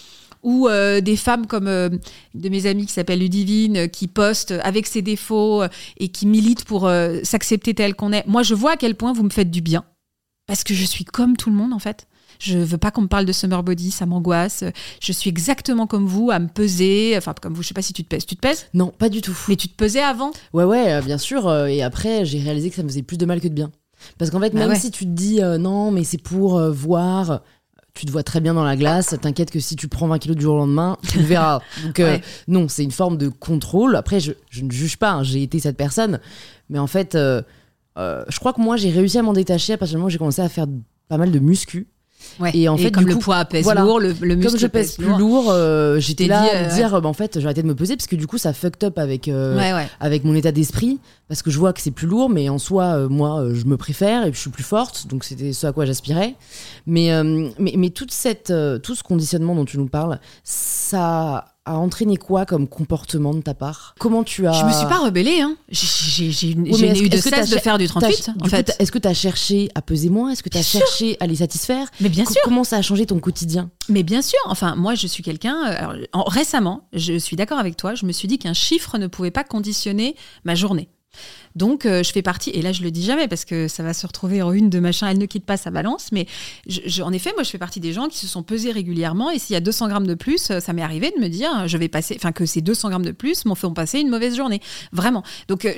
ou 0.43 0.67
euh, 0.67 0.99
des 0.99 1.15
femmes 1.15 1.47
comme 1.47 1.67
euh, 1.69 1.87
de 2.35 2.49
mes 2.49 2.65
amies 2.65 2.85
qui 2.85 2.91
s'appelle 2.91 3.19
Ludivine, 3.19 3.77
euh, 3.77 3.87
qui 3.87 4.07
postent 4.07 4.51
avec 4.63 4.87
ses 4.87 5.01
défauts 5.01 5.63
euh, 5.63 5.67
et 5.97 6.09
qui 6.09 6.27
militent 6.27 6.65
pour 6.65 6.85
euh, 6.85 7.19
s'accepter 7.23 7.73
tel 7.73 7.95
qu'on 7.95 8.11
est. 8.11 8.27
Moi, 8.27 8.43
je 8.43 8.53
vois 8.53 8.71
à 8.71 8.75
quel 8.77 8.95
point 8.95 9.13
vous 9.13 9.23
me 9.23 9.29
faites 9.29 9.49
du 9.49 9.61
bien. 9.61 9.85
Parce 10.47 10.63
que 10.63 10.73
je 10.73 10.83
suis 10.85 11.05
comme 11.05 11.37
tout 11.37 11.49
le 11.49 11.55
monde, 11.55 11.73
en 11.73 11.79
fait. 11.79 12.07
Je 12.39 12.57
veux 12.57 12.77
pas 12.77 12.91
qu'on 12.91 13.03
me 13.03 13.07
parle 13.07 13.25
de 13.25 13.31
summer 13.31 13.63
body, 13.63 13.91
ça 13.91 14.05
m'angoisse. 14.05 14.63
Je 15.01 15.11
suis 15.13 15.29
exactement 15.29 15.87
comme 15.87 16.05
vous, 16.05 16.31
à 16.31 16.39
me 16.39 16.47
peser. 16.47 17.13
Enfin, 17.17 17.33
comme 17.39 17.53
vous, 17.53 17.61
je 17.61 17.69
sais 17.69 17.73
pas 17.73 17.81
si 17.81 17.93
tu 17.93 18.03
te 18.03 18.09
pèses. 18.09 18.25
Tu 18.25 18.35
te 18.35 18.41
pèses? 18.41 18.65
Non, 18.73 18.87
pas 18.87 19.07
du 19.07 19.21
tout. 19.21 19.37
Mais 19.47 19.55
tu 19.55 19.69
te 19.69 19.75
pesais 19.75 20.01
avant? 20.01 20.31
Ouais, 20.51 20.63
ouais, 20.65 20.93
euh, 20.93 21.01
bien 21.01 21.17
sûr. 21.17 21.47
euh, 21.47 21.67
et 21.67 21.81
après, 21.81 22.25
j'ai 22.25 22.39
réalisé 22.39 22.69
que 22.69 22.75
ça 22.75 22.83
me 22.83 22.89
faisait 22.89 23.03
plus 23.03 23.17
de 23.17 23.25
mal 23.25 23.39
que 23.39 23.47
de 23.47 23.53
bien. 23.53 23.71
Parce 24.17 24.31
qu'en 24.31 24.39
fait, 24.41 24.49
Bah 24.49 24.59
même 24.59 24.69
ouais. 24.71 24.79
si 24.79 24.91
tu 24.91 25.05
te 25.05 25.11
dis 25.11 25.41
euh, 25.41 25.57
non, 25.57 25.91
mais 25.91 26.03
c'est 26.03 26.17
pour 26.21 26.57
euh, 26.57 26.71
voir, 26.71 27.41
tu 27.93 28.05
te 28.05 28.11
vois 28.11 28.23
très 28.23 28.41
bien 28.41 28.53
dans 28.53 28.65
la 28.65 28.75
glace, 28.75 29.15
t'inquiète 29.21 29.49
que 29.51 29.61
si 29.61 29.77
tu 29.77 29.87
prends 29.87 30.07
20 30.07 30.19
kilos 30.19 30.35
du 30.35 30.43
jour 30.43 30.55
au 30.55 30.57
lendemain, 30.57 30.97
tu 31.09 31.19
le 31.19 31.23
verras. 31.25 31.61
Donc, 31.85 31.99
euh, 32.01 32.15
Ouais. 32.15 32.21
non, 32.49 32.67
c'est 32.67 32.83
une 32.83 32.91
forme 32.91 33.17
de 33.17 33.29
contrôle. 33.29 33.95
Après, 33.95 34.19
je, 34.19 34.33
je 34.49 34.63
ne 34.63 34.71
juge 34.71 34.97
pas, 34.97 35.11
hein, 35.11 35.23
j'ai 35.23 35.41
été 35.43 35.59
cette 35.59 35.77
personne. 35.77 36.19
Mais 36.69 36.79
en 36.79 36.87
fait, 36.87 37.15
euh, 37.97 38.23
je 38.27 38.39
crois 38.39 38.53
que 38.53 38.61
moi, 38.61 38.77
j'ai 38.77 38.89
réussi 38.89 39.17
à 39.17 39.23
m'en 39.23 39.33
détacher 39.33 39.73
à 39.73 39.77
partir 39.77 39.93
du 39.95 39.97
moment 39.97 40.07
où 40.07 40.09
j'ai 40.09 40.17
commencé 40.17 40.41
à 40.41 40.49
faire 40.49 40.65
pas 41.09 41.17
mal 41.17 41.31
de 41.31 41.39
muscu. 41.39 41.87
Ouais. 42.39 42.51
Et 42.53 42.69
en 42.69 42.77
fait, 42.77 42.89
comme 42.89 43.03
du 43.03 43.09
le 43.09 43.15
coup, 43.15 43.21
poids 43.21 43.43
pèse 43.43 43.65
voilà. 43.65 43.81
lourd, 43.81 43.99
le, 43.99 44.15
le 44.21 44.35
muscle 44.35 44.51
Comme 44.51 44.59
je 44.59 44.67
pèse 44.67 44.95
plus 44.95 45.05
lourd. 45.17 45.51
euh, 45.51 45.99
j'étais 45.99 46.25
là 46.25 46.41
dit, 46.43 46.49
à 46.49 46.63
euh, 46.63 46.73
dire, 46.73 47.01
bah, 47.01 47.09
en 47.09 47.13
fait, 47.13 47.37
j'ai 47.37 47.45
arrêté 47.45 47.61
de 47.61 47.67
me 47.67 47.75
peser 47.75 47.97
parce 47.97 48.07
que 48.07 48.15
du 48.15 48.27
coup, 48.27 48.37
ça 48.37 48.53
fucked 48.53 48.81
up 48.85 48.97
avec, 48.97 49.27
euh, 49.27 49.57
Ouais, 49.57 49.87
avec 49.99 50.23
mon 50.23 50.33
état 50.33 50.53
d'esprit 50.53 50.99
parce 51.27 51.41
que 51.41 51.51
je 51.51 51.59
vois 51.59 51.73
que 51.73 51.81
c'est 51.81 51.91
plus 51.91 52.07
lourd 52.07 52.29
mais 52.29 52.47
en 52.49 52.59
soi 52.59 53.07
moi 53.09 53.45
je 53.53 53.65
me 53.65 53.75
préfère 53.75 54.21
et 54.25 54.29
puis 54.29 54.35
je 54.35 54.41
suis 54.41 54.49
plus 54.51 54.63
forte 54.63 55.07
donc 55.07 55.23
c'était 55.23 55.51
ce 55.51 55.65
à 55.65 55.71
quoi 55.71 55.85
j'aspirais 55.85 56.35
mais, 56.85 57.09
mais 57.57 57.73
mais 57.77 57.89
toute 57.89 58.11
cette 58.11 58.53
tout 58.83 58.93
ce 58.93 59.03
conditionnement 59.03 59.55
dont 59.55 59.65
tu 59.65 59.77
nous 59.77 59.87
parles 59.87 60.19
ça 60.43 61.52
a 61.65 61.77
entraîné 61.77 62.17
quoi 62.17 62.45
comme 62.45 62.67
comportement 62.67 63.33
de 63.33 63.41
ta 63.41 63.53
part? 63.53 63.95
Comment 63.99 64.23
tu 64.23 64.45
as 64.47 64.51
Je 64.53 64.65
me 64.65 64.71
suis 64.71 64.85
pas 64.87 64.99
rebellée, 64.99 65.41
hein. 65.41 65.55
J'ai- 65.69 66.29
est-ce 66.29 67.01
eu 67.03 67.09
de 67.09 67.17
cesse 67.17 67.49
de 67.49 67.57
faire 67.57 67.77
du 67.77 67.85
T'as- 67.87 67.99
38, 68.01 68.31
du 68.35 68.45
en 68.45 68.49
fait. 68.49 68.75
est-ce 68.79 68.91
que 68.91 68.99
tu 68.99 69.07
as 69.07 69.13
cherché 69.13 69.69
à 69.75 69.81
peser 69.81 70.09
moins? 70.09 70.31
Est-ce 70.31 70.43
que 70.43 70.49
tu 70.49 70.57
as 70.57 70.61
Bien 70.61 70.69
sûr. 70.69 70.79
cherché 70.81 71.17
à 71.19 71.27
les 71.27 71.37
satisfaire? 71.37 71.87
Mais 72.01 72.09
bien 72.09 72.25
Co- 72.25 72.33
sûr. 72.33 72.41
comment 72.43 72.63
ça 72.63 72.77
a 72.77 72.81
changé 72.81 73.05
ton 73.05 73.19
quotidien? 73.19 73.69
Mais 73.89 74.03
bien 74.03 74.21
sûr, 74.21 74.39
enfin, 74.47 74.75
moi, 74.75 74.95
je 74.95 75.07
suis 75.07 75.23
quelqu'un. 75.23 75.57
euh, 75.65 76.03
récemment, 76.27 76.87
je 76.93 77.17
suis 77.17 77.35
d'accord 77.35 77.59
avec 77.59 77.77
toi. 77.77 77.95
Je 77.95 78.05
me 78.05 78.11
suis 78.11 78.27
dit 78.27 78.37
qu'un 78.39 78.53
chiffre 78.53 78.97
ne 78.97 79.07
pouvait 79.07 79.31
pas 79.31 79.43
conditionner 79.43 80.15
ma 80.43 80.55
journée. 80.55 80.89
Donc, 81.55 81.85
euh, 81.85 82.03
je 82.03 82.11
fais 82.11 82.21
partie, 82.21 82.49
et 82.51 82.61
là, 82.61 82.71
je 82.71 82.81
le 82.81 82.91
dis 82.91 83.03
jamais 83.03 83.27
parce 83.27 83.45
que 83.45 83.67
ça 83.67 83.83
va 83.83 83.93
se 83.93 84.05
retrouver 84.07 84.41
en 84.41 84.51
une 84.51 84.69
de 84.69 84.79
machin, 84.79 85.07
elle 85.09 85.17
ne 85.17 85.25
quitte 85.25 85.45
pas 85.45 85.57
sa 85.57 85.71
balance. 85.71 86.11
Mais 86.11 86.25
en 87.01 87.13
effet, 87.13 87.31
moi, 87.33 87.43
je 87.43 87.49
fais 87.49 87.57
partie 87.57 87.79
des 87.79 87.93
gens 87.93 88.07
qui 88.07 88.17
se 88.17 88.27
sont 88.27 88.43
pesés 88.43 88.71
régulièrement. 88.71 89.29
Et 89.29 89.39
s'il 89.39 89.53
y 89.53 89.57
a 89.57 89.61
200 89.61 89.87
grammes 89.87 90.07
de 90.07 90.15
plus, 90.15 90.51
euh, 90.51 90.59
ça 90.59 90.73
m'est 90.73 90.81
arrivé 90.81 91.11
de 91.15 91.21
me 91.21 91.27
dire, 91.27 91.67
je 91.67 91.77
vais 91.77 91.87
passer, 91.87 92.17
que 92.33 92.45
ces 92.45 92.61
200 92.61 92.89
grammes 92.89 93.05
de 93.05 93.11
plus 93.11 93.45
m'ont 93.45 93.55
fait 93.55 93.67
passer 93.73 93.99
une 93.99 94.09
mauvaise 94.09 94.35
journée. 94.35 94.61
Vraiment. 94.91 95.23
Donc, 95.47 95.65
euh, 95.65 95.73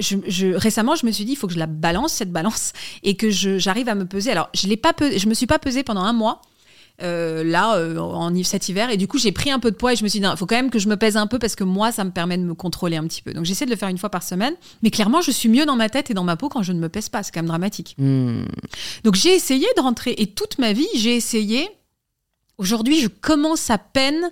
récemment, 0.56 0.96
je 0.96 1.06
me 1.06 1.12
suis 1.12 1.26
dit, 1.26 1.34
il 1.34 1.36
faut 1.36 1.48
que 1.48 1.54
je 1.54 1.60
la 1.60 1.68
balance, 1.68 2.14
cette 2.14 2.32
balance, 2.32 2.74
et 3.04 3.16
que 3.16 3.30
j'arrive 3.30 3.90
à 3.90 3.96
me 3.96 4.06
peser. 4.06 4.32
Alors, 4.32 4.50
je 4.54 4.68
je 4.68 5.28
me 5.30 5.34
suis 5.34 5.48
pas 5.48 5.60
pesée 5.60 5.84
pendant 5.84 6.02
un 6.02 6.14
mois. 6.14 6.42
Euh, 7.02 7.44
là 7.44 7.76
euh, 7.76 7.98
en 7.98 8.34
cet 8.44 8.70
hiver. 8.70 8.90
Et 8.90 8.98
du 8.98 9.08
coup 9.08 9.18
j'ai 9.18 9.32
pris 9.32 9.52
un 9.52 9.60
peu 9.60 9.72
de 9.72 9.76
poids 9.76 9.94
et 9.94 9.96
je 9.96 10.04
me 10.04 10.10
suis 10.10 10.20
dit 10.20 10.26
il 10.26 10.38
faut 10.38 10.46
quand 10.46 10.56
même 10.56 10.70
que 10.70 10.80
je 10.80 10.88
me 10.88 10.96
pèse 10.96 11.18
un 11.18 11.28
peu 11.28 11.40
parce 11.40 11.56
que 11.56 11.64
moi 11.64 11.92
ça 11.92 12.04
me 12.04 12.12
permet 12.12 12.38
de 12.38 12.44
me 12.44 12.54
contrôler 12.54 12.98
un 12.98 13.04
petit 13.06 13.22
peu. 13.22 13.34
Donc 13.34 13.46
j'essaie 13.46 13.66
de 13.66 13.72
le 13.72 13.76
faire 13.76 13.90
une 13.90 13.98
fois 13.98 14.10
par 14.10 14.24
semaine. 14.24 14.54
Mais 14.84 14.92
clairement 14.92 15.22
je 15.22 15.32
suis 15.32 15.50
mieux 15.50 15.66
dans 15.66 15.76
ma 15.76 15.90
tête 15.90 16.12
et 16.12 16.14
dans 16.14 16.24
ma 16.24 16.38
peau 16.38 16.50
quand 16.50 16.64
je 16.64 16.72
ne 16.72 16.80
me 16.80 16.90
pèse 16.90 17.10
pas. 17.10 17.24
C'est 17.24 17.34
quand 17.34 17.42
même 17.42 17.48
dramatique. 17.48 17.96
Hmm. 17.98 18.46
donc 19.04 19.16
j'ai 19.16 19.34
essayé 19.34 19.68
de 19.76 19.82
rentrer. 19.82 20.16
Et 20.18 20.28
toute 20.28 20.60
ma 20.60 20.74
vie 20.74 20.88
j'ai 20.96 21.16
essayé 21.16 21.68
Aujourd'hui, 22.58 23.02
je 23.02 23.08
commence 23.08 23.70
à 23.70 23.78
peine 23.78 24.30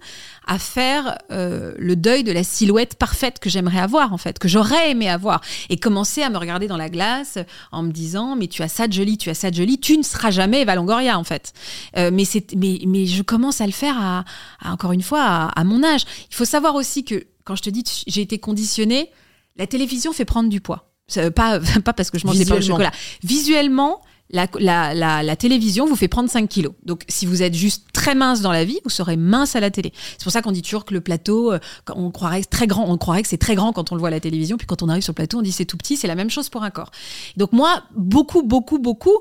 à 0.48 0.58
faire 0.58 1.18
euh, 1.32 1.74
le 1.78 1.96
deuil 1.98 2.24
de 2.24 2.32
la 2.32 2.44
silhouette 2.46 2.96
parfaite 2.96 3.40
que 3.40 3.50
j'aimerais 3.50 3.80
avoir, 3.80 4.14
en 4.14 4.18
fait, 4.18 4.40
que 4.40 4.48
j'aurais 4.48 4.92
aimé 4.92 5.10
avoir. 5.10 5.42
Et 5.70 5.78
commencer 5.78 6.22
à 6.24 6.30
me 6.30 6.38
regarder 6.38 6.68
dans 6.68 6.78
la 6.78 6.90
glace 6.90 7.38
en 7.74 7.84
me 7.84 7.92
disant, 7.92 8.36
mais 8.38 8.48
tu 8.48 8.62
as 8.64 8.70
ça 8.70 8.88
de 8.88 8.94
joli, 8.94 9.18
tu 9.18 9.30
as 9.30 9.34
ça 9.34 9.52
de 9.52 9.56
joli, 9.56 9.78
tu 9.78 9.98
ne 9.98 10.04
seras 10.04 10.32
jamais 10.32 10.62
Eva 10.62 10.76
Longoria, 10.76 11.20
en 11.20 11.24
fait. 11.26 11.52
Euh, 11.98 12.12
mais, 12.14 12.24
c'est, 12.24 12.56
mais, 12.56 12.80
mais 12.88 13.06
je 13.08 13.24
commence 13.24 13.60
à 13.60 13.66
le 13.66 13.74
faire, 13.74 13.98
à, 14.02 14.24
à, 14.62 14.72
encore 14.72 14.94
une 14.94 15.02
fois, 15.04 15.22
à, 15.24 15.46
à 15.60 15.64
mon 15.66 15.84
âge. 15.84 16.04
Il 16.30 16.36
faut 16.36 16.46
savoir 16.46 16.76
aussi 16.76 17.04
que, 17.04 17.26
quand 17.44 17.58
je 17.58 17.64
te 17.64 17.70
dis, 17.70 17.84
j'ai 18.08 18.22
été 18.22 18.40
conditionnée, 18.40 19.12
la 19.58 19.68
télévision 19.68 20.14
fait 20.14 20.24
prendre 20.26 20.48
du 20.50 20.62
poids. 20.62 20.94
Ça- 21.08 21.30
Pas, 21.30 21.60
pas 21.84 21.92
parce 21.92 22.10
que 22.10 22.18
je 22.20 22.26
mangeais 22.26 22.46
pas 22.46 22.56
Visuellement. 22.56 22.78
chocolat. 22.78 22.92
Visuellement, 23.22 24.02
la, 24.34 24.48
la, 24.60 24.94
la, 24.94 25.24
la 25.24 25.36
télévision 25.38 25.86
vous 25.86 25.96
fait 25.96 26.08
prendre 26.10 26.30
5 26.30 26.50
kilos. 26.50 26.74
Donc, 26.86 27.04
si 27.08 27.26
vous 27.26 27.42
êtes 27.44 27.54
juste 27.54 27.86
très 27.94 28.16
mince 28.16 28.42
dans 28.42 28.52
la 28.52 28.66
vie, 28.66 28.80
vous 28.84 28.90
serez 28.90 29.16
mince 29.16 29.56
à 29.56 29.60
la 29.60 29.70
télé. 29.72 29.94
C'est 30.18 30.24
pour 30.24 30.32
ça 30.34 30.42
qu'on 30.42 30.52
dit 30.52 30.62
toujours 30.64 30.84
que 30.86 30.94
le 30.94 31.02
plateau, 31.02 31.54
euh, 31.54 31.60
on 31.96 32.12
croirait 32.12 32.44
très 32.44 32.68
grand, 32.68 32.90
on 32.90 32.98
croirait 32.98 33.22
que 33.22 33.30
c'est 33.30 33.38
très 33.38 33.56
grand 33.56 33.72
quand 33.72 33.92
on 33.92 33.96
le 33.96 34.00
voit 34.00 34.10
à 34.10 34.12
la 34.12 34.20
télévision, 34.20 34.58
puis 34.58 34.68
quand 34.68 34.82
on 34.84 34.90
arrive 34.90 35.04
sur 35.04 35.12
le 35.12 35.16
plateau, 35.16 35.38
on 35.38 35.42
dit 35.44 35.52
c'est 35.52 35.66
tout 35.66 35.78
petit. 35.78 35.96
C'est 35.96 36.08
la 36.08 36.16
même 36.16 36.30
chose 36.32 36.50
pour 36.50 36.64
un 36.64 36.72
corps. 36.72 36.92
Donc 37.38 37.54
moi, 37.54 37.84
beaucoup, 37.96 38.42
beaucoup, 38.44 38.80
beaucoup, 38.80 39.18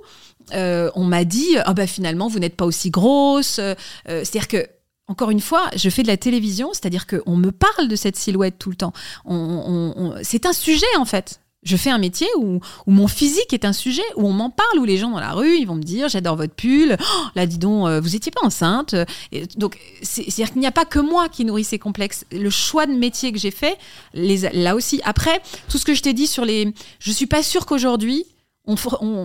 euh, 0.55 0.91
on 0.95 1.05
m'a 1.05 1.25
dit, 1.25 1.57
ah 1.65 1.75
bah 1.75 1.87
finalement, 1.87 2.27
vous 2.29 2.39
n'êtes 2.39 2.57
pas 2.57 2.65
aussi 2.65 2.91
grosse. 2.91 3.59
Euh, 3.59 3.75
euh, 4.09 4.23
C'est-à-dire 4.25 4.49
que 4.49 4.67
encore 5.09 5.31
une 5.31 5.41
fois, 5.41 5.69
je 5.77 5.91
fais 5.91 6.03
de 6.03 6.09
la 6.09 6.17
télévision, 6.17 6.71
c'est-à-dire 6.73 7.07
qu'on 7.07 7.37
me 7.37 7.51
parle 7.53 7.89
de 7.89 7.97
cette 7.97 8.17
silhouette 8.17 8.55
tout 8.59 8.71
le 8.71 8.77
temps. 8.77 8.93
On- 9.27 9.35
on- 9.35 9.95
on- 10.03 10.15
c'est 10.23 10.47
un 10.47 10.53
sujet 10.55 10.87
en 10.97 11.05
fait. 11.05 11.41
Je 11.63 11.77
fais 11.77 11.91
un 11.91 11.99
métier 11.99 12.27
où, 12.39 12.61
mon 12.87 13.07
physique 13.07 13.53
est 13.53 13.65
un 13.65 13.73
sujet, 13.73 14.03
où 14.17 14.27
on 14.27 14.33
m'en 14.33 14.51
parle, 14.51 14.79
où 14.79 14.85
les 14.85 14.99
gens 14.99 15.11
dans 15.11 15.21
la 15.21 15.33
rue, 15.33 15.57
ils 15.57 15.65
vont 15.65 15.77
me 15.77 15.83
dire 15.83 16.09
j'adore 16.09 16.37
votre 16.37 16.55
pull, 16.55 16.97
Oh, 17.01 17.23
là 17.37 17.47
dis 17.47 17.59
donc, 17.59 17.87
euh, 17.87 18.01
vous 18.01 18.17
étiez 18.17 18.33
pas 18.33 18.45
enceinte. 18.45 18.95
Et 19.31 19.47
donc, 19.57 19.79
c'est- 20.03 20.25
c'est-à-dire 20.25 20.53
qu'il 20.53 20.61
n'y 20.61 20.67
a 20.67 20.73
pas 20.73 20.85
que 20.85 20.99
moi 20.99 21.29
qui 21.29 21.45
nourris 21.45 21.65
ces 21.65 21.79
complexes. 21.79 22.25
Le 22.33 22.51
choix 22.51 22.87
de 22.87 22.93
métier 22.93 23.33
que 23.33 23.39
j'ai 23.39 23.53
fait, 23.53 23.79
les, 24.13 24.39
là 24.53 24.75
aussi. 24.75 25.01
Après, 25.05 25.41
tout 25.69 25.79
ce 25.79 25.85
que 25.85 25.95
je 25.95 26.03
t'ai 26.03 26.13
dit 26.13 26.27
sur 26.27 26.45
les. 26.45 26.73
Je 26.99 27.13
suis 27.13 27.27
pas 27.27 27.43
sûre 27.43 27.65
qu'aujourd'hui, 27.65 28.27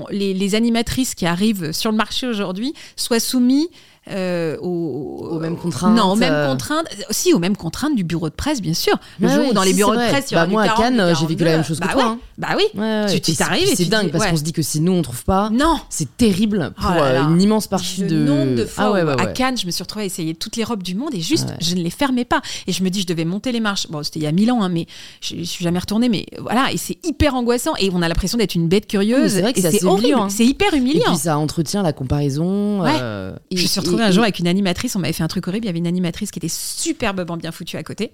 les, 0.09 0.55
animatrices 0.55 1.15
qui 1.15 1.25
arrivent 1.25 1.71
sur 1.71 1.91
le 1.91 1.97
marché 1.97 2.27
aujourd'hui 2.27 2.73
soient 2.95 3.19
soumis 3.19 3.69
euh, 4.11 4.57
aux, 4.61 5.27
Aux 5.31 5.39
mêmes 5.39 5.57
contraintes, 5.57 5.95
Non, 5.95 6.11
aux 6.11 6.15
mêmes 6.15 6.31
euh. 6.33 6.47
contraintes. 6.49 6.85
Si, 7.09 7.33
aux 7.33 7.39
mêmes 7.39 7.57
contraintes 7.57 7.95
du 7.95 8.03
bureau 8.03 8.29
de 8.29 8.33
presse, 8.35 8.61
bien 8.61 8.73
sûr. 8.73 8.93
Le 9.19 9.27
Ouais, 9.27 9.33
jour 9.35 9.47
où 9.49 9.53
dans 9.53 9.63
les 9.63 9.73
bureaux 9.73 9.95
de 9.95 10.07
presse, 10.07 10.25
il 10.31 10.33
y 10.33 10.37
aura 10.37 10.45
Bah, 10.45 10.47
du 10.47 10.53
moi, 10.53 10.61
à 10.63 10.67
40, 10.67 10.77
Cannes, 10.97 11.15
j'ai 11.19 11.25
vécu 11.25 11.43
la 11.43 11.51
même 11.51 11.63
chose 11.63 11.79
que 11.79 11.85
bah 11.87 11.93
toi, 11.93 12.03
ouais, 12.03 12.09
hein. 12.09 12.19
Bah 12.37 12.49
oui. 12.55 12.63
Ouais. 12.79 13.19
Tu- 13.21 13.31
Et 13.31 13.35
t'arrives 13.35 13.69
et 13.69 13.75
C'est 13.75 13.85
dingue 13.85 14.11
parce 14.11 14.27
qu'on 14.27 14.37
se 14.37 14.43
dit 14.43 14.53
que 14.53 14.61
si 14.61 14.79
nous 14.79 14.91
on 14.93 15.01
trouve 15.01 15.23
pas, 15.23 15.49
Non. 15.51 15.79
c'est 15.89 16.15
terrible 16.17 16.71
pour 16.79 16.89
Oh 16.91 16.95
là 16.95 17.03
euh, 17.03 17.13
là. 17.13 17.19
une 17.21 17.41
immense 17.41 17.67
partie 17.67 18.01
Le 18.01 18.07
de. 18.07 18.15
nombre 18.17 18.55
de 18.55 18.65
fois 18.65 18.93
ah 19.17 19.21
à. 19.21 19.25
Cannes, 19.27 19.57
je 19.57 19.65
me 19.65 19.71
suis 19.71 19.83
retrouvée 19.83 20.03
à 20.03 20.05
essayer 20.05 20.35
toutes 20.35 20.55
les 20.55 20.63
robes 20.63 20.83
du 20.83 20.93
monde 20.95 21.13
et 21.13 21.21
juste, 21.21 21.53
je 21.61 21.75
ne 21.75 21.81
les 21.81 21.89
fermais 21.89 22.25
pas. 22.25 22.41
Et 22.67 22.71
je 22.71 22.83
me 22.83 22.89
dis, 22.89 23.01
je 23.01 23.07
devais 23.07 23.25
monter 23.25 23.51
les 23.51 23.59
marches. 23.59 23.87
Bon, 23.89 24.03
c'était 24.03 24.19
il 24.19 24.23
y 24.23 24.27
a 24.27 24.31
mille 24.31 24.51
ans, 24.51 24.61
hein, 24.61 24.69
mais 24.69 24.85
je, 25.21 25.35
je 25.37 25.43
suis 25.43 25.63
jamais 25.63 25.79
retournée. 25.79 26.09
Mais 26.09 26.25
voilà, 26.39 26.71
et 26.71 26.77
c'est 26.77 26.97
hyper 27.05 27.33
angoissant. 27.35 27.73
Et 27.79 27.89
on 27.93 28.01
a 28.01 28.07
l'impression 28.07 28.37
d'être 28.37 28.55
une 28.55 28.67
bête 28.67 28.87
curieuse. 28.87 29.31
c'est 29.33 29.41
vrai 29.41 29.53
que 29.53 29.59
et 29.59 29.61
c'est 29.63 29.71
c'est 29.71 29.77
assez 29.77 29.85
horrible. 29.85 30.05
humiliant, 30.07 30.23
hein. 30.25 30.29
C'est 30.29 30.45
hyper 30.45 30.73
Et 30.73 30.77
humiliant. 30.77 31.03
puis 31.07 31.17
ça 31.17 31.37
entretient 31.37 31.81
la 31.83 31.93
comparaison. 31.93 32.85
Euh, 32.85 33.33
je 33.51 33.55
et- 33.57 33.59
suis 33.59 33.67
un 34.01 34.11
jour 34.11 34.23
avec 34.23 34.39
une 34.39 34.47
animatrice, 34.47 34.95
on 34.95 34.99
m'avait 34.99 35.13
fait 35.13 35.23
un 35.23 35.27
truc 35.27 35.47
horrible, 35.47 35.65
il 35.65 35.67
y 35.67 35.69
avait 35.69 35.79
une 35.79 35.87
animatrice 35.87 36.31
qui 36.31 36.39
était 36.39 36.49
superbement 36.49 37.37
bien 37.37 37.51
foutue 37.51 37.77
à 37.77 37.83
côté, 37.83 38.11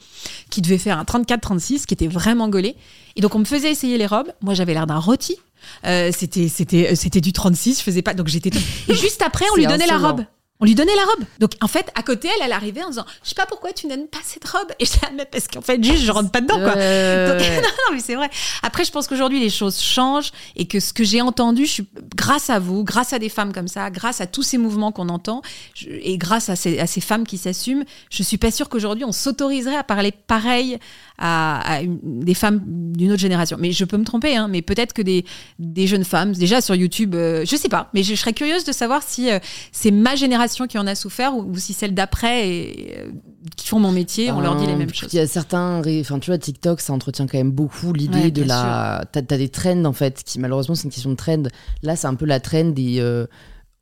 qui 0.50 0.62
devait 0.62 0.78
faire 0.78 0.98
un 0.98 1.04
34-36, 1.04 1.86
qui 1.86 1.94
était 1.94 2.08
vraiment 2.08 2.50
gaulée. 2.50 2.76
Et 3.16 3.22
donc 3.22 3.36
on 3.36 3.40
me 3.40 3.46
faisait 3.46 3.72
essayer 3.72 3.98
les 3.98 4.08
robes, 4.08 4.32
moi 4.42 4.54
j'avais 4.54 4.74
l'air 4.74 4.88
d'un 4.88 5.00
rôti. 5.00 5.38
Euh, 5.86 6.12
c'était 6.14 6.50
c'était 6.50 6.92
euh, 6.92 6.96
c'était 6.96 7.22
du 7.22 7.32
36, 7.32 7.80
je 7.80 7.84
faisais 7.84 8.02
pas 8.02 8.14
donc 8.14 8.28
j'étais 8.28 8.50
et 8.90 8.96
juste 8.96 9.22
après 9.22 9.46
on 9.54 9.56
lui 9.56 9.66
donnait 9.66 9.88
la 9.88 9.98
robe. 9.98 10.26
On 10.60 10.66
lui 10.66 10.76
donnait 10.76 10.96
la 10.96 11.04
robe. 11.04 11.26
Donc 11.40 11.52
en 11.62 11.68
fait, 11.68 11.90
à 11.96 12.04
côté, 12.04 12.30
elle, 12.30 12.46
elle 12.46 12.52
arrivait 12.54 12.84
en 12.84 12.90
disant 12.90 13.06
"Je 13.24 13.30
sais 13.30 13.36
pas 13.36 13.46
pourquoi 13.46 13.74
tu 13.74 13.88
n'aimes 13.88 14.08
pas 14.08 14.20
cette 14.24 14.48
robe." 14.48 14.72
Et 14.80 14.86
j'étais 14.86 15.06
là, 15.08 15.12
mais 15.14 15.26
parce 15.26 15.48
qu'en 15.50 15.62
fait, 15.62 15.84
juste 15.84 16.04
je 16.04 16.12
rentre 16.12 16.32
pas 16.32 16.40
dedans 16.40 16.56
quoi. 16.56 16.78
Euh, 16.78 17.38
Donc, 17.38 17.48
non, 17.56 17.62
non, 17.90 17.96
mais 17.96 18.00
c'est 18.00 18.16
vrai. 18.16 18.30
Après, 18.62 18.86
je 18.86 18.92
pense 18.92 19.08
qu'aujourd'hui, 19.08 19.42
les 19.42 19.50
choses 19.50 19.82
changent 19.82 20.32
et 20.56 20.66
que 20.66 20.80
ce 20.80 20.94
que 20.94 21.04
j'ai 21.04 21.22
entendu, 21.22 21.66
je 21.66 21.72
suis, 21.72 21.88
grâce 22.16 22.50
à 22.50 22.60
vous, 22.60 22.86
grâce 22.86 23.12
à 23.12 23.20
des 23.20 23.28
femmes 23.30 23.52
comme 23.52 23.68
ça, 23.68 23.90
grâce 23.90 24.22
à 24.22 24.28
tous 24.28 24.44
ces 24.44 24.58
mouvements 24.58 24.92
qu'on 24.94 25.10
entend 25.10 25.42
je- 25.74 25.90
et 25.90 26.18
grâce 26.18 26.48
à 26.48 26.56
ces, 26.56 26.80
à 26.80 26.88
ces 26.88 27.02
femmes 27.02 27.26
qui 27.28 27.38
s'assument, 27.38 27.84
je 28.10 28.24
suis 28.24 28.38
pas 28.38 28.52
sûre 28.52 28.70
qu'aujourd'hui, 28.70 29.04
on 29.04 29.12
s'autoriserait 29.12 29.76
à 29.76 29.84
parler 29.84 30.14
pareil 30.14 30.78
à, 31.18 31.60
à 31.78 31.82
une- 31.82 32.00
des 32.24 32.36
femmes 32.36 32.62
d'une 32.66 33.12
autre 33.12 33.22
génération. 33.22 33.58
Mais 33.60 33.72
je 33.74 33.84
peux 33.84 33.98
me 33.98 34.06
tromper, 34.06 34.38
hein, 34.38 34.48
mais 34.50 34.62
peut-être 34.62 34.94
que 34.94 35.02
des, 35.02 35.26
des 35.60 35.88
jeunes 35.88 36.06
femmes, 36.06 36.32
déjà 36.32 36.62
sur 36.62 36.76
YouTube, 36.76 37.16
euh, 37.16 37.44
je 37.46 37.56
sais 37.58 37.70
pas, 37.70 37.90
mais 37.94 38.02
je, 38.04 38.14
je 38.16 38.20
serais 38.20 38.34
curieuse 38.34 38.64
de 38.64 38.72
savoir 38.72 39.02
si 39.04 39.30
euh, 39.30 39.40
c'est 39.74 39.92
ma 39.92 40.16
génération 40.16 40.53
qui 40.68 40.78
en 40.78 40.88
a 40.88 40.96
souffert 40.96 41.36
ou, 41.36 41.42
ou 41.44 41.58
si 41.58 41.74
celle 41.74 41.94
d'après 41.94 42.50
et, 42.50 42.96
euh, 42.98 43.12
qui 43.58 43.68
font 43.68 43.80
mon 43.80 43.92
métier, 43.92 44.32
on 44.32 44.40
leur 44.42 44.56
dit 44.56 44.66
les 44.66 44.74
Ben, 44.74 44.80
mêmes 44.80 44.94
choses. 44.94 45.14
Il 45.14 45.18
y 45.18 45.20
a 45.20 45.28
certains, 45.28 45.82
enfin 46.00 46.20
tu 46.20 46.30
vois, 46.30 46.38
TikTok, 46.38 46.80
ça 46.82 46.94
entretient 46.94 47.28
quand 47.28 47.38
même 47.38 47.52
beaucoup 47.52 47.94
l'idée 47.94 48.24
Ouais, 48.24 48.32
de 48.32 48.44
la. 48.44 49.04
T'as 49.12 49.20
as 49.20 49.38
des 49.38 49.50
trends 49.50 49.86
en 49.86 49.94
fait, 49.94 50.24
qui 50.24 50.40
malheureusement 50.40 50.76
c'est 50.76 50.86
une 50.86 50.92
question 50.92 51.12
de 51.12 51.16
trend. 51.16 51.44
Là, 51.82 51.96
c'est 51.96 52.08
un 52.08 52.16
peu 52.16 52.26
la 52.26 52.40
trend 52.40 52.66
des 52.66 53.00
euh, 53.00 53.26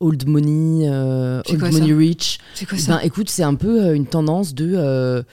old 0.00 0.26
money, 0.26 0.88
euh, 0.88 1.42
old 1.48 1.72
money 1.72 1.92
rich. 1.92 2.38
C'est 2.54 2.66
quoi 2.66 2.78
ça? 2.78 2.96
Ben 2.96 3.00
écoute, 3.04 3.30
c'est 3.30 3.44
un 3.44 3.54
peu 3.54 3.94
une 3.94 4.06
tendance 4.06 4.54
de. 4.54 5.24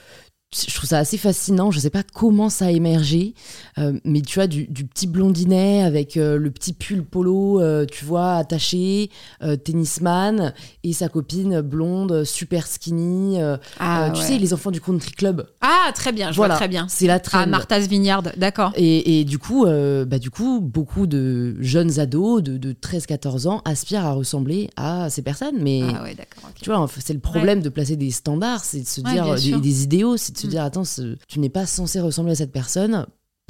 Je 0.52 0.74
trouve 0.74 0.88
ça 0.88 0.98
assez 0.98 1.16
fascinant. 1.16 1.70
Je 1.70 1.78
sais 1.78 1.90
pas 1.90 2.02
comment 2.02 2.48
ça 2.48 2.66
a 2.66 2.70
émergé, 2.70 3.34
euh, 3.78 3.98
mais 4.04 4.20
tu 4.20 4.34
vois, 4.34 4.48
du, 4.48 4.66
du 4.66 4.84
petit 4.84 5.06
blondinet 5.06 5.82
avec 5.82 6.16
euh, 6.16 6.38
le 6.38 6.50
petit 6.50 6.72
pull 6.72 7.04
polo, 7.04 7.60
euh, 7.60 7.86
tu 7.86 8.04
vois, 8.04 8.34
attaché, 8.34 9.10
tennisman, 9.64 10.52
et 10.82 10.92
sa 10.92 11.08
copine 11.08 11.60
blonde, 11.60 12.24
super 12.24 12.66
skinny. 12.66 13.38
Ah, 13.78 14.10
tu 14.12 14.20
ouais. 14.20 14.26
sais, 14.26 14.38
les 14.38 14.52
enfants 14.52 14.70
du 14.70 14.80
country 14.80 15.12
club. 15.12 15.46
Ah, 15.60 15.92
très 15.94 16.12
bien, 16.12 16.32
je 16.32 16.36
voilà, 16.36 16.54
vois 16.54 16.58
très 16.58 16.68
bien. 16.68 16.86
C'est 16.88 17.06
la 17.06 17.20
trend. 17.20 17.40
Ah, 17.42 17.46
Martha's 17.46 17.86
Vineyard, 17.86 18.22
d'accord. 18.36 18.72
Et, 18.76 19.20
et 19.20 19.24
du 19.24 19.38
coup, 19.38 19.66
bah, 19.66 20.18
du 20.18 20.30
coup, 20.30 20.60
beaucoup 20.60 21.06
de 21.06 21.56
jeunes 21.60 22.00
ados 22.00 22.42
de, 22.42 22.56
de 22.56 22.72
13-14 22.72 23.46
ans 23.48 23.62
aspirent 23.64 24.04
à 24.04 24.12
ressembler 24.12 24.70
à 24.76 25.10
ces 25.10 25.22
personnes. 25.22 25.56
Mais 25.60 25.82
Ah 25.82 26.02
ouais, 26.02 26.14
d'accord. 26.14 26.44
ok. 26.50 26.60
tu 26.60 26.70
vois, 26.70 26.86
c'est 26.98 27.12
le 27.14 27.20
problème 27.20 27.62
de 27.62 27.68
placer 27.68 27.96
des 27.96 28.10
standards, 28.10 28.64
c'est 28.64 28.80
de 28.80 28.88
se 28.88 29.00
dire 29.00 29.60
des, 29.60 29.82
idéaux, 29.84 30.16
c'est 30.16 30.32
de 30.32 30.39
se 30.40 30.46
dire 30.46 30.62
attends, 30.62 30.82
tu 31.28 31.38
n'es 31.40 31.48
pas 31.50 31.66
censé 31.66 32.00
ressembler 32.00 32.32
à 32.32 32.36
cette 32.36 32.52
personne 32.52 33.06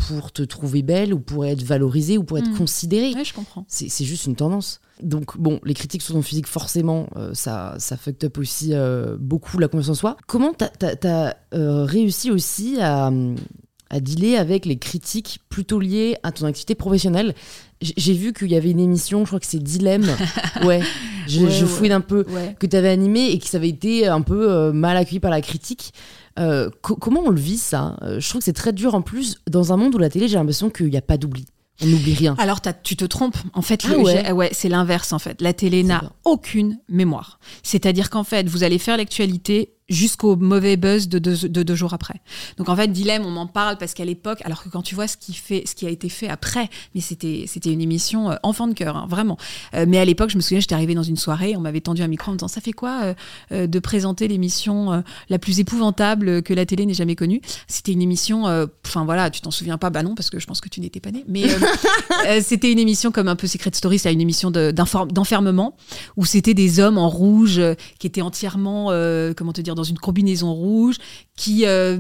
pour 0.08 0.32
te 0.32 0.42
trouver 0.42 0.82
belle 0.82 1.12
ou 1.12 1.20
pour 1.20 1.44
être 1.44 1.62
valorisée 1.62 2.16
ou 2.16 2.24
pour 2.24 2.38
être 2.38 2.50
Mm. 2.50 2.56
considérée. 2.56 3.14
Ouais, 3.14 3.24
je 3.24 3.34
comprends. 3.34 3.64
C'est 3.68 4.04
juste 4.04 4.26
une 4.26 4.34
tendance. 4.36 4.80
Donc, 5.02 5.38
bon, 5.38 5.60
les 5.64 5.74
critiques 5.74 6.02
sur 6.02 6.14
ton 6.14 6.22
physique, 6.22 6.46
forcément, 6.46 7.06
euh, 7.16 7.32
ça, 7.34 7.74
ça 7.78 7.96
fucked 7.96 8.24
up 8.24 8.38
aussi 8.38 8.70
euh, 8.72 9.16
beaucoup 9.18 9.58
la 9.58 9.68
confiance 9.68 9.90
en 9.90 9.94
soi. 9.94 10.16
Comment 10.26 10.52
t'as 10.54 10.68
as, 11.04 11.34
réussi 11.52 12.30
aussi 12.30 12.78
à, 12.80 13.10
à 13.90 14.00
dealer 14.00 14.36
avec 14.36 14.64
les 14.66 14.78
critiques 14.78 15.40
plutôt 15.48 15.80
liées 15.80 16.16
à 16.22 16.32
ton 16.32 16.46
activité 16.46 16.74
professionnelle? 16.74 17.34
J'ai 17.82 18.12
vu 18.14 18.32
qu'il 18.34 18.50
y 18.50 18.56
avait 18.56 18.70
une 18.70 18.80
émission, 18.80 19.20
je 19.20 19.28
crois 19.30 19.40
que 19.40 19.46
c'est 19.46 19.62
Dilemme. 19.62 20.04
ouais, 20.64 20.82
je, 21.26 21.40
Ouais, 21.40 21.50
je 21.50 21.64
ouais. 21.64 21.90
un 21.92 22.00
peu. 22.02 22.24
Ouais. 22.28 22.54
Que 22.58 22.66
tu 22.66 22.76
avais 22.76 22.90
animé 22.90 23.30
et 23.30 23.38
que 23.38 23.46
ça 23.46 23.56
avait 23.56 23.70
été 23.70 24.06
un 24.06 24.20
peu 24.22 24.50
euh, 24.50 24.72
mal 24.72 24.96
accueilli 24.98 25.20
par 25.20 25.30
la 25.30 25.40
critique. 25.40 25.92
Euh, 26.38 26.70
co- 26.82 26.96
comment 26.96 27.22
on 27.26 27.30
le 27.30 27.40
vit 27.40 27.58
ça? 27.58 27.96
Euh, 28.02 28.20
Je 28.20 28.28
trouve 28.28 28.40
que 28.40 28.44
c'est 28.44 28.52
très 28.52 28.72
dur 28.72 28.94
en 28.94 29.02
plus 29.02 29.38
dans 29.48 29.72
un 29.72 29.76
monde 29.76 29.94
où 29.94 29.98
la 29.98 30.08
télé, 30.10 30.28
j'ai 30.28 30.36
l'impression 30.36 30.70
qu'il 30.70 30.86
n'y 30.86 30.96
a 30.96 31.02
pas 31.02 31.16
d'oubli. 31.16 31.46
On 31.82 31.86
n'oublie 31.86 32.12
rien. 32.14 32.34
Alors, 32.38 32.60
tu 32.82 32.94
te 32.94 33.06
trompes. 33.06 33.38
En 33.54 33.62
fait, 33.62 33.82
Ah 33.86 33.92
le- 33.94 33.98
ouais. 34.00 34.32
ouais, 34.32 34.50
c'est 34.52 34.68
l'inverse, 34.68 35.12
en 35.14 35.18
fait. 35.18 35.40
La 35.40 35.54
télé 35.54 35.82
n'a 35.82 36.12
aucune 36.24 36.78
mémoire. 36.90 37.40
C'est-à-dire 37.62 38.10
qu'en 38.10 38.22
fait, 38.24 38.46
vous 38.48 38.64
allez 38.64 38.78
faire 38.78 38.98
l'actualité 38.98 39.72
jusqu'au 39.90 40.36
mauvais 40.36 40.76
buzz 40.76 41.08
de 41.08 41.18
deux, 41.18 41.48
de 41.48 41.62
deux 41.62 41.74
jours 41.74 41.92
après. 41.92 42.14
Donc 42.56 42.68
en 42.68 42.76
fait, 42.76 42.88
Dilemme, 42.88 43.26
on 43.26 43.30
m'en 43.30 43.46
parle 43.46 43.76
parce 43.76 43.92
qu'à 43.92 44.04
l'époque, 44.04 44.38
alors 44.44 44.62
que 44.62 44.68
quand 44.68 44.82
tu 44.82 44.94
vois 44.94 45.08
ce 45.08 45.16
qui 45.16 45.34
fait, 45.34 45.64
ce 45.66 45.74
qui 45.74 45.84
a 45.86 45.90
été 45.90 46.08
fait 46.08 46.28
après, 46.28 46.70
mais 46.94 47.00
c'était 47.00 47.44
c'était 47.46 47.72
une 47.72 47.80
émission 47.80 48.30
euh, 48.30 48.36
enfant 48.42 48.68
de 48.68 48.72
cœur, 48.74 48.96
hein, 48.96 49.06
vraiment. 49.10 49.36
Euh, 49.74 49.84
mais 49.88 49.98
à 49.98 50.04
l'époque, 50.04 50.30
je 50.30 50.36
me 50.36 50.40
souviens, 50.42 50.60
j'étais 50.60 50.74
arrivée 50.74 50.94
dans 50.94 51.02
une 51.02 51.16
soirée, 51.16 51.56
on 51.56 51.60
m'avait 51.60 51.80
tendu 51.80 52.02
un 52.02 52.08
micro 52.08 52.30
en 52.30 52.34
me 52.34 52.38
disant 52.38 52.48
ça 52.48 52.60
fait 52.60 52.72
quoi 52.72 53.14
euh, 53.52 53.66
de 53.66 53.78
présenter 53.80 54.28
l'émission 54.28 54.92
euh, 54.92 55.00
la 55.28 55.38
plus 55.38 55.58
épouvantable 55.60 56.42
que 56.42 56.54
la 56.54 56.64
télé 56.66 56.86
n'ait 56.86 56.94
jamais 56.94 57.16
connue? 57.16 57.40
C'était 57.66 57.92
une 57.92 58.02
émission, 58.02 58.44
enfin 58.86 59.04
voilà, 59.04 59.30
tu 59.30 59.40
t'en 59.40 59.50
souviens 59.50 59.76
pas, 59.78 59.90
bah 59.90 60.02
non, 60.02 60.14
parce 60.14 60.30
que 60.30 60.38
je 60.38 60.46
pense 60.46 60.60
que 60.60 60.68
tu 60.68 60.80
n'étais 60.80 61.00
pas 61.00 61.10
née, 61.10 61.24
mais 61.26 61.44
c'était 62.42 62.70
une 62.70 62.78
émission 62.78 63.10
comme 63.10 63.28
un 63.28 63.36
peu 63.36 63.46
Secret 63.46 63.70
Story, 63.74 63.98
c'est 63.98 64.12
une 64.12 64.20
émission 64.20 64.50
de- 64.50 64.70
d'enfermement 64.70 65.76
où 66.16 66.24
c'était 66.24 66.54
des 66.54 66.80
hommes 66.80 66.98
en 66.98 67.08
rouge 67.08 67.60
qui 67.98 68.06
étaient 68.06 68.22
entièrement, 68.22 68.86
comment 69.36 69.52
te 69.52 69.60
dire, 69.60 69.74
dans 69.80 69.84
une 69.84 69.98
combinaison 69.98 70.52
rouge, 70.52 70.96
qui 71.36 71.64
euh, 71.66 71.98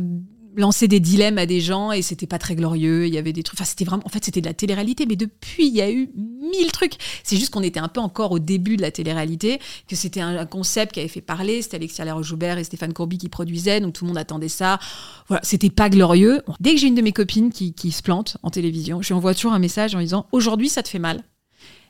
lançaient 0.56 0.88
des 0.88 1.00
dilemmes 1.00 1.38
à 1.38 1.46
des 1.46 1.60
gens 1.60 1.92
et 1.92 2.02
c'était 2.02 2.26
pas 2.26 2.38
très 2.38 2.54
glorieux. 2.54 3.06
Il 3.06 3.14
y 3.14 3.18
avait 3.18 3.32
des 3.32 3.42
trucs, 3.42 3.58
enfin 3.58 3.64
c'était 3.64 3.84
vraiment, 3.84 4.02
en 4.04 4.08
fait 4.08 4.24
c'était 4.24 4.40
de 4.40 4.46
la 4.46 4.54
télé-réalité, 4.54 5.06
mais 5.06 5.16
depuis 5.16 5.66
il 5.66 5.74
y 5.74 5.80
a 5.80 5.90
eu 5.90 6.10
mille 6.14 6.70
trucs. 6.72 6.94
C'est 7.24 7.36
juste 7.36 7.50
qu'on 7.52 7.62
était 7.62 7.80
un 7.80 7.88
peu 7.88 8.00
encore 8.00 8.32
au 8.32 8.38
début 8.38 8.76
de 8.76 8.82
la 8.82 8.90
télé-réalité, 8.90 9.60
que 9.88 9.96
c'était 9.96 10.20
un, 10.20 10.36
un 10.36 10.46
concept 10.46 10.92
qui 10.92 11.00
avait 11.00 11.08
fait 11.08 11.20
parler, 11.20 11.62
c'était 11.62 11.76
Alexia 11.76 12.04
Laroche-Joubert 12.04 12.58
et 12.58 12.64
Stéphane 12.64 12.92
Courby 12.92 13.18
qui 13.18 13.28
produisaient, 13.28 13.80
donc 13.80 13.94
tout 13.94 14.04
le 14.04 14.08
monde 14.08 14.18
attendait 14.18 14.48
ça. 14.48 14.78
Voilà, 15.28 15.40
c'était 15.42 15.70
pas 15.70 15.88
glorieux. 15.88 16.42
Dès 16.60 16.74
que 16.74 16.80
j'ai 16.80 16.88
une 16.88 16.94
de 16.94 17.02
mes 17.02 17.12
copines 17.12 17.50
qui, 17.50 17.72
qui 17.72 17.92
se 17.92 18.02
plante 18.02 18.36
en 18.42 18.50
télévision, 18.50 19.00
je 19.02 19.08
lui 19.08 19.14
envoie 19.14 19.34
toujours 19.34 19.52
un 19.52 19.58
message 19.58 19.94
en 19.94 20.00
disant 20.00 20.26
aujourd'hui 20.32 20.68
ça 20.68 20.82
te 20.82 20.88
fait 20.88 20.98
mal. 20.98 21.24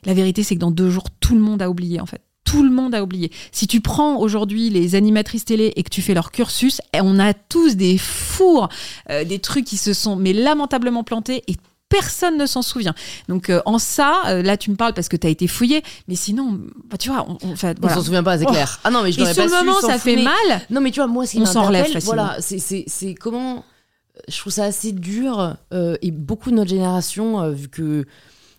La 0.03 0.13
vérité, 0.13 0.43
c'est 0.43 0.55
que 0.55 0.59
dans 0.59 0.71
deux 0.71 0.89
jours, 0.89 1.05
tout 1.19 1.35
le 1.35 1.41
monde 1.41 1.61
a 1.61 1.69
oublié, 1.69 1.99
en 1.99 2.05
fait. 2.05 2.21
Tout 2.51 2.63
le 2.63 2.69
monde 2.69 2.93
a 2.93 3.01
oublié. 3.01 3.31
Si 3.53 3.65
tu 3.65 3.79
prends 3.79 4.17
aujourd'hui 4.17 4.69
les 4.69 4.95
animatrices 4.95 5.45
télé 5.45 5.71
et 5.77 5.83
que 5.83 5.89
tu 5.89 6.01
fais 6.01 6.13
leur 6.13 6.31
cursus, 6.31 6.81
eh, 6.93 6.99
on 7.01 7.17
a 7.17 7.33
tous 7.33 7.75
des 7.77 7.97
fours, 7.97 8.67
euh, 9.09 9.23
des 9.23 9.39
trucs 9.39 9.63
qui 9.65 9.77
se 9.77 9.93
sont 9.93 10.15
mais 10.17 10.33
lamentablement 10.33 11.03
plantés 11.05 11.43
et 11.47 11.55
personne 11.87 12.37
ne 12.37 12.45
s'en 12.45 12.61
souvient. 12.61 12.93
Donc 13.29 13.49
euh, 13.49 13.61
en 13.65 13.79
ça, 13.79 14.21
euh, 14.27 14.41
là 14.41 14.57
tu 14.57 14.69
me 14.71 14.75
parles 14.75 14.93
parce 14.93 15.07
que 15.09 15.15
tu 15.17 15.27
as 15.27 15.29
été 15.29 15.47
fouillé, 15.47 15.81
mais 16.09 16.15
sinon, 16.15 16.59
bah, 16.89 16.97
tu 16.97 17.09
vois, 17.09 17.25
on, 17.41 17.55
s'en 17.55 18.01
souvient 18.03 18.23
pas, 18.23 18.37
c'est 18.37 18.45
Oh. 18.47 18.51
clair. 18.51 18.79
Ah 18.83 18.91
non, 18.91 19.03
mais 19.03 19.11
je 19.11 19.17
Et 19.17 19.21
l'aurais 19.21 19.33
sur 19.33 19.43
pas 19.49 19.49
le 19.61 19.65
moment, 19.65 19.79
ça 19.81 19.97
fait 19.97 20.15
mais- 20.17 20.23
mal. 20.23 20.61
Non, 20.69 20.81
mais 20.81 20.91
tu 20.91 20.99
vois, 20.99 21.07
moi, 21.07 21.25
ce 21.25 21.31
qui 21.33 21.39
On 21.41 21.45
s'en 21.45 21.63
relève 21.67 21.83
m'interpelle, 21.83 22.03
voilà, 22.03 22.37
c'est- 22.39 23.15
comment. 23.15 23.63
Je 24.27 24.37
trouve 24.37 24.51
ça 24.53 24.65
assez 24.65 24.91
dur 24.91 25.55
euh, 25.73 25.95
et 26.01 26.11
beaucoup 26.11 26.51
de 26.51 26.55
notre 26.55 26.69
génération, 26.69 27.49
vu 27.51 27.69
que 27.69 28.05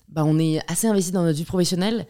bah, 0.09 0.25
on 0.27 0.39
est 0.39 0.61
assez 0.71 0.87
investi 0.87 1.13
dans 1.13 1.23
notre 1.23 1.37
vie 1.39 1.45
professionnelle, 1.45 2.07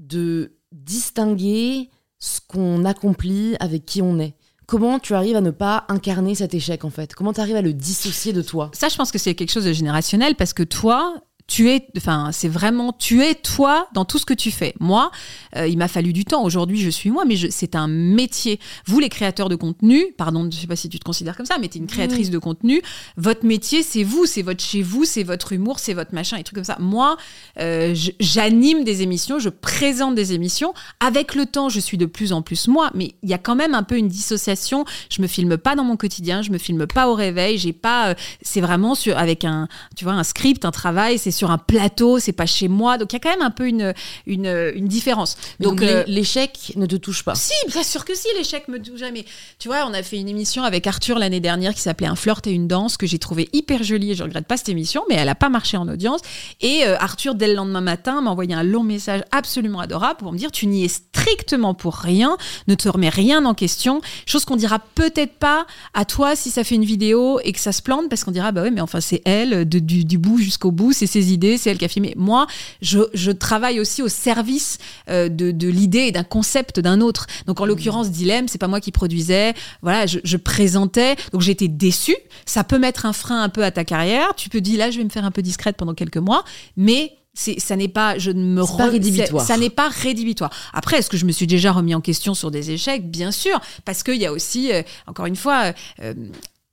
de 0.00 0.52
distinguer 0.72 1.90
ce 2.18 2.40
qu'on 2.46 2.84
accomplit 2.84 3.56
avec 3.60 3.84
qui 3.84 4.02
on 4.02 4.18
est. 4.18 4.34
Comment 4.66 4.98
tu 4.98 5.14
arrives 5.14 5.36
à 5.36 5.40
ne 5.40 5.50
pas 5.50 5.84
incarner 5.88 6.34
cet 6.34 6.54
échec 6.54 6.84
en 6.84 6.90
fait? 6.90 7.14
Comment 7.14 7.32
tu 7.32 7.40
arrives 7.40 7.56
à 7.56 7.62
le 7.62 7.74
dissocier 7.74 8.32
de 8.32 8.42
toi? 8.42 8.70
Ça, 8.72 8.88
je 8.88 8.96
pense 8.96 9.10
que 9.10 9.18
c'est 9.18 9.34
quelque 9.34 9.50
chose 9.50 9.64
de 9.64 9.72
générationnel 9.72 10.34
parce 10.36 10.54
que 10.54 10.62
toi, 10.62 11.22
tu 11.46 11.70
es, 11.70 11.86
enfin, 11.96 12.30
c'est 12.32 12.48
vraiment, 12.48 12.92
tu 12.92 13.22
es 13.22 13.34
toi 13.34 13.88
dans 13.92 14.04
tout 14.04 14.18
ce 14.18 14.26
que 14.26 14.34
tu 14.34 14.50
fais. 14.50 14.74
Moi, 14.80 15.10
euh, 15.56 15.66
il 15.66 15.76
m'a 15.76 15.88
fallu 15.88 16.12
du 16.12 16.24
temps. 16.24 16.42
Aujourd'hui, 16.44 16.80
je 16.80 16.90
suis 16.90 17.10
moi, 17.10 17.24
mais 17.24 17.36
c'est 17.50 17.76
un 17.76 17.88
métier. 17.88 18.58
Vous, 18.86 19.00
les 19.00 19.08
créateurs 19.08 19.48
de 19.48 19.56
contenu, 19.56 20.06
pardon, 20.16 20.48
je 20.50 20.56
sais 20.56 20.66
pas 20.66 20.76
si 20.76 20.88
tu 20.88 20.98
te 20.98 21.04
considères 21.04 21.36
comme 21.36 21.46
ça, 21.46 21.58
mais 21.60 21.68
tu 21.68 21.78
es 21.78 21.80
une 21.80 21.86
créatrice 21.86 22.30
de 22.30 22.38
contenu. 22.38 22.82
Votre 23.16 23.44
métier, 23.44 23.82
c'est 23.82 24.02
vous, 24.02 24.26
c'est 24.26 24.42
votre 24.42 24.62
chez 24.62 24.82
vous, 24.82 25.04
c'est 25.04 25.24
votre 25.24 25.52
humour, 25.52 25.78
c'est 25.78 25.94
votre 25.94 26.14
machin, 26.14 26.36
et 26.36 26.44
trucs 26.44 26.56
comme 26.56 26.64
ça. 26.64 26.76
Moi, 26.78 27.16
euh, 27.58 27.94
j'anime 28.20 28.84
des 28.84 29.02
émissions, 29.02 29.38
je 29.38 29.48
présente 29.48 30.14
des 30.14 30.32
émissions. 30.32 30.72
Avec 31.00 31.34
le 31.34 31.46
temps, 31.46 31.68
je 31.68 31.80
suis 31.80 31.98
de 31.98 32.06
plus 32.06 32.32
en 32.32 32.42
plus 32.42 32.68
moi, 32.68 32.90
mais 32.94 33.14
il 33.22 33.28
y 33.28 33.34
a 33.34 33.38
quand 33.38 33.56
même 33.56 33.74
un 33.74 33.82
peu 33.82 33.96
une 33.96 34.08
dissociation. 34.08 34.84
Je 35.10 35.20
me 35.20 35.26
filme 35.26 35.56
pas 35.56 35.74
dans 35.74 35.84
mon 35.84 35.96
quotidien, 35.96 36.42
je 36.42 36.50
me 36.50 36.58
filme 36.58 36.86
pas 36.86 37.08
au 37.08 37.14
réveil. 37.14 37.58
J'ai 37.58 37.72
pas, 37.72 38.10
euh, 38.10 38.14
c'est 38.42 38.60
vraiment 38.60 38.94
sur 38.94 39.18
avec 39.18 39.44
un, 39.44 39.68
tu 39.96 40.04
vois, 40.04 40.14
un 40.14 40.24
script, 40.24 40.64
un 40.64 40.70
travail. 40.70 41.18
C'est 41.18 41.31
sur 41.32 41.50
un 41.50 41.58
plateau, 41.58 42.18
c'est 42.18 42.32
pas 42.32 42.46
chez 42.46 42.68
moi. 42.68 42.98
Donc 42.98 43.12
il 43.12 43.16
y 43.16 43.18
a 43.18 43.20
quand 43.20 43.30
même 43.30 43.42
un 43.42 43.50
peu 43.50 43.66
une, 43.66 43.94
une, 44.26 44.88
différence. 44.88 45.36
Donc, 45.60 45.82
euh, 45.82 46.04
l'échec 46.06 46.72
ne 46.76 46.86
te 46.86 46.96
touche 46.96 47.24
pas 47.24 47.34
Si, 47.34 47.52
bien 47.68 47.82
sûr 47.82 48.04
que 48.04 48.14
si, 48.14 48.28
l'échec 48.36 48.68
me 48.68 48.80
touche 48.80 48.98
jamais. 48.98 49.24
Tu 49.58 49.68
vois, 49.68 49.86
on 49.86 49.94
a 49.94 50.02
fait 50.02 50.18
une 50.18 50.28
émission 50.28 50.64
avec 50.64 50.86
Arthur 50.86 51.18
l'année 51.18 51.40
dernière 51.40 51.74
qui 51.74 51.80
s'appelait 51.80 52.06
Un 52.06 52.16
flirt 52.16 52.46
et 52.46 52.50
une 52.50 52.68
danse, 52.68 52.96
que 52.96 53.06
j'ai 53.06 53.18
trouvé 53.18 53.48
hyper 53.52 53.82
jolie 53.82 54.12
et 54.12 54.14
je 54.14 54.22
regrette 54.22 54.46
pas 54.46 54.56
cette 54.56 54.68
émission, 54.68 55.02
mais 55.08 55.16
elle 55.16 55.28
a 55.28 55.34
pas 55.34 55.48
marché 55.48 55.76
en 55.76 55.88
audience. 55.88 56.20
Et 56.60 56.84
euh, 56.84 56.96
Arthur, 56.98 57.34
dès 57.34 57.48
le 57.48 57.54
lendemain 57.54 57.80
matin, 57.80 58.20
m'a 58.20 58.30
envoyé 58.30 58.54
un 58.54 58.62
long 58.62 58.82
message 58.82 59.22
absolument 59.30 59.80
adorable 59.80 60.18
pour 60.18 60.32
me 60.32 60.38
dire 60.38 60.50
Tu 60.50 60.66
n'y 60.66 60.84
es 60.84 60.88
strictement 60.88 61.74
pour 61.74 61.94
rien, 61.94 62.36
ne 62.68 62.74
te 62.74 62.88
remets 62.88 63.08
rien 63.08 63.44
en 63.44 63.54
question. 63.54 64.00
Chose 64.26 64.44
qu'on 64.44 64.56
dira 64.56 64.78
peut-être 64.78 65.34
pas 65.34 65.66
à 65.94 66.04
toi 66.04 66.36
si 66.36 66.50
ça 66.50 66.64
fait 66.64 66.74
une 66.74 66.84
vidéo 66.84 67.40
et 67.44 67.52
que 67.52 67.60
ça 67.60 67.72
se 67.72 67.82
plante, 67.82 68.08
parce 68.08 68.24
qu'on 68.24 68.30
dira 68.30 68.52
Bah 68.52 68.62
ouais, 68.62 68.70
mais 68.70 68.80
enfin, 68.80 69.00
c'est 69.00 69.22
elle, 69.24 69.64
du, 69.64 70.04
du 70.04 70.18
bout 70.18 70.38
jusqu'au 70.38 70.70
bout, 70.70 70.92
c'est 70.92 71.06
ses 71.06 71.21
idées, 71.30 71.58
c'est 71.58 71.70
elle 71.70 71.78
qui 71.78 71.84
a 71.84 71.88
filmé. 71.88 72.14
Moi, 72.16 72.46
je, 72.80 73.30
travaille 73.30 73.80
aussi 73.80 74.02
au 74.02 74.08
service 74.08 74.78
euh, 75.08 75.28
de, 75.28 75.68
l'idée 75.68 76.00
et 76.00 76.12
d'un 76.12 76.24
concept 76.24 76.80
d'un 76.80 77.00
autre. 77.00 77.26
Donc, 77.46 77.60
en 77.60 77.66
l'occurrence, 77.66 78.10
Dilemme, 78.10 78.48
c'est 78.48 78.58
pas 78.58 78.68
moi 78.68 78.80
qui 78.80 78.92
produisais. 78.92 79.54
Voilà, 79.82 80.06
je, 80.06 80.36
présentais. 80.36 81.16
Donc, 81.32 81.40
j'étais 81.40 81.68
déçue. 81.68 82.16
Ça 82.46 82.64
peut 82.64 82.78
mettre 82.78 83.06
un 83.06 83.12
frein 83.12 83.42
un 83.42 83.48
peu 83.48 83.64
à 83.64 83.70
ta 83.70 83.84
carrière. 83.84 84.34
Tu 84.36 84.48
peux 84.48 84.60
dire, 84.60 84.78
là, 84.78 84.90
je 84.90 84.98
vais 84.98 85.04
me 85.04 85.10
faire 85.10 85.24
un 85.24 85.30
peu 85.30 85.42
discrète 85.42 85.76
pendant 85.76 85.94
quelques 85.94 86.18
mois. 86.18 86.44
Mais 86.76 87.16
c'est 87.34 87.58
ça 87.58 87.76
n'est 87.76 87.88
pas 87.88 88.18
je 88.18 88.30
ne 88.30 88.44
me 88.44 88.76
pas 88.76 88.90
rédhibitoire. 88.90 89.44
ça 89.44 89.56
n'est 89.56 89.70
pas 89.70 89.88
rédhibitoire 89.88 90.50
après 90.74 90.98
est-ce 90.98 91.08
que 91.08 91.16
je 91.16 91.24
me 91.24 91.32
suis 91.32 91.46
déjà 91.46 91.72
remis 91.72 91.94
en 91.94 92.02
question 92.02 92.34
sur 92.34 92.50
des 92.50 92.72
échecs? 92.72 93.10
Bien 93.10 93.30
sûr 93.30 93.58
parce 93.86 94.02
qu'il 94.02 94.16
y 94.16 94.26
a 94.26 94.32
aussi 94.32 94.70
euh, 94.70 94.82
encore 95.06 95.24
une 95.26 95.36
fois 95.36 95.72
euh, 96.02 96.12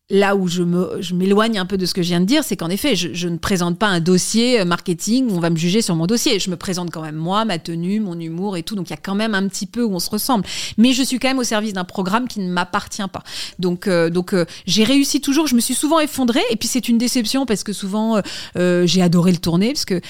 là 0.09 0.35
où 0.35 0.47
je 0.47 0.63
me 0.63 1.01
je 1.01 1.13
m'éloigne 1.13 1.59
un 1.59 1.65
peu 1.65 1.77
de 1.77 1.85
ce 1.85 1.93
que 1.93 2.01
je 2.01 2.07
viens 2.09 2.19
de 2.19 2.25
dire, 2.25 2.43
c'est 2.43 2.57
qu'en 2.57 2.69
effet, 2.69 2.95
je, 2.95 3.27
ne 3.27 3.37
présente 3.37 3.77
pas 3.77 3.87
un 3.87 3.99
dossier 3.99 4.59
euh, 4.59 4.65
marketing 4.65 5.29
où 5.29 5.35
on 5.35 5.39
va 5.39 5.49
me 5.49 5.55
juger 5.55 5.81
sur 5.81 5.95
mon 5.95 6.07
dossier. 6.07 6.39
Je 6.39 6.49
me 6.49 6.55
présente 6.55 6.91
quand 6.91 7.01
même 7.01 7.15
moi, 7.15 7.45
ma 7.45 7.59
tenue, 7.59 7.99
mon 7.99 8.19
humour 8.19 8.57
et 8.57 8.63
tout. 8.63 8.75
Donc 8.75 8.89
il 8.89 8.91
y 8.91 8.95
a 8.95 8.99
quand 9.01 9.15
même 9.15 9.35
un 9.35 9.47
petit 9.47 9.65
peu 9.65 9.83
où 9.83 9.93
on 9.93 9.99
se 9.99 10.09
ressemble. 10.09 10.45
Mais 10.77 10.93
je 10.93 11.03
suis 11.03 11.19
quand 11.19 11.27
même 11.27 11.39
au 11.39 11.43
service 11.43 11.73
d'un 11.73 11.83
programme 11.83 12.27
qui 12.27 12.39
ne 12.39 12.51
m'appartient 12.51 13.07
pas. 13.11 13.23
Donc 13.59 13.87
euh, 13.87 14.09
donc 14.09 14.33
euh, 14.33 14.45
j'ai 14.65 14.83
réussi 14.83 15.21
toujours. 15.21 15.47
Je 15.47 15.55
me 15.55 15.61
suis 15.61 15.75
souvent 15.75 15.99
effondrée 15.99 16.43
et 16.49 16.55
puis 16.55 16.67
c'est 16.67 16.89
une 16.89 16.97
déception 16.97 17.45
parce 17.45 17.63
que 17.63 17.73
souvent 17.73 18.21
j'ai 18.55 19.01
adoré 19.01 19.31
le 19.31 19.37
tourner 19.37 19.73
parce 19.73 19.85
que 19.85 20.01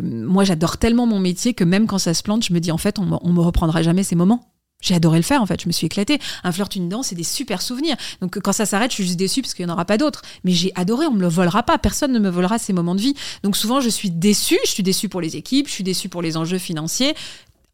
moi 0.00 0.44
j'adore 0.44 0.78
tellement 0.78 1.06
mon 1.06 1.18
métier 1.18 1.54
que 1.54 1.64
même 1.64 1.86
quand 1.86 1.98
ça 1.98 2.14
se 2.14 2.22
plante, 2.22 2.44
je 2.44 2.52
me 2.52 2.60
dis 2.60 2.72
en 2.72 2.78
fait 2.78 2.98
on, 2.98 3.18
on 3.22 3.32
me 3.32 3.40
reprendra 3.40 3.82
jamais 3.82 4.02
ces 4.02 4.16
moments. 4.16 4.48
J'ai 4.80 4.94
adoré 4.94 5.18
le 5.18 5.24
faire 5.24 5.42
en 5.42 5.46
fait, 5.46 5.60
je 5.60 5.66
me 5.66 5.72
suis 5.72 5.86
éclatée. 5.86 6.18
Un 6.44 6.52
flirt, 6.52 6.74
une 6.76 6.88
danse, 6.88 7.08
c'est 7.08 7.16
des 7.16 7.24
super 7.24 7.62
souvenirs. 7.62 7.96
Donc 8.20 8.38
quand 8.38 8.52
ça 8.52 8.66
s'arrête, 8.66 8.90
je 8.90 8.94
suis 8.94 9.04
juste 9.04 9.18
déçue 9.18 9.42
parce 9.42 9.54
qu'il 9.54 9.64
n'y 9.64 9.70
en 9.70 9.74
aura 9.74 9.84
pas 9.84 9.98
d'autres. 9.98 10.22
Mais 10.44 10.52
j'ai 10.52 10.72
adoré, 10.76 11.06
on 11.06 11.12
me 11.12 11.20
le 11.20 11.28
volera 11.28 11.62
pas, 11.62 11.78
personne 11.78 12.12
ne 12.12 12.18
me 12.18 12.30
volera 12.30 12.58
ces 12.58 12.72
moments 12.72 12.94
de 12.94 13.00
vie. 13.00 13.14
Donc 13.42 13.56
souvent 13.56 13.80
je 13.80 13.88
suis 13.88 14.10
déçue, 14.10 14.58
je 14.64 14.70
suis 14.70 14.82
déçue 14.82 15.08
pour 15.08 15.20
les 15.20 15.36
équipes, 15.36 15.66
je 15.66 15.72
suis 15.72 15.84
déçue 15.84 16.08
pour 16.08 16.22
les 16.22 16.36
enjeux 16.36 16.58
financiers. 16.58 17.14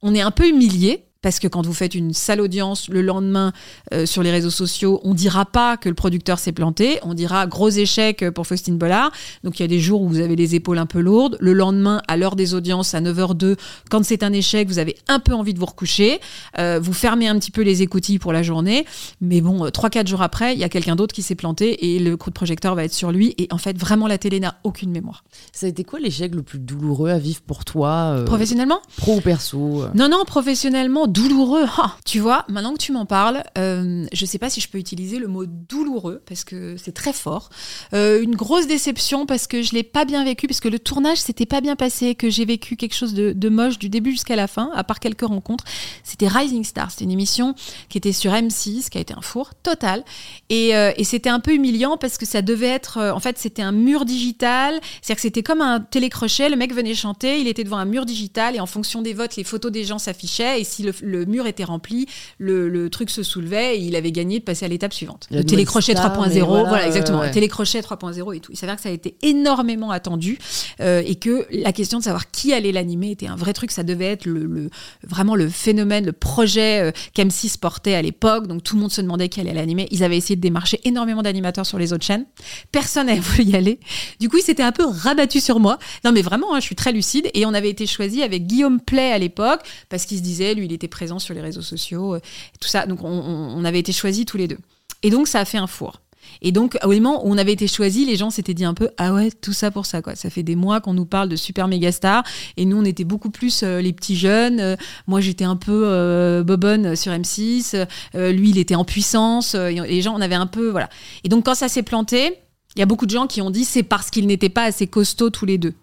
On 0.03 0.15
est 0.15 0.23
un 0.23 0.31
peu 0.31 0.49
humilié 0.49 1.05
parce 1.25 1.39
que 1.39 1.49
quand 1.49 1.65
vous 1.65 1.73
faites 1.73 1.95
une 1.95 2.13
sale 2.13 2.43
audience 2.43 2.91
le 2.91 3.01
lendemain 3.01 3.55
euh, 3.95 4.05
sur 4.05 4.23
les 4.23 4.31
réseaux 4.31 4.51
sociaux, 4.51 5.01
on 5.05 5.15
dira 5.15 5.47
pas 5.47 5.79
que 5.79 5.89
le 5.89 5.95
producteur 5.95 6.39
s'est 6.39 6.53
planté, 6.53 6.99
on 7.03 7.15
dira 7.15 7.47
gros 7.47 7.71
échec 7.71 8.29
pour 8.35 8.47
Faustine 8.47 8.77
Bollard. 8.77 9.11
Donc 9.43 9.59
il 9.59 9.63
y 9.63 9.65
a 9.65 9.69
des 9.69 9.81
jours 9.81 10.03
où 10.03 10.09
vous 10.09 10.21
avez 10.21 10.37
les 10.37 10.55
épaules 10.55 10.77
un 10.77 10.85
peu 10.85 11.01
lourdes. 11.01 11.39
Le 11.41 11.55
lendemain, 11.55 12.03
à 12.09 12.19
l'heure 12.19 12.37
des 12.37 12.53
audiences, 12.53 12.93
à 12.93 13.01
9h02, 13.01 13.57
quand 13.91 14.05
c'est 14.05 14.23
un 14.23 14.35
échec, 14.35 14.69
vous 14.69 14.79
avez 14.79 14.97
un 15.09 15.19
peu 15.19 15.33
envie 15.33 15.55
de 15.55 15.59
vous 15.59 15.65
recoucher. 15.65 16.21
Euh, 16.59 16.79
vous 16.79 16.93
fermez 16.93 17.27
un 17.27 17.39
petit 17.39 17.51
peu 17.51 17.63
les 17.63 17.81
écoutilles 17.81 18.19
pour 18.19 18.35
la 18.35 18.43
journée. 18.43 18.85
Mais 19.23 19.41
bon, 19.41 19.65
3-4 19.67 20.01
euh, 20.03 20.07
jours 20.07 20.23
après, 20.23 20.53
il 20.53 20.61
y 20.61 20.65
a 20.65 20.69
quelqu'un 20.69 20.95
d'autre 20.95 21.15
qui 21.15 21.23
s'est 21.23 21.37
planté 21.37 21.95
et 21.95 22.01
le 22.01 22.19
coup 22.19 22.29
de 22.29 22.35
projecteur 22.35 22.75
va 22.75 22.85
être 22.85 22.93
sur 22.93 23.13
lui. 23.13 23.35
Et 23.39 23.49
en 23.51 23.59
fait, 23.59 23.79
vraiment, 23.79 24.09
la 24.09 24.19
télé 24.19 24.41
n'a 24.41 24.57
aucune 24.63 24.91
mémoire. 24.91 25.25
Ça 25.55 25.65
a 25.65 25.71
été 25.71 25.85
quoi 25.85 26.01
l'échec 26.01 26.35
le 26.35 26.43
plus 26.43 26.59
douloureux 26.59 27.09
à 27.09 27.19
vivre 27.19 27.41
pour 27.41 27.65
toi 27.65 28.25
Professionnellement? 28.27 28.83
Pro 28.99 29.17
ou 29.17 29.21
perso 29.23 29.85
Non, 29.95 30.11
non, 30.11 30.27
professionnellement, 30.27 31.07
douloureux. 31.15 31.67
tu 32.05 32.19
vois, 32.19 32.45
maintenant 32.49 32.75
que 32.75 32.79
tu 32.79 32.91
m'en 32.91 33.07
parles, 33.07 33.45
euh, 33.57 34.05
je 34.13 34.27
sais 34.27 34.39
pas 34.39 34.51
si 34.51 34.61
je 34.61 34.69
peux 34.69 34.79
utiliser 34.79 35.19
le 35.19 35.29
mot 35.29 35.47
douloureux 35.47 36.21
parce 36.27 36.43
que 36.43 36.77
c'est 36.77 36.93
très 36.93 37.13
fort. 37.13 37.51
Euh, 37.95 38.21
une 38.21 38.35
grosse 38.35 38.67
déception 38.67 39.25
parce 39.25 39.47
que 39.47 39.63
je 39.63 39.73
l'ai 39.73 39.85
pas 39.85 40.05
bien 40.05 40.25
vécu, 40.25 40.49
parce 40.49 40.61
que 40.61 40.69
le 40.69 40.81
tournage 40.81 41.19
s'était 41.19 41.47
pas 41.47 41.61
bien 41.61 41.77
passé, 41.77 42.17
que 42.17 42.29
j'ai 42.29 42.45
vécu 42.45 42.77
quelque 42.77 42.95
chose 42.95 43.15
de, 43.15 43.49
moche 43.49 43.79
du 43.79 43.89
début 43.89 44.11
jusqu'à 44.11 44.35
la 44.35 44.49
fin, 44.49 44.73
à 44.75 44.83
part 44.83 44.99
quelques 44.99 45.27
rencontres. 45.27 45.65
C'était 46.03 46.27
Rising 46.27 46.65
Star, 46.65 46.91
c'était 46.91 47.05
une 47.05 47.13
émission 47.13 47.55
qui 47.89 47.99
était 47.99 48.13
sur 48.13 48.33
M6, 48.33 48.89
qui 48.89 48.99
a 48.99 49.01
été 49.01 49.15
un 49.15 49.21
four 49.21 49.55
total. 49.63 50.03
Et, 50.49 50.75
euh, 50.75 50.91
et 50.97 51.05
c'était 51.05 51.31
un 51.31 51.39
peu 51.39 51.53
humiliant 51.55 51.97
parce 51.97 52.19
que 52.19 52.27
ça 52.27 52.43
devait 52.43 52.67
être, 52.67 52.99
en 52.99 53.21
fait, 53.21 53.39
c'était 53.39 53.63
un 53.63 53.71
mur 53.71 54.05
digital, 54.05 54.81
c'est-à-dire 55.01 55.17
que 55.17 55.23
c'était 55.23 55.45
comme 55.45 55.61
un 55.61 55.79
télécrochet, 55.79 56.49
le 56.49 56.57
mec 56.57 56.75
venait 56.75 56.95
chanter, 56.95 57.41
il 57.41 57.47
était 57.47 57.63
devant 57.63 57.79
un 57.79 57.85
mur 57.85 58.05
digital 58.05 58.57
et 58.57 58.61
en 58.61 58.67
fonction 58.67 59.01
des 59.01 59.13
votes, 59.13 59.37
les 59.37 59.45
photos 59.45 59.71
des 59.71 59.85
gens 59.85 60.01
s'affichaient 60.01 60.61
et 60.61 60.65
si 60.65 60.83
le, 60.83 60.93
le 61.05 61.25
mur 61.27 61.47
était 61.47 61.65
rempli, 61.65 62.07
le, 62.39 62.89
truc 62.91 63.11
se 63.11 63.23
soulevait 63.23 63.79
et 63.79 63.81
il 63.81 63.97
avait 63.97 64.13
gagné 64.13 64.39
de 64.39 64.45
passer 64.45 64.65
à 64.65 64.69
l'étape 64.69 64.93
suivante. 64.93 65.27
Le 65.31 65.43
télécrochet 65.43 65.95
3.0, 65.95 66.45
voilà, 66.45 66.87
exactement. 66.87 67.23
Le 67.23 67.31
télécrochet 67.31 67.81
3.0 67.81 68.37
et 68.37 68.41
tout. 68.41 68.53
Il 68.53 68.59
s'avère 68.59 68.77
que 68.77 68.83
ça 68.83 68.89
a 68.89 68.93
été 68.93 69.17
énormément 69.23 69.91
attendu 69.91 70.39
euh, 70.81 71.03
et 71.05 71.17
que 71.17 71.47
la 71.51 71.73
question 71.73 71.99
de 71.99 72.05
savoir 72.05 72.31
qui 72.31 72.53
allait 72.53 72.73
l'animer 72.73 73.11
était 73.13 73.27
un 73.27 73.37
vrai 73.37 73.53
truc. 73.53 73.71
Ça 73.71 73.83
devait 73.83 74.13
être 74.13 74.27
le, 74.27 74.71
vraiment 75.03 75.35
le 75.35 75.49
phénomène, 75.49 76.07
le 76.07 76.13
projet 76.13 76.83
euh, 76.83 76.93
qu'M6 77.15 77.59
portait 77.59 77.95
à 77.95 78.03
l'époque. 78.03 78.47
Donc 78.47 78.63
tout 78.63 78.77
le 78.77 78.83
monde 78.83 78.93
se 78.93 79.01
demandait 79.01 79.29
qui 79.29 79.41
allait 79.41 79.55
l'animer. 79.55 79.89
Ils 79.91 80.05
avaient 80.05 80.17
essayé 80.17 80.37
de 80.37 80.41
démarcher 80.41 80.81
énormément 80.85 81.23
d'animateurs 81.23 81.67
sur 81.67 81.79
les 81.79 81.93
autres 81.93 82.05
chaînes. 82.05 82.27
Personne 82.73 83.07
n'avait 83.07 83.21
voulu 83.21 83.45
y 83.45 83.57
aller. 83.57 83.81
Du 84.21 84.29
coup, 84.29 84.39
il 84.39 84.43
s'était 84.43 84.63
un 84.63 84.73
peu 84.73 84.85
rabattu 84.87 85.41
sur 85.41 85.61
moi. 85.61 85.79
Non, 86.05 86.13
mais 86.13 86.23
vraiment, 86.23 86.55
hein, 86.55 86.61
je 86.61 86.65
suis 86.65 86.77
très 86.77 86.93
lucide. 86.93 87.31
Et 87.35 87.47
on 87.47 87.55
avait 87.55 87.71
été 87.71 87.87
choisi 87.87 88.23
avec 88.23 88.47
Guillaume 88.47 88.81
Play 88.81 89.13
à 89.13 89.19
l'époque 89.19 89.61
parce 89.89 90.07
qu'il 90.07 90.19
se 90.19 90.23
disait, 90.23 90.55
lui, 90.55 90.67
il 90.67 90.73
était 90.73 90.89
présent 90.95 91.19
sur 91.19 91.35
les 91.35 91.41
réseaux 91.41 91.63
sociaux, 91.63 92.15
euh, 92.15 92.21
tout 92.61 92.69
ça. 92.69 92.87
Donc 92.87 93.01
on, 93.03 93.65
avait 93.65 93.81
été 93.81 93.93
choisis 93.93 94.25
tous 94.25 94.37
les 94.37 94.49
deux. 94.49 94.59
Et 95.03 95.11
donc 95.11 95.27
ça 95.27 95.41
a 95.41 95.45
fait 95.45 95.59
un 95.59 95.67
four. 95.67 96.01
Et 96.41 96.53
donc, 96.53 96.79
au 96.83 96.89
moment 96.89 97.27
où 97.27 97.31
on 97.31 97.37
avait 97.37 97.53
été 97.53 97.67
choisis, 97.67 98.07
les 98.07 98.17
gens 98.17 98.31
s'étaient 98.31 98.55
dit 98.55 98.65
un 98.65 98.73
peu 98.73 98.89
Ah 98.97 99.13
ouais, 99.13 99.31
tout 99.31 99.53
ça 99.53 99.71
pour 99.71 99.85
ça, 99.85 100.01
quoi. 100.01 100.15
Ça 100.15 100.31
fait 100.31 100.43
des 100.43 100.57
mois 100.57 100.81
qu'on 100.81 100.95
nous 100.95 101.05
parle 101.05 101.29
de 101.29 101.37
super 101.37 101.69
méga 101.69 101.93
stars. 101.93 102.25
Et 102.57 102.65
nous, 102.65 102.79
on 102.79 102.85
était 102.85 103.05
beaucoup 103.05 103.29
plus 103.29 103.63
euh, 103.63 103.83
les 103.83 103.93
petits 103.93 104.17
jeunes. 104.17 104.59
Euh, 104.59 104.77
moi, 105.07 105.21
j'étais 105.21 105.45
un 105.45 105.57
peu 105.57 106.43
bobonne 106.43 106.97
sur 106.97 107.13
M6. 107.13 107.87
lui, 108.15 108.51
il 108.51 108.59
était 108.59 108.75
en 108.75 108.87
puissance. 108.87 109.55
les 109.55 110.01
gens, 110.01 110.15
on 110.17 110.23
avait 110.23 110.35
un 110.35 110.47
peu. 110.47 110.71
Voilà. 110.71 110.89
Et 111.25 111.29
donc, 111.29 111.45
quand 111.45 111.55
ça 111.55 111.69
s'est 111.69 111.83
planté, 111.83 112.39
il 112.77 112.81
y 112.81 112.83
a 112.83 112.87
beaucoup 112.87 113.07
de 113.07 113.11
gens 113.11 113.27
qui 113.27 113.41
ont 113.41 113.51
dit 113.51 113.65
c'est 113.65 113.83
parce 113.83 114.11
qu'ils 114.11 114.27
n'étaient 114.27 114.49
pas 114.49 114.65
assez 114.65 114.87
costauds 114.87 115.31
tous 115.31 115.47
les 115.47 115.59
deux. 115.59 115.75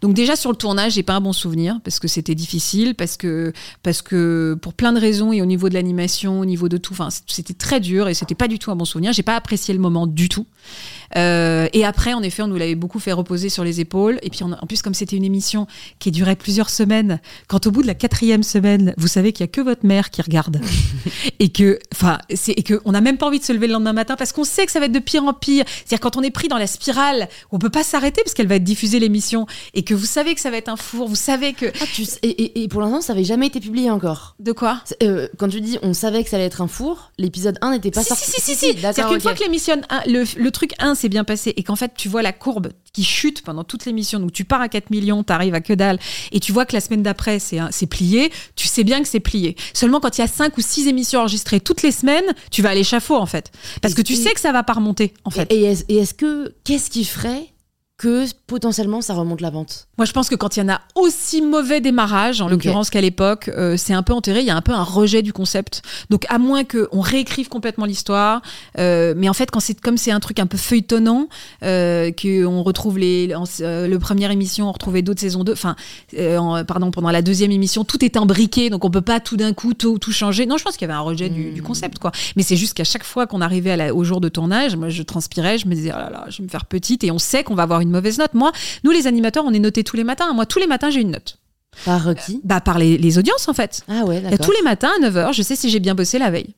Donc 0.00 0.14
déjà 0.14 0.36
sur 0.36 0.50
le 0.50 0.56
tournage, 0.56 0.92
j'ai 0.92 1.02
pas 1.02 1.14
un 1.14 1.20
bon 1.20 1.32
souvenir 1.32 1.80
parce 1.84 1.98
que 1.98 2.08
c'était 2.08 2.34
difficile, 2.34 2.94
parce 2.94 3.16
que 3.16 3.52
parce 3.82 4.02
que 4.02 4.58
pour 4.60 4.74
plein 4.74 4.92
de 4.92 5.00
raisons 5.00 5.32
et 5.32 5.42
au 5.42 5.46
niveau 5.46 5.68
de 5.68 5.74
l'animation, 5.74 6.40
au 6.40 6.44
niveau 6.44 6.68
de 6.68 6.76
tout, 6.76 6.92
enfin 6.92 7.08
c'était 7.26 7.54
très 7.54 7.80
dur 7.80 8.08
et 8.08 8.14
c'était 8.14 8.34
pas 8.34 8.48
du 8.48 8.58
tout 8.58 8.70
un 8.70 8.76
bon 8.76 8.84
souvenir. 8.84 9.12
J'ai 9.12 9.22
pas 9.22 9.36
apprécié 9.36 9.74
le 9.74 9.80
moment 9.80 10.06
du 10.06 10.28
tout. 10.28 10.46
Euh, 11.16 11.68
et 11.72 11.84
après, 11.84 12.12
en 12.12 12.22
effet, 12.22 12.42
on 12.42 12.46
nous 12.46 12.56
l'avait 12.56 12.74
beaucoup 12.74 12.98
fait 12.98 13.12
reposer 13.12 13.48
sur 13.48 13.64
les 13.64 13.80
épaules. 13.80 14.18
Et 14.22 14.30
puis, 14.30 14.42
en 14.44 14.66
plus, 14.66 14.82
comme 14.82 14.94
c'était 14.94 15.16
une 15.16 15.24
émission 15.24 15.66
qui 15.98 16.10
durait 16.10 16.36
plusieurs 16.36 16.70
semaines, 16.70 17.20
quand 17.48 17.66
au 17.66 17.70
bout 17.70 17.82
de 17.82 17.86
la 17.86 17.94
quatrième 17.94 18.42
semaine, 18.42 18.94
vous 18.96 19.08
savez 19.08 19.32
qu'il 19.32 19.44
y 19.44 19.48
a 19.48 19.52
que 19.52 19.60
votre 19.60 19.84
mère 19.84 20.10
qui 20.10 20.22
regarde 20.22 20.60
et 21.40 21.48
que, 21.48 21.78
enfin, 21.92 22.18
c'est 22.34 22.52
et 22.52 22.62
que 22.62 22.80
on 22.84 22.92
n'a 22.92 23.00
même 23.00 23.16
pas 23.16 23.26
envie 23.26 23.38
de 23.38 23.44
se 23.44 23.52
lever 23.52 23.66
le 23.66 23.72
lendemain 23.72 23.92
matin 23.92 24.16
parce 24.16 24.32
qu'on 24.32 24.44
sait 24.44 24.66
que 24.66 24.72
ça 24.72 24.80
va 24.80 24.86
être 24.86 24.92
de 24.92 24.98
pire 24.98 25.24
en 25.24 25.32
pire. 25.32 25.64
C'est-à-dire 25.66 26.00
quand 26.00 26.16
on 26.16 26.22
est 26.22 26.30
pris 26.40 26.48
dans 26.48 26.56
la 26.56 26.66
spirale 26.66 27.28
où 27.52 27.56
on 27.56 27.58
peut 27.58 27.68
pas 27.68 27.82
s'arrêter 27.82 28.22
parce 28.24 28.32
qu'elle 28.32 28.46
va 28.46 28.54
être 28.54 28.64
diffusée 28.64 28.98
l'émission 28.98 29.46
et 29.74 29.82
que 29.82 29.92
vous 29.92 30.06
savez 30.06 30.34
que 30.34 30.40
ça 30.40 30.50
va 30.50 30.56
être 30.56 30.70
un 30.70 30.76
four, 30.76 31.06
vous 31.06 31.14
savez 31.14 31.52
que. 31.52 31.66
Ah, 31.66 31.84
tu... 31.92 32.02
et, 32.22 32.28
et, 32.28 32.62
et, 32.62 32.68
pour 32.68 32.80
l'instant, 32.80 33.02
ça 33.02 33.12
avait 33.12 33.24
jamais 33.24 33.48
été 33.48 33.60
publié 33.60 33.90
encore. 33.90 34.36
De 34.38 34.52
quoi 34.52 34.82
euh, 35.02 35.28
Quand 35.36 35.48
tu 35.48 35.60
dis 35.60 35.78
on 35.82 35.92
savait 35.92 36.24
que 36.24 36.30
ça 36.30 36.36
allait 36.36 36.46
être 36.46 36.62
un 36.62 36.66
four, 36.68 37.12
l'épisode 37.18 37.58
1 37.60 37.72
n'était 37.72 37.90
pas 37.90 38.02
si, 38.02 38.08
sorti. 38.08 38.24
Si, 38.24 38.40
si, 38.40 38.54
si, 38.54 38.54
si. 38.54 38.78
C'est-à-dire 38.78 39.04
qu'une 39.04 39.16
okay. 39.16 39.20
fois 39.20 39.34
que 39.34 39.42
l'émission, 39.42 39.82
le, 40.06 40.24
le 40.40 40.50
truc 40.50 40.72
1 40.78 40.94
s'est 40.94 41.10
bien 41.10 41.24
passé 41.24 41.52
et 41.58 41.62
qu'en 41.62 41.76
fait, 41.76 41.92
tu 41.94 42.08
vois 42.08 42.22
la 42.22 42.32
courbe 42.32 42.70
qui 42.92 43.04
chute 43.04 43.42
pendant 43.42 43.64
toute 43.64 43.84
l'émission, 43.84 44.18
donc 44.18 44.32
tu 44.32 44.44
pars 44.44 44.60
à 44.60 44.68
4 44.68 44.90
millions, 44.90 45.22
tu 45.22 45.32
arrives 45.32 45.54
à 45.54 45.60
que 45.60 45.72
dalle, 45.72 45.98
et 46.32 46.40
tu 46.40 46.52
vois 46.52 46.64
que 46.64 46.72
la 46.72 46.80
semaine 46.80 47.02
d'après, 47.02 47.38
c'est 47.38 47.86
plié, 47.86 48.32
tu 48.56 48.66
sais 48.66 48.84
bien 48.84 49.02
que 49.02 49.08
c'est 49.08 49.20
plié. 49.20 49.56
Seulement 49.74 50.00
quand 50.00 50.18
il 50.18 50.22
y 50.22 50.24
a 50.24 50.28
5 50.28 50.56
ou 50.56 50.60
6 50.60 50.88
émissions 50.88 51.20
enregistrées 51.20 51.60
toutes 51.60 51.82
les 51.82 51.92
semaines, 51.92 52.24
tu 52.50 52.62
vas 52.62 52.70
à 52.70 52.74
l'échafaud 52.74 53.16
en 53.16 53.26
fait. 53.26 53.52
Parce 53.82 53.94
que 53.94 54.02
tu 54.02 54.16
sais 54.16 54.32
que 54.32 54.40
ça 54.40 54.52
va 54.52 54.62
pas 54.62 54.72
remonter 54.74 55.14
en 55.24 55.30
fait. 55.30 55.50
Et, 55.52 55.72
et 55.88 55.98
est-ce 55.98 56.14
que, 56.14 56.29
qu'est-ce 56.64 56.90
qui 56.90 57.04
ferait 57.04 57.49
que 58.00 58.24
potentiellement 58.46 59.02
ça 59.02 59.12
remonte 59.12 59.42
la 59.42 59.50
vente 59.50 59.86
Moi, 59.98 60.06
je 60.06 60.12
pense 60.12 60.30
que 60.30 60.34
quand 60.34 60.56
il 60.56 60.60
y 60.60 60.62
en 60.62 60.70
a 60.70 60.80
aussi 60.94 61.42
mauvais 61.42 61.82
démarrage, 61.82 62.40
en 62.40 62.46
okay. 62.46 62.54
l'occurrence 62.54 62.88
qu'à 62.88 63.02
l'époque, 63.02 63.50
euh, 63.54 63.76
c'est 63.76 63.92
un 63.92 64.02
peu 64.02 64.14
enterré. 64.14 64.40
Il 64.40 64.46
y 64.46 64.50
a 64.50 64.56
un 64.56 64.62
peu 64.62 64.72
un 64.72 64.82
rejet 64.82 65.20
du 65.20 65.34
concept. 65.34 65.82
Donc, 66.08 66.24
à 66.30 66.38
moins 66.38 66.64
qu'on 66.64 67.02
réécrive 67.02 67.50
complètement 67.50 67.84
l'histoire, 67.84 68.40
euh, 68.78 69.12
mais 69.14 69.28
en 69.28 69.34
fait, 69.34 69.50
quand 69.50 69.60
c'est 69.60 69.78
comme 69.78 69.98
c'est 69.98 70.12
un 70.12 70.20
truc 70.20 70.38
un 70.38 70.46
peu 70.46 70.56
feuilletonnant, 70.56 71.28
euh, 71.62 72.10
qu'on 72.10 72.62
retrouve 72.62 72.98
les, 72.98 73.34
en, 73.34 73.44
le 73.60 73.96
première 73.98 74.30
émission, 74.30 74.70
on 74.70 74.72
retrouvait 74.72 75.02
d'autres 75.02 75.20
saisons 75.20 75.44
2. 75.44 75.52
Enfin, 75.52 75.76
pardon, 76.66 76.90
pendant 76.90 77.10
la 77.10 77.20
deuxième 77.20 77.52
émission, 77.52 77.84
tout 77.84 78.02
est 78.02 78.16
imbriqué, 78.16 78.70
donc 78.70 78.86
on 78.86 78.90
peut 78.90 79.02
pas 79.02 79.20
tout 79.20 79.36
d'un 79.36 79.52
coup 79.52 79.74
tout, 79.74 79.98
tout, 79.98 80.12
changer. 80.12 80.46
Non, 80.46 80.56
je 80.56 80.64
pense 80.64 80.78
qu'il 80.78 80.88
y 80.88 80.90
avait 80.90 80.98
un 80.98 81.02
rejet 81.02 81.28
mmh. 81.28 81.34
du, 81.34 81.50
du, 81.50 81.62
concept, 81.62 81.98
quoi. 81.98 82.12
Mais 82.36 82.42
c'est 82.42 82.56
juste 82.56 82.72
qu'à 82.72 82.84
chaque 82.84 83.04
fois 83.04 83.26
qu'on 83.26 83.42
arrivait 83.42 83.72
à 83.72 83.76
la, 83.76 83.94
au 83.94 84.04
jour 84.04 84.22
de 84.22 84.30
tournage, 84.30 84.74
moi, 84.74 84.88
je 84.88 85.02
transpirais, 85.02 85.58
je 85.58 85.68
me 85.68 85.74
disais, 85.74 85.92
oh 85.94 85.98
là 85.98 86.08
là, 86.08 86.24
je 86.30 86.38
vais 86.38 86.44
me 86.44 86.48
faire 86.48 86.64
petite, 86.64 87.04
et 87.04 87.10
on 87.10 87.18
sait 87.18 87.44
qu'on 87.44 87.54
va 87.54 87.64
avoir 87.64 87.82
une 87.82 87.89
mauvaise 87.90 88.18
note. 88.18 88.34
Moi, 88.34 88.52
nous 88.84 88.90
les 88.90 89.06
animateurs, 89.06 89.44
on 89.46 89.52
est 89.52 89.58
notés 89.58 89.84
tous 89.84 89.96
les 89.96 90.04
matins. 90.04 90.32
Moi, 90.32 90.46
tous 90.46 90.58
les 90.58 90.66
matins, 90.66 90.90
j'ai 90.90 91.00
une 91.00 91.10
note. 91.10 91.38
Par 91.84 92.14
qui 92.16 92.36
euh, 92.36 92.40
Bah 92.44 92.60
par 92.60 92.78
les, 92.78 92.98
les, 92.98 93.18
audiences 93.18 93.48
en 93.48 93.54
fait. 93.54 93.82
Ah 93.88 94.04
ouais, 94.04 94.20
d'accord. 94.20 94.46
Tous 94.46 94.52
les 94.52 94.62
matins 94.62 94.90
à 95.00 95.08
9h, 95.08 95.32
je 95.32 95.42
sais 95.42 95.56
si 95.56 95.70
j'ai 95.70 95.80
bien 95.80 95.94
bossé 95.94 96.18
la 96.18 96.30
veille. 96.30 96.54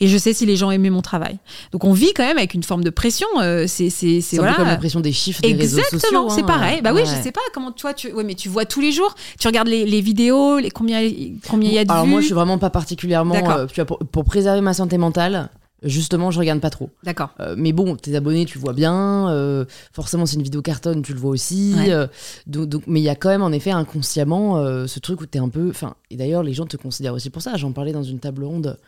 Et 0.00 0.08
je 0.08 0.18
sais 0.18 0.32
si 0.32 0.46
les 0.46 0.56
gens 0.56 0.70
aimaient 0.70 0.90
mon 0.90 1.02
travail. 1.02 1.38
Donc 1.72 1.84
on 1.84 1.92
vit 1.92 2.12
quand 2.14 2.24
même 2.24 2.38
avec 2.38 2.54
une 2.54 2.62
forme 2.62 2.84
de 2.84 2.90
pression. 2.90 3.28
Euh, 3.38 3.66
c'est 3.66 3.90
c'est 3.90 4.20
c'est 4.20 4.36
voilà. 4.36 4.54
comme 4.54 4.66
la 4.66 4.76
pression 4.76 5.00
des 5.00 5.12
chiffres 5.12 5.40
des 5.40 5.50
Exactement, 5.50 5.76
réseaux 5.76 5.84
sociaux. 5.84 5.96
Exactement, 5.98 6.30
c'est 6.30 6.42
pareil. 6.42 6.82
Bah 6.82 6.90
oui, 6.94 7.02
je 7.04 7.22
sais 7.22 7.32
pas 7.32 7.40
comment 7.54 7.72
toi 7.72 7.94
tu. 7.94 8.12
Ouais, 8.12 8.24
mais 8.24 8.34
tu 8.34 8.48
vois 8.48 8.64
tous 8.64 8.80
les 8.80 8.92
jours. 8.92 9.14
Tu 9.38 9.46
regardes 9.46 9.68
les, 9.68 9.86
les 9.86 10.00
vidéos, 10.00 10.58
les 10.58 10.70
combien 10.70 11.00
combien 11.48 11.70
il 11.70 11.74
y 11.74 11.78
a 11.78 11.84
de 11.84 11.90
Alors 11.90 12.04
vues. 12.04 12.10
moi, 12.10 12.20
je 12.20 12.26
suis 12.26 12.34
vraiment 12.34 12.58
pas 12.58 12.70
particulièrement. 12.70 13.36
Euh, 13.36 13.66
pour, 13.84 13.98
pour 13.98 14.24
préserver 14.24 14.60
ma 14.60 14.74
santé 14.74 14.98
mentale, 14.98 15.48
Justement, 15.82 16.32
je 16.32 16.40
regarde 16.40 16.60
pas 16.60 16.70
trop. 16.70 16.90
D'accord. 17.04 17.34
Euh, 17.38 17.54
mais 17.56 17.72
bon, 17.72 17.94
tes 17.94 18.16
abonnés, 18.16 18.44
tu 18.44 18.58
le 18.58 18.62
vois 18.62 18.72
bien. 18.72 19.30
Euh, 19.30 19.64
forcément, 19.92 20.26
c'est 20.26 20.34
une 20.34 20.42
vidéo 20.42 20.60
cartonne, 20.60 21.02
tu 21.02 21.12
le 21.12 21.20
vois 21.20 21.30
aussi. 21.30 21.74
Ouais. 21.76 21.92
Euh, 21.92 22.08
donc, 22.46 22.68
donc, 22.68 22.82
mais 22.88 23.00
il 23.00 23.04
y 23.04 23.08
a 23.08 23.14
quand 23.14 23.28
même, 23.28 23.42
en 23.42 23.52
effet, 23.52 23.70
inconsciemment, 23.70 24.56
ce 24.86 24.98
truc 24.98 25.20
où 25.20 25.26
t'es 25.26 25.38
un 25.38 25.48
peu. 25.48 25.70
Enfin, 25.70 25.94
et 26.10 26.16
d'ailleurs, 26.16 26.42
les 26.42 26.52
gens 26.52 26.66
te 26.66 26.76
considèrent 26.76 27.14
aussi 27.14 27.30
pour 27.30 27.42
ça. 27.42 27.56
J'en 27.56 27.72
parlais 27.72 27.92
dans 27.92 28.02
une 28.02 28.18
table 28.18 28.44
ronde 28.44 28.78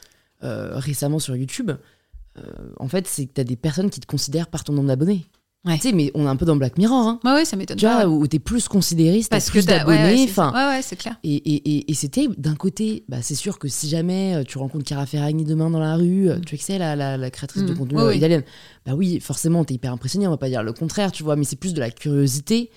récemment 0.42 1.18
sur 1.18 1.36
YouTube. 1.36 1.70
En 2.78 2.88
fait, 2.88 3.06
c'est 3.06 3.26
que 3.26 3.32
t'as 3.34 3.44
des 3.44 3.56
personnes 3.56 3.90
qui 3.90 4.00
te 4.00 4.06
considèrent 4.06 4.48
par 4.48 4.64
ton 4.64 4.72
nombre 4.72 4.88
d'abonnés. 4.88 5.26
Ouais. 5.66 5.76
Tu 5.76 5.88
sais, 5.88 5.92
mais 5.92 6.10
on 6.14 6.24
est 6.24 6.28
un 6.28 6.36
peu 6.36 6.46
dans 6.46 6.56
Black 6.56 6.78
Mirror. 6.78 7.06
Hein. 7.06 7.20
Ouais, 7.22 7.32
ouais, 7.32 7.44
ça 7.44 7.54
m'étonne 7.54 7.76
Tu 7.76 7.84
vois, 7.84 8.06
où 8.06 8.26
t'es 8.26 8.38
plus 8.38 8.66
considéré, 8.66 9.20
si 9.20 9.28
t'as 9.28 9.36
Parce 9.36 9.50
plus 9.50 9.60
que 9.60 9.66
d'abonnés. 9.70 10.24
Enfin, 10.26 10.52
ouais, 10.54 10.76
ouais, 10.76 10.82
c'est 10.82 10.96
clair. 10.96 11.16
et, 11.22 11.34
et, 11.34 11.54
et, 11.76 11.90
et 11.90 11.94
c'était 11.94 12.28
d'un 12.38 12.54
côté, 12.54 13.04
bah, 13.08 13.18
c'est 13.20 13.34
sûr 13.34 13.58
que 13.58 13.68
si 13.68 13.86
jamais 13.88 14.36
euh, 14.36 14.42
tu 14.42 14.56
rencontres 14.56 14.84
Cara 14.86 15.04
Ferragni 15.04 15.44
demain 15.44 15.68
dans 15.68 15.78
la 15.80 15.96
rue, 15.96 16.30
euh, 16.30 16.38
tu 16.38 16.52
sais 16.52 16.56
que 16.56 16.64
c'est 16.64 16.78
la, 16.78 16.96
la, 16.96 17.18
la 17.18 17.30
créatrice 17.30 17.64
de 17.64 17.74
Mm. 17.74 17.76
contenu 17.78 17.98
euh, 17.98 18.08
oui. 18.08 18.16
italienne, 18.16 18.42
bah 18.86 18.92
oui, 18.96 19.20
forcément, 19.20 19.62
t'es 19.64 19.74
hyper 19.74 19.92
impressionné, 19.92 20.26
on 20.26 20.30
va 20.30 20.38
pas 20.38 20.48
dire 20.48 20.62
le 20.62 20.72
contraire, 20.72 21.12
tu 21.12 21.22
vois, 21.22 21.36
mais 21.36 21.44
c'est 21.44 21.56
plus 21.56 21.74
de 21.74 21.80
la 21.80 21.90
curiosité. 21.90 22.70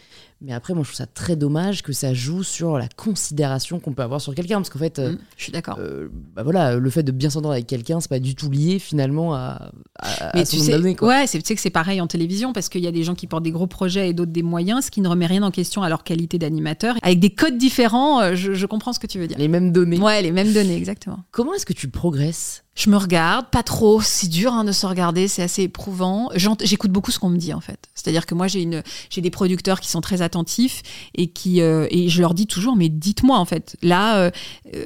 Mais 0.45 0.51
après, 0.53 0.73
moi, 0.73 0.83
je 0.83 0.89
trouve 0.89 0.97
ça 0.97 1.05
très 1.05 1.35
dommage 1.37 1.83
que 1.83 1.93
ça 1.93 2.13
joue 2.13 2.43
sur 2.43 2.77
la 2.77 2.87
considération 2.89 3.79
qu'on 3.79 3.93
peut 3.93 4.03
avoir 4.03 4.19
sur 4.19 4.35
quelqu'un, 4.35 4.57
parce 4.57 4.69
qu'en 4.69 4.79
fait, 4.79 4.99
euh, 4.99 5.13
Mm, 5.13 5.17
Je 5.37 5.43
suis 5.43 5.51
d'accord. 5.53 5.77
euh, 5.79 6.09
bah 6.35 6.43
voilà, 6.43 6.75
le 6.75 6.89
fait 6.89 7.01
de 7.03 7.11
bien 7.13 7.29
s'entendre 7.29 7.53
avec 7.53 7.65
quelqu'un, 7.67 8.01
c'est 8.01 8.09
pas 8.09 8.19
du 8.19 8.35
tout 8.35 8.49
lié 8.49 8.77
finalement 8.79 9.33
à, 9.35 9.71
à, 9.99 10.27
à 10.27 10.31
Mais 10.35 10.43
son 10.45 10.57
tu 10.57 10.63
sais, 10.63 10.95
quoi. 10.95 11.07
ouais, 11.07 11.27
c'est 11.27 11.39
tu 11.41 11.47
sais 11.47 11.55
que 11.55 11.61
c'est 11.61 11.69
pareil 11.69 12.01
en 12.01 12.07
télévision 12.07 12.51
parce 12.51 12.67
qu'il 12.67 12.81
y 12.81 12.87
a 12.87 12.91
des 12.91 13.03
gens 13.03 13.15
qui 13.15 13.25
portent 13.27 13.43
des 13.43 13.51
gros 13.51 13.67
projets 13.67 14.09
et 14.09 14.13
d'autres 14.13 14.31
des 14.33 14.43
moyens, 14.43 14.85
ce 14.85 14.91
qui 14.91 14.99
ne 15.01 15.07
remet 15.07 15.27
rien 15.27 15.43
en 15.43 15.51
question 15.51 15.81
à 15.81 15.87
leur 15.89 16.03
qualité 16.03 16.37
d'animateur. 16.39 16.95
Avec 17.03 17.19
des 17.21 17.29
codes 17.29 17.57
différents, 17.57 18.21
euh, 18.21 18.35
je, 18.35 18.53
je 18.53 18.65
comprends 18.65 18.91
ce 18.91 18.99
que 18.99 19.07
tu 19.07 19.19
veux 19.19 19.27
dire. 19.27 19.37
Les 19.37 19.47
mêmes 19.47 19.71
données. 19.71 19.99
Ouais, 19.99 20.21
les 20.21 20.31
mêmes 20.31 20.51
données, 20.51 20.75
exactement. 20.75 21.19
Comment 21.31 21.53
est-ce 21.53 21.65
que 21.65 21.73
tu 21.73 21.87
progresses? 21.89 22.63
Je 22.75 22.89
me 22.89 22.97
regarde, 22.97 23.45
pas 23.51 23.61
trop, 23.61 24.01
c'est 24.01 24.27
dur 24.27 24.51
hein, 24.51 24.63
de 24.63 24.71
se 24.71 24.87
regarder, 24.87 25.27
c'est 25.27 25.43
assez 25.43 25.61
éprouvant. 25.61 26.29
J'écoute 26.63 26.89
beaucoup 26.91 27.11
ce 27.11 27.19
qu'on 27.19 27.29
me 27.29 27.37
dit 27.37 27.53
en 27.53 27.59
fait. 27.61 27.77
C'est-à-dire 27.93 28.25
que 28.25 28.33
moi 28.33 28.47
j'ai 28.47 28.63
une, 28.63 28.81
j'ai 29.11 29.21
des 29.21 29.29
producteurs 29.29 29.79
qui 29.79 29.91
sont 29.91 30.01
très 30.01 30.23
attentifs 30.33 30.81
et 31.15 31.27
qui 31.27 31.61
euh, 31.61 31.85
et 31.91 32.09
je 32.09 32.19
leur 32.21 32.33
dis 32.33 32.47
toujours 32.47 32.75
mais 32.75 32.89
dites-moi 32.89 33.37
en 33.37 33.45
fait. 33.45 33.75
Là 33.83 34.17
euh, 34.17 34.31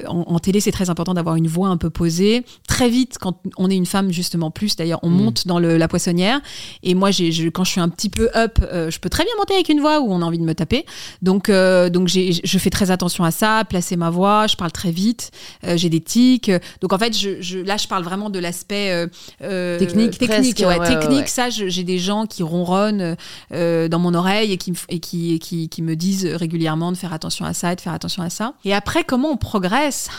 en, 0.06 0.24
en 0.26 0.38
télé 0.38 0.60
c'est 0.60 0.72
très 0.72 0.90
important 0.90 1.14
d'avoir 1.14 1.36
une 1.36 1.46
voix 1.48 1.68
un 1.68 1.78
peu 1.78 1.88
posée. 1.90 2.44
Très 2.68 2.90
vite 2.90 3.16
quand 3.18 3.40
on 3.56 3.70
est 3.70 3.76
une 3.76 3.86
femme 3.86 4.12
justement 4.12 4.50
plus 4.50 4.76
d'ailleurs 4.76 5.00
on 5.02 5.08
Mm. 5.08 5.22
monte 5.22 5.46
dans 5.46 5.58
le, 5.58 5.78
la 5.78 5.88
poissonnière 5.88 6.40
et 6.82 6.94
moi 6.94 7.10
j'ai 7.10 7.32
je, 7.32 7.48
quand 7.48 7.64
je 7.64 7.70
suis 7.70 7.80
un 7.80 7.88
petit 7.88 8.10
peu 8.10 8.28
up 8.36 8.58
euh, 8.62 8.90
je 8.90 8.98
peux 9.00 9.08
très 9.08 9.24
bien 9.24 9.32
monter 9.38 9.54
avec 9.54 9.70
une 9.70 9.80
voix 9.80 10.00
où 10.00 10.12
on 10.12 10.20
a 10.20 10.24
envie 10.24 10.38
de 10.38 10.44
me 10.44 10.54
taper. 10.54 10.84
Donc 11.22 11.50
donc 11.50 12.08
je 12.08 12.58
fais 12.58 12.70
très 12.70 12.90
attention 12.90 13.24
à 13.24 13.30
ça, 13.30 13.64
placer 13.68 13.96
ma 13.96 14.10
voix, 14.10 14.46
je 14.46 14.56
parle 14.56 14.72
très 14.72 14.90
vite, 14.90 15.30
j'ai 15.76 15.88
des 15.88 16.00
tics. 16.00 16.50
Donc 16.82 16.92
en 16.92 16.98
fait 16.98 17.16
je, 17.16 17.40
je 17.40 17.58
là 17.58 17.76
je 17.78 17.88
parle 17.88 18.04
vraiment 18.04 18.28
de 18.28 18.38
l'aspect 18.38 19.06
Technique, 19.40 20.18
technique, 20.18 20.28
presque, 20.28 20.58
ouais, 20.60 20.66
ouais, 20.66 20.78
ouais, 20.78 20.88
technique. 20.88 21.20
ouais. 21.20 21.26
Ça, 21.26 21.48
j'ai 21.50 21.84
des 21.84 21.98
gens 21.98 22.26
qui 22.26 22.42
ronronnent 22.42 23.16
dans 23.50 23.98
mon 23.98 24.14
oreille 24.14 24.56
qui, 24.58 24.72
et 24.88 24.98
qui, 25.00 25.37
qui, 25.38 25.70
me 25.82 25.94
disent 25.94 26.26
régulièrement 26.26 26.92
de 26.92 26.96
faire 26.96 27.12
attention 27.12 27.44
à 27.44 27.54
ça 27.54 27.72
et 27.72 27.76
de 27.76 27.80
faire 27.80 27.92
attention 27.92 28.22
à 28.22 28.30
ça. 28.30 28.54
Et 28.64 28.74
après, 28.74 29.04
comment 29.04 29.30
on 29.30 29.36
progresse? 29.36 30.10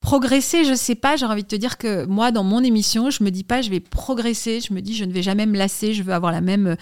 Progresser, 0.00 0.64
je 0.64 0.74
sais 0.74 0.94
pas. 0.94 1.16
J'ai 1.16 1.26
envie 1.26 1.42
de 1.42 1.48
te 1.48 1.56
dire 1.56 1.78
que 1.78 2.04
moi, 2.04 2.30
dans 2.30 2.44
mon 2.44 2.62
émission, 2.62 3.10
je 3.10 3.24
me 3.24 3.30
dis 3.30 3.44
pas 3.44 3.62
je 3.62 3.70
vais 3.70 3.80
progresser. 3.80 4.60
Je 4.60 4.72
me 4.74 4.80
dis 4.80 4.94
je 4.94 5.04
ne 5.04 5.12
vais 5.12 5.22
jamais 5.22 5.46
me 5.46 5.56
lasser. 5.56 5.94
Je 5.94 6.02
veux 6.02 6.12
avoir 6.12 6.32
la 6.32 6.40
même, 6.40 6.76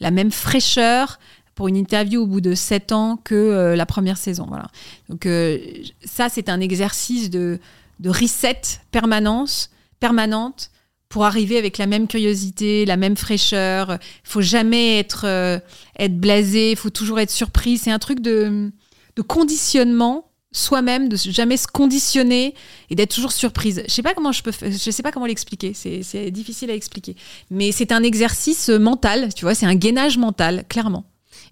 la 0.00 0.10
même 0.10 0.30
fraîcheur 0.30 1.18
pour 1.54 1.68
une 1.68 1.76
interview 1.76 2.22
au 2.22 2.26
bout 2.26 2.40
de 2.40 2.54
sept 2.54 2.92
ans 2.92 3.16
que 3.16 3.34
euh, 3.34 3.76
la 3.76 3.86
première 3.86 4.16
saison. 4.16 4.46
Voilà. 4.48 4.66
Donc 5.08 5.26
euh, 5.26 5.58
ça, 6.04 6.28
c'est 6.28 6.48
un 6.48 6.60
exercice 6.60 7.30
de, 7.30 7.60
de 8.00 8.10
reset 8.10 8.60
permanence, 8.90 9.70
permanente 10.00 10.70
pour 11.14 11.24
arriver 11.24 11.58
avec 11.58 11.78
la 11.78 11.86
même 11.86 12.08
curiosité, 12.08 12.84
la 12.86 12.96
même 12.96 13.16
fraîcheur. 13.16 13.98
Il 14.24 14.28
faut 14.28 14.40
jamais 14.40 14.98
être, 14.98 15.26
euh, 15.28 15.60
être 15.96 16.18
blasé, 16.18 16.72
il 16.72 16.76
faut 16.76 16.90
toujours 16.90 17.20
être 17.20 17.30
surpris. 17.30 17.78
C'est 17.78 17.92
un 17.92 18.00
truc 18.00 18.18
de, 18.18 18.72
de 19.14 19.22
conditionnement 19.22 20.26
soi-même, 20.50 21.08
de 21.08 21.16
jamais 21.16 21.56
se 21.56 21.68
conditionner 21.68 22.54
et 22.90 22.96
d'être 22.96 23.14
toujours 23.14 23.30
surprise. 23.30 23.84
Je 23.86 23.92
sais 23.92 24.02
pas 24.02 24.12
comment 24.12 24.32
je 24.32 24.42
peux, 24.42 24.50
je 24.60 24.90
sais 24.90 25.02
pas 25.04 25.12
comment 25.12 25.26
l'expliquer. 25.26 25.72
C'est 25.72 26.32
difficile 26.32 26.68
à 26.72 26.74
expliquer. 26.74 27.14
Mais 27.48 27.70
c'est 27.70 27.92
un 27.92 28.02
exercice 28.02 28.68
mental, 28.68 29.32
tu 29.34 29.44
vois, 29.44 29.54
c'est 29.54 29.66
un 29.66 29.76
gainage 29.76 30.18
mental, 30.18 30.64
clairement. 30.68 31.04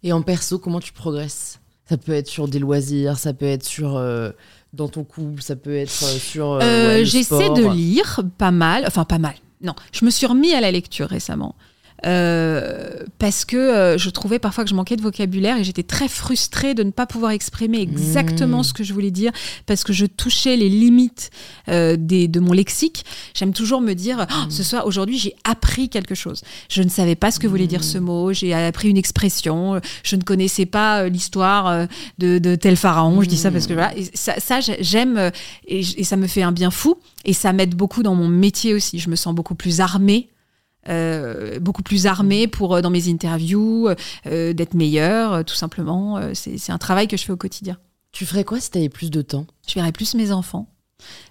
Et 0.03 0.13
en 0.13 0.23
perso, 0.23 0.59
comment 0.59 0.81
tu 0.81 0.93
progresses? 0.93 1.61
Ça 1.89 1.97
peut 1.97 2.15
être 2.15 2.27
sur 2.27 2.49
des 2.49 2.59
loisirs, 2.59 3.17
ça 3.17 3.33
peut 3.33 3.47
être 3.47 3.65
sur 3.65 3.95
euh, 3.97 4.33
dans 4.73 4.89
ton 4.89 5.05
couple, 5.05 5.41
ça 5.41 5.55
peut 5.55 5.77
être 5.77 6.03
euh, 6.03 6.19
sur. 6.19 6.53
euh, 6.55 6.59
ouais, 6.99 7.05
J'essaie 7.05 7.51
de 7.51 7.73
lire 7.73 8.23
pas 8.39 8.51
mal, 8.51 8.83
enfin 8.89 9.05
pas 9.05 9.19
mal. 9.19 9.35
Non, 9.63 9.75
je 9.93 10.05
me 10.05 10.11
suis 10.11 10.27
remis 10.27 10.53
à 10.55 10.61
la 10.61 10.71
lecture 10.71 11.09
récemment. 11.09 11.55
Euh, 12.05 13.05
parce 13.19 13.45
que 13.45 13.57
euh, 13.57 13.99
je 13.99 14.11
trouvais 14.11 14.39
parfois 14.39 14.65
que 14.65 14.71
je 14.71 14.75
manquais 14.75 14.97
de 14.97 15.03
vocabulaire 15.03 15.57
et 15.59 15.65
j'étais 15.65 15.83
très 15.85 16.09
frustrée 16.09 16.75
de 16.75 16.83
ne 16.83 16.91
pas 16.91 17.07
pouvoir 17.07 17.33
exprimer 17.33 17.81
exactement 17.81 18.61
Mmh. 18.61 18.65
ce 18.65 18.73
que 18.75 18.85
je 18.85 18.93
voulais 18.93 19.11
dire 19.13 19.31
parce 19.67 19.85
que 19.85 19.93
je 19.93 20.07
touchais 20.07 20.57
les 20.57 20.69
limites 20.69 21.31
euh, 21.69 21.97
des, 21.99 22.27
de 22.29 22.41
mon 22.41 22.53
lexique. 22.53 23.05
J'aime 23.35 23.53
toujours 23.53 23.81
me 23.81 23.95
dire, 23.95 24.27
Oh, 24.31 24.51
ce 24.51 24.63
soir, 24.63 24.87
aujourd'hui, 24.87 25.19
j'ai 25.19 25.35
appris 25.45 25.89
quelque 25.89 26.15
chose. 26.15 26.43
Je 26.69 26.83
ne 26.83 26.89
savais 26.89 27.15
pas 27.15 27.31
ce 27.31 27.39
que 27.39 27.47
voulait 27.47 27.67
dire 27.69 27.85
ce 27.85 27.99
mot, 27.99 28.33
j'ai 28.33 28.53
appris 28.53 28.89
une 28.91 28.97
expression, 28.97 29.81
je 30.03 30.17
ne 30.17 30.23
connaissais 30.23 30.67
pas 30.67 31.09
l'histoire 31.09 31.87
de, 32.19 32.39
de 32.39 32.55
tel 32.57 32.77
pharaon. 32.77 33.23
Je 33.23 33.29
dis 33.29 33.37
ça 33.37 33.51
parce 33.51 33.67
que 33.67 33.75
voilà, 33.75 33.97
et 33.97 34.07
ça, 34.15 34.35
ça, 34.39 34.61
j'ai- 34.61 34.83
j'aime 34.83 35.31
et 35.67 35.83
ça 36.05 36.17
me 36.17 36.27
fait 36.27 36.43
un 36.43 36.53
bien 36.53 36.71
fou 36.71 36.97
et 37.25 37.33
ça 37.33 37.53
m'aide 37.53 37.75
beaucoup 37.75 38.03
dans 38.03 38.15
mon 38.15 38.29
métier 38.29 38.75
aussi. 38.75 38.99
Je 38.99 39.09
me 39.09 39.17
sens 39.17 39.35
beaucoup 39.35 39.55
plus 39.55 39.81
armée. 39.81 40.29
Euh, 40.89 41.61
beaucoup 41.61 41.83
plus 41.83 42.07
armée 42.07 42.49
pour 42.49 42.75
euh, 42.75 42.81
dans 42.81 42.91
mes 42.91 43.09
interviews 43.09 43.89
euh, 44.27 44.53
d'être 44.53 44.75
meilleure 44.75 45.45
tout 45.45 45.55
simplement. 45.55 46.21
C'est 46.35 46.71
un 46.71 46.79
travail 46.79 47.09
que 47.09 47.17
je 47.17 47.25
fais 47.25 47.33
au 47.33 47.37
quotidien. 47.37 47.79
Tu 48.11 48.27
ferais 48.27 48.45
quoi 48.45 48.61
si 48.61 48.71
t'avais 48.71 48.89
plus 48.89 49.11
de 49.11 49.23
temps? 49.23 49.47
Je 49.67 49.75
verrai 49.75 49.93
plus 49.93 50.15
mes 50.15 50.33
enfants. 50.33 50.69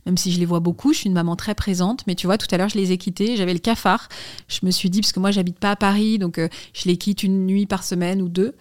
Même 0.05 0.17
si 0.17 0.31
je 0.31 0.39
les 0.39 0.45
vois 0.45 0.59
beaucoup, 0.59 0.93
je 0.93 0.99
suis 0.99 1.07
une 1.07 1.13
maman 1.13 1.35
très 1.35 1.55
présente. 1.55 2.05
Mais 2.07 2.15
tu 2.15 2.27
vois, 2.27 2.37
tout 2.37 2.47
à 2.51 2.57
l'heure, 2.57 2.69
je 2.69 2.77
les 2.77 2.91
ai 2.91 2.97
quittés. 2.97 3.37
J'avais 3.37 3.53
le 3.53 3.59
cafard. 3.59 4.09
Je 4.47 4.59
me 4.63 4.71
suis 4.71 4.89
dit, 4.89 5.01
parce 5.01 5.11
que 5.11 5.19
moi, 5.19 5.31
j'habite 5.31 5.59
pas 5.59 5.71
à 5.71 5.75
Paris, 5.75 6.17
donc 6.19 6.37
euh, 6.37 6.47
je 6.73 6.87
les 6.87 6.97
quitte 6.97 7.23
une 7.23 7.45
nuit 7.45 7.65
par 7.65 7.83
semaine 7.83 8.21
ou 8.21 8.29
deux. 8.29 8.55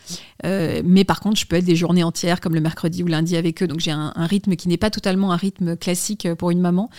Euh, 0.44 0.82
mais 0.84 1.04
par 1.04 1.20
contre, 1.20 1.38
je 1.38 1.46
peux 1.46 1.56
être 1.56 1.64
des 1.64 1.76
journées 1.76 2.04
entières, 2.04 2.40
comme 2.40 2.54
le 2.54 2.60
mercredi 2.60 3.02
ou 3.02 3.06
lundi 3.06 3.36
avec 3.36 3.62
eux. 3.62 3.66
Donc 3.66 3.80
j'ai 3.80 3.90
un, 3.90 4.12
un 4.14 4.26
rythme 4.26 4.56
qui 4.56 4.68
n'est 4.68 4.76
pas 4.76 4.90
totalement 4.90 5.32
un 5.32 5.36
rythme 5.36 5.76
classique 5.76 6.26
euh, 6.26 6.34
pour 6.34 6.50
une 6.50 6.60
maman. 6.60 6.90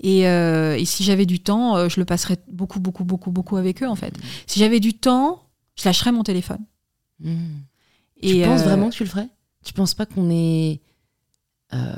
Et, 0.00 0.28
euh, 0.28 0.76
et 0.76 0.84
si 0.84 1.02
j'avais 1.04 1.26
du 1.26 1.40
temps, 1.40 1.88
je 1.88 1.98
le 1.98 2.04
passerais 2.04 2.38
beaucoup, 2.50 2.80
beaucoup, 2.80 3.04
beaucoup, 3.04 3.30
beaucoup 3.30 3.56
avec 3.56 3.82
eux, 3.82 3.88
en 3.88 3.96
fait. 3.96 4.14
Si 4.46 4.60
j'avais 4.60 4.80
du 4.80 4.94
temps, 4.94 5.42
je 5.76 5.84
lâcherais 5.84 6.12
mon 6.12 6.22
téléphone. 6.22 6.64
Hmm. 7.20 7.62
tu 8.22 8.42
penses 8.42 8.62
vraiment 8.62 8.90
que 8.90 8.94
tu 8.94 9.02
le 9.02 9.08
ferais? 9.08 9.28
Tu 9.64 9.72
penses 9.72 9.94
pas 9.94 10.06
qu'on 10.06 10.30
est 10.30 10.80
euh, 11.74 11.96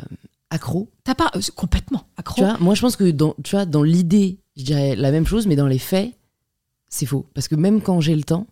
accro 0.51 0.91
T'as 1.05 1.15
pas 1.15 1.31
euh, 1.37 1.41
complètement 1.57 2.05
accro. 2.17 2.37
Tu 2.37 2.41
vois, 2.43 2.57
moi 2.59 2.75
je 2.75 2.81
pense 2.81 2.97
que 2.97 3.11
dans, 3.11 3.35
tu 3.43 3.57
vois, 3.57 3.67
dans 3.67 3.83
l'idée, 3.83 4.39
je 4.57 4.65
dirais 4.65 4.97
la 4.97 5.11
même 5.11 5.27
chose, 5.27 5.47
mais 5.47 5.57
dans 5.57 5.67
les 5.67 5.79
faits, 5.79 6.13
c'est 6.89 7.07
faux. 7.07 7.27
Parce 7.35 7.49
que 7.49 7.55
même 7.55 7.81
quand 7.81 8.01
j'ai 8.01 8.15
le 8.17 8.23
temps, 8.25 8.47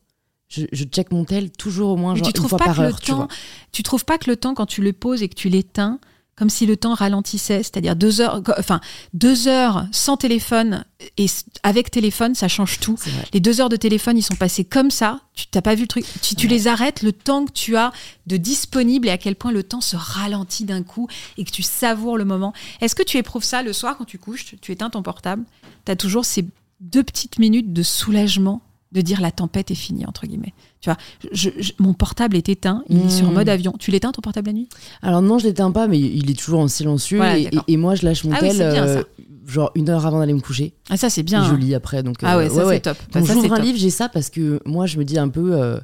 je, 0.49 0.65
je 0.73 0.85
check 0.85 1.13
mon 1.13 1.25
tel 1.25 1.51
toujours 1.51 1.91
au 1.91 1.97
moins 1.97 2.15
genre 2.15 2.33
tu 2.33 2.41
une 2.41 2.49
fois 2.49 2.59
pas 2.59 2.65
par 2.67 2.77
que 2.77 2.81
le 2.81 2.87
heure, 2.89 3.01
tu 3.01 3.11
temps, 3.11 3.17
vois. 3.19 3.29
tu 3.73 3.83
trouves 3.83 4.05
pas 4.05 4.17
que 4.19 4.31
le 4.31 4.37
temps 4.37 4.55
quand 4.55 4.67
tu 4.67 4.81
le 4.81 4.93
poses 4.93 5.23
et 5.23 5.29
que 5.29 5.35
tu 5.35 5.49
l'éteins, 5.49 6.01
comme 6.39 6.51
si 6.51 6.67
le 6.67 6.77
temps 6.77 6.95
ralentissait, 6.95 7.65
c'est-à-dire 7.65 7.97
deux 7.97 8.21
heures, 8.21 8.43
enfin 8.59 8.81
deux 9.13 9.49
heures 9.49 9.87
sans 9.91 10.17
téléphone 10.17 10.85
et 11.17 11.27
avec 11.65 11.91
téléphone, 11.91 12.37
ça 12.37 12.47
change 12.47 12.79
tout. 12.79 12.97
Les 13.33 13.41
deux 13.41 13.61
heures 13.61 13.69
de 13.69 13.77
téléphone, 13.77 14.17
ils 14.17 14.23
sont 14.23 14.37
passés 14.37 14.65
comme 14.65 14.91
ça. 14.93 15.21
Tu 15.35 15.47
t'as 15.49 15.63
pas 15.63 15.75
vu 15.75 15.83
le 15.83 15.89
truc? 15.89 16.05
Si 16.23 16.37
tu 16.37 16.47
les 16.47 16.69
arrêtes, 16.69 17.03
le 17.03 17.13
temps 17.13 17.45
que 17.45 17.53
tu 17.53 17.77
as 17.77 17.93
de 18.27 18.37
disponible 18.37 19.09
et 19.09 19.11
à 19.11 19.19
quel 19.19 19.35
point 19.35 19.51
le 19.51 19.65
temps 19.65 19.81
se 19.81 19.97
ralentit 19.97 20.65
d'un 20.65 20.85
coup 20.85 21.09
et 21.37 21.45
que 21.45 21.51
tu 21.51 21.63
savoures 21.63 22.17
le 22.17 22.25
moment. 22.25 22.53
Est-ce 22.81 22.95
que 22.95 23.03
tu 23.03 23.17
éprouves 23.17 23.45
ça 23.45 23.63
le 23.63 23.73
soir 23.73 23.97
quand 23.99 24.05
tu 24.05 24.19
couches 24.19 24.45
Tu 24.45 24.59
tu 24.59 24.73
éteins 24.73 24.91
ton 24.91 25.03
portable. 25.03 25.45
Tu 25.87 25.93
as 25.93 25.97
toujours 25.97 26.25
ces 26.25 26.47
deux 26.81 27.03
petites 27.03 27.39
minutes 27.41 27.73
de 27.73 27.83
soulagement? 27.83 28.63
De 28.93 29.01
dire 29.03 29.21
la 29.21 29.31
tempête 29.31 29.71
est 29.71 29.75
finie 29.75 30.07
entre 30.07 30.27
guillemets. 30.27 30.55
Tu 30.81 30.89
vois, 30.91 30.97
je- 31.33 31.51
je- 31.59 31.73
mon 31.79 31.93
portable 31.93 32.37
est 32.37 32.49
éteint, 32.49 32.83
il 32.89 32.99
est 33.07 33.11
sur 33.11 33.31
mode 33.31 33.49
avion. 33.49 33.75
Tu 33.79 33.91
l'éteins 33.91 34.13
ton 34.13 34.23
portable 34.23 34.47
la 34.47 34.53
nuit? 34.55 34.69
Alors 35.03 35.21
non, 35.23 35.39
je 35.39 35.45
l'éteins 35.47 35.71
pas, 35.73 35.89
mais 35.89 35.99
il 35.99 36.31
est 36.31 36.39
toujours 36.39 36.61
en 36.61 36.69
silencieux. 36.69 37.19
Voilà, 37.19 37.39
et, 37.39 37.43
et- 37.53 37.73
et 37.73 37.77
moi, 37.77 37.95
je 37.95 38.05
lâche 38.07 38.25
mon 38.25 38.33
Ah 38.33 38.39
tel 38.41 38.57
bien, 38.57 38.87
euh, 38.87 39.03
genre 39.47 39.71
une 39.75 39.91
heure 39.91 40.07
avant 40.07 40.21
d'aller 40.21 40.33
me 40.33 40.41
coucher. 40.41 40.73
Ah 40.89 40.97
ça 40.97 41.11
c'est 41.11 41.21
Et 41.21 41.25
bien. 41.25 41.45
je 41.45 41.51
hein. 41.53 41.59
lis 41.59 41.75
après. 41.75 42.03
Donc, 42.03 42.17
Ah 42.23 42.37
euh, 42.37 42.39
ouais, 42.45 42.49
ça 42.49 42.67
c'est 42.69 42.81
top. 42.81 42.97
Quand 43.13 43.25
j'ouvre 43.25 43.53
un 43.53 43.57
top. 43.57 43.65
livre, 43.67 43.79
j'ai 43.79 43.91
ça 43.91 44.09
parce 44.09 44.31
que 44.31 44.61
moi, 44.65 44.87
je 44.87 44.99
me 44.99 45.05
dis 45.05 45.19
un 45.19 45.29
peu. 45.29 45.53
euh, 45.61 45.79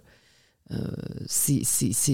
euh, 0.73 0.77
c'est, 1.27 1.61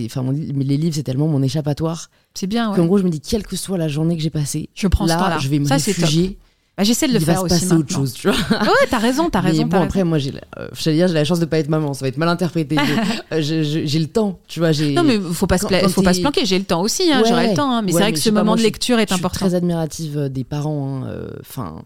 enfin, 0.06 0.24
les 0.32 0.76
livres, 0.76 0.94
c'est 0.96 1.04
tellement 1.04 1.28
mon 1.28 1.40
échappatoire 1.42 2.10
C'est 2.34 2.48
bien. 2.48 2.70
ouais. 2.70 2.76
qu'en 2.76 2.86
gros, 2.86 2.98
je 2.98 3.04
me 3.04 3.08
dis, 3.10 3.20
quelle 3.20 3.46
que 3.46 3.54
soit 3.56 3.78
la 3.78 3.86
journée 3.86 4.16
que 4.16 4.22
j'ai 4.24 4.30
passée, 4.30 4.70
Je 4.74 4.88
prends 4.88 5.06
ce 5.06 5.10
là, 5.12 5.38
je 5.38 5.48
vais 5.48 5.60
me 5.60 5.66
Ça 5.66 5.74
réfugier. 5.76 6.38
Bah, 6.80 6.84
J'essaie 6.84 7.08
de 7.08 7.12
le 7.12 7.18
il 7.18 7.24
faire 7.26 7.42
va 7.42 7.48
se 7.48 7.54
aussi 7.54 7.64
passer 7.66 7.78
autre 7.78 7.92
chose, 7.92 8.12
tu 8.14 8.28
vois. 8.28 8.36
Ah 8.50 8.62
ouais, 8.64 8.86
t'as 8.88 8.98
raison, 8.98 9.28
t'as 9.28 9.42
Mais 9.42 9.50
raison. 9.50 9.62
bon, 9.64 9.68
t'as 9.68 9.82
après, 9.82 10.02
moi, 10.02 10.16
j'ai, 10.18 10.32
la- 10.32 10.40
euh, 10.58 10.68
dire, 10.86 11.08
j'ai 11.08 11.14
la 11.14 11.24
chance 11.24 11.38
de 11.38 11.44
pas 11.44 11.58
être 11.58 11.68
maman, 11.68 11.92
ça 11.92 12.00
va 12.06 12.08
être 12.08 12.16
mal 12.16 12.28
interprété. 12.30 12.76
mais, 12.76 13.36
euh, 13.38 13.42
j'ai 13.42 13.98
le 13.98 14.06
temps, 14.06 14.38
tu 14.48 14.60
vois. 14.60 14.70
Non, 14.72 15.02
mais 15.04 15.20
faut 15.20 15.46
pas, 15.46 15.58
se, 15.58 15.66
pla- 15.66 15.86
faut 15.90 16.00
pas 16.02 16.14
se 16.14 16.20
planquer. 16.22 16.46
J'ai 16.46 16.58
le 16.58 16.64
temps 16.64 16.80
aussi, 16.80 17.12
hein, 17.12 17.20
Ouais. 17.22 17.28
j'aurai 17.28 17.50
le 17.50 17.54
temps. 17.54 17.70
hein, 17.70 17.82
mais 17.82 17.92
Ouais, 17.92 17.98
c'est 17.98 18.02
vrai 18.04 18.10
mais 18.12 18.12
que 18.14 18.18
ce 18.20 18.30
pas, 18.30 18.34
moment 18.40 18.44
moi, 18.52 18.56
de 18.56 18.60
je- 18.60 18.64
lecture 18.66 18.98
est 18.98 19.02
je 19.02 19.14
suis 19.14 19.20
important. 19.20 19.46
très 19.46 19.54
admirative 19.54 20.16
euh, 20.16 20.28
des 20.30 20.44
parents. 20.44 21.02
hein, 21.04 21.08
euh, 21.08 21.28
Enfin, 21.40 21.82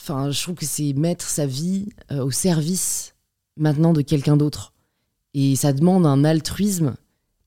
enfin, 0.00 0.30
je 0.30 0.42
trouve 0.42 0.54
que 0.56 0.66
c'est 0.66 0.92
mettre 0.92 1.24
sa 1.26 1.46
vie 1.46 1.86
au 2.10 2.30
service 2.30 3.14
maintenant 3.56 3.92
de 3.94 4.02
quelqu'un 4.02 4.36
d'autre. 4.36 4.72
Et 5.32 5.56
ça 5.56 5.72
demande 5.72 6.04
un 6.06 6.24
altruisme 6.24 6.94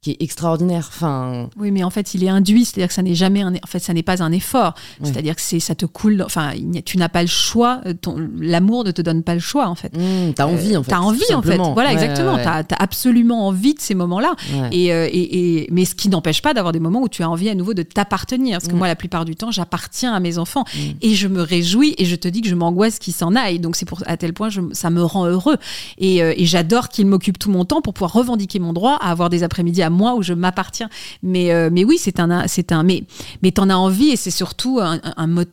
qui 0.03 0.11
est 0.11 0.17
extraordinaire. 0.21 0.87
Enfin, 0.93 1.49
Oui, 1.57 1.71
mais 1.71 1.83
en 1.83 1.89
fait, 1.89 2.13
il 2.13 2.23
est 2.23 2.29
induit, 2.29 2.65
c'est-à-dire 2.65 2.89
que 2.89 2.93
ça 2.93 3.01
n'est 3.01 3.15
jamais 3.15 3.41
un, 3.41 3.53
en 3.55 3.67
fait, 3.67 3.79
ça 3.79 3.93
n'est 3.93 4.03
pas 4.03 4.21
un 4.21 4.31
effort. 4.31 4.75
C'est-à-dire 5.01 5.35
que 5.35 5.41
c'est, 5.41 5.59
ça 5.59 5.73
te 5.75 5.85
coule. 5.85 6.21
Enfin, 6.25 6.51
tu 6.85 6.97
n'as 6.97 7.09
pas 7.09 7.21
le 7.21 7.27
choix. 7.27 7.81
euh, 7.85 7.93
Ton, 7.99 8.15
l'amour 8.39 8.83
ne 8.83 8.91
te 8.91 9.01
donne 9.01 9.23
pas 9.23 9.33
le 9.33 9.39
choix, 9.39 9.67
en 9.67 9.75
fait. 9.75 9.91
hmm, 9.97 10.33
t'as 10.35 10.45
envie 10.45 10.77
en 10.77 10.83
fait. 10.83 10.91
T'as 10.91 10.99
envie, 10.99 11.33
en 11.33 11.41
fait. 11.41 11.57
Voilà, 11.57 11.89
Ouais, 11.89 11.93
exactement. 11.95 12.35
ouais, 12.35 12.43
T'as, 12.43 12.63
t'as 12.63 12.75
absolument 12.77 13.47
envie 13.47 13.73
de 13.73 13.79
ces 13.81 13.95
moments-là. 13.95 14.35
ouais. 14.53 14.69
Et, 14.71 14.93
euh, 14.93 15.07
et, 15.11 15.61
et- 15.63 15.67
mais 15.71 15.85
ce 15.85 15.95
qui 15.95 16.09
n'empêche 16.09 16.41
pas 16.41 16.53
d'avoir 16.53 16.73
des 16.73 16.79
moments 16.79 17.01
où 17.01 17.09
tu 17.09 17.23
as 17.23 17.29
envie 17.29 17.49
à 17.49 17.55
nouveau 17.55 17.73
de 17.73 17.83
t'appartenir. 17.83 18.57
Parce 18.57 18.67
que 18.67 18.75
Mm. 18.75 18.77
moi, 18.77 18.87
la 18.87 18.95
plupart 18.95 19.25
du 19.25 19.35
temps, 19.35 19.51
j'appartiens 19.51 20.13
à 20.13 20.19
mes 20.19 20.37
enfants. 20.37 20.65
Mm. 20.75 20.79
Et 21.01 21.15
je 21.15 21.27
me 21.27 21.41
réjouis 21.41 21.95
et 21.97 22.05
je 22.05 22.15
te 22.15 22.27
dis 22.27 22.41
que 22.41 22.49
je 22.49 22.55
m'angoisse 22.55 22.99
qu'ils 22.99 23.13
s'en 23.13 23.35
aillent. 23.35 23.59
Donc 23.59 23.75
c'est 23.77 23.85
pour 23.85 24.03
à 24.05 24.17
tel 24.17 24.33
point 24.33 24.49
je, 24.49 24.59
ça 24.73 24.89
me 24.89 25.03
rend 25.03 25.25
heureux. 25.27 25.57
Et, 25.97 26.21
euh, 26.21 26.33
et 26.35 26.45
j'adore 26.45 26.89
qu'ils 26.89 27.05
m'occupent 27.07 27.39
tout 27.39 27.49
mon 27.51 27.63
temps 27.65 27.81
pour 27.81 27.93
pouvoir 27.93 28.11
revendiquer 28.13 28.59
mon 28.59 28.73
droit 28.73 28.97
à 28.99 29.11
avoir 29.11 29.29
des 29.29 29.43
après-midi 29.43 29.81
à 29.81 29.89
moi 29.93 30.15
où 30.15 30.21
je 30.21 30.33
m'appartiens. 30.33 30.89
Mais, 31.21 31.51
euh, 31.51 31.69
mais 31.71 31.85
oui, 31.85 31.97
c'est 31.99 32.19
un, 32.19 32.47
c'est 32.47 32.71
un, 32.71 32.83
mais, 32.83 33.03
mais 33.41 33.51
t'en 33.51 33.69
as 33.69 33.75
envie 33.75 34.09
et 34.09 34.15
c'est 34.15 34.31
surtout 34.31 34.79
un, 34.81 34.99
une 35.17 35.45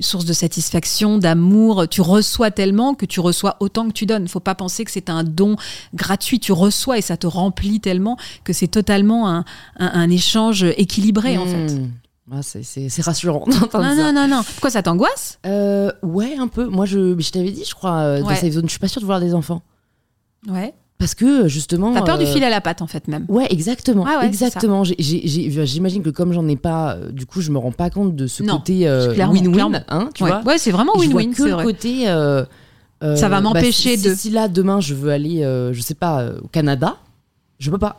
source 0.00 0.24
de 0.24 0.32
satisfaction, 0.32 1.18
d'amour. 1.18 1.88
Tu 1.88 2.00
reçois 2.00 2.50
tellement 2.50 2.94
que 2.94 3.06
tu 3.06 3.20
reçois 3.20 3.56
autant 3.60 3.86
que 3.88 3.92
tu 3.92 4.06
donnes. 4.06 4.28
Faut 4.28 4.40
pas 4.40 4.54
penser 4.54 4.84
que 4.84 4.90
c'est 4.90 5.10
un 5.10 5.24
don 5.24 5.56
gratuit. 5.94 6.40
Tu 6.40 6.52
reçois 6.52 6.98
et 6.98 7.02
ça 7.02 7.16
te 7.16 7.26
remplit 7.26 7.80
tellement 7.80 8.16
que 8.44 8.52
c'est 8.52 8.68
totalement 8.68 9.28
un, 9.28 9.44
un, 9.78 10.10
échange 10.10 10.64
équilibré 10.76 11.36
en 11.38 11.46
fait. 11.46 11.74
Hmm. 11.74 11.90
Ah, 12.32 12.40
c'est, 12.42 13.02
rassurant 13.02 13.44
d'entendre 13.46 13.84
Non, 13.84 13.96
ça. 13.96 14.12
non, 14.12 14.12
non, 14.12 14.28
non. 14.28 14.42
Pourquoi 14.42 14.70
ça 14.70 14.82
t'angoisse? 14.82 15.38
Euh, 15.44 15.92
ouais, 16.02 16.36
un 16.38 16.48
peu. 16.48 16.66
Moi, 16.66 16.86
je, 16.86 17.18
je 17.18 17.30
t'avais 17.30 17.50
dit, 17.50 17.64
je 17.68 17.74
crois, 17.74 18.00
euh, 18.00 18.20
dans. 18.22 18.34
Safe 18.34 18.52
Zone, 18.52 18.64
je 18.64 18.70
suis 18.70 18.78
pas 18.78 18.88
sûre 18.88 19.02
de 19.02 19.06
voir 19.06 19.20
des 19.20 19.34
enfants. 19.34 19.62
Ouais. 20.48 20.74
Parce 21.04 21.14
que, 21.14 21.48
justement. 21.48 21.92
T'as 21.92 22.00
peur 22.02 22.16
du 22.16 22.24
euh, 22.24 22.32
fil 22.32 22.42
à 22.44 22.48
la 22.48 22.62
patte 22.62 22.80
en 22.80 22.86
fait 22.86 23.08
même. 23.08 23.26
Ouais, 23.28 23.46
exactement. 23.50 24.06
Ah 24.08 24.20
ouais, 24.20 24.26
exactement. 24.26 24.84
J'imagine 24.84 26.02
que 26.02 26.08
comme 26.10 26.32
j'en 26.32 26.48
ai 26.48 26.56
pas, 26.56 26.94
euh, 26.94 27.10
du 27.10 27.26
coup, 27.26 27.42
je 27.42 27.50
me 27.50 27.58
rends 27.58 27.72
pas 27.72 27.90
compte 27.90 28.16
de 28.16 28.26
ce 28.26 28.42
Non, 28.42 28.56
côté 28.56 28.88
euh, 28.88 29.12
win-win, 29.14 29.84
hein, 29.88 30.08
tu 30.14 30.22
ouais. 30.24 30.30
vois. 30.30 30.42
Ouais, 30.44 30.56
c'est 30.58 30.70
vraiment 30.70 30.94
win-win, 30.96 31.34
que 31.34 31.42
le 31.42 31.62
côté. 31.62 32.08
euh, 32.08 32.44
Ça 33.16 33.28
va 33.28 33.42
m'empêcher 33.42 33.96
si- 33.98 34.08
de- 34.08 34.14
Si, 34.14 34.30
là 34.30 34.48
demain 34.48 34.80
je 34.80 34.94
veux 34.94 35.10
aller, 35.12 35.40
je 35.72 35.80
sais 35.82 35.94
pas, 35.94 36.24
au 36.42 36.48
Canada, 36.48 36.96
je 37.58 37.70
peux 37.70 37.76
pas. 37.78 37.98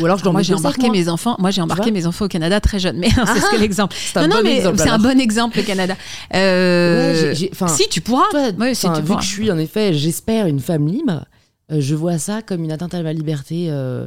Ou 0.00 0.04
alors 0.04 0.18
je 0.18 0.22
dois 0.22 0.32
moi, 0.32 0.42
j'ai 0.42 0.52
embarqué 0.54 0.86
moi. 0.88 0.92
mes 0.96 1.08
enfants. 1.08 1.36
Moi, 1.38 1.50
j'ai 1.50 1.60
embarqué 1.62 1.90
mes 1.90 2.04
enfants 2.06 2.24
au 2.26 2.28
Canada 2.28 2.60
très 2.60 2.78
jeune. 2.78 2.96
Mais 2.98 3.08
c'est 3.34 3.40
ce 3.40 3.50
que 3.50 3.60
l'exemple. 3.60 3.94
Non, 4.16 4.40
mais 4.42 4.62
c'est 4.76 4.88
un 4.88 4.98
bon 4.98 5.18
exemple 5.20 5.56
le 5.58 5.62
Canada. 5.64 5.96
Euh, 6.34 7.32
Ouais, 7.34 7.48
enfin, 7.52 7.68
si 7.68 7.88
tu 7.88 8.00
pourras. 8.00 8.24
Toi, 8.30 8.50
Ouais, 8.58 8.74
si 8.74 8.86
enfin, 8.86 8.96
tu 8.96 9.00
vu 9.02 9.06
pourras. 9.08 9.20
que 9.20 9.24
je 9.26 9.30
suis 9.30 9.50
en 9.50 9.58
effet, 9.58 9.92
j'espère 9.94 10.46
une 10.46 10.60
femme 10.60 10.86
libre, 10.88 11.24
je 11.70 11.94
vois 11.94 12.18
ça 12.18 12.42
comme 12.42 12.64
une 12.64 12.72
atteinte 12.72 12.94
à 12.94 13.02
ma 13.02 13.12
liberté. 13.12 13.66
euh, 13.70 14.06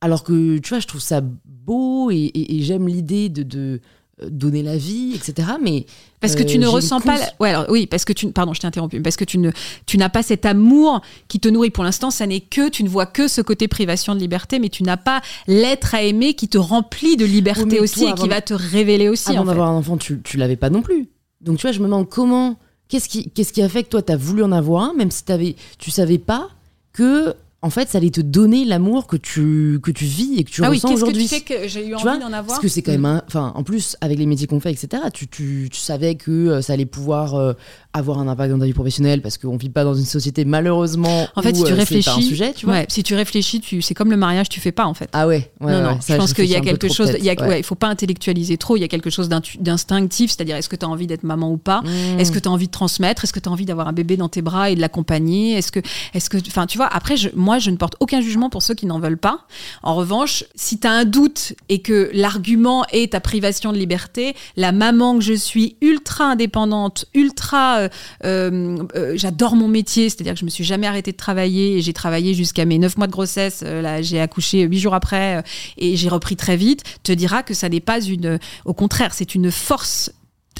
alors 0.00 0.24
que 0.24 0.58
tu 0.58 0.68
vois, 0.70 0.78
je 0.80 0.86
trouve 0.86 1.00
ça 1.02 1.20
beau 1.44 2.10
et, 2.10 2.14
et- 2.16 2.56
et 2.56 2.62
j'aime 2.62 2.88
l'idée 2.88 3.28
de, 3.28 3.42
de, 3.42 3.80
euh, 4.22 4.28
donner 4.30 4.62
la 4.62 4.78
vie, 4.78 5.12
etc. 5.14 5.48
Mais 5.60 5.84
Parce 6.20 6.34
que 6.34 6.42
euh, 6.42 6.46
tu 6.46 6.58
ne 6.58 6.66
ressens 6.66 7.00
pas. 7.02 7.16
cons- 7.16 7.20
la- 7.20 7.32
Ouais, 7.40 7.48
alors 7.50 7.66
oui, 7.68 7.86
parce 7.86 8.06
que 8.06 8.14
tu. 8.14 8.32
Pardon, 8.32 8.54
je 8.54 8.60
t'ai 8.60 8.66
interrompu. 8.66 9.02
Parce 9.02 9.16
que 9.16 9.24
tu 9.24 9.36
ne, 9.36 9.50
tu 9.84 9.98
n'as 9.98 10.08
pas 10.08 10.22
cet 10.22 10.46
amour 10.46 11.02
qui 11.28 11.38
te 11.38 11.48
nourrit. 11.48 11.68
Pour 11.70 11.84
l'instant, 11.84 12.10
ça 12.10 12.26
n'est 12.26 12.40
que 12.40 12.70
tu 12.70 12.82
ne 12.82 12.88
vois 12.88 13.04
que 13.04 13.28
ce 13.28 13.42
côté 13.42 13.68
privation 13.68 14.14
de 14.14 14.20
liberté, 14.20 14.58
mais 14.58 14.70
tu 14.70 14.84
n'as 14.84 14.96
pas 14.96 15.20
l'être 15.46 15.94
à 15.94 16.02
aimer 16.02 16.32
qui 16.32 16.48
te 16.48 16.56
remplit 16.58 17.16
de 17.18 17.26
liberté 17.26 17.62
Oui, 17.64 17.78
aussi 17.80 18.00
toi, 18.00 18.10
et 18.10 18.14
qui 18.14 18.28
va 18.28 18.40
te 18.40 18.54
révéler 18.54 19.08
aussi. 19.10 19.28
Avant 19.30 19.44
d'avoir 19.44 19.68
un 19.68 19.74
enfant, 19.76 19.98
tu, 19.98 20.20
tu 20.22 20.38
l'avais 20.38 20.56
pas 20.56 20.70
non 20.70 20.80
plus. 20.80 21.08
Donc 21.42 21.58
tu 21.58 21.62
vois, 21.66 21.72
je 21.72 21.80
me 21.80 21.84
demande 21.84 22.08
comment, 22.08 22.58
qu'est-ce 22.88 23.08
qui, 23.08 23.28
qu'est-ce 23.30 23.52
qui 23.52 23.60
a 23.60 23.68
fait 23.68 23.82
que 23.84 23.88
toi, 23.90 24.00
tu 24.00 24.12
as 24.12 24.16
voulu 24.16 24.42
en 24.42 24.52
avoir 24.52 24.84
un, 24.84 24.94
même 24.94 25.10
si 25.10 25.24
t'avais, 25.24 25.56
tu 25.78 25.90
savais 25.90 26.18
pas 26.18 26.48
que, 26.92 27.36
en 27.62 27.68
fait, 27.68 27.90
ça 27.90 27.98
allait 27.98 28.10
te 28.10 28.22
donner 28.22 28.64
l'amour 28.64 29.06
que 29.06 29.16
tu, 29.16 29.80
que 29.82 29.90
tu 29.90 30.06
vis 30.06 30.36
et 30.38 30.44
que 30.44 30.50
tu 30.50 30.64
ah 30.64 30.70
oui, 30.70 30.76
ressens 30.76 30.88
qu'est-ce 30.88 31.00
que 31.00 31.04
aujourd'hui. 31.04 31.22
tu 31.24 31.28
fais 31.28 31.40
que 31.42 31.68
j'ai 31.68 31.86
eu 31.88 31.94
Tu 31.94 32.08
envie 32.08 32.18
d'en 32.18 32.26
avoir 32.28 32.46
Parce 32.46 32.58
que 32.58 32.68
c'est 32.68 32.80
quand 32.80 32.92
même, 32.92 33.04
un- 33.04 33.22
enfin, 33.26 33.52
en 33.54 33.62
plus 33.62 33.98
avec 34.00 34.18
les 34.18 34.24
métiers 34.24 34.46
qu'on 34.46 34.60
fait, 34.60 34.72
etc. 34.72 35.02
Tu, 35.12 35.28
tu, 35.28 35.68
tu 35.70 35.78
savais 35.78 36.14
que 36.14 36.30
euh, 36.30 36.62
ça 36.62 36.72
allait 36.72 36.86
pouvoir 36.86 37.34
euh, 37.34 37.52
avoir 37.92 38.18
un 38.18 38.28
impact 38.28 38.52
dans 38.52 38.58
ta 38.58 38.64
vie 38.64 38.72
professionnelle 38.72 39.20
parce 39.20 39.36
qu'on 39.36 39.58
vit 39.58 39.68
pas 39.68 39.84
dans 39.84 39.92
une 39.92 40.06
société 40.06 40.46
malheureusement. 40.46 41.28
En 41.36 41.42
fait, 41.42 41.52
où, 41.52 41.56
si 41.56 41.64
tu 41.64 41.72
euh, 41.72 41.76
réfléchis, 41.76 42.08
un 42.08 42.22
sujet, 42.22 42.52
tu 42.54 42.64
vois. 42.64 42.76
ouais, 42.76 42.86
si 42.88 43.02
tu 43.02 43.14
réfléchis, 43.14 43.60
tu, 43.60 43.82
c'est 43.82 43.92
comme 43.94 44.10
le 44.10 44.16
mariage, 44.16 44.48
tu 44.48 44.58
fais 44.60 44.72
pas 44.72 44.86
en 44.86 44.94
fait. 44.94 45.10
Ah 45.12 45.26
ouais. 45.26 45.50
ouais, 45.60 45.72
non, 45.72 45.82
non, 45.82 45.88
ouais, 45.90 45.96
je 46.00 46.06
ça, 46.06 46.16
pense 46.16 46.32
qu'il 46.32 46.46
y 46.46 46.56
a 46.56 46.60
quelque 46.60 46.88
chose, 46.88 47.12
il 47.22 47.28
ouais. 47.42 47.62
faut 47.62 47.74
pas 47.74 47.88
intellectualiser 47.88 48.56
trop, 48.56 48.78
il 48.78 48.80
y 48.80 48.84
a 48.84 48.88
quelque 48.88 49.10
chose 49.10 49.28
d'instinctif, 49.60 50.30
c'est-à-dire 50.30 50.56
est-ce 50.56 50.68
que 50.70 50.76
tu 50.76 50.86
as 50.86 50.88
envie 50.88 51.06
d'être 51.06 51.24
maman 51.24 51.50
ou 51.52 51.56
pas? 51.58 51.82
Mmh. 51.82 52.20
Est-ce 52.20 52.32
que 52.32 52.38
tu 52.38 52.48
as 52.48 52.52
envie 52.52 52.66
de 52.66 52.72
transmettre? 52.72 53.24
Est-ce 53.24 53.32
que 53.32 53.40
tu 53.40 53.48
as 53.48 53.52
envie 53.52 53.66
d'avoir 53.66 53.88
un 53.88 53.92
bébé 53.92 54.16
dans 54.16 54.28
tes 54.28 54.40
bras 54.40 54.70
et 54.70 54.76
de 54.76 54.80
l'accompagner? 54.80 55.58
Est-ce 55.58 55.72
que, 55.72 55.80
est-ce 56.14 56.30
que, 56.30 56.38
enfin, 56.46 56.66
tu 56.66 56.78
vois, 56.78 56.86
après, 56.86 57.16
je, 57.16 57.28
moi, 57.34 57.49
je 57.58 57.70
ne 57.70 57.76
porte 57.76 57.96
aucun 58.00 58.20
jugement 58.20 58.50
pour 58.50 58.62
ceux 58.62 58.74
qui 58.74 58.86
n'en 58.86 58.98
veulent 58.98 59.18
pas. 59.18 59.46
En 59.82 59.94
revanche, 59.94 60.44
si 60.54 60.78
tu 60.78 60.86
as 60.86 60.92
un 60.92 61.04
doute 61.04 61.54
et 61.68 61.80
que 61.80 62.10
l'argument 62.12 62.84
est 62.92 63.12
ta 63.12 63.20
privation 63.20 63.72
de 63.72 63.78
liberté, 63.78 64.34
la 64.56 64.72
maman 64.72 65.18
que 65.18 65.24
je 65.24 65.32
suis, 65.32 65.76
ultra 65.80 66.24
indépendante, 66.24 67.06
ultra, 67.14 67.78
euh, 67.78 67.88
euh, 68.24 68.78
euh, 68.94 69.12
j'adore 69.16 69.56
mon 69.56 69.68
métier, 69.68 70.08
c'est-à-dire 70.08 70.34
que 70.34 70.40
je 70.40 70.44
me 70.44 70.50
suis 70.50 70.64
jamais 70.64 70.86
arrêtée 70.86 71.12
de 71.12 71.16
travailler 71.16 71.78
et 71.78 71.82
j'ai 71.82 71.92
travaillé 71.92 72.34
jusqu'à 72.34 72.64
mes 72.64 72.78
neuf 72.78 72.96
mois 72.96 73.06
de 73.06 73.12
grossesse. 73.12 73.62
là, 73.62 74.02
j'ai 74.02 74.20
accouché 74.20 74.62
huit 74.62 74.78
jours 74.78 74.94
après 74.94 75.42
et 75.76 75.96
j'ai 75.96 76.08
repris 76.08 76.36
très 76.36 76.56
vite. 76.56 76.82
Te 77.02 77.12
dira 77.12 77.42
que 77.42 77.54
ça 77.54 77.68
n'est 77.68 77.80
pas 77.80 78.00
une, 78.00 78.38
au 78.64 78.74
contraire, 78.74 79.12
c'est 79.14 79.34
une 79.34 79.50
force 79.50 80.12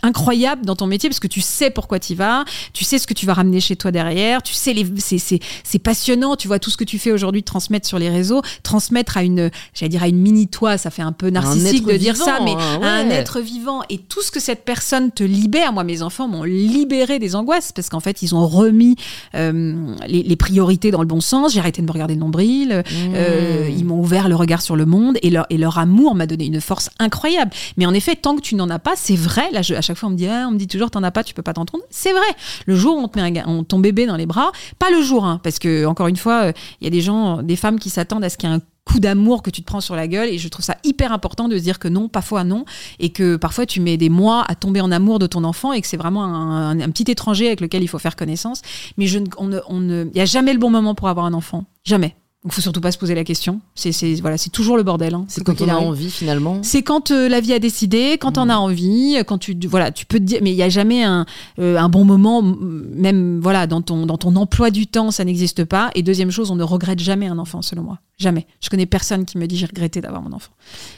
incroyable 0.03 0.65
dans 0.65 0.77
ton 0.77 0.87
métier 0.87 1.09
parce 1.09 1.21
que 1.21 1.27
tu 1.27 1.41
sais 1.41 1.71
pourquoi 1.71 1.99
tu 1.99 2.15
vas, 2.15 2.45
tu 2.73 2.85
sais 2.85 2.99
ce 2.99 3.07
que 3.07 3.15
tu 3.15 3.27
vas 3.27 3.35
ramener 3.35 3.61
chez 3.61 3.77
toi 3.77 3.91
derrière, 3.91 4.43
tu 4.43 4.55
sais 4.55 4.73
les 4.73 4.87
c'est 4.99 5.19
c'est 5.19 5.41
c'est 5.65 5.79
passionnant, 5.79 6.37
tu 6.37 6.49
vois 6.49 6.59
tout 6.59 6.71
ce 6.71 6.77
que 6.77 6.85
tu 6.85 6.99
fais 6.99 7.13
aujourd'hui 7.13 7.43
transmettre 7.43 7.87
sur 7.87 7.99
les 7.99 8.09
réseaux, 8.09 8.43
transmettre 8.63 9.17
à 9.17 9.23
une 9.23 9.51
j'allais 9.75 9.91
dire 9.91 10.03
à 10.03 10.09
une 10.09 10.19
mini 10.19 10.49
toi, 10.49 10.79
ça 10.79 10.91
fait 10.91 11.03
un 11.03 11.13
peu 11.13 11.31
narcissique 11.31 11.87
de 11.87 11.97
dire 11.97 12.15
vivant, 12.15 12.25
ça 12.25 12.39
mais 12.45 12.53
hein, 12.53 12.81
à 12.83 12.89
un 12.89 13.11
être 13.11 13.41
vivant 13.41 13.83
et 13.89 13.99
tout 13.99 14.23
ce 14.23 14.31
que 14.31 14.41
cette 14.41 14.65
personne 14.65 15.11
te 15.11 15.25
libère, 15.25 15.73
moi 15.73 15.85
mes 15.85 16.03
enfants 16.03 16.29
m'ont 16.29 16.45
libéré 16.45 17.19
des 17.19 17.37
angoisses 17.37 17.73
parce 17.73 17.89
qu'en 17.89 18.01
fait 18.01 18.23
ils 18.23 18.35
ont 18.35 18.47
remis 18.47 18.97
euh, 19.35 19.95
les, 20.07 20.23
les 20.23 20.37
priorités 20.37 20.91
dans 20.91 21.01
le 21.01 21.07
bon 21.07 21.21
sens, 21.21 21.53
j'ai 21.53 21.61
arrêté 21.61 21.83
de 21.83 21.87
me 21.87 21.93
regarder 21.93 22.15
le 22.15 22.21
nombril, 22.21 22.83
euh, 23.15 23.69
Mmh. 23.69 23.79
ils 23.79 23.85
m'ont 23.85 24.01
ouvert 24.01 24.29
le 24.29 24.37
regard 24.37 24.63
sur 24.63 24.77
le 24.77 24.87
monde 24.87 25.17
et 25.23 25.31
leur, 25.31 25.47
et 25.51 25.59
leur 25.59 25.79
amour 25.79 26.15
m'a 26.15 26.27
donné 26.27 26.47
une 26.47 26.61
force 26.61 26.91
incroyable. 26.99 27.51
Mais 27.77 27.87
en 27.87 27.95
effet, 27.95 28.17
tant 28.17 28.37
que 28.37 28.41
tu 28.41 28.55
n'en 28.55 28.71
as 28.71 28.79
pas, 28.79 28.95
c'est 28.97 29.17
vrai, 29.17 29.51
là 29.53 29.63
je, 29.63 29.75
à 29.75 29.83
chaque 29.91 29.99
fois 29.99 30.09
on 30.09 30.13
me 30.13 30.17
dit, 30.17 30.29
ah, 30.29 30.47
on 30.49 30.53
me 30.53 30.57
dit 30.57 30.69
toujours, 30.69 30.91
t'en 30.91 31.03
as 31.03 31.11
pas, 31.11 31.25
tu 31.25 31.35
peux 31.35 31.43
pas 31.43 31.53
t'entendre. 31.53 31.83
C'est 31.91 32.13
vrai. 32.13 32.21
Le 32.67 32.77
jour 32.77 32.97
où 32.97 33.01
on 33.01 33.09
te 33.09 33.19
met 33.19 33.41
un, 33.41 33.65
ton 33.65 33.81
bébé 33.81 34.07
dans 34.07 34.17
les 34.17 34.27
bras, 34.27 34.53
pas 34.79 34.91
le 34.91 35.03
jour, 35.03 35.25
hein, 35.25 35.41
parce 35.43 35.59
que 35.59 35.85
encore 35.85 36.07
une 36.07 36.17
fois, 36.17 36.45
euh, 36.45 36.53
il 36.81 36.85
y 36.85 36.87
a 36.87 36.91
des 36.91 37.01
gens, 37.01 37.43
des 37.43 37.57
femmes 37.57 37.81
qui 37.81 37.91
s'attendent 37.91 38.23
à 38.23 38.29
ce 38.29 38.37
qu'il 38.37 38.49
y 38.49 38.53
ait 38.53 38.57
un 38.57 38.61
coup 38.85 39.01
d'amour 39.01 39.43
que 39.43 39.51
tu 39.51 39.63
te 39.63 39.67
prends 39.67 39.81
sur 39.81 39.97
la 39.97 40.07
gueule 40.07 40.29
et 40.29 40.39
je 40.39 40.49
trouve 40.49 40.65
ça 40.65 40.77
hyper 40.85 41.13
important 41.13 41.49
de 41.49 41.59
se 41.59 41.63
dire 41.63 41.79
que 41.79 41.89
non, 41.89 42.09
parfois 42.09 42.45
non 42.45 42.65
et 42.99 43.11
que 43.11 43.37
parfois 43.37 43.67
tu 43.67 43.81
mets 43.81 43.97
des 43.97 44.09
mois 44.09 44.45
à 44.49 44.55
tomber 44.55 44.81
en 44.81 44.91
amour 44.91 45.19
de 45.19 45.27
ton 45.27 45.45
enfant 45.45 45.73
et 45.73 45.81
que 45.81 45.87
c'est 45.87 45.97
vraiment 45.97 46.25
un, 46.25 46.91
petit 46.91 47.11
étranger 47.11 47.49
avec 47.49 47.61
lequel 47.61 47.83
il 47.83 47.89
faut 47.89 47.99
faire 47.99 48.17
connaissance. 48.17 48.63
Mais 48.97 49.07
je, 49.07 49.19
on 49.39 49.49
ne, 49.49 49.59
on 49.69 49.81
il 50.13 50.17
y 50.17 50.21
a 50.21 50.25
jamais 50.25 50.53
le 50.53 50.59
bon 50.59 50.71
moment 50.71 50.95
pour 50.95 51.09
avoir 51.09 51.27
un 51.27 51.35
enfant, 51.35 51.65
jamais. 51.85 52.17
Donc, 52.43 52.53
faut 52.53 52.63
surtout 52.63 52.81
pas 52.81 52.91
se 52.91 52.97
poser 52.97 53.15
la 53.15 53.25
question. 53.25 53.61
C'est, 53.75 53.93
voilà, 54.21 54.39
c'est 54.39 54.49
toujours 54.49 54.79
le 54.79 54.83
bordel. 54.83 55.13
Hein. 55.15 55.27
C'est 55.29 55.45
quand 55.45 55.61
on 55.61 55.69
a 55.69 55.75
envie, 55.75 56.11
finalement. 56.11 56.61
C'est 56.63 56.83
quand 56.83 57.11
euh, 57.11 57.29
la 57.29 57.41
vie 57.41 57.53
a 57.53 57.59
décidé, 57.59 58.17
quand 58.19 58.39
on 58.39 58.49
a 58.49 58.57
mmh. 58.57 58.59
envie, 58.59 59.17
quand 59.27 59.37
tu, 59.37 59.55
voilà, 59.69 59.91
tu 59.91 60.07
peux 60.07 60.19
te 60.19 60.25
dire, 60.25 60.41
mais 60.43 60.51
il 60.51 60.57
y 60.57 60.63
a 60.63 60.71
jamais 60.71 61.05
un, 61.05 61.27
euh, 61.59 61.77
un 61.77 61.91
bon 61.91 62.07
moment, 62.07 62.41
même, 62.41 63.41
voilà, 63.41 63.67
dans 63.67 63.83
ton, 63.83 64.07
dans 64.07 64.17
ton 64.17 64.35
emploi 64.37 64.71
du 64.71 64.87
temps, 64.87 65.11
ça 65.11 65.25
n'existe 65.25 65.65
pas. 65.65 65.91
Et 65.95 66.03
deuxième 66.03 66.31
chose, 66.31 66.51
on 66.51 66.57
ne 66.57 66.65
regrette 66.65 66.99
jamais 66.99 67.27
un 67.27 67.39
enfant, 67.39 67.61
selon 67.61 67.83
moi. 67.83 67.99
Jamais. 68.21 68.47
Je 68.61 68.69
connais 68.69 68.85
personne 68.85 69.25
qui 69.25 69.39
me 69.39 69.47
dit 69.47 69.57
j'ai 69.57 69.65
regretté 69.65 70.03
d'avoir 70.03 70.21
mon 70.21 70.33
enfant. 70.33 70.51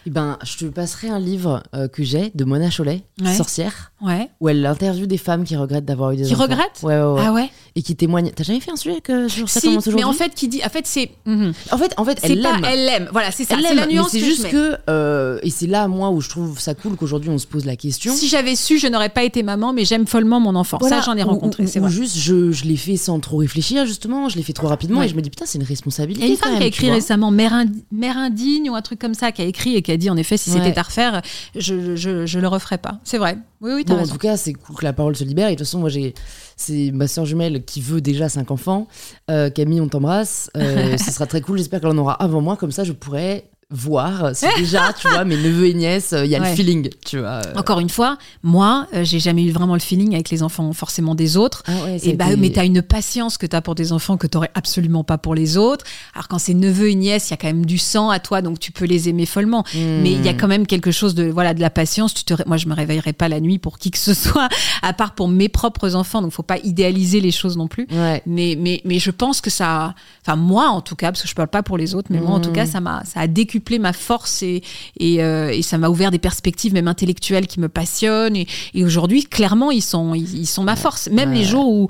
Eh 0.06 0.10
ben, 0.10 0.38
je 0.42 0.56
te 0.58 0.64
passerai 0.64 1.08
un 1.08 1.20
livre 1.20 1.62
euh, 1.72 1.86
que 1.86 2.02
j'ai 2.02 2.32
de 2.34 2.44
Mona 2.44 2.68
Cholet, 2.68 3.04
sorcière, 3.36 3.92
ouais. 4.00 4.28
où 4.40 4.48
elle 4.48 4.66
interviewe 4.66 5.06
des 5.06 5.18
femmes 5.18 5.44
qui 5.44 5.54
regrettent 5.54 5.84
d'avoir 5.84 6.10
eu 6.10 6.16
des 6.16 6.26
enfants. 6.26 6.34
Qui 6.34 6.42
regrettent? 6.42 6.82
Ouais, 6.82 7.00
ouais, 7.00 7.22
Ah 7.24 7.32
ouais? 7.32 7.48
Et 7.76 7.82
qui 7.82 7.94
témoignent. 7.94 8.32
T'as 8.34 8.42
jamais 8.42 8.58
fait 8.58 8.72
un 8.72 8.76
sujet 8.76 9.00
que, 9.00 9.28
sur 9.28 9.48
ça 9.48 9.60
si, 9.60 9.78
mais 9.94 10.02
en 10.02 10.12
fait, 10.12 10.34
qui 10.34 10.48
dit. 10.48 10.62
En 10.64 10.68
fait, 10.68 10.84
c'est. 10.84 11.12
Mhm. 11.32 11.52
En 11.70 11.78
fait, 11.78 11.94
en 11.96 12.04
fait 12.04 12.18
elle 12.22 12.40
l'aime. 12.40 12.64
Elle 12.64 12.84
l'aime. 12.84 13.08
Voilà, 13.12 13.30
c'est 13.30 13.44
ça. 13.44 13.56
C'est 13.60 13.74
la 13.74 13.86
nuance. 13.86 14.10
C'est 14.10 14.20
juste 14.20 14.48
que. 14.50 14.76
Euh, 14.88 15.38
et 15.42 15.50
c'est 15.50 15.66
là, 15.66 15.88
moi, 15.88 16.10
où 16.10 16.20
je 16.20 16.28
trouve 16.28 16.58
ça 16.60 16.74
cool 16.74 16.96
qu'aujourd'hui 16.96 17.30
on 17.30 17.38
se 17.38 17.46
pose 17.46 17.64
la 17.64 17.76
question. 17.76 18.14
Si 18.14 18.28
j'avais 18.28 18.56
su, 18.56 18.78
je 18.78 18.86
n'aurais 18.86 19.08
pas 19.08 19.22
été 19.22 19.42
maman, 19.42 19.72
mais 19.72 19.84
j'aime 19.84 20.06
follement 20.06 20.40
mon 20.40 20.54
enfant. 20.54 20.78
ça, 20.80 21.00
j'en 21.00 21.16
ai 21.16 21.22
rencontré. 21.22 21.66
c'est 21.66 21.82
juste, 21.88 22.16
je, 22.16 22.52
je 22.52 22.64
l'ai 22.64 22.76
fait 22.76 22.96
sans 22.96 23.18
trop 23.20 23.38
réfléchir, 23.38 23.86
justement. 23.86 24.28
Je 24.28 24.36
l'ai 24.36 24.42
fait 24.42 24.52
trop 24.52 24.68
rapidement 24.68 25.02
et 25.02 25.08
je 25.08 25.14
me 25.14 25.20
dis, 25.20 25.30
putain, 25.30 25.46
c'est 25.46 25.58
une 25.58 25.64
responsabilité. 25.64 26.24
Il 26.24 26.28
y 26.28 26.30
a 26.30 26.34
une 26.34 26.38
femme 26.38 26.56
qui 26.56 26.62
a 26.62 26.66
écrit 26.66 26.90
récemment 26.90 27.30
Mère 27.30 27.64
mère 27.90 28.18
indigne 28.18 28.70
ou 28.70 28.74
un 28.74 28.82
truc 28.82 28.98
comme 28.98 29.14
ça 29.14 29.32
qui 29.32 29.42
a 29.42 29.44
écrit 29.44 29.76
et 29.76 29.82
qui 29.82 29.92
a 29.92 29.96
dit 29.96 30.10
en 30.10 30.16
effet 30.16 30.36
si 30.36 30.50
c'était 30.50 30.78
à 30.78 30.82
refaire 30.82 31.22
je, 31.54 31.96
je, 31.96 32.26
je, 32.26 32.38
le 32.38 32.48
referais 32.48 32.78
pas 32.78 33.00
c'est 33.04 33.18
vrai 33.18 33.38
oui 33.60 33.72
oui 33.74 33.84
bon, 33.84 33.98
en 33.98 34.06
tout 34.06 34.18
cas 34.18 34.36
c'est 34.36 34.52
cool 34.52 34.76
que 34.76 34.84
la 34.84 34.92
parole 34.92 35.16
se 35.16 35.24
libère 35.24 35.48
et 35.48 35.52
de 35.52 35.56
toute 35.56 35.66
façon 35.66 35.78
moi 35.78 35.88
j'ai 35.88 36.14
c'est 36.62 36.90
ma 36.92 37.08
soeur 37.08 37.24
jumelle 37.24 37.64
qui 37.64 37.80
veut 37.80 38.00
déjà 38.00 38.28
cinq 38.28 38.50
enfants 38.50 38.86
euh, 39.30 39.50
Camille 39.50 39.80
on 39.80 39.88
t'embrasse 39.88 40.50
euh, 40.56 40.96
ce 41.04 41.10
sera 41.10 41.26
très 41.26 41.40
cool. 41.40 41.58
J'espère 41.58 41.80
qu'elle 41.80 41.90
en 41.90 41.98
aura 41.98 42.14
avant 42.14 42.40
moi 42.40 42.56
comme 42.56 42.72
ça 42.72 42.84
je 42.84 42.92
pourrais 42.92 43.50
voir 43.72 44.30
c'est 44.34 44.54
déjà 44.56 44.92
tu 44.92 45.08
vois 45.08 45.24
mes 45.24 45.36
neveux 45.36 45.66
et 45.66 45.74
nièces 45.74 46.14
il 46.16 46.30
y 46.30 46.36
a 46.36 46.38
le 46.38 46.54
feeling 46.54 46.90
tu 47.04 47.18
vois 47.18 47.40
encore 47.56 47.80
une 47.80 47.90
fois 47.90 48.18
moi 48.42 48.86
euh, 48.94 49.04
j'ai 49.04 49.18
jamais 49.18 49.44
eu 49.44 49.50
vraiment 49.50 49.74
le 49.74 49.80
feeling 49.80 50.14
avec 50.14 50.30
les 50.30 50.42
enfants 50.42 50.72
forcément 50.72 51.14
des 51.14 51.36
autres. 51.36 51.62
Ah 51.66 51.72
et 52.02 52.14
bah, 52.14 52.36
mais 52.36 52.50
t'as 52.50 52.64
une 52.64 52.82
patience 52.82 53.38
que 53.38 53.46
t'as 53.46 53.60
pour 53.60 53.74
des 53.74 53.92
enfants 53.92 54.16
que 54.16 54.26
t'aurais 54.26 54.50
absolument 54.54 55.04
pas 55.04 55.18
pour 55.18 55.34
les 55.34 55.56
autres. 55.56 55.84
Alors 56.14 56.28
quand 56.28 56.38
c'est 56.38 56.54
neveux 56.54 56.90
et 56.90 56.94
nièces 56.94 57.28
il 57.28 57.32
y 57.32 57.34
a 57.34 57.36
quand 57.36 57.46
même 57.46 57.66
du 57.66 57.78
sang 57.78 58.10
à 58.10 58.18
toi 58.18 58.42
donc 58.42 58.58
tu 58.58 58.72
peux 58.72 58.84
les 58.84 59.08
aimer 59.08 59.26
follement. 59.26 59.64
Mais 59.74 60.12
il 60.12 60.24
y 60.24 60.28
a 60.28 60.32
hmm. 60.32 60.36
quand 60.36 60.48
même 60.48 60.66
quelque 60.66 60.90
chose 60.90 61.14
de 61.14 61.24
voilà 61.24 61.54
de 61.54 61.60
la 61.60 61.70
patience. 61.70 62.14
Tu 62.14 62.24
te 62.24 62.34
moi 62.46 62.56
je 62.56 62.66
me 62.66 62.74
réveillerai 62.74 63.12
pas 63.12 63.28
la 63.28 63.40
nuit 63.40 63.58
pour 63.58 63.78
qui 63.78 63.90
que 63.90 63.98
ce 63.98 64.14
soit 64.22 64.48
à 64.82 64.92
part 64.92 65.14
pour 65.14 65.28
mes 65.28 65.48
propres 65.48 65.94
enfants. 65.94 66.22
Donc 66.22 66.32
faut 66.32 66.42
pas 66.42 66.58
idéaliser 66.58 67.20
les 67.20 67.32
choses 67.32 67.56
non 67.56 67.68
plus. 67.68 67.86
Mais 68.26 68.56
mais 68.58 68.80
mais 68.84 68.98
je 68.98 69.10
pense 69.10 69.40
que 69.40 69.50
ça 69.50 69.94
enfin 70.24 70.36
moi 70.36 70.68
en 70.68 70.80
tout 70.80 70.96
cas 70.96 71.10
parce 71.12 71.22
que 71.22 71.28
je 71.28 71.34
parle 71.34 71.48
pas 71.48 71.62
pour 71.62 71.78
les 71.78 71.94
autres 71.94 72.08
mais 72.10 72.20
moi 72.20 72.34
en 72.34 72.40
tout 72.40 72.50
hmm. 72.50 72.54
cas 72.54 72.66
ça 72.66 72.80
m'a 72.80 73.04
ça 73.04 73.20
a 73.20 73.26
décuplé 73.26 73.61
ma 73.78 73.92
force 73.92 74.42
et, 74.42 74.62
euh, 75.00 75.50
et, 75.50 75.62
ça 75.62 75.78
m'a 75.78 75.88
ouvert 75.88 76.10
des 76.10 76.18
perspectives 76.18 76.72
même 76.72 76.88
intellectuelles 76.88 77.46
qui 77.46 77.60
me 77.60 77.68
passionnent. 77.68 78.36
Et, 78.36 78.46
aujourd'hui, 78.84 79.24
clairement, 79.24 79.70
ils 79.70 79.82
sont, 79.82 80.14
ils, 80.14 80.46
sont 80.46 80.64
ma 80.64 80.76
force. 80.76 81.08
Même 81.10 81.32
les 81.32 81.44
jours 81.44 81.68
où 81.68 81.88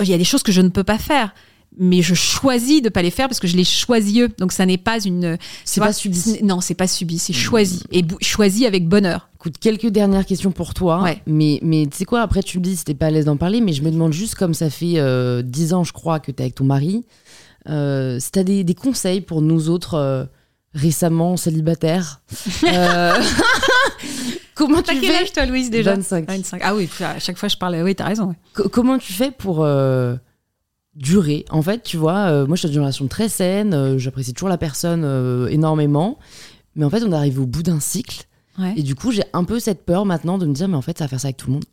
il 0.00 0.08
y 0.08 0.14
a 0.14 0.18
des 0.18 0.24
choses 0.24 0.42
que 0.42 0.52
je 0.52 0.60
ne 0.60 0.68
peux 0.68 0.84
pas 0.84 0.98
faire 0.98 1.32
mais 1.78 2.02
je 2.02 2.14
choisis 2.14 2.82
de 2.82 2.88
pas 2.88 3.02
les 3.02 3.10
faire 3.10 3.28
parce 3.28 3.40
que 3.40 3.46
je 3.46 3.56
les 3.56 3.64
choisis 3.64 4.18
eux. 4.18 4.28
Donc 4.38 4.52
ça 4.52 4.66
n'est 4.66 4.78
pas 4.78 5.00
une. 5.00 5.38
C'est 5.64 5.80
pas 5.80 5.92
subi. 5.92 6.40
Non, 6.42 6.60
c'est 6.60 6.74
pas 6.74 6.86
subi, 6.86 7.18
c'est 7.18 7.32
choisi 7.32 7.82
et 7.92 8.04
choisi 8.20 8.66
avec 8.66 8.88
bonheur. 8.88 9.28
Écoute, 9.36 9.54
quelques 9.58 9.86
dernières 9.86 10.26
questions 10.26 10.50
pour 10.50 10.74
toi. 10.74 11.04
Mais 11.26 11.60
mais 11.62 11.86
tu 11.90 11.96
sais 11.98 12.04
quoi 12.04 12.22
Après 12.22 12.42
tu 12.42 12.58
me 12.58 12.64
dis 12.64 12.76
c'était 12.76 12.94
pas 12.94 13.06
à 13.06 13.10
l'aise 13.10 13.24
d'en 13.24 13.36
parler, 13.36 13.60
mais 13.60 13.72
je 13.72 13.82
me 13.82 13.90
demande 13.90 14.12
juste 14.12 14.34
comme 14.34 14.54
ça 14.54 14.68
fait 14.68 14.94
euh, 14.96 15.42
dix 15.42 15.72
ans 15.72 15.84
je 15.84 15.92
crois 15.92 16.20
que 16.20 16.32
tu 16.32 16.38
es 16.38 16.42
avec 16.42 16.56
ton 16.56 16.64
mari. 16.64 17.04
Euh, 17.68 18.18
si 18.20 18.32
tu 18.32 18.38
as 18.38 18.44
des, 18.44 18.64
des, 18.64 18.74
conseils 18.74 19.20
pour 19.20 19.42
nous 19.42 19.68
autres 19.68 20.28
récemment 20.74 21.36
célibataire. 21.36 22.20
euh... 22.64 23.14
comment 24.60 24.82
tu 24.82 24.94
quel 24.94 25.04
fais 25.04 25.22
âge 25.22 25.32
toi 25.32 25.46
Louise 25.46 25.70
déjà 25.70 25.94
25. 25.94 26.26
25. 26.26 26.60
Ah 26.64 26.74
oui, 26.74 26.88
à 27.00 27.18
chaque 27.18 27.38
fois 27.38 27.48
je 27.48 27.56
parle 27.56 27.76
oui, 27.82 27.94
t'as 27.94 28.06
raison. 28.06 28.34
comment 28.72 28.98
tu 28.98 29.12
fais 29.12 29.30
pour 29.30 29.64
euh, 29.64 30.14
durer? 30.94 31.44
En 31.50 31.62
fait, 31.62 31.82
tu 31.82 31.96
vois, 31.96 32.30
euh, 32.30 32.46
moi 32.46 32.56
je 32.56 32.60
suis 32.60 32.68
dans 32.68 32.74
une 32.74 32.80
relation 32.80 33.08
très 33.08 33.28
saine, 33.28 33.74
euh, 33.74 33.98
j'apprécie 33.98 34.34
toujours 34.34 34.48
la 34.48 34.58
personne 34.58 35.48
énormément, 35.50 36.18
mais 36.76 36.84
en 36.84 36.90
fait 36.90 37.02
on 37.02 37.12
arrive 37.12 37.40
au 37.40 37.46
bout 37.46 37.62
d'un 37.62 37.80
cycle 37.80 38.26
et 38.76 38.82
du 38.82 38.94
coup 38.94 39.10
j'ai 39.10 39.22
un 39.32 39.44
peu 39.44 39.58
cette 39.58 39.86
peur 39.86 40.04
maintenant 40.04 40.36
de 40.36 40.44
me 40.44 40.52
dire 40.52 40.68
mais 40.68 40.76
en 40.76 40.82
fait 40.82 40.98
ça 40.98 41.04
va 41.04 41.08
faire 41.08 41.20
ça 41.20 41.28
avec 41.28 41.38
tout 41.38 41.46
le 41.46 41.54
monde. 41.54 41.64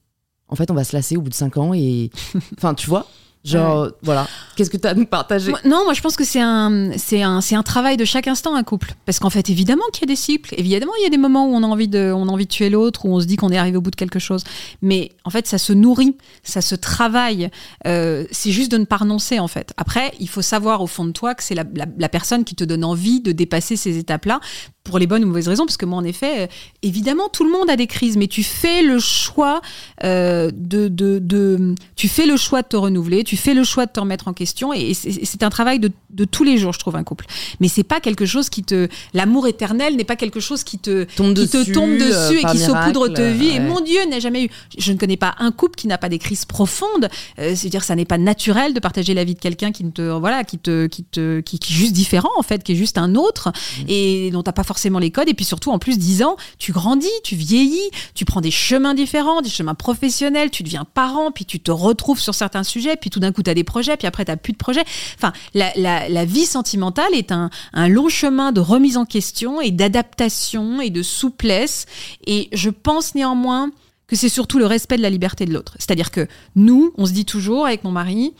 En 0.47 0.55
fait 0.55 0.71
on 0.71 0.73
va 0.73 0.85
se 0.85 0.95
lasser 0.95 1.17
au 1.17 1.21
bout 1.21 1.29
de 1.29 1.35
5 1.35 1.57
ans 1.57 1.73
et 1.73 2.11
enfin 2.57 2.73
tu 2.73 2.87
vois? 2.87 3.07
Genre, 3.47 3.89
voilà. 4.03 4.27
Qu'est-ce 4.55 4.69
que 4.69 4.77
tu 4.77 4.87
as 4.87 4.91
à 4.91 4.93
nous 4.93 5.05
partager 5.05 5.53
Non, 5.65 5.83
moi 5.85 5.93
je 5.93 6.01
pense 6.01 6.15
que 6.15 6.23
c'est 6.23 6.41
un, 6.41 6.91
c'est 6.97 7.21
un, 7.21 7.41
c'est 7.41 7.55
un 7.55 7.63
travail 7.63 7.97
de 7.97 8.05
chaque 8.05 8.27
instant, 8.27 8.55
un 8.55 8.63
couple. 8.63 8.93
Parce 9.05 9.19
qu'en 9.19 9.29
fait, 9.29 9.49
évidemment 9.49 9.83
qu'il 9.93 10.01
y 10.01 10.11
a 10.11 10.13
des 10.13 10.15
cycles. 10.15 10.53
Évidemment, 10.57 10.91
il 10.99 11.03
y 11.03 11.05
a 11.05 11.09
des 11.09 11.17
moments 11.17 11.47
où 11.47 11.53
on 11.53 11.63
a 11.63 11.67
envie 11.67 11.87
de, 11.87 12.11
on 12.13 12.27
a 12.27 12.31
envie 12.31 12.45
de 12.45 12.51
tuer 12.51 12.69
l'autre, 12.69 13.05
où 13.05 13.15
on 13.15 13.19
se 13.19 13.25
dit 13.25 13.35
qu'on 13.35 13.49
est 13.49 13.57
arrivé 13.57 13.77
au 13.77 13.81
bout 13.81 13.91
de 13.91 13.95
quelque 13.95 14.19
chose. 14.19 14.43
Mais 14.81 15.11
en 15.23 15.29
fait, 15.29 15.47
ça 15.47 15.57
se 15.57 15.73
nourrit, 15.73 16.17
ça 16.43 16.61
se 16.61 16.75
travaille. 16.75 17.49
Euh, 17.85 18.25
c'est 18.31 18.51
juste 18.51 18.71
de 18.71 18.77
ne 18.77 18.85
pas 18.85 18.97
renoncer, 18.97 19.39
en 19.39 19.47
fait. 19.47 19.73
Après, 19.77 20.13
il 20.19 20.29
faut 20.29 20.41
savoir 20.41 20.81
au 20.81 20.87
fond 20.87 21.05
de 21.05 21.11
toi 21.11 21.35
que 21.35 21.43
c'est 21.43 21.55
la, 21.55 21.65
la 21.97 22.09
personne 22.09 22.43
qui 22.43 22.55
te 22.55 22.63
donne 22.63 22.83
envie 22.83 23.21
de 23.21 23.31
dépasser 23.31 23.75
ces 23.75 23.97
étapes-là 23.97 24.39
pour 24.87 24.99
les 24.99 25.07
bonnes 25.07 25.23
ou 25.23 25.27
mauvaises 25.27 25.49
raisons, 25.49 25.65
parce 25.65 25.77
que 25.77 25.85
moi, 25.85 25.99
en 25.99 26.03
effet, 26.03 26.43
euh, 26.43 26.47
évidemment, 26.81 27.27
tout 27.29 27.43
le 27.43 27.51
monde 27.51 27.69
a 27.69 27.75
des 27.75 27.87
crises, 27.87 28.15
mais 28.17 28.27
tu 28.27 28.41
fais 28.41 28.81
le 28.81 28.99
choix 28.99 29.61
euh, 30.03 30.49
de, 30.55 30.87
de, 30.87 31.19
de, 31.19 31.75
tu 31.95 32.07
fais 32.07 32.25
le 32.25 32.37
choix 32.37 32.61
de 32.61 32.67
te 32.67 32.77
renouveler, 32.77 33.23
tu 33.25 33.35
fais 33.35 33.53
le 33.53 33.65
choix 33.65 33.85
de 33.85 33.91
te 33.91 33.99
remettre 33.99 34.29
en 34.29 34.33
question, 34.33 34.71
et 34.73 34.93
c'est 34.93 35.43
un 35.43 35.49
travail 35.49 35.79
de, 35.79 35.91
de, 36.09 36.23
tous 36.23 36.45
les 36.45 36.57
jours, 36.57 36.71
je 36.71 36.79
trouve, 36.79 36.95
un 36.95 37.03
couple. 37.03 37.25
Mais 37.59 37.67
c'est 37.67 37.83
pas 37.83 37.99
quelque 37.99 38.25
chose 38.25 38.49
qui 38.49 38.63
te, 38.63 38.87
l'amour 39.13 39.47
éternel 39.47 39.97
n'est 39.97 40.05
pas 40.05 40.15
quelque 40.15 40.39
chose 40.39 40.63
qui 40.63 40.79
te 40.79 41.03
tombe 41.15 41.33
qui 41.33 41.41
dessus, 41.41 41.65
te 41.65 41.71
tombe 41.73 41.97
dessus 41.97 42.37
euh, 42.37 42.47
et 42.47 42.51
qui 42.51 42.59
saupoudre 42.59 43.09
ta 43.09 43.29
vie. 43.31 43.49
Et 43.49 43.59
mon 43.59 43.81
Dieu, 43.81 43.99
n'a 44.09 44.19
jamais 44.19 44.45
eu. 44.45 44.49
Je 44.77 44.93
ne 44.93 44.97
connais 44.97 45.17
pas 45.17 45.35
un 45.39 45.51
couple 45.51 45.75
qui 45.75 45.87
n'a 45.87 45.97
pas 45.97 46.07
des 46.07 46.19
crises 46.19 46.45
profondes. 46.45 47.09
C'est-à-dire, 47.37 47.83
ça 47.83 47.95
n'est 47.95 48.05
pas 48.05 48.17
naturel 48.17 48.73
de 48.73 48.79
partager 48.79 49.13
la 49.13 49.25
vie 49.25 49.35
de 49.35 49.39
quelqu'un 49.39 49.73
qui 49.73 49.83
ne 49.83 49.91
te, 49.91 50.01
voilà, 50.17 50.45
qui 50.45 50.57
te, 50.57 50.87
qui 50.87 51.03
te, 51.03 51.41
qui, 51.41 51.59
qui, 51.59 51.73
est 51.73 51.75
juste 51.75 51.93
différent 51.93 52.29
en 52.37 52.43
fait, 52.43 52.63
qui 52.63 52.71
est 52.71 52.75
juste 52.75 52.97
un 52.97 53.15
autre 53.15 53.49
mmh. 53.49 53.83
et 53.89 54.31
dont 54.31 54.43
t'as 54.43 54.53
pas 54.53 54.63
forcément 54.63 54.76
les 54.99 55.11
codes. 55.11 55.29
Et 55.29 55.33
puis 55.33 55.45
surtout, 55.45 55.71
en 55.71 55.79
plus, 55.79 55.97
10 55.97 56.23
ans, 56.23 56.37
tu 56.57 56.71
grandis, 56.71 57.07
tu 57.23 57.35
vieillis, 57.35 57.89
tu 58.15 58.25
prends 58.25 58.41
des 58.41 58.51
chemins 58.51 58.93
différents, 58.93 59.41
des 59.41 59.49
chemins 59.49 59.75
professionnels, 59.75 60.49
tu 60.51 60.63
deviens 60.63 60.85
parent, 60.85 61.31
puis 61.31 61.45
tu 61.45 61.59
te 61.59 61.71
retrouves 61.71 62.19
sur 62.19 62.35
certains 62.35 62.63
sujets, 62.63 62.95
puis 62.95 63.09
tout 63.09 63.19
d'un 63.19 63.31
coup, 63.31 63.43
tu 63.43 63.49
as 63.49 63.53
des 63.53 63.63
projets, 63.63 63.97
puis 63.97 64.07
après, 64.07 64.25
tu 64.25 64.37
plus 64.37 64.53
de 64.53 64.57
projets. 64.57 64.83
Enfin, 65.15 65.33
la, 65.53 66.25
vie 66.25 66.45
sentimentale 66.45 67.13
est 67.13 67.31
un, 67.31 67.49
long 67.87 68.09
chemin 68.09 68.51
de 68.51 68.59
remise 68.59 68.97
en 68.97 69.05
question 69.05 69.61
et 69.61 69.71
d'adaptation 69.71 70.81
et 70.81 70.89
de 70.89 71.01
souplesse. 71.01 71.85
Et 72.25 72.49
je 72.53 72.69
pense 72.69 73.15
néanmoins 73.15 73.71
que 74.07 74.15
c'est 74.15 74.29
surtout 74.29 74.59
le 74.59 74.65
respect 74.65 74.97
de 74.97 75.01
la 75.01 75.09
liberté 75.09 75.45
de 75.45 75.53
l'autre. 75.53 75.75
C'est-à-dire 75.79 76.11
que 76.11 76.27
nous, 76.55 76.93
on 76.97 77.05
se 77.05 77.11
dit 77.11 77.25
toujours 77.25 77.65
avec 77.65 77.83
mon 77.83 77.91
mari, 77.91 78.33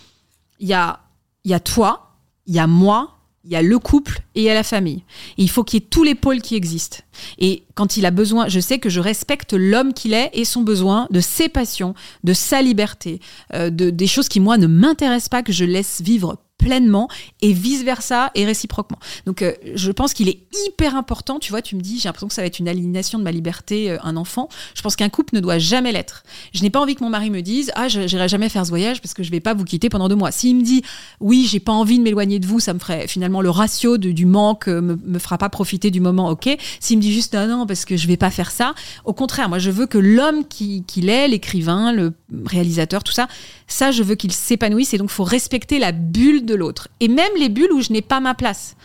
il 0.60 0.68
y 0.68 0.74
a, 0.74 1.02
y 1.44 1.54
a 1.54 1.60
toi, 1.60 2.16
il 2.46 2.56
y 2.56 2.60
a 2.60 2.68
moi, 2.68 3.17
il 3.48 3.54
y 3.54 3.56
a 3.56 3.62
le 3.62 3.80
couple 3.80 4.20
et 4.36 4.42
il 4.42 4.44
y 4.44 4.50
a 4.50 4.54
la 4.54 4.64
famille. 4.64 5.04
il 5.38 5.50
faut 5.50 5.64
qu'il 5.64 5.80
y 5.80 5.84
ait 5.84 5.88
tous 5.90 6.04
les 6.04 6.16
pôles 6.16 6.42
qui 6.42 6.56
existent. 6.56 6.98
Et 7.38 7.64
quand 7.76 7.96
il 7.96 8.06
a 8.06 8.12
besoin, 8.12 8.50
je 8.50 8.60
sais 8.60 8.78
que 8.78 8.90
je 8.90 9.00
respecte 9.00 9.54
l'homme 9.54 9.94
qu'il 9.94 10.14
est 10.14 10.30
et 10.34 10.44
son 10.44 10.62
besoin 10.62 11.08
de 11.12 11.22
ses 11.22 11.48
passions, 11.48 11.96
de 12.26 12.34
sa 12.34 12.62
liberté, 12.62 13.22
euh, 13.54 13.70
de, 13.70 13.90
des 13.90 14.08
choses 14.08 14.28
qui, 14.28 14.42
moi, 14.42 14.58
ne 14.58 14.68
m'intéressent 14.68 15.30
pas, 15.30 15.44
que 15.44 15.54
je 15.54 15.64
laisse 15.64 16.02
vivre 16.02 16.38
pleinement 16.58 17.08
et 17.42 17.54
vice 17.54 17.84
versa 17.84 18.32
et 18.36 18.46
réciproquement. 18.46 19.00
Donc 19.26 19.42
euh, 19.42 19.54
je 19.76 19.92
pense 19.92 20.14
qu'il 20.14 20.28
est 20.28 20.40
hyper 20.68 20.96
important, 20.96 21.40
tu 21.40 21.52
vois, 21.52 21.62
tu 21.62 21.76
me 21.76 21.82
dis 21.82 22.00
j'ai 22.00 22.10
l'impression 22.10 22.28
que 22.28 22.34
ça 22.34 22.42
va 22.42 22.48
être 22.48 22.60
une 22.60 22.68
aliénation 22.68 23.20
de 23.20 23.24
ma 23.24 23.32
liberté 23.32 23.92
euh, 23.92 23.98
un 24.04 24.16
enfant. 24.18 24.50
Je 24.76 24.82
pense 24.82 24.96
qu'un 24.96 25.10
couple 25.10 25.36
ne 25.36 25.40
doit 25.40 25.60
jamais 25.60 25.92
l'être. 25.92 26.24
Je 26.54 26.64
n'ai 26.64 26.70
pas 26.70 26.80
envie 26.80 26.96
que 26.96 27.04
mon 27.04 27.10
mari 27.10 27.30
me 27.30 27.42
dise 27.42 27.72
ah 27.76 27.88
j'irai 27.88 28.28
jamais 28.28 28.50
faire 28.50 28.66
ce 28.66 28.70
voyage 28.70 29.02
parce 29.02 29.14
que 29.14 29.24
je 29.24 29.32
vais 29.32 29.40
pas 29.40 29.54
vous 29.54 29.66
quitter 29.66 29.90
pendant 29.90 30.10
deux 30.10 30.16
mois. 30.16 30.32
S'il 30.32 30.56
me 30.56 30.64
dit 30.64 30.84
oui, 31.20 31.48
j'ai 31.50 31.60
pas 31.60 31.72
envie 31.72 32.00
de 32.00 32.04
m'éloigner 32.04 32.40
de 32.40 32.48
vous, 32.48 32.60
ça 32.60 32.74
me 32.74 32.80
ferait 32.80 33.08
finalement 33.08 33.42
le 33.42 33.50
ratio 33.50 33.98
du 33.98 34.26
manque 34.26 34.68
euh, 34.68 34.82
me, 34.82 34.96
me 35.06 35.20
fera 35.20 35.38
pas 35.38 35.50
profiter 35.50 35.92
du 35.92 36.00
moment, 36.00 36.30
OK. 36.30 36.50
S'il 36.80 36.98
me 36.98 37.02
dit 37.02 37.14
juste 37.14 37.36
non 37.36 37.48
non 37.48 37.66
parce 37.68 37.86
que 37.86 37.98
je 37.98 38.08
vais 38.08 38.18
pas 38.18 38.32
faire 38.32 38.52
ça, 38.52 38.74
au 39.06 39.14
contraire, 39.14 39.50
moi 39.50 39.60
je 39.60 39.70
veux 39.70 39.86
que 39.86 39.98
l'homme 39.98 40.46
qu'il 40.48 40.84
qui 40.86 41.08
est, 41.08 41.28
l'écrivain, 41.28 41.92
le 41.92 42.14
réalisateur, 42.46 43.04
tout 43.04 43.14
ça, 43.14 43.28
ça 43.68 43.92
je 43.92 44.04
veux 44.04 44.16
qu'il 44.16 44.32
s'épanouisse 44.32 44.94
et 44.94 44.98
donc 44.98 45.10
faut 45.10 45.24
respecter 45.24 45.80
la 45.80 45.92
bulle 45.92 46.46
de 46.48 46.56
l'autre. 46.56 46.88
Et 47.00 47.08
même 47.08 47.32
les 47.38 47.50
bulles 47.50 47.72
où 47.72 47.82
je 47.82 47.94
n'ai 47.94 48.02
pas 48.02 48.20
ma 48.20 48.34
place. 48.34 48.76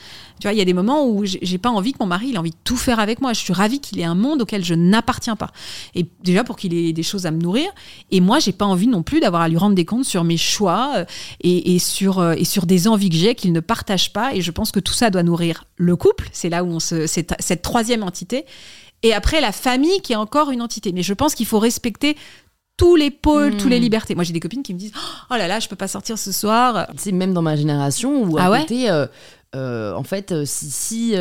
Tu 0.43 0.49
vois, 0.49 0.55
il 0.55 0.59
y 0.59 0.61
a 0.61 0.65
des 0.65 0.75
moments 0.75 1.07
où 1.07 1.25
j'ai 1.25 1.59
pas 1.59 1.71
envie 1.71 1.93
que 1.93 1.99
mon 2.01 2.07
mari 2.07 2.31
il 2.31 2.39
envie 2.39 2.51
de 2.51 2.57
tout 2.65 2.77
faire 2.77 2.99
avec 2.99 3.21
moi. 3.21 3.33
Je 3.33 3.39
suis 3.39 3.53
ravie 3.53 3.79
qu'il 3.79 4.01
ait 4.01 4.05
un 4.05 4.17
monde 4.17 4.43
auquel 4.43 4.65
je 4.65 4.75
n'appartiens 4.75 5.37
pas. 5.37 5.53
Et 5.95 6.05
déjà 6.25 6.43
pour 6.43 6.57
qu'il 6.57 6.75
ait 6.75 6.93
des 6.93 7.03
choses 7.05 7.27
à 7.27 7.31
me 7.31 7.41
nourrir. 7.41 7.71
Et 8.11 8.21
moi, 8.21 8.41
j'ai 8.41 8.51
pas 8.51 8.65
envie 8.65 8.89
non 8.89 9.05
plus 9.05 9.21
d'avoir 9.21 9.43
à 9.43 9.49
lui 9.49 9.57
rendre 9.57 9.77
des 9.77 9.85
comptes 9.85 10.05
sur 10.05 10.25
mes 10.25 10.37
choix 10.37 10.95
euh, 10.97 11.05
et, 11.43 11.79
sur, 11.79 12.19
euh, 12.19 12.35
et 12.37 12.45
sur 12.45 12.67
des 12.67 12.89
envies 12.89 13.09
que 13.09 13.15
j'ai 13.15 13.37
qu'il 13.37 13.53
ne 13.53 13.61
partage 13.61 14.13
pas. 14.13 14.35
Et 14.35 14.41
je 14.41 14.51
pense 14.51 14.73
que 14.73 14.81
tout 14.81 14.93
ça 14.93 15.11
doit 15.11 15.23
nourrir 15.23 15.65
le 15.77 15.95
couple. 15.95 16.29
C'est 16.33 16.49
là 16.49 16.65
où 16.65 16.69
on 16.73 16.81
se, 16.81 17.07
cette 17.07 17.63
troisième 17.63 18.03
entité. 18.03 18.45
Et 19.05 19.13
après, 19.13 19.41
la 19.41 19.53
famille 19.53 20.01
qui 20.01 20.13
est 20.13 20.17
encore 20.17 20.51
une 20.51 20.63
entité. 20.63 20.93
Mais 20.93 21.03
je 21.03 21.15
pense 21.15 21.35
qu'il 21.35 21.47
faut 21.47 21.59
respecter 21.59 22.17
tous 22.83 22.97
les 22.97 23.13
pôles, 23.13 23.57
toutes 23.57 23.71
les 23.71 23.79
hmm. 23.79 23.83
libertés. 23.83 24.15
Moi, 24.17 24.25
j'ai 24.25 24.33
des 24.33 24.41
copines 24.41 24.65
qui 24.65 24.75
me 24.75 24.79
disent 24.79 24.93
Oh 25.31 25.35
là 25.35 25.47
là, 25.47 25.61
je 25.61 25.69
peux 25.69 25.77
pas 25.77 25.87
sortir 25.87 26.19
ce 26.19 26.33
soir. 26.33 26.89
C'est 26.97 27.13
même 27.13 27.33
dans 27.33 27.43
ma 27.43 27.55
génération 27.55 28.25
où 28.25 28.37
à 28.39 28.47
ah 28.53 28.59
côté, 28.61 28.91
euh, 28.91 29.07
euh, 29.55 29.95
en 29.95 30.03
fait, 30.03 30.33
euh, 30.33 30.45
si, 30.45 30.69
si 30.71 31.15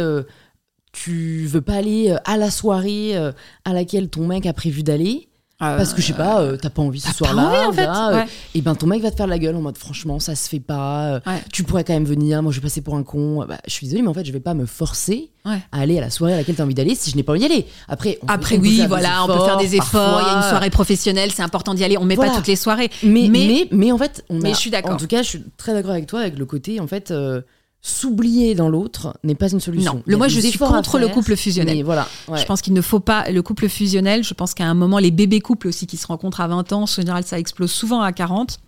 tu 0.92 1.46
veux 1.46 1.62
pas 1.62 1.76
aller 1.76 2.16
à 2.26 2.38
la 2.38 2.50
soirée 2.50 3.16
à 3.16 3.74
laquelle 3.74 4.10
ton 4.10 4.26
mec 4.26 4.48
a 4.48 4.54
prévu 4.54 4.82
d'aller, 4.82 5.30
parce 5.62 5.94
que 5.94 6.02
je 6.02 6.08
sais 6.08 6.14
pas, 6.14 6.42
euh, 6.42 6.58
t'as 6.58 6.70
pas 6.70 6.82
envie 6.82 7.00
ce 7.00 7.14
soir-là, 7.14 7.70
en 7.70 7.72
fait. 7.72 7.88
Euh, 7.88 8.26
et 8.56 8.62
ben 8.62 8.76
ton 8.76 8.88
mec 8.88 9.02
va 9.02 9.12
te 9.12 9.16
faire 9.16 9.28
la 9.28 9.40
gueule 9.40 9.56
en 9.56 9.62
mode 9.62 9.78
franchement 9.78 10.20
ça 10.20 10.36
se 10.36 10.50
fait 10.50 10.60
pas, 10.60 11.16
euh, 11.16 11.20
tu 11.52 11.64
pourrais 11.64 11.84
quand 11.84 11.94
même 11.94 12.06
venir, 12.06 12.42
moi 12.42 12.52
je 12.52 12.60
vais 12.60 12.64
passer 12.64 12.82
pour 12.82 12.96
un 12.96 13.04
con. 13.04 13.46
Bah, 13.48 13.58
je 13.66 13.72
suis 13.72 13.86
désolée 13.86 14.02
mais 14.02 14.10
en 14.10 14.14
fait 14.14 14.26
je 14.26 14.32
vais 14.32 14.40
pas 14.40 14.54
me 14.54 14.66
forcer 14.66 15.30
à 15.46 15.60
aller 15.72 15.98
à 15.98 16.02
la 16.02 16.10
soirée 16.10 16.34
à 16.34 16.38
laquelle 16.38 16.56
t'as 16.56 16.64
envie 16.64 16.74
d'aller 16.74 16.96
si 16.96 17.12
je 17.12 17.16
n'ai 17.16 17.24
pas 17.24 17.34
envie 17.34 17.42
d'y 17.42 17.46
aller. 17.46 17.66
Après, 17.88 18.20
Après 18.28 18.58
oui 18.58 18.86
voilà, 18.88 19.24
on 19.24 19.28
peut 19.28 19.46
faire 19.46 19.58
des 19.58 19.76
efforts, 19.76 20.22
il 20.22 20.28
y 20.28 20.30
a 20.30 20.38
une 20.38 20.50
soirée 20.50 20.70
professionnelle, 20.70 21.32
c'est 21.32 21.44
important 21.44 21.74
d'y 21.74 21.84
aller, 21.84 21.98
on 21.98 22.06
met 22.06 22.16
pas 22.16 22.30
toutes 22.30 22.48
les 22.48 22.56
soirées. 22.56 22.90
Mais, 23.04 23.28
mais, 23.30 23.68
mais, 23.72 23.92
en 23.92 23.98
fait, 23.98 24.24
on 24.30 24.40
mais 24.40 24.54
je 24.54 24.58
suis 24.58 24.72
d'accord. 24.72 24.94
En 24.94 24.98
tout 24.98 25.08
cas 25.08 25.22
je 25.22 25.30
suis 25.30 25.44
très 25.58 25.74
d'accord 25.74 25.92
avec 25.92 26.08
toi 26.08 26.22
avec 26.22 26.38
le 26.38 26.46
côté 26.46 26.80
en 26.80 26.88
fait 26.88 27.14
s'oublier 27.82 28.53
dans 28.53 28.70
l'autre 28.70 29.18
n'est 29.24 29.36
pas 29.36 29.49
une 29.49 29.60
solution. 29.60 29.95
Non, 29.95 30.03
le, 30.06 30.18
moi 30.18 30.28
je 30.28 30.40
suis 30.40 30.58
contre 30.58 30.99
le 30.99 31.08
couple 31.08 31.36
fusionnel. 31.36 31.84
Voilà, 31.84 32.08
Je 32.28 32.45
pense 32.45 32.62
qu'il 32.62 32.74
ne 32.74 32.82
faut 32.82 32.99
pas 32.99 33.30
le 33.30 33.41
couple 33.41 33.68
fusionnel. 33.70 34.24
Je 34.24 34.34
pense 34.34 34.53
qu'à 34.53 34.66
un 34.66 34.76
moment, 34.76 34.99
les 34.99 35.12
bébés 35.12 35.40
couples 35.40 35.68
aussi 35.68 35.88
qui 35.88 35.98
se 35.98 36.06
rencontrent 36.08 36.41
à 36.41 36.48
20 36.48 36.74
ans, 36.74 36.84
en 36.84 36.86
général, 36.86 37.24
ça 37.24 37.40
explose 37.40 37.72
souvent 37.72 38.02
à 38.02 38.12
40 38.12 38.60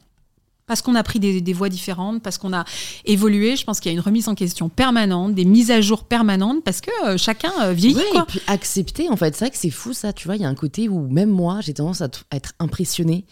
parce 0.65 0.81
qu'on 0.81 0.95
a 0.95 1.03
pris 1.03 1.19
des, 1.19 1.53
voies 1.53 1.69
différentes, 1.69 2.23
parce 2.23 2.37
qu'on 2.37 2.53
a 2.53 2.63
évolué. 3.05 3.55
Je 3.55 3.65
pense 3.65 3.79
qu'il 3.79 3.91
y 3.91 3.95
a 3.95 3.97
une 3.97 4.03
remise 4.03 4.29
en 4.29 4.35
question 4.35 4.69
permanente, 4.69 5.35
des 5.35 5.45
mises 5.45 5.71
à 5.71 5.81
jour 5.81 6.05
permanentes, 6.05 6.63
parce 6.63 6.81
que 6.81 6.89
euh, 7.05 7.17
chacun 7.17 7.51
euh, 7.63 7.73
vieillit. 7.73 7.99
et 7.99 8.21
puis 8.27 8.41
accepter, 8.47 9.09
en 9.09 9.17
fait. 9.17 9.35
C'est 9.35 9.45
vrai 9.45 9.51
que 9.51 9.57
c'est 9.57 9.69
fou, 9.69 9.93
ça. 9.93 10.13
Tu 10.13 10.27
vois, 10.27 10.35
il 10.35 10.41
y 10.41 10.45
a 10.45 10.49
un 10.49 10.55
côté 10.55 10.87
où 10.87 11.07
même 11.09 11.29
moi, 11.29 11.59
j'ai 11.61 11.73
tendance 11.73 12.01
à, 12.01 12.07
être 12.31 12.53
impressionnée 12.59 13.25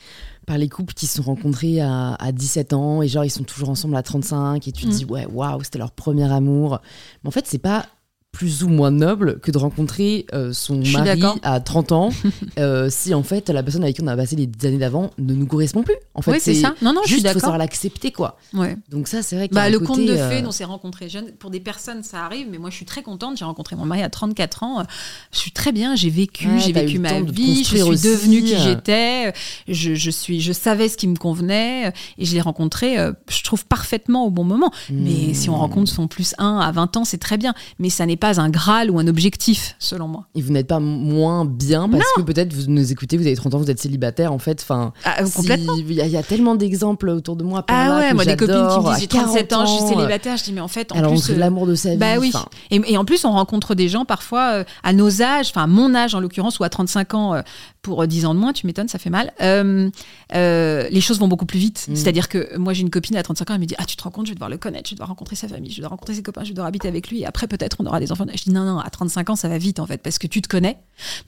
par 0.52 0.58
les 0.58 0.68
couples 0.68 0.94
qui 0.94 1.08
se 1.08 1.16
sont 1.16 1.24
rencontrés 1.24 1.80
à, 1.80 2.18
17 2.34 2.74
ans 2.74 3.02
et 3.02 3.08
genre 3.08 3.24
ils 3.24 3.30
sont 3.30 3.46
toujours 3.46 3.70
ensemble 3.70 3.96
à 3.96 4.04
35 4.04 4.68
et 4.68 4.74
tu 4.74 4.84
te 4.84 4.88
mm. 4.88 4.92
dis 4.92 5.06
ouais 5.06 5.26
waouh 5.26 5.64
c'était 5.64 5.80
leur 5.80 5.92
premier 5.92 6.30
amour 6.30 6.82
mais 7.24 7.30
en 7.30 7.32
fait 7.32 7.48
c'est 7.48 7.58
pas 7.58 7.86
plus 8.32 8.64
ou 8.64 8.70
moins 8.70 8.92
noble 8.92 9.40
que 9.40 9.52
de 9.52 9.58
rencontrer 9.58 10.26
euh, 10.34 10.54
son 10.54 10.78
mari 10.78 11.22
à 11.44 11.60
30 11.60 11.92
ans 11.92 12.10
euh, 12.60 12.90
si 12.90 13.14
en 13.14 13.24
fait 13.24 13.50
la 13.50 13.62
personne 13.62 13.84
avec 13.84 13.98
qui 13.98 14.02
on 14.02 14.08
a 14.08 14.16
passé 14.16 14.36
les 14.36 14.50
années 14.68 14.78
d'avant 14.78 15.12
ne 15.18 15.34
nous 15.34 15.46
correspond 15.46 15.84
plus. 15.84 15.96
En 16.14 16.22
fait, 16.22 16.32
oui, 16.32 16.38
c'est 16.42 16.56
ça. 16.56 16.74
Non, 16.82 16.94
non, 16.94 17.02
juste, 17.06 17.26
je 17.26 17.32
suis 17.32 17.40
faut 17.40 17.58
l'accepter 17.58 18.12
quoi. 18.12 18.38
Ouais. 18.54 18.78
Donc 18.90 19.08
ça, 19.08 19.22
c'est 19.22 19.36
vrai 19.36 19.50
que 19.50 19.54
bah, 19.54 19.70
le 19.70 19.80
conte 19.80 20.00
de 20.00 20.16
fées, 20.16 20.44
euh, 20.44 20.48
on 20.48 20.52
s'est 20.52 20.64
rencontrés 20.64 21.10
jeunes. 21.10 21.32
Pour 21.40 21.50
des 21.50 21.60
personnes, 21.60 22.04
ça 22.04 22.24
arrive, 22.24 22.48
mais 22.50 22.58
moi, 22.58 22.70
je 22.70 22.76
suis 22.76 22.86
très 22.86 23.04
contente. 23.04 23.38
J'ai 23.38 23.46
rencontré 23.46 23.76
mon 23.76 23.86
mari 23.86 24.02
à 24.02 24.10
34 24.10 24.64
ans. 24.64 24.84
Je 25.32 25.38
suis 25.38 25.52
très 25.52 25.72
bien. 25.72 25.96
J'ai 25.96 26.10
vécu, 26.10 26.48
j'ai 26.60 26.72
vécu 26.72 27.00
ma 27.00 27.22
vie. 27.22 27.64
Je 27.64 27.76
suis 27.76 28.10
devenue 28.10 28.44
qui 28.44 28.58
j'étais. 28.58 29.34
Je, 29.68 29.94
je, 29.96 30.12
suis, 30.12 30.40
je 30.40 30.54
savais 30.54 30.88
ce 30.88 30.98
qui 30.98 31.08
me 31.08 31.16
convenait 31.16 31.94
et 32.18 32.26
je 32.26 32.34
l'ai 32.34 32.42
rencontré. 32.42 32.96
Je 33.30 33.44
trouve 33.44 33.66
parfaitement 33.66 34.26
au 34.26 34.30
bon 34.30 34.44
moment. 34.44 34.72
Mais 34.90 35.34
si 35.34 35.50
on 35.50 35.56
hmm. 35.56 35.60
rencontre 35.60 35.92
son 35.92 36.08
plus 36.08 36.34
1 36.38 36.60
à 36.60 36.72
20 36.72 36.98
ans, 36.98 37.06
c'est 37.06 37.18
très 37.18 37.38
bien. 37.38 37.54
Mais 37.80 37.90
ça 37.90 38.06
n'est 38.06 38.21
pas 38.22 38.40
un 38.40 38.50
graal 38.50 38.90
ou 38.92 39.00
un 39.00 39.08
objectif, 39.08 39.76
selon 39.80 40.08
moi. 40.08 40.28
Et 40.36 40.42
vous 40.42 40.54
n'êtes 40.54 40.68
pas 40.68 40.80
moins 40.80 41.44
bien 41.44 41.90
parce 41.90 42.06
que 42.16 42.22
peut-être 42.22 42.54
vous 42.54 42.72
nous 42.72 42.92
écoutez, 42.92 43.18
vous 43.18 43.26
avez 43.26 43.36
30 43.36 43.56
ans, 43.56 43.58
vous 43.58 43.72
êtes 43.72 43.82
célibataire, 43.82 44.32
en 44.32 44.38
fait. 44.38 44.62
Enfin, 44.62 44.94
ah, 45.04 45.24
complètement. 45.36 45.76
Il 45.76 45.92
y, 45.92 46.18
a 46.18 46.24
tellement 46.24 46.56
d'exemples 46.56 47.10
autour 47.10 47.36
de 47.36 47.44
moi. 47.44 47.66
ah 47.68 47.98
ouais, 47.98 48.14
moi 48.14 48.24
des 48.24 48.38
copines 48.38 48.56
qui 48.56 48.80
me 48.80 48.92
disent 48.92 49.02
j'ai 49.02 49.08
37 49.08 49.54
ans, 49.54 49.66
je 49.66 49.72
suis 49.72 49.88
célibataire. 49.88 50.38
Je 50.38 50.44
dis 50.44 50.54
mais 50.54 50.62
en 50.62 50.68
fait, 50.68 50.92
en 50.92 50.96
Alors, 50.96 51.12
plus, 51.12 51.32
euh, 51.32 51.36
l'amour 51.36 51.66
de 51.66 51.76
sa 51.76 51.96
bah 51.96 52.20
vie. 52.20 52.32
Bah 52.32 52.40
oui. 52.72 52.86
Et, 52.88 52.98
en 52.98 53.06
plus, 53.06 53.26
on 53.26 53.32
rencontre 53.32 53.74
des 53.76 53.90
gens 53.90 54.06
parfois 54.06 54.52
euh, 54.54 54.64
à 54.84 54.94
nos 54.94 55.22
âges, 55.22 55.50
enfin 55.50 55.66
mon 55.66 55.96
âge 55.96 56.14
en 56.14 56.20
l'occurrence, 56.20 56.60
ou 56.60 56.64
à 56.64 56.70
35 56.70 57.14
ans 57.16 57.34
euh, 57.34 57.42
pour 57.82 58.06
10 58.06 58.26
ans 58.26 58.36
de 58.36 58.40
moins. 58.40 58.54
Tu 58.54 58.68
m'étonnes, 58.68 58.88
ça 58.88 59.00
fait 59.00 59.10
mal. 59.10 59.34
les 59.40 61.02
choses 61.02 61.20
vont 61.20 61.28
beaucoup 61.28 61.48
plus 61.48 61.60
vite. 61.60 61.88
Mm. 61.90 61.96
C'est-à-dire 61.96 62.30
que 62.30 62.56
moi 62.58 62.74
j'ai 62.74 62.82
une 62.82 62.92
copine 62.92 63.16
à 63.16 63.24
35 63.24 63.50
ans, 63.50 63.54
elle 63.56 63.62
me 63.62 63.66
dit 63.66 63.76
ah 63.80 63.86
tu 63.86 63.96
te 63.96 64.04
rends 64.04 64.12
compte, 64.12 64.28
je 64.28 64.32
vais 64.32 64.36
devoir 64.36 64.50
le 64.50 64.58
connaître, 64.58 64.86
je 64.86 64.92
vais 64.92 64.98
devoir 64.98 65.10
rencontrer 65.10 65.36
sa 65.36 65.48
famille, 65.48 65.72
je 65.72 65.78
vais 65.78 65.82
devoir 65.82 65.92
rencontrer 65.92 66.14
ses 66.14 66.22
copains, 66.22 66.44
je 66.44 66.50
vais 66.50 66.54
devoir 66.54 66.68
habiter 66.68 66.88
avec 66.88 67.10
lui. 67.10 67.22
Et 67.22 67.26
après 67.26 67.48
peut-être 67.48 67.78
on 67.80 67.86
aura 67.86 68.00
des 68.00 68.11
enfants. 68.12 68.26
Je 68.34 68.44
dis 68.44 68.52
non 68.52 68.66
non, 68.66 68.80
à 68.80 68.90
35 68.90 69.32
ans 69.32 69.36
ça 69.36 69.48
va 69.48 69.58
vite 69.58 69.80
en 69.80 69.86
fait 69.86 69.98
parce 69.98 70.20
que 70.20 70.28
tu 70.28 70.42
te 70.42 70.48
connais. 70.48 70.78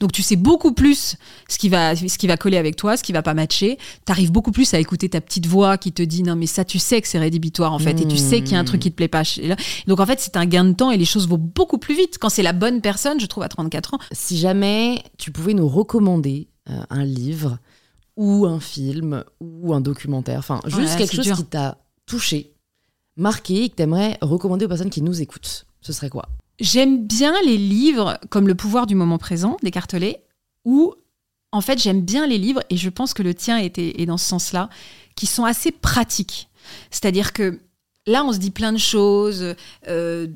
Donc 0.00 0.12
tu 0.12 0.22
sais 0.22 0.36
beaucoup 0.36 0.72
plus 0.72 1.16
ce 1.48 1.58
qui 1.58 1.68
va 1.68 1.96
ce 1.96 2.18
qui 2.18 2.26
va 2.26 2.36
coller 2.36 2.56
avec 2.56 2.76
toi, 2.76 2.96
ce 2.96 3.02
qui 3.02 3.12
va 3.12 3.22
pas 3.22 3.34
matcher. 3.34 3.78
Tu 4.06 4.12
arrives 4.12 4.32
beaucoup 4.32 4.52
plus 4.52 4.72
à 4.74 4.78
écouter 4.78 5.08
ta 5.08 5.20
petite 5.20 5.46
voix 5.46 5.78
qui 5.78 5.92
te 5.92 6.02
dit 6.02 6.22
non 6.22 6.36
mais 6.36 6.46
ça 6.46 6.64
tu 6.64 6.78
sais 6.78 7.00
que 7.00 7.08
c'est 7.08 7.18
rédhibitoire 7.18 7.72
en 7.72 7.78
fait 7.78 8.00
et 8.00 8.06
tu 8.06 8.16
sais 8.16 8.42
qu'il 8.42 8.52
y 8.52 8.56
a 8.56 8.58
un 8.58 8.64
truc 8.64 8.82
qui 8.82 8.90
te 8.90 8.96
plaît 8.96 9.08
pas. 9.08 9.22
Donc 9.86 10.00
en 10.00 10.06
fait 10.06 10.20
c'est 10.20 10.36
un 10.36 10.46
gain 10.46 10.64
de 10.64 10.72
temps 10.72 10.90
et 10.90 10.96
les 10.96 11.04
choses 11.04 11.28
vont 11.28 11.38
beaucoup 11.38 11.78
plus 11.78 11.94
vite 11.94 12.18
quand 12.20 12.28
c'est 12.28 12.42
la 12.42 12.52
bonne 12.52 12.80
personne, 12.80 13.20
je 13.20 13.26
trouve 13.26 13.42
à 13.42 13.48
34 13.48 13.94
ans. 13.94 13.98
Si 14.12 14.38
jamais 14.38 15.02
tu 15.18 15.30
pouvais 15.30 15.54
nous 15.54 15.68
recommander 15.68 16.48
euh, 16.70 16.80
un 16.90 17.04
livre 17.04 17.58
ou 18.16 18.46
un 18.46 18.60
film 18.60 19.24
ou 19.40 19.74
un 19.74 19.80
documentaire, 19.80 20.38
enfin 20.38 20.60
juste 20.66 20.96
quelque 20.96 21.16
chose 21.16 21.32
qui 21.32 21.44
t'a 21.44 21.78
touché, 22.06 22.54
marqué 23.16 23.64
et 23.64 23.68
que 23.68 23.74
t'aimerais 23.74 24.18
recommander 24.20 24.64
aux 24.64 24.68
personnes 24.68 24.90
qui 24.90 25.02
nous 25.02 25.20
écoutent, 25.20 25.66
ce 25.80 25.92
serait 25.92 26.10
quoi? 26.10 26.28
J'aime 26.60 27.06
bien 27.06 27.34
les 27.44 27.58
livres 27.58 28.18
comme 28.30 28.46
Le 28.46 28.54
pouvoir 28.54 28.86
du 28.86 28.94
moment 28.94 29.18
présent 29.18 29.56
d'Écartelé, 29.62 30.18
ou 30.64 30.94
en 31.52 31.60
fait 31.60 31.78
j'aime 31.80 32.02
bien 32.02 32.26
les 32.26 32.38
livres, 32.38 32.62
et 32.70 32.76
je 32.76 32.90
pense 32.90 33.14
que 33.14 33.22
le 33.22 33.34
tien 33.34 33.58
est, 33.58 33.78
est 33.78 34.06
dans 34.06 34.18
ce 34.18 34.26
sens-là, 34.26 34.68
qui 35.16 35.26
sont 35.26 35.44
assez 35.44 35.70
pratiques. 35.70 36.48
C'est-à-dire 36.90 37.32
que 37.32 37.60
là, 38.06 38.24
on 38.24 38.32
se 38.32 38.38
dit 38.38 38.50
plein 38.50 38.72
de 38.72 38.78
choses, 38.78 39.54
euh, 39.88 40.26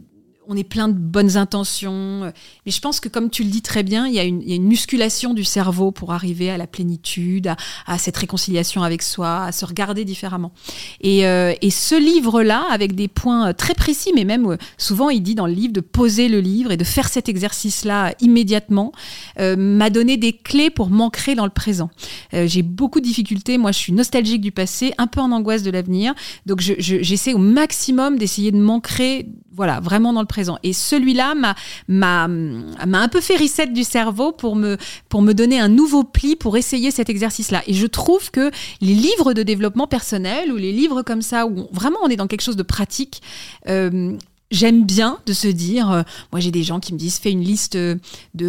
on 0.49 0.57
est 0.57 0.65
plein 0.65 0.89
de 0.89 0.95
bonnes 0.95 1.37
intentions. 1.37 2.33
Mais 2.65 2.73
je 2.73 2.81
pense 2.81 3.01
que, 3.01 3.09
comme 3.11 3.29
tu 3.29 3.45
le 3.45 3.51
dis 3.51 3.61
très 3.61 3.83
bien, 3.83 4.07
il 4.07 4.15
y 4.15 4.19
a 4.19 4.25
une, 4.25 4.67
musculation 4.69 5.35
du 5.35 5.45
cerveau 5.45 5.93
pour 5.93 6.13
arriver 6.13 6.51
à 6.51 6.57
la 6.57 6.67
plénitude, 6.67 7.53
à, 7.87 7.99
cette 7.99 8.17
réconciliation 8.17 8.83
avec 8.83 9.03
soi, 9.03 9.45
à 9.45 9.53
se 9.53 9.67
regarder 9.67 10.05
différemment. 10.05 10.53
Et, 11.01 11.27
euh, 11.27 11.53
ce 11.71 11.95
livre-là, 11.95 12.67
avec 12.71 12.95
des 12.95 13.09
points 13.09 13.53
très 13.53 13.75
précis, 13.75 14.11
mais 14.15 14.25
même 14.25 14.47
euh, 14.47 14.57
souvent, 14.79 15.11
il 15.11 15.23
dit 15.23 15.35
dans 15.35 15.47
le 15.47 15.53
livre 15.53 15.73
de 15.73 15.81
poser 15.81 16.29
le 16.29 16.41
livre 16.41 16.73
et 16.73 16.77
de 16.77 16.85
faire 16.85 17.09
cet 17.09 17.29
exercice-là 17.29 18.15
immédiatement, 18.21 18.93
euh, 19.39 19.55
m'a 19.57 19.91
donné 19.91 20.17
des 20.17 20.33
clés 20.33 20.71
pour 20.71 20.91
m'ancrer 20.91 21.35
dans 21.35 21.45
le 21.45 21.51
présent. 21.51 21.91
J'ai 22.33 22.63
beaucoup 22.63 23.01
de 23.01 23.05
difficultés. 23.05 23.59
Moi, 23.59 23.73
je 23.73 23.79
suis 23.79 23.93
nostalgique 23.93 24.41
du 24.41 24.51
passé, 24.51 24.93
un 24.99 25.07
peu 25.07 25.21
en 25.21 25.31
angoisse 25.31 25.63
de 25.63 25.71
l'avenir. 25.71 26.15
Donc, 26.47 26.61
j'essaie 26.61 27.35
au 27.35 27.39
maximum 27.39 28.19
d'essayer 28.19 28.51
de 28.51 28.59
m'ancrer 28.59 29.29
voilà, 29.59 29.81
vraiment 29.81 30.13
dans 30.13 30.21
le 30.21 30.27
présent. 30.27 30.57
Et 30.63 30.73
celui-là 30.73 31.35
m'a, 31.89 32.29
un 32.29 33.09
peu 33.09 33.21
fait 33.21 33.37
reset 33.37 33.67
du 33.67 33.83
cerveau 33.83 34.31
pour 34.31 34.55
me, 34.55 34.79
pour 35.09 35.21
me 35.21 35.35
donner 35.35 35.59
un 35.59 35.69
nouveau 35.69 36.05
pli 36.05 36.37
pour 36.37 36.57
essayer 36.57 36.93
cet 36.93 37.11
exercice-là. 37.11 37.63
Et 37.67 37.75
je 37.75 37.87
trouve 37.87 38.31
que 38.31 38.53
les 38.81 38.95
livres 38.95 39.35
de 39.35 39.43
développement 39.43 39.89
personnel 39.89 40.53
ou 40.53 40.57
les 40.57 40.73
livres 40.73 41.03
comme 41.03 41.23
ça, 41.23 41.47
où 41.47 41.67
vraiment 41.73 41.99
on 42.05 42.09
est 42.09 42.17
dans 42.17 42.29
quelque 42.29 42.43
chose 42.43 42.57
de 42.57 42.63
pratique, 42.63 43.21
euh, 43.69 44.17
J'aime 44.51 44.87
bien 44.87 45.19
de 45.27 45.35
se 45.35 45.47
dire, 45.47 45.91
euh, 45.91 46.03
moi 46.33 46.41
j'ai 46.41 46.51
des 46.51 46.63
gens 46.63 46.81
qui 46.81 46.95
me 46.95 46.99
disent 46.99 47.19
fais 47.19 47.31
une 47.31 47.45
liste 47.45 47.77
de 47.77 48.01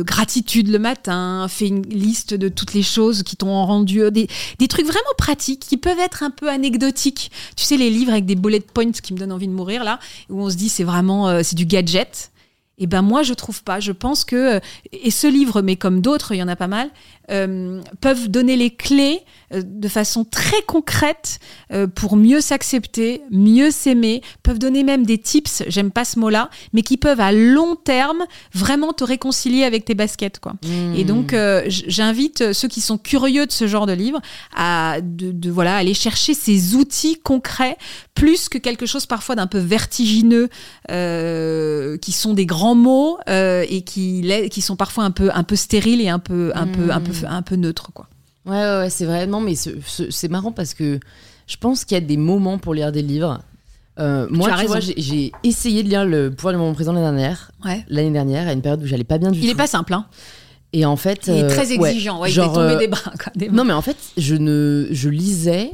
gratitude 0.02 0.70
le 0.70 0.80
matin, 0.80 1.48
fais 1.50 1.68
une 1.68 1.82
liste 1.82 2.34
de 2.34 2.48
toutes 2.48 2.74
les 2.74 2.84
choses 2.84 3.24
qui 3.24 3.36
t'ont 3.36 3.66
rendu 3.66 4.04
euh, 4.04 4.10
des, 4.10 4.30
des, 4.60 4.68
trucs 4.70 4.86
vraiment 4.86 5.00
pratiques 5.18 5.60
qui 5.60 5.76
peuvent 5.76 6.00
être 6.00 6.24
un 6.24 6.30
peu 6.30 6.50
anecdotiques. 6.50 7.32
Tu 7.58 7.66
sais 7.66 7.76
les 7.76 7.90
livres 7.90 8.12
avec 8.12 8.26
des 8.26 8.36
bullet 8.36 8.62
points 8.62 8.92
qui 8.94 9.14
me 9.14 9.20
donnent 9.20 9.34
envie 9.34 9.50
de 9.50 9.54
mourir 9.54 9.84
là, 9.84 10.00
où 10.30 10.42
on 10.42 10.50
se 10.50 10.56
dit 10.56 10.70
c'est 10.70 10.86
vraiment 10.86 11.28
euh, 11.28 11.42
c'est 11.44 11.58
du 11.58 11.66
gadget. 11.66 12.32
Et 12.80 12.84
eh 12.84 12.88
ben 12.88 13.02
moi 13.02 13.24
je 13.24 13.34
trouve 13.34 13.62
pas. 13.64 13.80
Je 13.82 13.92
pense 13.92 14.24
que 14.24 14.62
et 14.94 15.12
ce 15.12 15.28
livre, 15.28 15.62
mais 15.62 15.76
comme 15.76 16.00
d'autres, 16.02 16.34
il 16.34 16.38
y 16.38 16.44
en 16.44 16.48
a 16.48 16.56
pas 16.56 16.68
mal, 16.68 16.90
euh, 17.32 17.82
peuvent 18.02 18.28
donner 18.28 18.56
les 18.56 18.72
clés 18.72 19.20
euh, 19.54 19.62
de 19.64 19.88
façon 19.88 20.24
très 20.24 20.64
concrète 20.64 21.40
euh, 21.72 21.86
pour 21.86 22.16
mieux 22.16 22.42
s'accepter, 22.42 23.22
mieux 23.30 23.70
s'aimer, 23.70 24.24
peuvent 24.42 24.58
donner 24.58 24.84
même 24.84 25.06
des 25.06 25.20
tips, 25.20 25.64
j'aime 25.68 25.92
pas 25.92 26.06
ce 26.06 26.18
mot-là, 26.18 26.50
mais 26.74 26.82
qui 26.82 26.98
peuvent 26.98 27.20
à 27.20 27.32
long 27.32 27.76
terme 27.76 28.26
vraiment 28.54 28.94
te 28.94 29.04
réconcilier 29.04 29.64
avec 29.64 29.86
tes 29.86 29.94
baskets. 29.94 30.40
Quoi. 30.40 30.54
Mmh. 30.64 30.96
Et 30.96 31.04
donc 31.04 31.36
j'invite 31.68 32.54
ceux 32.54 32.68
qui 32.68 32.82
sont 32.82 32.98
curieux 32.98 33.46
de 33.46 33.52
ce 33.52 33.68
genre 33.68 33.86
de 33.86 33.94
livre 33.94 34.22
à 34.56 34.98
de, 35.02 35.52
voilà, 35.52 35.78
aller 35.78 35.94
chercher 35.94 36.34
ces 36.34 36.76
outils 36.76 37.20
concrets 37.20 37.78
plus 38.16 38.50
que 38.50 38.58
quelque 38.58 38.86
chose 38.86 39.06
parfois 39.06 39.36
d'un 39.36 39.48
peu 39.48 39.60
vertigineux, 39.60 40.50
qui 40.88 42.12
sont 42.12 42.34
des 42.34 42.46
grands 42.46 42.69
mots 42.76 43.18
et 43.28 43.82
qui, 43.86 44.30
qui 44.52 44.62
sont 44.62 44.76
parfois 44.76 45.04
un 45.04 45.12
peu, 45.12 45.30
un 45.34 45.44
peu 45.44 45.56
stériles 45.56 46.02
et 46.02 46.10
un 46.10 46.20
peu, 46.20 46.52
un 46.56 46.68
peu, 46.68 46.92
un 46.92 47.00
peu 47.02 47.14
un 47.28 47.42
peu 47.42 47.56
neutre, 47.56 47.92
quoi. 47.94 48.08
Ouais, 48.46 48.56
ouais, 48.56 48.90
c'est 48.90 49.06
vraiment, 49.06 49.42
mais 49.42 49.54
c'est 49.56 50.30
marrant 50.32 50.52
parce 50.52 50.74
que 50.74 51.00
je 51.48 51.58
pense 51.58 51.86
qu'il 51.86 51.96
y 51.96 51.98
a 51.98 52.02
des 52.02 52.18
moments 52.18 52.58
pour 52.58 52.74
lire 52.74 52.92
des 52.92 53.02
livres 53.02 53.42
Euh, 54.00 54.28
moi, 54.30 54.50
tu 54.58 54.66
vois, 54.66 54.80
j'ai- 54.80 55.34
essayé 55.44 55.84
de 55.84 55.90
lire 55.90 56.06
le 56.06 56.32
pouvoir 56.32 56.54
du 56.54 56.58
moment 56.58 56.74
présent 56.74 56.94
l'année 56.94 57.04
dernière, 57.06 57.52
Ouais. 57.66 57.84
l'année 57.90 58.12
dernière, 58.12 58.48
à 58.48 58.54
une 58.54 58.62
période 58.62 58.82
où 58.82 58.86
j'allais 58.86 59.04
pas 59.04 59.18
bien 59.18 59.30
du 59.30 59.40
Il 59.40 59.46
tout. 59.46 59.52
est 59.52 59.56
pas 59.56 59.68
simple, 59.68 59.94
hein. 59.94 60.06
Et 60.72 60.86
en 60.86 60.96
fait, 60.96 61.24
Il 61.28 61.34
est 61.34 61.44
euh, 61.44 61.50
très 61.50 61.74
exigeant. 61.74 62.22
Ouais, 62.22 62.30
genre, 62.30 62.46
il 62.46 62.50
est 62.50 62.54
tombé 62.54 62.74
euh, 62.76 62.78
des 62.78 62.88
bras. 62.88 63.12
quoi, 63.22 63.32
des 63.36 63.50
Non, 63.50 63.66
mais 63.66 63.74
en 63.74 63.82
fait, 63.82 63.98
je 64.16 64.36
ne, 64.36 64.88
je 64.92 65.10
lisais. 65.10 65.72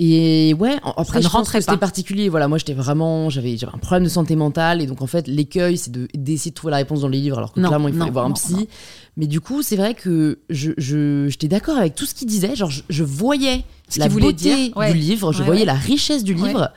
Et 0.00 0.54
ouais, 0.54 0.76
en- 0.84 0.92
après, 0.92 1.18
ne 1.18 1.24
je 1.24 1.28
pense 1.28 1.50
que 1.50 1.60
c'était 1.60 1.76
particulier. 1.76 2.28
Voilà, 2.28 2.46
moi, 2.46 2.58
j'étais 2.58 2.72
vraiment, 2.72 3.30
j'avais, 3.30 3.56
un 3.64 3.78
problème 3.78 4.04
de 4.04 4.08
santé 4.08 4.36
mentale, 4.36 4.80
et 4.80 4.86
donc 4.86 5.02
en 5.02 5.08
fait, 5.08 5.26
l'écueil, 5.26 5.76
c'est 5.76 5.90
de 5.90 6.06
d'essayer 6.14 6.52
de 6.52 6.54
trouver 6.54 6.70
la 6.70 6.76
réponse 6.76 7.00
dans 7.00 7.08
les 7.08 7.18
livres, 7.20 7.38
alors 7.38 7.52
que 7.52 7.58
Non, 7.58 7.66
clairement, 7.68 7.88
il 7.88 7.94
fallait 7.94 8.06
non, 8.06 8.12
voir 8.12 8.24
un 8.26 8.28
non, 8.28 8.34
psy. 8.34 8.68
Mais 9.16 9.26
du 9.26 9.40
coup, 9.40 9.62
c'est 9.62 9.74
vrai 9.74 9.94
que 9.94 10.38
je, 10.50 10.70
je, 10.78 11.26
j'étais 11.28 11.48
d'accord 11.48 11.76
avec 11.76 11.96
tout 11.96 12.06
ce 12.06 12.14
qu'il 12.14 12.28
disait. 12.28 12.54
Genre, 12.54 12.70
je, 12.70 12.82
je 12.88 13.02
voyais 13.02 13.64
Ce 13.88 13.98
la 13.98 14.08
beauté 14.08 14.32
dire, 14.68 14.76
ouais. 14.76 14.92
du 14.92 14.98
livre, 14.98 15.32
je 15.32 15.40
Ouais, 15.40 15.44
voyais 15.46 15.60
ouais. 15.62 15.66
la 15.66 15.74
richesse 15.74 16.22
du 16.22 16.34
livre, 16.34 16.70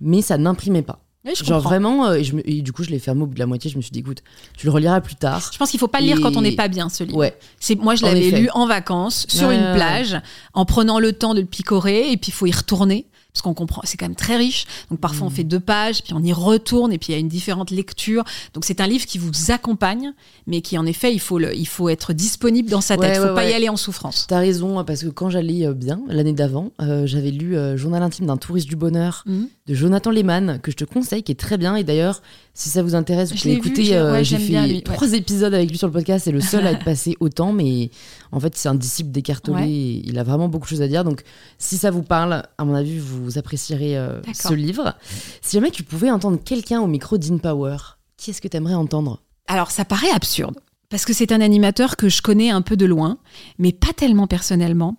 mais 0.00 0.20
ça 0.20 0.36
n'imprimait 0.36 0.82
pas. 0.82 0.98
Oui, 1.24 1.32
je 1.36 1.44
Genre 1.44 1.56
comprends. 1.58 1.68
vraiment, 1.70 2.06
euh, 2.06 2.14
et, 2.14 2.24
je 2.24 2.34
me- 2.34 2.48
et 2.48 2.60
du 2.62 2.72
coup, 2.72 2.84
je 2.84 2.90
l'ai 2.90 2.98
fermé 2.98 3.22
au 3.22 3.26
bout 3.26 3.34
de 3.34 3.38
la 3.38 3.46
moitié. 3.46 3.70
Je 3.70 3.76
me 3.76 3.82
suis 3.82 3.90
dit, 3.90 4.00
écoute, 4.00 4.22
tu 4.56 4.66
le 4.66 4.72
reliras 4.72 5.00
plus 5.00 5.16
tard. 5.16 5.48
Je 5.52 5.56
pense 5.58 5.70
qu'il 5.70 5.80
faut 5.80 5.88
pas 5.88 6.00
le 6.00 6.06
lire 6.06 6.20
quand 6.20 6.36
on 6.36 6.42
n'est 6.42 6.52
pas 6.56 6.68
bien, 6.68 6.88
ce 6.90 7.02
livre. 7.04 7.16
Ouais. 7.16 7.36
C'est 7.60 7.76
moi, 7.76 7.94
je 7.94 8.04
En 8.04 8.08
l'avais 8.08 8.26
effet. 8.26 8.40
lu 8.40 8.48
en 8.52 8.66
vacances 8.66 9.26
sur 9.28 9.48
Ouais, 9.48 9.56
une 9.56 9.62
ouais, 9.62 9.74
plage, 9.74 10.16
en 10.52 10.64
prenant 10.66 10.98
le 10.98 11.12
temps 11.14 11.34
de 11.34 11.40
le 11.40 11.46
picorer, 11.46 12.10
et 12.12 12.16
puis 12.16 12.28
il 12.30 12.34
faut 12.34 12.46
y 12.46 12.52
retourner. 12.52 13.06
Parce 13.32 13.42
qu'on 13.42 13.54
comprend, 13.54 13.80
c'est 13.82 13.96
quand 13.96 14.04
même 14.04 14.14
très 14.14 14.36
riche. 14.36 14.64
Donc 14.92 15.00
parfois 15.00 15.26
on 15.26 15.30
Mm. 15.30 15.32
fait 15.32 15.42
deux 15.42 15.58
pages, 15.58 16.04
puis 16.04 16.12
on 16.14 16.22
y 16.22 16.32
retourne, 16.32 16.92
et 16.92 16.98
puis 16.98 17.08
il 17.08 17.14
y 17.14 17.16
a 17.16 17.18
une 17.18 17.26
différente 17.26 17.72
lecture. 17.72 18.22
Donc 18.52 18.64
c'est 18.64 18.80
un 18.80 18.86
livre 18.86 19.06
qui 19.06 19.18
vous 19.18 19.32
accompagne, 19.50 20.12
mais 20.46 20.60
qui 20.60 20.78
en 20.78 20.86
effet, 20.86 21.12
il 21.12 21.18
faut, 21.18 21.40
le, 21.40 21.52
il 21.52 21.66
faut 21.66 21.88
être 21.88 22.12
disponible 22.12 22.70
dans 22.70 22.80
sa 22.80 22.96
tête. 22.96 23.14
Il 23.16 23.20
faut 23.20 23.28
ouais, 23.30 23.34
pas 23.34 23.42
y 23.44 23.48
ouais. 23.48 23.54
aller 23.54 23.68
en 23.68 23.76
souffrance. 23.76 24.26
T'as 24.28 24.38
raison, 24.38 24.84
parce 24.84 25.02
que 25.02 25.08
quand 25.08 25.30
j'allais 25.30 25.66
euh, 25.66 25.74
bien, 25.74 26.00
l'année 26.06 26.32
d'avant, 26.32 26.70
euh, 26.80 27.08
j'avais 27.08 27.32
lu 27.32 27.56
euh, 27.56 27.76
Journal 27.76 28.04
intime 28.04 28.26
d'un 28.26 28.36
touriste 28.36 28.68
du 28.68 28.76
bonheur 28.76 29.24
Mhm. 29.26 29.48
De 29.66 29.74
Jonathan 29.74 30.10
Lehmann, 30.10 30.60
que 30.62 30.70
je 30.70 30.76
te 30.76 30.84
conseille, 30.84 31.22
qui 31.22 31.32
est 31.32 31.36
très 31.40 31.56
bien. 31.56 31.74
Et 31.76 31.84
d'ailleurs, 31.84 32.20
si 32.52 32.68
ça 32.68 32.82
vous 32.82 32.94
intéresse, 32.94 33.30
vous 33.30 33.36
Je 33.38 33.42
pouvez 33.42 33.54
écouter. 33.54 33.84
j'ai- 33.84 33.96
euh, 33.96 34.12
ouais, 34.12 34.22
J'ai 34.24 34.36
fait 34.38 34.58
ouais. 34.60 34.80
trois 34.82 35.12
épisodes 35.14 35.54
avec 35.54 35.70
lui 35.70 35.78
sur 35.78 35.86
le 35.86 35.92
podcast. 35.94 36.24
C'est 36.26 36.32
le 36.32 36.42
seul 36.42 36.66
à 36.66 36.72
être 36.72 36.84
passé 36.84 37.16
autant, 37.20 37.52
mais 37.52 37.90
en 38.30 38.40
fait, 38.40 38.54
c'est 38.56 38.68
un 38.68 38.74
disciple. 38.74 39.10
Ouais. 39.48 39.68
et 39.70 40.02
Il 40.06 40.18
a 40.18 40.22
vraiment 40.22 40.48
beaucoup 40.48 40.64
de 40.66 40.68
choses 40.70 40.82
à 40.82 40.88
dire. 40.88 41.02
Donc, 41.02 41.22
si 41.58 41.78
ça 41.78 41.90
vous 41.90 42.02
parle, 42.02 42.42
à 42.58 42.64
mon 42.64 42.74
avis, 42.74 42.98
vous 42.98 43.38
apprécierez 43.38 43.96
euh, 43.96 44.20
ce 44.34 44.52
livre. 44.52 44.94
Si 45.40 45.56
jamais 45.56 45.70
tu 45.70 45.82
pouvais 45.82 46.10
entendre 46.10 46.38
quelqu'un 46.44 46.80
au 46.80 46.86
micro 46.86 47.16
d'InPower, 47.16 47.76
qui 48.18 48.30
est-ce 48.30 48.42
que 48.42 48.48
tu 48.48 48.56
aimerais 48.58 48.74
entendre? 48.74 49.22
Alors, 49.46 49.70
ça 49.70 49.84
paraît 49.86 50.10
absurde, 50.10 50.58
parce 50.90 51.06
que 51.06 51.14
c'est 51.14 51.32
un 51.32 51.40
animateur 51.40 51.96
que 51.96 52.10
je 52.10 52.20
connais 52.20 52.50
un 52.50 52.60
peu 52.62 52.76
de 52.76 52.84
loin, 52.86 53.16
mais 53.58 53.72
pas 53.72 53.92
tellement 53.96 54.26
personnellement, 54.26 54.96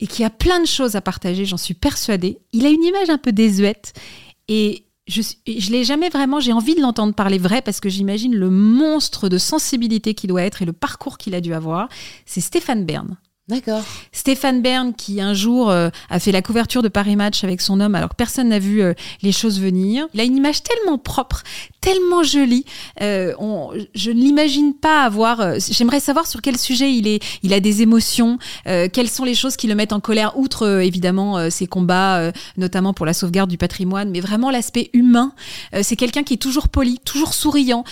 et 0.00 0.06
qui 0.06 0.24
a 0.24 0.30
plein 0.30 0.60
de 0.60 0.66
choses 0.66 0.96
à 0.96 1.00
partager, 1.00 1.44
j'en 1.44 1.56
suis 1.56 1.74
persuadée. 1.74 2.38
Il 2.52 2.66
a 2.66 2.68
une 2.68 2.84
image 2.84 3.10
un 3.10 3.18
peu 3.18 3.32
désuète, 3.32 3.94
et 4.48 4.84
je, 5.06 5.22
je 5.46 5.70
l'ai 5.70 5.84
jamais 5.84 6.08
vraiment, 6.08 6.40
j'ai 6.40 6.52
envie 6.52 6.74
de 6.74 6.80
l'entendre 6.80 7.14
parler 7.14 7.38
vrai, 7.38 7.62
parce 7.62 7.80
que 7.80 7.88
j'imagine 7.88 8.34
le 8.34 8.50
monstre 8.50 9.28
de 9.28 9.38
sensibilité 9.38 10.14
qu'il 10.14 10.28
doit 10.28 10.42
être 10.42 10.62
et 10.62 10.64
le 10.64 10.72
parcours 10.72 11.18
qu'il 11.18 11.34
a 11.34 11.40
dû 11.40 11.54
avoir. 11.54 11.88
C'est 12.26 12.40
Stéphane 12.40 12.84
Bern. 12.84 13.16
D'accord. 13.48 13.84
Stéphane 14.10 14.60
Bern, 14.60 14.92
qui 14.92 15.20
un 15.20 15.32
jour 15.32 15.70
euh, 15.70 15.88
a 16.10 16.18
fait 16.18 16.32
la 16.32 16.42
couverture 16.42 16.82
de 16.82 16.88
Paris 16.88 17.14
Match 17.14 17.44
avec 17.44 17.60
son 17.60 17.78
homme, 17.78 17.94
alors 17.94 18.08
que 18.10 18.16
personne 18.16 18.48
n'a 18.48 18.58
vu 18.58 18.82
euh, 18.82 18.92
les 19.22 19.30
choses 19.30 19.60
venir. 19.60 20.08
Il 20.14 20.20
a 20.20 20.24
une 20.24 20.36
image 20.36 20.64
tellement 20.64 20.98
propre, 20.98 21.44
tellement 21.80 22.24
jolie. 22.24 22.64
Euh, 23.02 23.34
on- 23.38 23.70
je 23.94 24.10
ne 24.10 24.16
l'imagine 24.20 24.74
pas 24.74 25.04
avoir. 25.04 25.40
euh, 25.40 25.58
J'aimerais 25.70 26.00
savoir 26.00 26.26
sur 26.26 26.42
quel 26.42 26.58
sujet 26.58 26.92
il 26.92 27.06
est. 27.06 27.22
Il 27.44 27.52
a 27.54 27.60
des 27.60 27.82
émotions. 27.82 28.38
euh, 28.66 28.88
quelles 28.92 29.08
sont 29.08 29.22
les 29.24 29.36
choses 29.36 29.54
qui 29.56 29.68
le 29.68 29.76
mettent 29.76 29.92
en 29.92 30.00
colère, 30.00 30.36
outre 30.36 30.66
euh, 30.66 30.80
évidemment 30.80 31.48
ses 31.48 31.68
combats, 31.68 32.32
notamment 32.56 32.94
pour 32.94 33.06
la 33.06 33.12
sauvegarde 33.14 33.48
du 33.48 33.58
patrimoine, 33.58 34.10
mais 34.10 34.18
vraiment 34.20 34.50
l'aspect 34.50 34.90
humain. 34.92 35.32
C'est 35.82 35.94
quelqu'un 35.96 36.24
qui 36.24 36.34
est 36.34 36.38
toujours 36.38 36.68
poli, 36.68 36.98
toujours 37.04 37.32
souriant, 37.34 37.84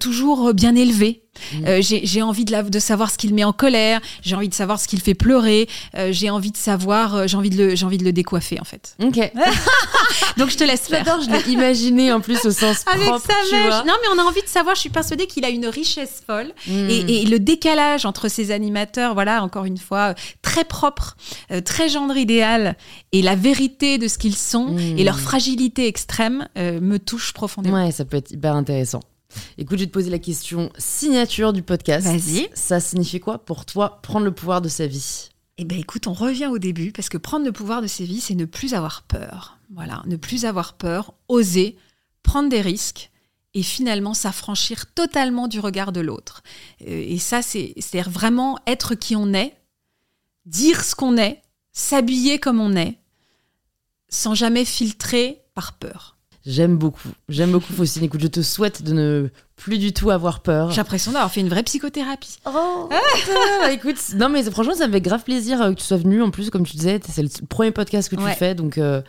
toujours 0.00 0.54
bien 0.54 0.74
élevé. 0.74 1.22
Euh, 1.66 1.80
j'ai 1.82 2.22
envie 2.22 2.44
de, 2.44 2.52
la- 2.52 2.62
de 2.62 2.78
savoir 2.78 3.10
ce 3.10 3.18
qu'il 3.18 3.34
met 3.34 3.44
en 3.44 3.52
colère, 3.52 4.00
j'ai 4.22 4.34
envie 4.36 4.48
de 4.48 4.54
savoir 4.54 4.80
ce 4.80 4.88
qu'il 4.88 5.00
fait 5.00 5.14
pleurer, 5.14 5.68
euh, 5.96 6.08
j'ai 6.12 6.30
envie 6.30 6.50
de 6.52 6.56
savoir, 6.56 7.14
euh, 7.14 7.26
j'ai 7.26 7.36
envie 7.36 7.50
de 7.50 7.56
le, 7.64 7.84
envie 7.84 7.98
de 7.98 8.04
le 8.04 8.12
décoiffer 8.12 8.60
en 8.60 8.64
fait. 8.64 8.96
Ok. 9.02 9.16
Donc 10.36 10.50
je 10.50 10.56
te 10.56 10.64
laisse 10.64 10.82
faire. 10.88 11.04
J'adore, 11.04 11.22
je 11.22 11.30
l'ai 11.30 11.52
imaginé 11.52 12.12
en 12.12 12.20
plus 12.20 12.44
au 12.44 12.50
sens 12.50 12.84
Avec 12.92 13.06
propre, 13.06 13.26
sa 13.26 13.34
tu 13.48 13.54
mèche. 13.54 13.84
Non 13.86 13.94
mais 14.02 14.08
on 14.14 14.18
a 14.18 14.22
envie 14.22 14.42
de 14.42 14.48
savoir. 14.48 14.74
Je 14.74 14.80
suis 14.80 14.90
persuadée 14.90 15.26
qu'il 15.26 15.44
a 15.44 15.48
une 15.50 15.66
richesse 15.66 16.22
folle 16.26 16.52
Mm. 16.66 16.90
et, 16.90 17.22
et 17.22 17.26
le 17.26 17.38
décalage 17.38 18.04
entre 18.06 18.28
ces 18.28 18.50
animateurs, 18.50 19.14
voilà, 19.14 19.42
encore 19.42 19.64
une 19.64 19.78
fois, 19.78 20.14
très 20.42 20.64
propre, 20.64 21.16
très 21.64 21.88
gendre 21.88 22.16
idéal 22.16 22.76
et 23.12 23.22
la 23.22 23.34
vérité 23.34 23.98
de 23.98 24.06
ce 24.08 24.18
qu'ils 24.18 24.36
sont 24.36 24.76
et 24.78 25.02
leur 25.04 25.18
fragilité 25.18 25.86
extrême 25.86 26.48
me 26.56 26.98
touche 26.98 27.32
profondément. 27.32 27.84
Ouais, 27.84 27.90
ça 27.90 28.04
peut 28.04 28.16
être 28.18 28.30
hyper 28.30 28.54
intéressant. 28.54 29.00
Écoute, 29.58 29.78
je 29.78 29.84
vais 29.84 29.88
te 29.88 29.92
poser 29.92 30.10
la 30.10 30.18
question 30.18 30.70
signature 30.78 31.52
du 31.52 31.62
podcast. 31.62 32.06
Vas-y. 32.06 32.48
Ça 32.54 32.80
signifie 32.80 33.20
quoi 33.20 33.38
pour 33.38 33.64
toi 33.64 34.00
prendre 34.02 34.24
le 34.24 34.34
pouvoir 34.34 34.60
de 34.60 34.68
sa 34.68 34.86
vie? 34.86 35.28
Eh 35.58 35.64
ben 35.64 35.78
écoute, 35.78 36.06
on 36.06 36.12
revient 36.12 36.46
au 36.46 36.58
début 36.58 36.92
parce 36.92 37.08
que 37.08 37.18
prendre 37.18 37.44
le 37.44 37.52
pouvoir 37.52 37.82
de 37.82 37.86
ses 37.86 38.04
vies, 38.04 38.20
c'est 38.20 38.34
ne 38.34 38.46
plus 38.46 38.74
avoir 38.74 39.02
peur. 39.02 39.58
Voilà, 39.74 40.02
ne 40.06 40.16
plus 40.16 40.44
avoir 40.44 40.74
peur, 40.74 41.14
oser, 41.28 41.76
prendre 42.22 42.48
des 42.48 42.60
risques 42.60 43.10
et 43.54 43.62
finalement 43.62 44.14
s'affranchir 44.14 44.92
totalement 44.94 45.48
du 45.48 45.60
regard 45.60 45.92
de 45.92 46.00
l'autre. 46.00 46.42
Euh, 46.88 47.04
Et 47.06 47.18
ça, 47.18 47.42
c'est 47.42 47.74
c'est 47.78 48.00
vraiment 48.02 48.58
être 48.66 48.94
qui 48.94 49.14
on 49.14 49.34
est, 49.34 49.54
dire 50.46 50.82
ce 50.84 50.94
qu'on 50.94 51.16
est, 51.16 51.42
s'habiller 51.72 52.38
comme 52.38 52.60
on 52.60 52.74
est, 52.76 52.98
sans 54.08 54.34
jamais 54.34 54.64
filtrer 54.64 55.42
par 55.54 55.74
peur. 55.74 56.11
J'aime 56.44 56.76
beaucoup. 56.76 57.08
J'aime 57.28 57.52
beaucoup 57.52 57.72
Faustine. 57.72 58.02
Écoute, 58.04 58.20
je 58.20 58.26
te 58.26 58.42
souhaite 58.42 58.82
de 58.82 58.92
ne 58.92 59.28
plus 59.54 59.78
du 59.78 59.92
tout 59.92 60.10
avoir 60.10 60.40
peur. 60.40 60.70
J'ai 60.72 60.78
l'impression 60.78 61.12
d'avoir 61.12 61.30
fait 61.30 61.40
une 61.40 61.48
vraie 61.48 61.62
psychothérapie. 61.62 62.38
Oh, 62.46 62.88
écoute, 63.70 63.96
non 64.16 64.28
mais 64.28 64.42
franchement, 64.50 64.74
ça 64.74 64.88
me 64.88 64.92
fait 64.92 65.00
grave 65.00 65.22
plaisir 65.22 65.62
euh, 65.62 65.70
que 65.70 65.78
tu 65.78 65.84
sois 65.84 65.98
venu. 65.98 66.20
En 66.20 66.30
plus, 66.30 66.50
comme 66.50 66.66
tu 66.66 66.76
disais, 66.76 66.98
c'est 67.08 67.22
le 67.22 67.28
premier 67.48 67.70
podcast 67.70 68.08
que 68.08 68.16
tu 68.16 68.22
Ouais. 68.24 68.34
fais, 68.34 68.56
donc 68.56 68.76
euh, 68.78 69.02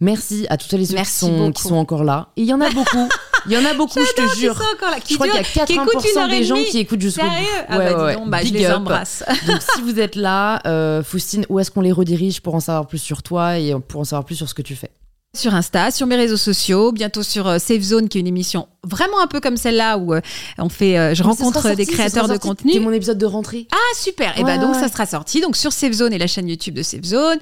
merci 0.00 0.46
à 0.50 0.56
toutes 0.56 0.70
celles 0.70 0.80
et 0.82 0.86
ceux 0.86 0.96
qui 0.96 1.04
sont, 1.04 1.52
qui 1.52 1.72
encore 1.72 2.02
là. 2.02 2.28
Et 2.36 2.42
il 2.42 2.48
y 2.48 2.52
en 2.54 2.60
a 2.60 2.70
beaucoup. 2.70 3.08
Il 3.46 3.52
y 3.52 3.56
en 3.56 3.64
a 3.64 3.72
beaucoup, 3.74 4.00
je 4.00 4.12
te 4.22 4.36
jure. 4.36 4.52
encore 4.74 4.90
là, 4.90 4.96
Je 5.08 5.14
crois 5.14 5.28
qu'il 5.28 5.36
y 5.36 5.38
a 5.38 5.44
qui 5.44 5.72
écoutent 5.74 6.04
une 6.04 6.18
heure 6.18 6.26
80% 6.28 6.34
et 6.34 6.38
des 6.40 6.44
gens 6.44 6.56
qui 6.56 6.78
écoutent 6.78 7.00
jusqu'au 7.00 7.22
bout. 7.22 7.28
Ah 7.68 7.78
Ouais, 7.78 7.94
bah 7.94 8.04
ouais, 8.04 8.14
donc, 8.16 8.28
bah, 8.30 8.42
je 8.44 8.52
les 8.52 8.70
embrasse. 8.70 9.22
Donc 9.46 9.60
si 9.74 9.80
vous 9.82 9.98
êtes 10.00 10.16
là, 10.16 10.60
euh, 10.66 11.02
Faustine, 11.04 11.46
où 11.48 11.58
est-ce 11.60 11.70
qu'on 11.70 11.80
les 11.82 11.92
redirige 11.92 12.42
pour 12.42 12.54
en 12.56 12.60
savoir 12.60 12.86
plus 12.88 12.98
sur 12.98 13.22
toi 13.22 13.58
et 13.58 13.74
pour 13.88 14.00
en 14.00 14.04
savoir 14.04 14.24
plus 14.24 14.34
sur 14.34 14.48
ce 14.48 14.54
que 14.54 14.62
tu 14.62 14.74
fais? 14.74 14.90
Sur 15.36 15.54
Insta, 15.54 15.90
sur 15.90 16.06
mes 16.06 16.16
réseaux 16.16 16.36
sociaux, 16.36 16.92
bientôt 16.92 17.22
sur 17.22 17.46
euh, 17.46 17.58
Safe 17.58 17.82
Zone, 17.82 18.08
qui 18.08 18.18
est 18.18 18.20
une 18.20 18.26
émission 18.26 18.68
vraiment 18.84 19.20
un 19.20 19.26
peu 19.26 19.40
comme 19.40 19.56
celle-là 19.56 19.98
où 19.98 20.14
euh, 20.14 20.20
on 20.58 20.68
fait, 20.68 20.98
euh, 20.98 21.14
je 21.14 21.22
Mais 21.22 21.28
rencontre 21.28 21.62
sorti, 21.62 21.76
des 21.76 21.86
créateurs 21.86 22.24
de 22.28 22.32
sorti. 22.34 22.48
contenu. 22.48 22.72
C'est 22.72 22.80
mon 22.80 22.92
épisode 22.92 23.18
de 23.18 23.26
rentrée. 23.26 23.66
Ah 23.72 23.76
super 23.96 24.36
Et 24.38 24.40
Ouais, 24.42 24.56
bah 24.56 24.58
donc 24.58 24.74
ouais. 24.74 24.80
ça 24.80 24.88
sera 24.88 25.06
sorti 25.06 25.40
donc 25.40 25.56
sur 25.56 25.72
Safe 25.72 25.92
Zone 25.92 26.12
et 26.12 26.18
la 26.18 26.26
chaîne 26.26 26.48
YouTube 26.48 26.74
de 26.74 26.82
Safe 26.82 27.02
Zone. 27.04 27.38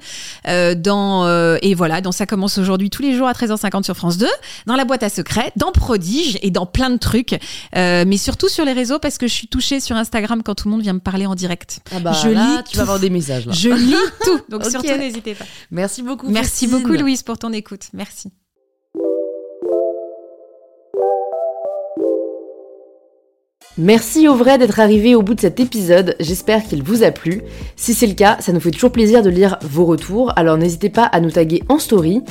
Euh, 0.47 0.75
dans 0.75 1.25
euh, 1.25 1.57
et 1.61 1.73
voilà, 1.75 2.01
donc 2.01 2.13
ça 2.13 2.25
commence 2.25 2.57
aujourd'hui 2.57 2.89
tous 2.89 3.01
les 3.01 3.15
jours 3.15 3.27
à 3.27 3.33
13h50 3.33 3.83
sur 3.83 3.95
France 3.95 4.17
2, 4.17 4.27
dans 4.65 4.75
la 4.75 4.85
boîte 4.85 5.03
à 5.03 5.09
secrets, 5.09 5.51
dans 5.55 5.71
Prodige 5.71 6.37
et 6.41 6.51
dans 6.51 6.65
plein 6.65 6.89
de 6.89 6.97
trucs, 6.97 7.39
Euh, 7.75 8.03
mais 8.07 8.17
surtout 8.17 8.49
sur 8.49 8.65
les 8.65 8.73
réseaux 8.73 8.99
parce 8.99 9.17
que 9.17 9.27
je 9.27 9.33
suis 9.33 9.47
touchée 9.47 9.79
sur 9.79 9.95
Instagram 9.95 10.41
quand 10.43 10.55
tout 10.55 10.67
le 10.67 10.71
monde 10.71 10.81
vient 10.81 10.93
me 10.93 10.99
parler 10.99 11.25
en 11.25 11.35
direct. 11.35 11.79
Ah 11.95 11.99
bah 11.99 12.11
Je 12.23 12.29
là, 12.29 12.45
lis 12.57 12.63
tu 12.65 12.71
tout. 12.71 12.77
vas 12.77 12.83
avoir 12.83 12.99
des 12.99 13.09
messages 13.09 13.45
là. 13.45 13.53
Je 13.53 13.69
lis 13.69 13.95
tout, 14.25 14.39
donc 14.49 14.65
surtout 14.65 14.97
n'hésitez 14.97 15.35
pas. 15.35 15.45
Merci 15.71 16.01
beaucoup. 16.01 16.27
Merci 16.29 16.67
beaucoup 16.67 16.93
Louise 16.93 17.23
pour 17.23 17.37
ton 17.37 17.53
écoute. 17.53 17.87
Merci. 17.93 18.29
Merci 23.81 24.27
au 24.27 24.35
vrai 24.35 24.57
d'être 24.57 24.81
arrivé 24.81 25.15
au 25.15 25.21
bout 25.21 25.35
de 25.35 25.39
cet 25.39 25.61
épisode, 25.61 26.17
j'espère 26.19 26.65
qu'il 26.65 26.83
vous 26.83 27.01
a 27.01 27.11
plu. 27.11 27.41
Si 27.77 27.93
c'est 27.93 28.07
le 28.07 28.13
cas, 28.13 28.35
ça 28.41 28.51
nous 28.51 28.59
fait 28.59 28.71
toujours 28.71 28.91
plaisir 28.91 29.23
de 29.23 29.29
lire 29.29 29.57
vos 29.61 29.85
retours, 29.85 30.33
alors 30.35 30.57
n'hésitez 30.57 30.89
pas 30.89 31.05
à 31.05 31.21
nous 31.21 31.31
taguer 31.31 31.63
en 31.69 31.79
story, 31.79 32.21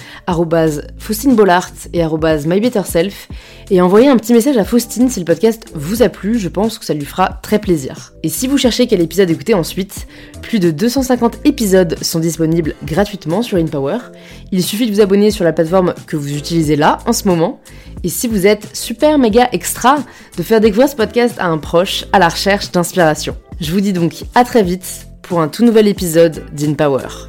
Faustine 0.98 1.34
Bollard 1.34 1.70
et 1.94 2.04
MyBetterSelf, 2.04 3.28
et 3.70 3.80
envoyer 3.80 4.08
un 4.08 4.18
petit 4.18 4.34
message 4.34 4.58
à 4.58 4.64
Faustine 4.64 5.08
si 5.08 5.20
le 5.20 5.24
podcast 5.24 5.72
vous 5.74 6.02
a 6.02 6.10
plu, 6.10 6.38
je 6.38 6.48
pense 6.48 6.78
que 6.78 6.84
ça 6.84 6.92
lui 6.92 7.06
fera 7.06 7.40
très 7.42 7.58
plaisir. 7.58 8.12
Et 8.22 8.28
si 8.28 8.46
vous 8.46 8.58
cherchez 8.58 8.86
quel 8.86 9.00
épisode 9.00 9.30
écouter 9.30 9.54
ensuite, 9.54 10.06
plus 10.42 10.58
de 10.58 10.70
250 10.70 11.46
épisodes 11.46 11.96
sont 12.02 12.20
disponibles 12.20 12.74
gratuitement 12.84 13.40
sur 13.40 13.56
InPower. 13.56 13.98
Il 14.52 14.62
suffit 14.62 14.86
de 14.86 14.94
vous 14.94 15.00
abonner 15.00 15.30
sur 15.30 15.44
la 15.44 15.54
plateforme 15.54 15.94
que 16.06 16.16
vous 16.16 16.36
utilisez 16.36 16.76
là 16.76 16.98
en 17.06 17.14
ce 17.14 17.26
moment, 17.26 17.58
et 18.04 18.08
si 18.08 18.28
vous 18.28 18.46
êtes 18.46 18.76
super 18.76 19.18
méga 19.18 19.48
extra, 19.52 19.98
de 20.36 20.42
faire 20.42 20.60
découvrir 20.60 20.88
ce 20.88 20.96
podcast 20.96 21.34
à 21.38 21.46
un 21.46 21.58
proche 21.58 22.04
à 22.12 22.18
la 22.18 22.28
recherche 22.28 22.70
d'inspiration. 22.70 23.36
Je 23.60 23.72
vous 23.72 23.80
dis 23.80 23.92
donc 23.92 24.24
à 24.34 24.44
très 24.44 24.62
vite 24.62 25.06
pour 25.22 25.40
un 25.40 25.48
tout 25.48 25.64
nouvel 25.64 25.88
épisode 25.88 26.44
d'InPower. 26.52 27.28